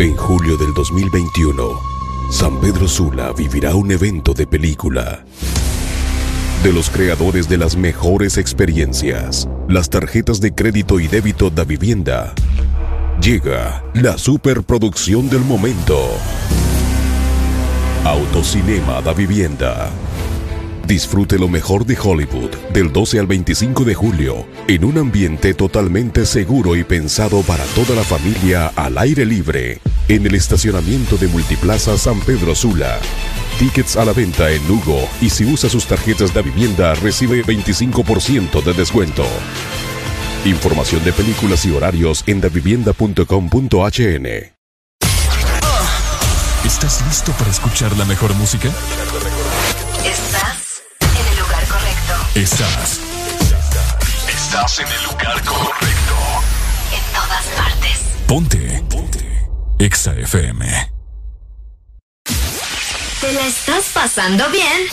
[0.00, 1.62] En julio del 2021,
[2.30, 5.26] San Pedro Sula vivirá un evento de película.
[6.62, 12.32] De los creadores de las mejores experiencias, las tarjetas de crédito y débito da vivienda,
[13.20, 16.00] llega la superproducción del momento.
[18.02, 19.90] Autocinema da vivienda.
[20.86, 26.24] Disfrute lo mejor de Hollywood del 12 al 25 de julio en un ambiente totalmente
[26.24, 29.78] seguro y pensado para toda la familia al aire libre
[30.14, 32.98] en el estacionamiento de Multiplaza San Pedro Sula.
[33.60, 38.60] Tickets a la venta en Lugo y si usa sus tarjetas de vivienda recibe 25%
[38.60, 39.24] de descuento.
[40.44, 44.26] Información de películas y horarios en davivienda.com.hn.
[46.64, 48.68] ¿Estás listo para escuchar la mejor música?
[50.04, 52.14] Estás en el lugar correcto.
[52.34, 53.00] Estás.
[54.28, 56.16] Estás en el lugar correcto.
[56.92, 58.00] En todas partes.
[58.26, 58.82] Ponte.
[58.90, 59.29] Ponte.
[59.80, 60.92] Exa FM.
[63.22, 64.86] ¿Te la estás pasando bien?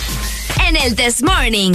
[0.65, 1.73] En el This Morning.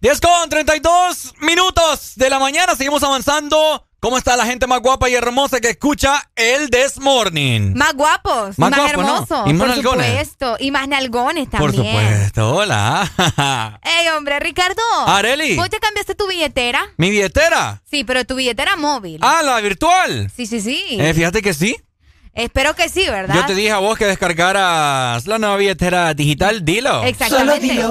[0.00, 2.76] 10 con 32 minutos de la mañana.
[2.76, 3.87] Seguimos avanzando.
[4.00, 7.72] ¿Cómo está la gente más guapa y hermosa que escucha el This Morning?
[7.74, 9.02] Más guapos, Más más, guapos, ¿no?
[9.02, 9.50] hermosos.
[9.50, 10.06] Y más por nalgones.
[10.08, 10.56] supuesto.
[10.60, 11.86] Y más nalgones Por también.
[12.06, 12.54] supuesto.
[12.54, 13.10] Hola.
[13.82, 14.80] Ey, hombre, Ricardo.
[15.06, 15.56] Areli.
[15.56, 16.80] ¿Vos te cambiaste tu billetera?
[16.96, 17.82] ¿Mi billetera?
[17.90, 19.18] Sí, pero tu billetera móvil.
[19.20, 20.30] Ah, la virtual.
[20.34, 20.80] Sí, sí, sí.
[20.92, 21.76] Eh, fíjate que sí.
[22.34, 23.34] Espero que sí, ¿verdad?
[23.34, 26.64] Yo te dije a vos que descargaras la nueva billetera digital.
[26.64, 27.02] Dilo.
[27.02, 27.84] Exactamente.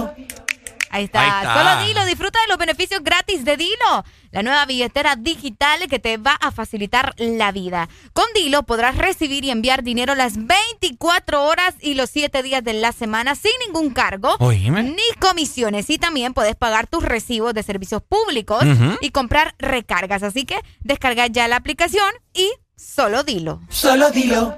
[0.90, 1.22] Ahí está.
[1.22, 1.54] Ahí está.
[1.54, 6.18] Solo Dilo, disfruta de los beneficios gratis de Dilo, la nueva billetera digital que te
[6.18, 7.90] va a facilitar la vida.
[8.14, 12.74] Con Dilo podrás recibir y enviar dinero las 24 horas y los 7 días de
[12.74, 14.84] la semana sin ningún cargo Oíme.
[14.84, 15.90] ni comisiones.
[15.90, 18.64] Y también puedes pagar tus recibos de servicios públicos
[19.02, 20.24] y comprar recargas.
[20.24, 23.62] Así que descarga ya la aplicación y solo Dilo.
[23.70, 24.58] Solo dilo,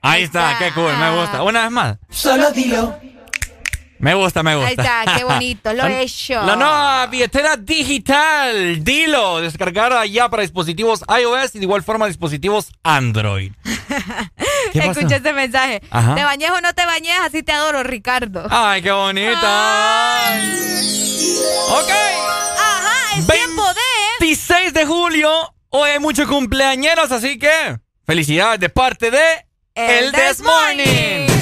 [0.00, 1.42] Ahí está, qué cool, me gusta.
[1.42, 1.96] Una vez más.
[2.10, 2.98] solo dilo.
[4.04, 4.68] Me gusta, me gusta.
[4.68, 6.34] Ahí está, qué bonito, lo he hecho.
[6.42, 12.68] La nueva billetera digital, dilo, descargada ya para dispositivos iOS y de igual forma dispositivos
[12.82, 13.52] Android.
[14.74, 15.80] Escucha este mensaje.
[15.80, 17.16] ¿Te bañes o no te bañes?
[17.22, 18.46] Así te adoro, Ricardo.
[18.50, 19.38] Ay, qué bonito.
[19.42, 20.64] Ay.
[21.70, 21.90] Ok.
[22.58, 23.80] Ajá, es tiempo de...
[24.20, 29.46] 26 de julio, hoy hay muchos cumpleañeros, así que felicidades de parte de...
[29.74, 31.33] El, El This Morning.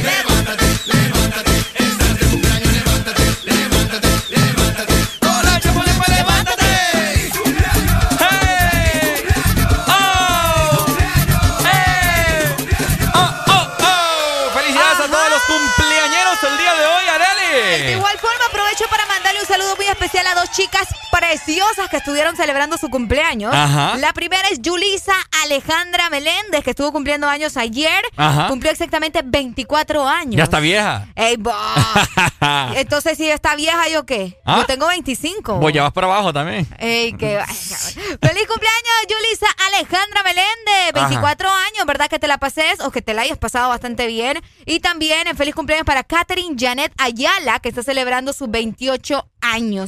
[19.92, 23.54] Especial a dos chicas preciosas que estuvieron celebrando su cumpleaños.
[23.54, 23.96] Ajá.
[23.98, 28.02] La primera es Yulisa Alejandra Meléndez, que estuvo cumpliendo años ayer.
[28.16, 28.48] Ajá.
[28.48, 30.36] Cumplió exactamente 24 años.
[30.36, 31.06] Ya está vieja.
[31.14, 31.36] Ey.
[32.76, 34.38] Entonces, si está vieja, ¿yo qué?
[34.44, 34.58] ¿Ah?
[34.58, 35.60] Yo tengo 25.
[35.60, 36.66] Pues ya vas para abajo también.
[36.78, 40.92] Ey, qué Feliz cumpleaños, Yulisa Alejandra Meléndez.
[40.94, 42.08] 24 años, ¿verdad?
[42.08, 44.40] Que te la pases o que te la hayas pasado bastante bien.
[44.66, 49.31] Y también en feliz cumpleaños para Catherine Janet Ayala, que está celebrando sus 28 años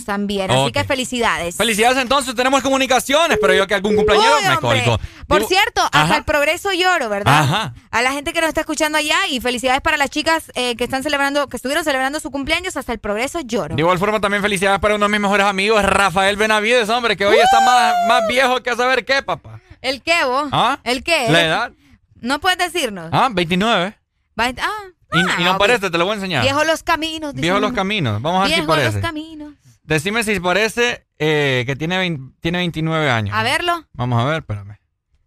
[0.05, 0.51] también.
[0.51, 1.57] Así que felicidades.
[1.57, 4.99] Felicidades entonces, tenemos comunicaciones, pero yo que algún cumpleañero Uy, me colgo.
[5.27, 7.43] Por Digo- cierto, hasta el progreso lloro, ¿verdad?
[7.43, 7.75] Ajá.
[7.91, 10.85] A la gente que nos está escuchando allá y felicidades para las chicas eh, que
[10.85, 13.75] están celebrando, que estuvieron celebrando su cumpleaños, hasta el progreso lloro.
[13.77, 17.25] De igual forma, también felicidades para uno de mis mejores amigos, Rafael Benavides, hombre, que
[17.27, 19.61] hoy está más, más viejo que a saber qué, papá.
[19.81, 20.49] ¿El qué, vos?
[20.53, 20.79] ¿Ah?
[20.85, 21.27] ¿El qué?
[21.31, 21.73] La edad.
[22.21, 23.09] No puedes decirnos.
[23.13, 23.97] Ah, 29.
[24.39, 24.83] Va- ah,
[25.15, 25.59] Y, ah, y no ok.
[25.59, 26.43] parece, te lo voy a enseñar.
[26.43, 27.35] Viejo los caminos.
[27.35, 28.21] Viejo los caminos.
[28.21, 29.01] Vamos a ver si Viejo los parece.
[29.01, 29.55] caminos.
[29.85, 33.37] Decime si parece eh, que tiene, vein- tiene 29 años.
[33.37, 33.87] A verlo.
[33.93, 34.79] Vamos a ver, espérame.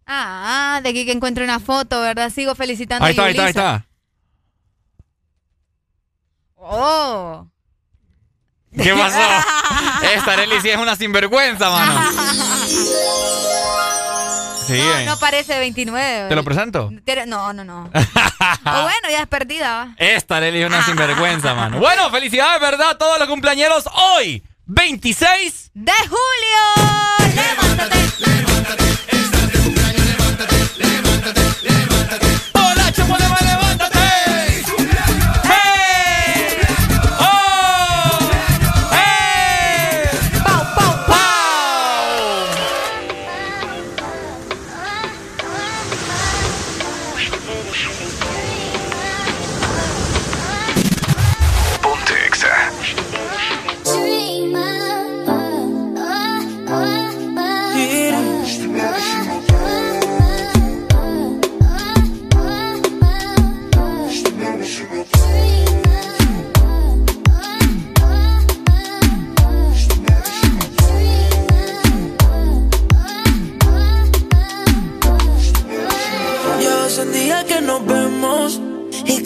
[0.06, 2.30] Ah, de aquí que encuentro una foto, ¿verdad?
[2.30, 3.86] Sigo felicitando Ahí está, ahí está, ahí está.
[6.56, 7.46] Oh.
[8.76, 9.18] ¿Qué pasó?
[10.14, 12.00] Esta Arely sí es una sinvergüenza, mano.
[14.68, 15.04] Sí, No, eh.
[15.06, 16.28] no parece de 29.
[16.28, 16.90] ¿Te lo presento?
[17.26, 17.84] No, no, no.
[17.94, 19.94] o bueno, ya es perdida.
[19.96, 21.78] Esta Arely es una sinvergüenza, mano.
[21.78, 22.90] Bueno, felicidades, ¿verdad?
[22.90, 27.34] A todos los cumpleañeros hoy, 26 de julio.
[27.34, 27.98] Levántate.
[28.28, 29.07] Hola,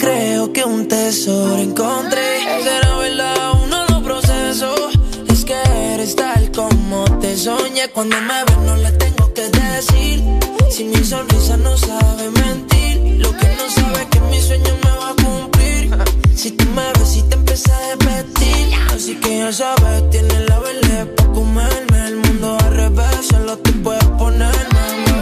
[0.03, 2.27] creo que un tesoro encontré.
[2.63, 4.75] Será verdad, aún no lo proceso.
[5.29, 5.55] Es que
[5.93, 7.89] eres tal como te soñé.
[7.89, 10.23] Cuando me ves, no le tengo que decir.
[10.69, 14.91] Si mi sonrisa no sabe mentir, lo que no sabe es que mi sueño me
[15.01, 15.89] va a cumplir.
[16.35, 20.59] Si tú me ves y te empieza a repetir, así que ya sabes, tienes la
[20.59, 22.07] vele para comerme.
[22.07, 25.12] El mundo al revés, solo tú puedes ponerme.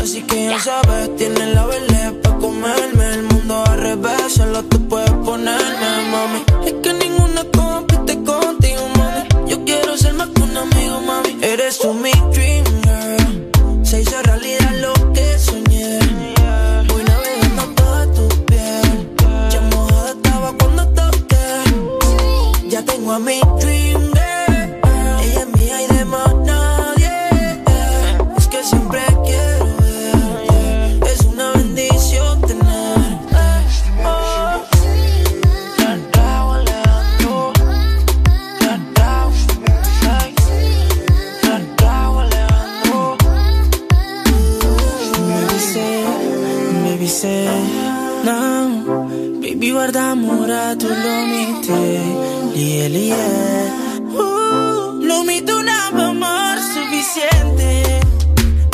[0.00, 3.14] Así que ya sabes, tienes la vele para comerme.
[3.14, 6.42] El mundo al revés, solo tú puedes ponerme, mami.
[6.64, 9.28] Es que ninguna compite contigo, mami.
[9.46, 11.36] Yo quiero ser más que un amigo, mami.
[11.42, 13.84] Eres tú mi dream girl.
[13.84, 15.98] Se hizo realidad lo que soñé.
[16.88, 19.16] Voy navegando toda tu piel.
[19.50, 22.68] Ya mojada estaba cuando toqué.
[22.68, 23.40] Ya tengo a mi
[50.76, 51.80] tu lo mite,
[52.54, 53.70] lie lie.
[54.18, 54.98] Uh,
[56.10, 58.00] amor suficiente.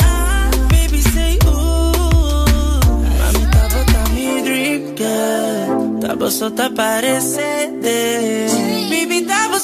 [0.01, 2.79] Ah, baby say, uh.
[3.19, 3.79] Mami, tava.
[6.01, 6.29] Tava
[9.27, 9.59] tava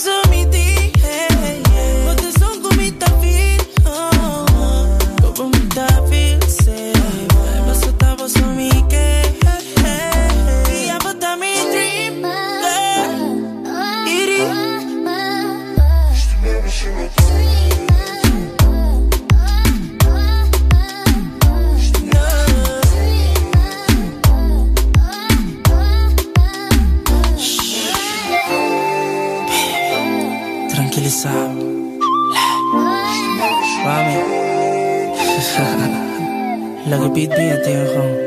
[36.94, 38.23] Lo que pide, tío, Che.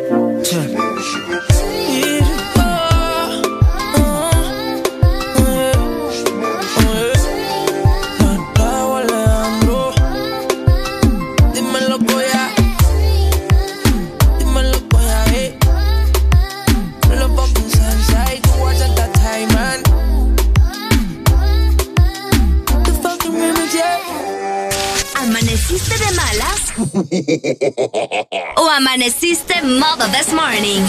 [28.76, 30.84] Amaneciste modo this morning?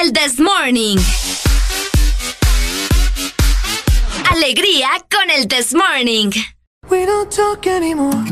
[0.00, 0.98] El this morning.
[4.30, 6.32] Alegría con el this morning.
[6.88, 8.24] We don't talk anymore.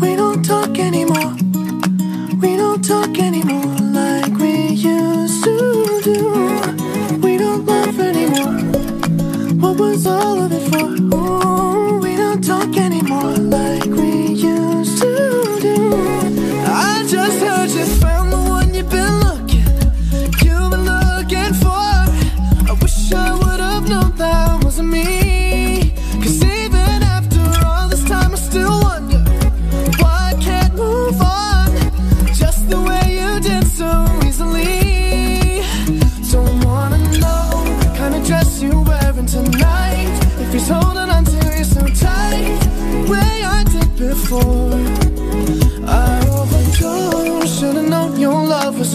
[0.00, 1.36] We don't talk anymore.
[2.40, 7.20] We don't talk anymore like we used to do.
[7.20, 8.56] We don't laugh anymore.
[9.60, 10.86] What was all of it for?
[11.16, 14.25] Ooh, we don't talk anymore like we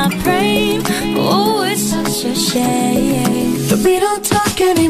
[0.00, 0.80] My brain.
[1.16, 3.68] Oh, it's such a shame.
[3.68, 4.89] But we don't talk anymore.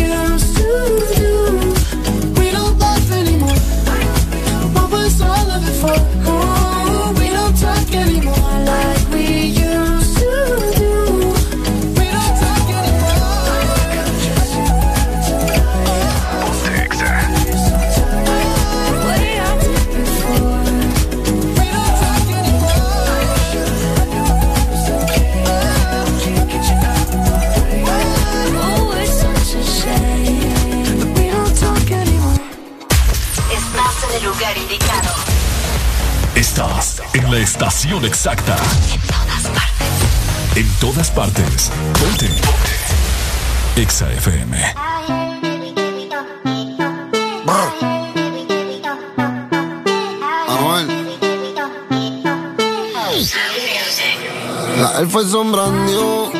[37.31, 38.57] la estación exacta.
[40.55, 41.71] En todas partes.
[41.97, 42.27] Ponte.
[42.27, 43.81] Ponte.
[43.81, 44.57] Exa FM.
[54.77, 56.31] La elfa es sombrando,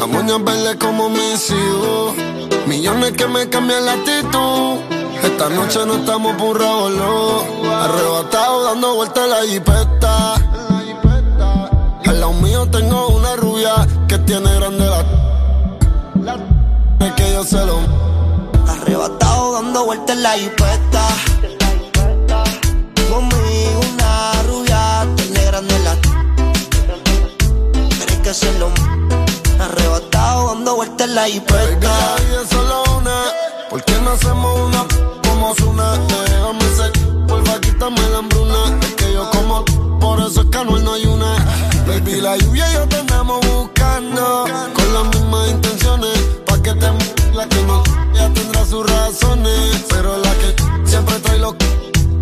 [0.00, 2.14] la moña verde como mis hijos.
[2.66, 4.80] Millones que me cambian la actitud.
[5.22, 7.44] Esta noche no estamos por revolú.
[7.72, 10.01] Arrebatado dando vueltas la jipeta.
[12.42, 15.04] Mío tengo una rubia que tiene grande la.
[17.32, 17.78] yo se lo.
[18.68, 21.06] Arrebatado dando vueltas en la hipeta.
[23.08, 25.96] Conmigo una rubia, tiene grande la.
[27.72, 28.70] Tienes que hacerlo.
[29.60, 31.56] Arrebatado dando vueltas en la hipeta.
[31.58, 33.22] Baby, la es solo una.
[33.70, 34.84] ¿Por qué no hacemos una
[35.28, 35.92] como una?
[35.96, 36.92] Déjame ser,
[37.28, 38.78] porfa, quítame la hambruna.
[38.80, 39.64] Es que yo como,
[40.00, 41.51] por eso es que no hay una.
[41.92, 44.46] Baby, la lluvia y yo te andamos buscando.
[44.72, 46.18] Con las mismas intenciones.
[46.46, 46.86] Pa' que te
[47.34, 47.82] la que no
[48.14, 49.84] ya tendrá sus razones.
[49.90, 50.54] Pero la que
[50.86, 51.54] siempre trae los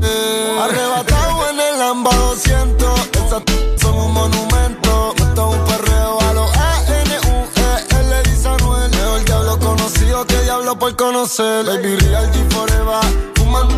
[0.02, 0.58] eh.
[0.60, 3.00] Arrebatado en el Lamba 200.
[3.12, 3.42] Esas
[3.80, 5.14] son un monumento.
[5.16, 8.22] Esto es un perreo a los A-N-U-E-L.
[8.24, 8.90] Dice Anuel.
[8.90, 11.64] Mejor diablo conocido que diablo por conocer.
[11.64, 13.04] Baby, real G forever.
[13.36, 13.68] Fuman.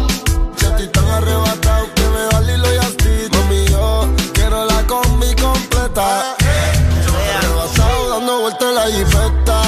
[0.56, 1.61] Estoy tan arrebatado
[5.92, 6.36] completa.
[7.38, 9.61] Arrebatado dando vueltas la jipeta.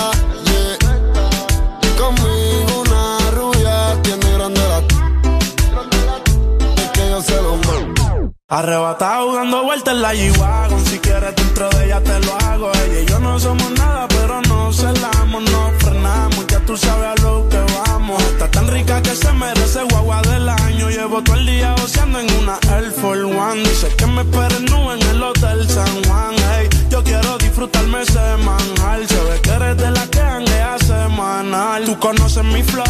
[8.55, 12.71] Arrebatado dando vueltas en la G-Wagon Si quieres dentro de ella te lo hago.
[12.85, 17.23] Ella y yo no somos nada pero no celamos No frenamos, ya tú sabes a
[17.25, 18.23] lo que vamos.
[18.23, 20.89] Está tan rica que se merece guagua del año.
[20.89, 23.61] Llevo todo el día oceando en una Air Force One.
[23.63, 26.35] Dice que me esperen nube en el Hotel San Juan.
[26.57, 31.85] Ey, Yo quiero disfrutarme semanal Se ve que eres de la que hanguea semanal.
[31.87, 32.85] Tú conoces mi flow,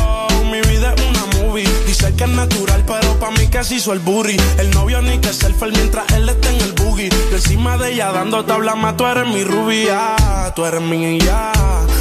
[3.54, 6.72] que se hizo el booty El novio ni que selfie mientras él está en el
[6.72, 10.16] boogie Yo encima de ella dando tabla más Tú eres mi rubia,
[10.56, 11.52] tú eres mi ya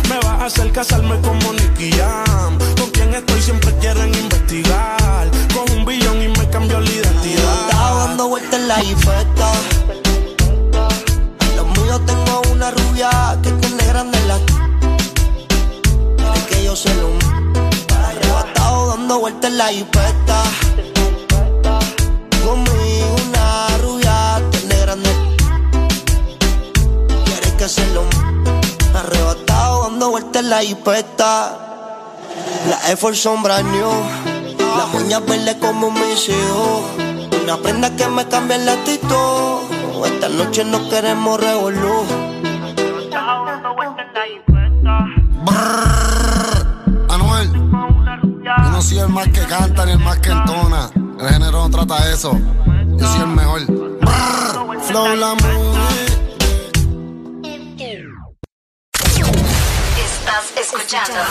[0.10, 5.78] Me vas a hacer casarme como Nicky Jam Con quien estoy siempre quieren investigar Con
[5.78, 9.52] un billón y me cambió la identidad Estaba dando vueltas en la jipeta.
[11.56, 14.38] Los míos tengo una rubia que tiene grande la.
[16.36, 17.10] Es que yo se lo.
[17.96, 20.44] Arrebatado dando vueltas en la jipeta.
[22.46, 25.10] Conmigo una rubia tiene grande.
[27.26, 28.04] Quieres que se lo.
[28.98, 31.58] Arrebatado dando vueltas en la jipeta.
[32.70, 33.92] La Force son brand new.
[34.78, 36.82] Las uñas verdes como mis hijos.
[37.44, 39.62] Una prenda que me cambia el actitud.
[40.06, 42.33] Esta noche no queremos revolú.
[48.74, 50.90] No soy el más que canta ni el más que entona.
[51.20, 52.32] El género no trata eso.
[52.98, 53.66] Yo soy el mejor.
[53.68, 56.04] Brrr, Flow la movie.
[59.96, 61.22] Estás escuchando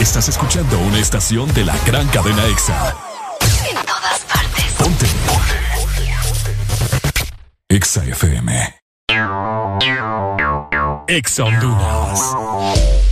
[0.00, 2.94] Estás escuchando una estación de la gran cadena EXA.
[3.70, 4.64] en todas partes.
[4.78, 5.06] Ponte.
[7.68, 8.80] EXA FM.
[11.06, 13.11] EXA Honduras.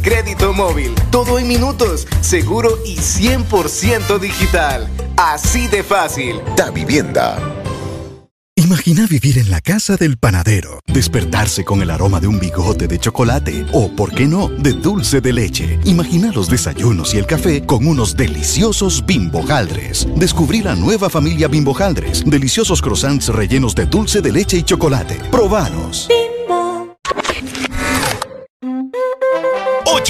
[0.01, 0.93] crédito móvil.
[1.11, 4.89] Todo en minutos, seguro y 100% digital.
[5.17, 6.41] Así de fácil.
[6.55, 7.37] Da Vivienda.
[8.55, 12.99] Imagina vivir en la casa del panadero, despertarse con el aroma de un bigote de
[12.99, 15.79] chocolate o, por qué no, de dulce de leche.
[15.83, 20.07] Imagina los desayunos y el café con unos deliciosos bimbojaldres.
[20.15, 25.15] Descubrí la nueva familia bimbojaldres, deliciosos croissants rellenos de dulce de leche y chocolate.
[25.31, 26.07] Probanos.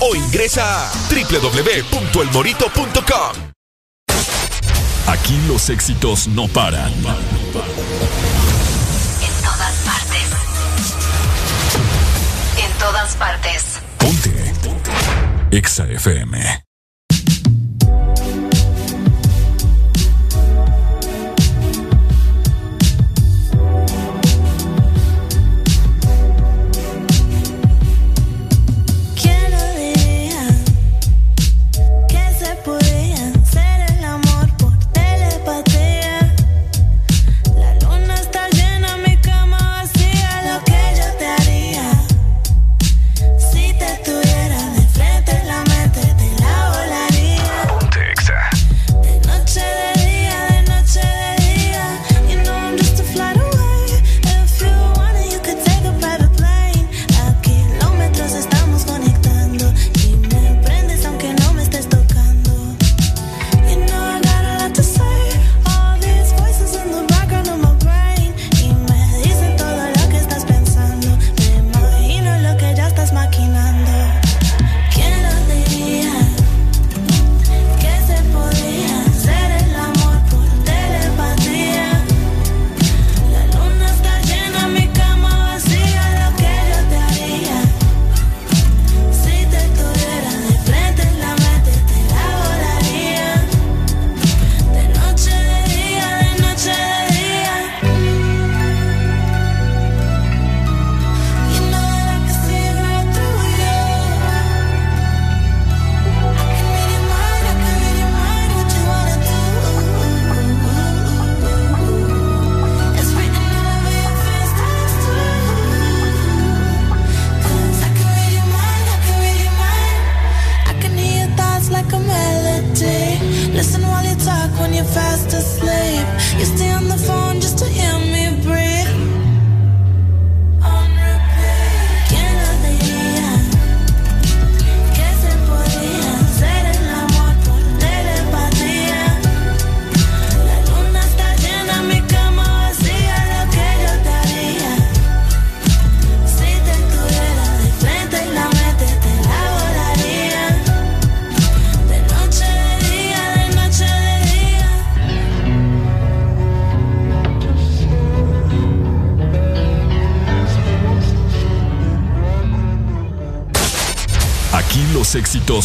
[0.00, 3.54] o ingresa a www.elmorito.com.
[5.06, 6.92] Aquí los éxitos no paran.
[6.92, 7.02] En
[9.42, 10.26] todas partes.
[12.58, 13.80] En todas partes.
[13.98, 14.52] Ponte.
[15.50, 16.64] EXA FM.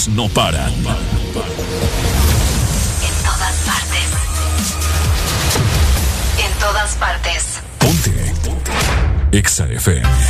[0.10, 0.72] No paran.
[0.72, 0.84] En
[3.24, 4.06] todas partes.
[6.38, 7.60] En todas partes.
[7.80, 8.34] Ponte.
[9.32, 10.29] Exa FM.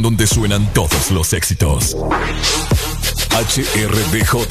[0.00, 1.94] Donde suenan todos los éxitos.
[3.30, 4.46] HRDJ,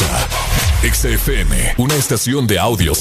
[0.83, 2.93] XFM, una estación de audio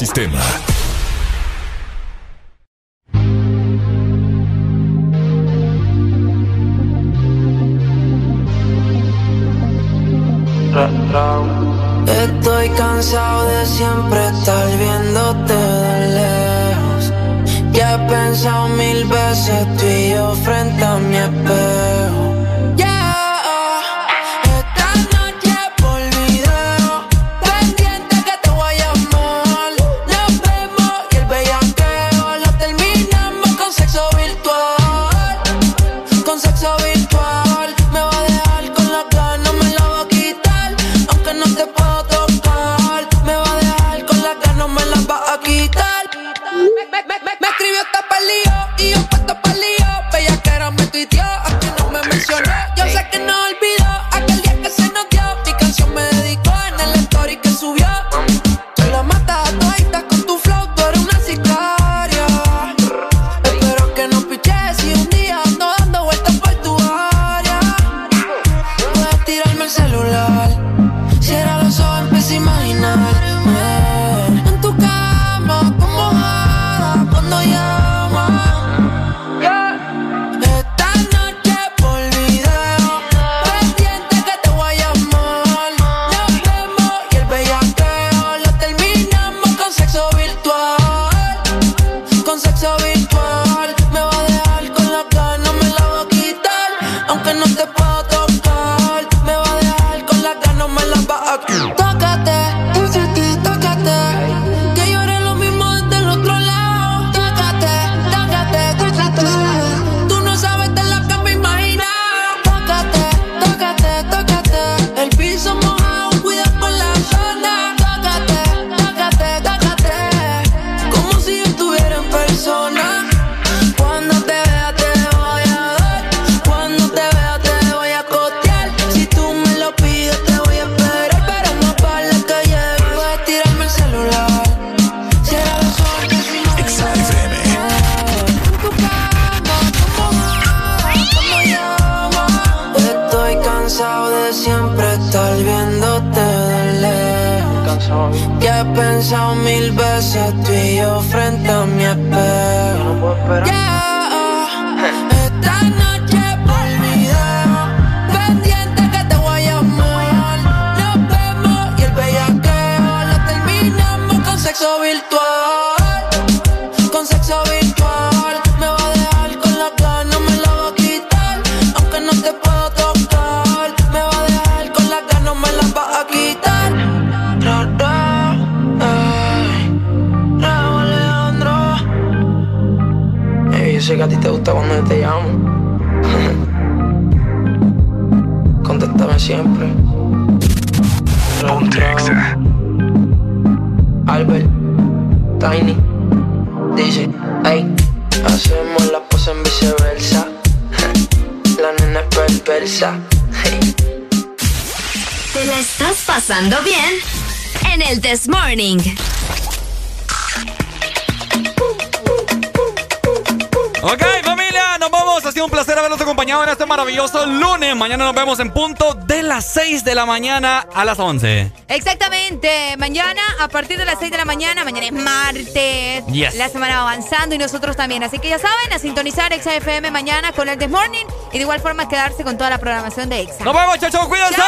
[220.40, 221.53] mañana a las 11.
[221.69, 222.76] Exactamente.
[222.78, 226.35] Mañana, a partir de las 6 de la mañana, mañana es martes.
[226.35, 228.03] La semana va avanzando y nosotros también.
[228.03, 231.60] Así que ya saben, a sintonizar XFM mañana con el The Morning y de igual
[231.60, 233.44] forma quedarse con toda la programación de Exa.
[233.44, 234.40] Nos vemos, chachos, cuídense.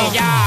[0.00, 0.41] mucho.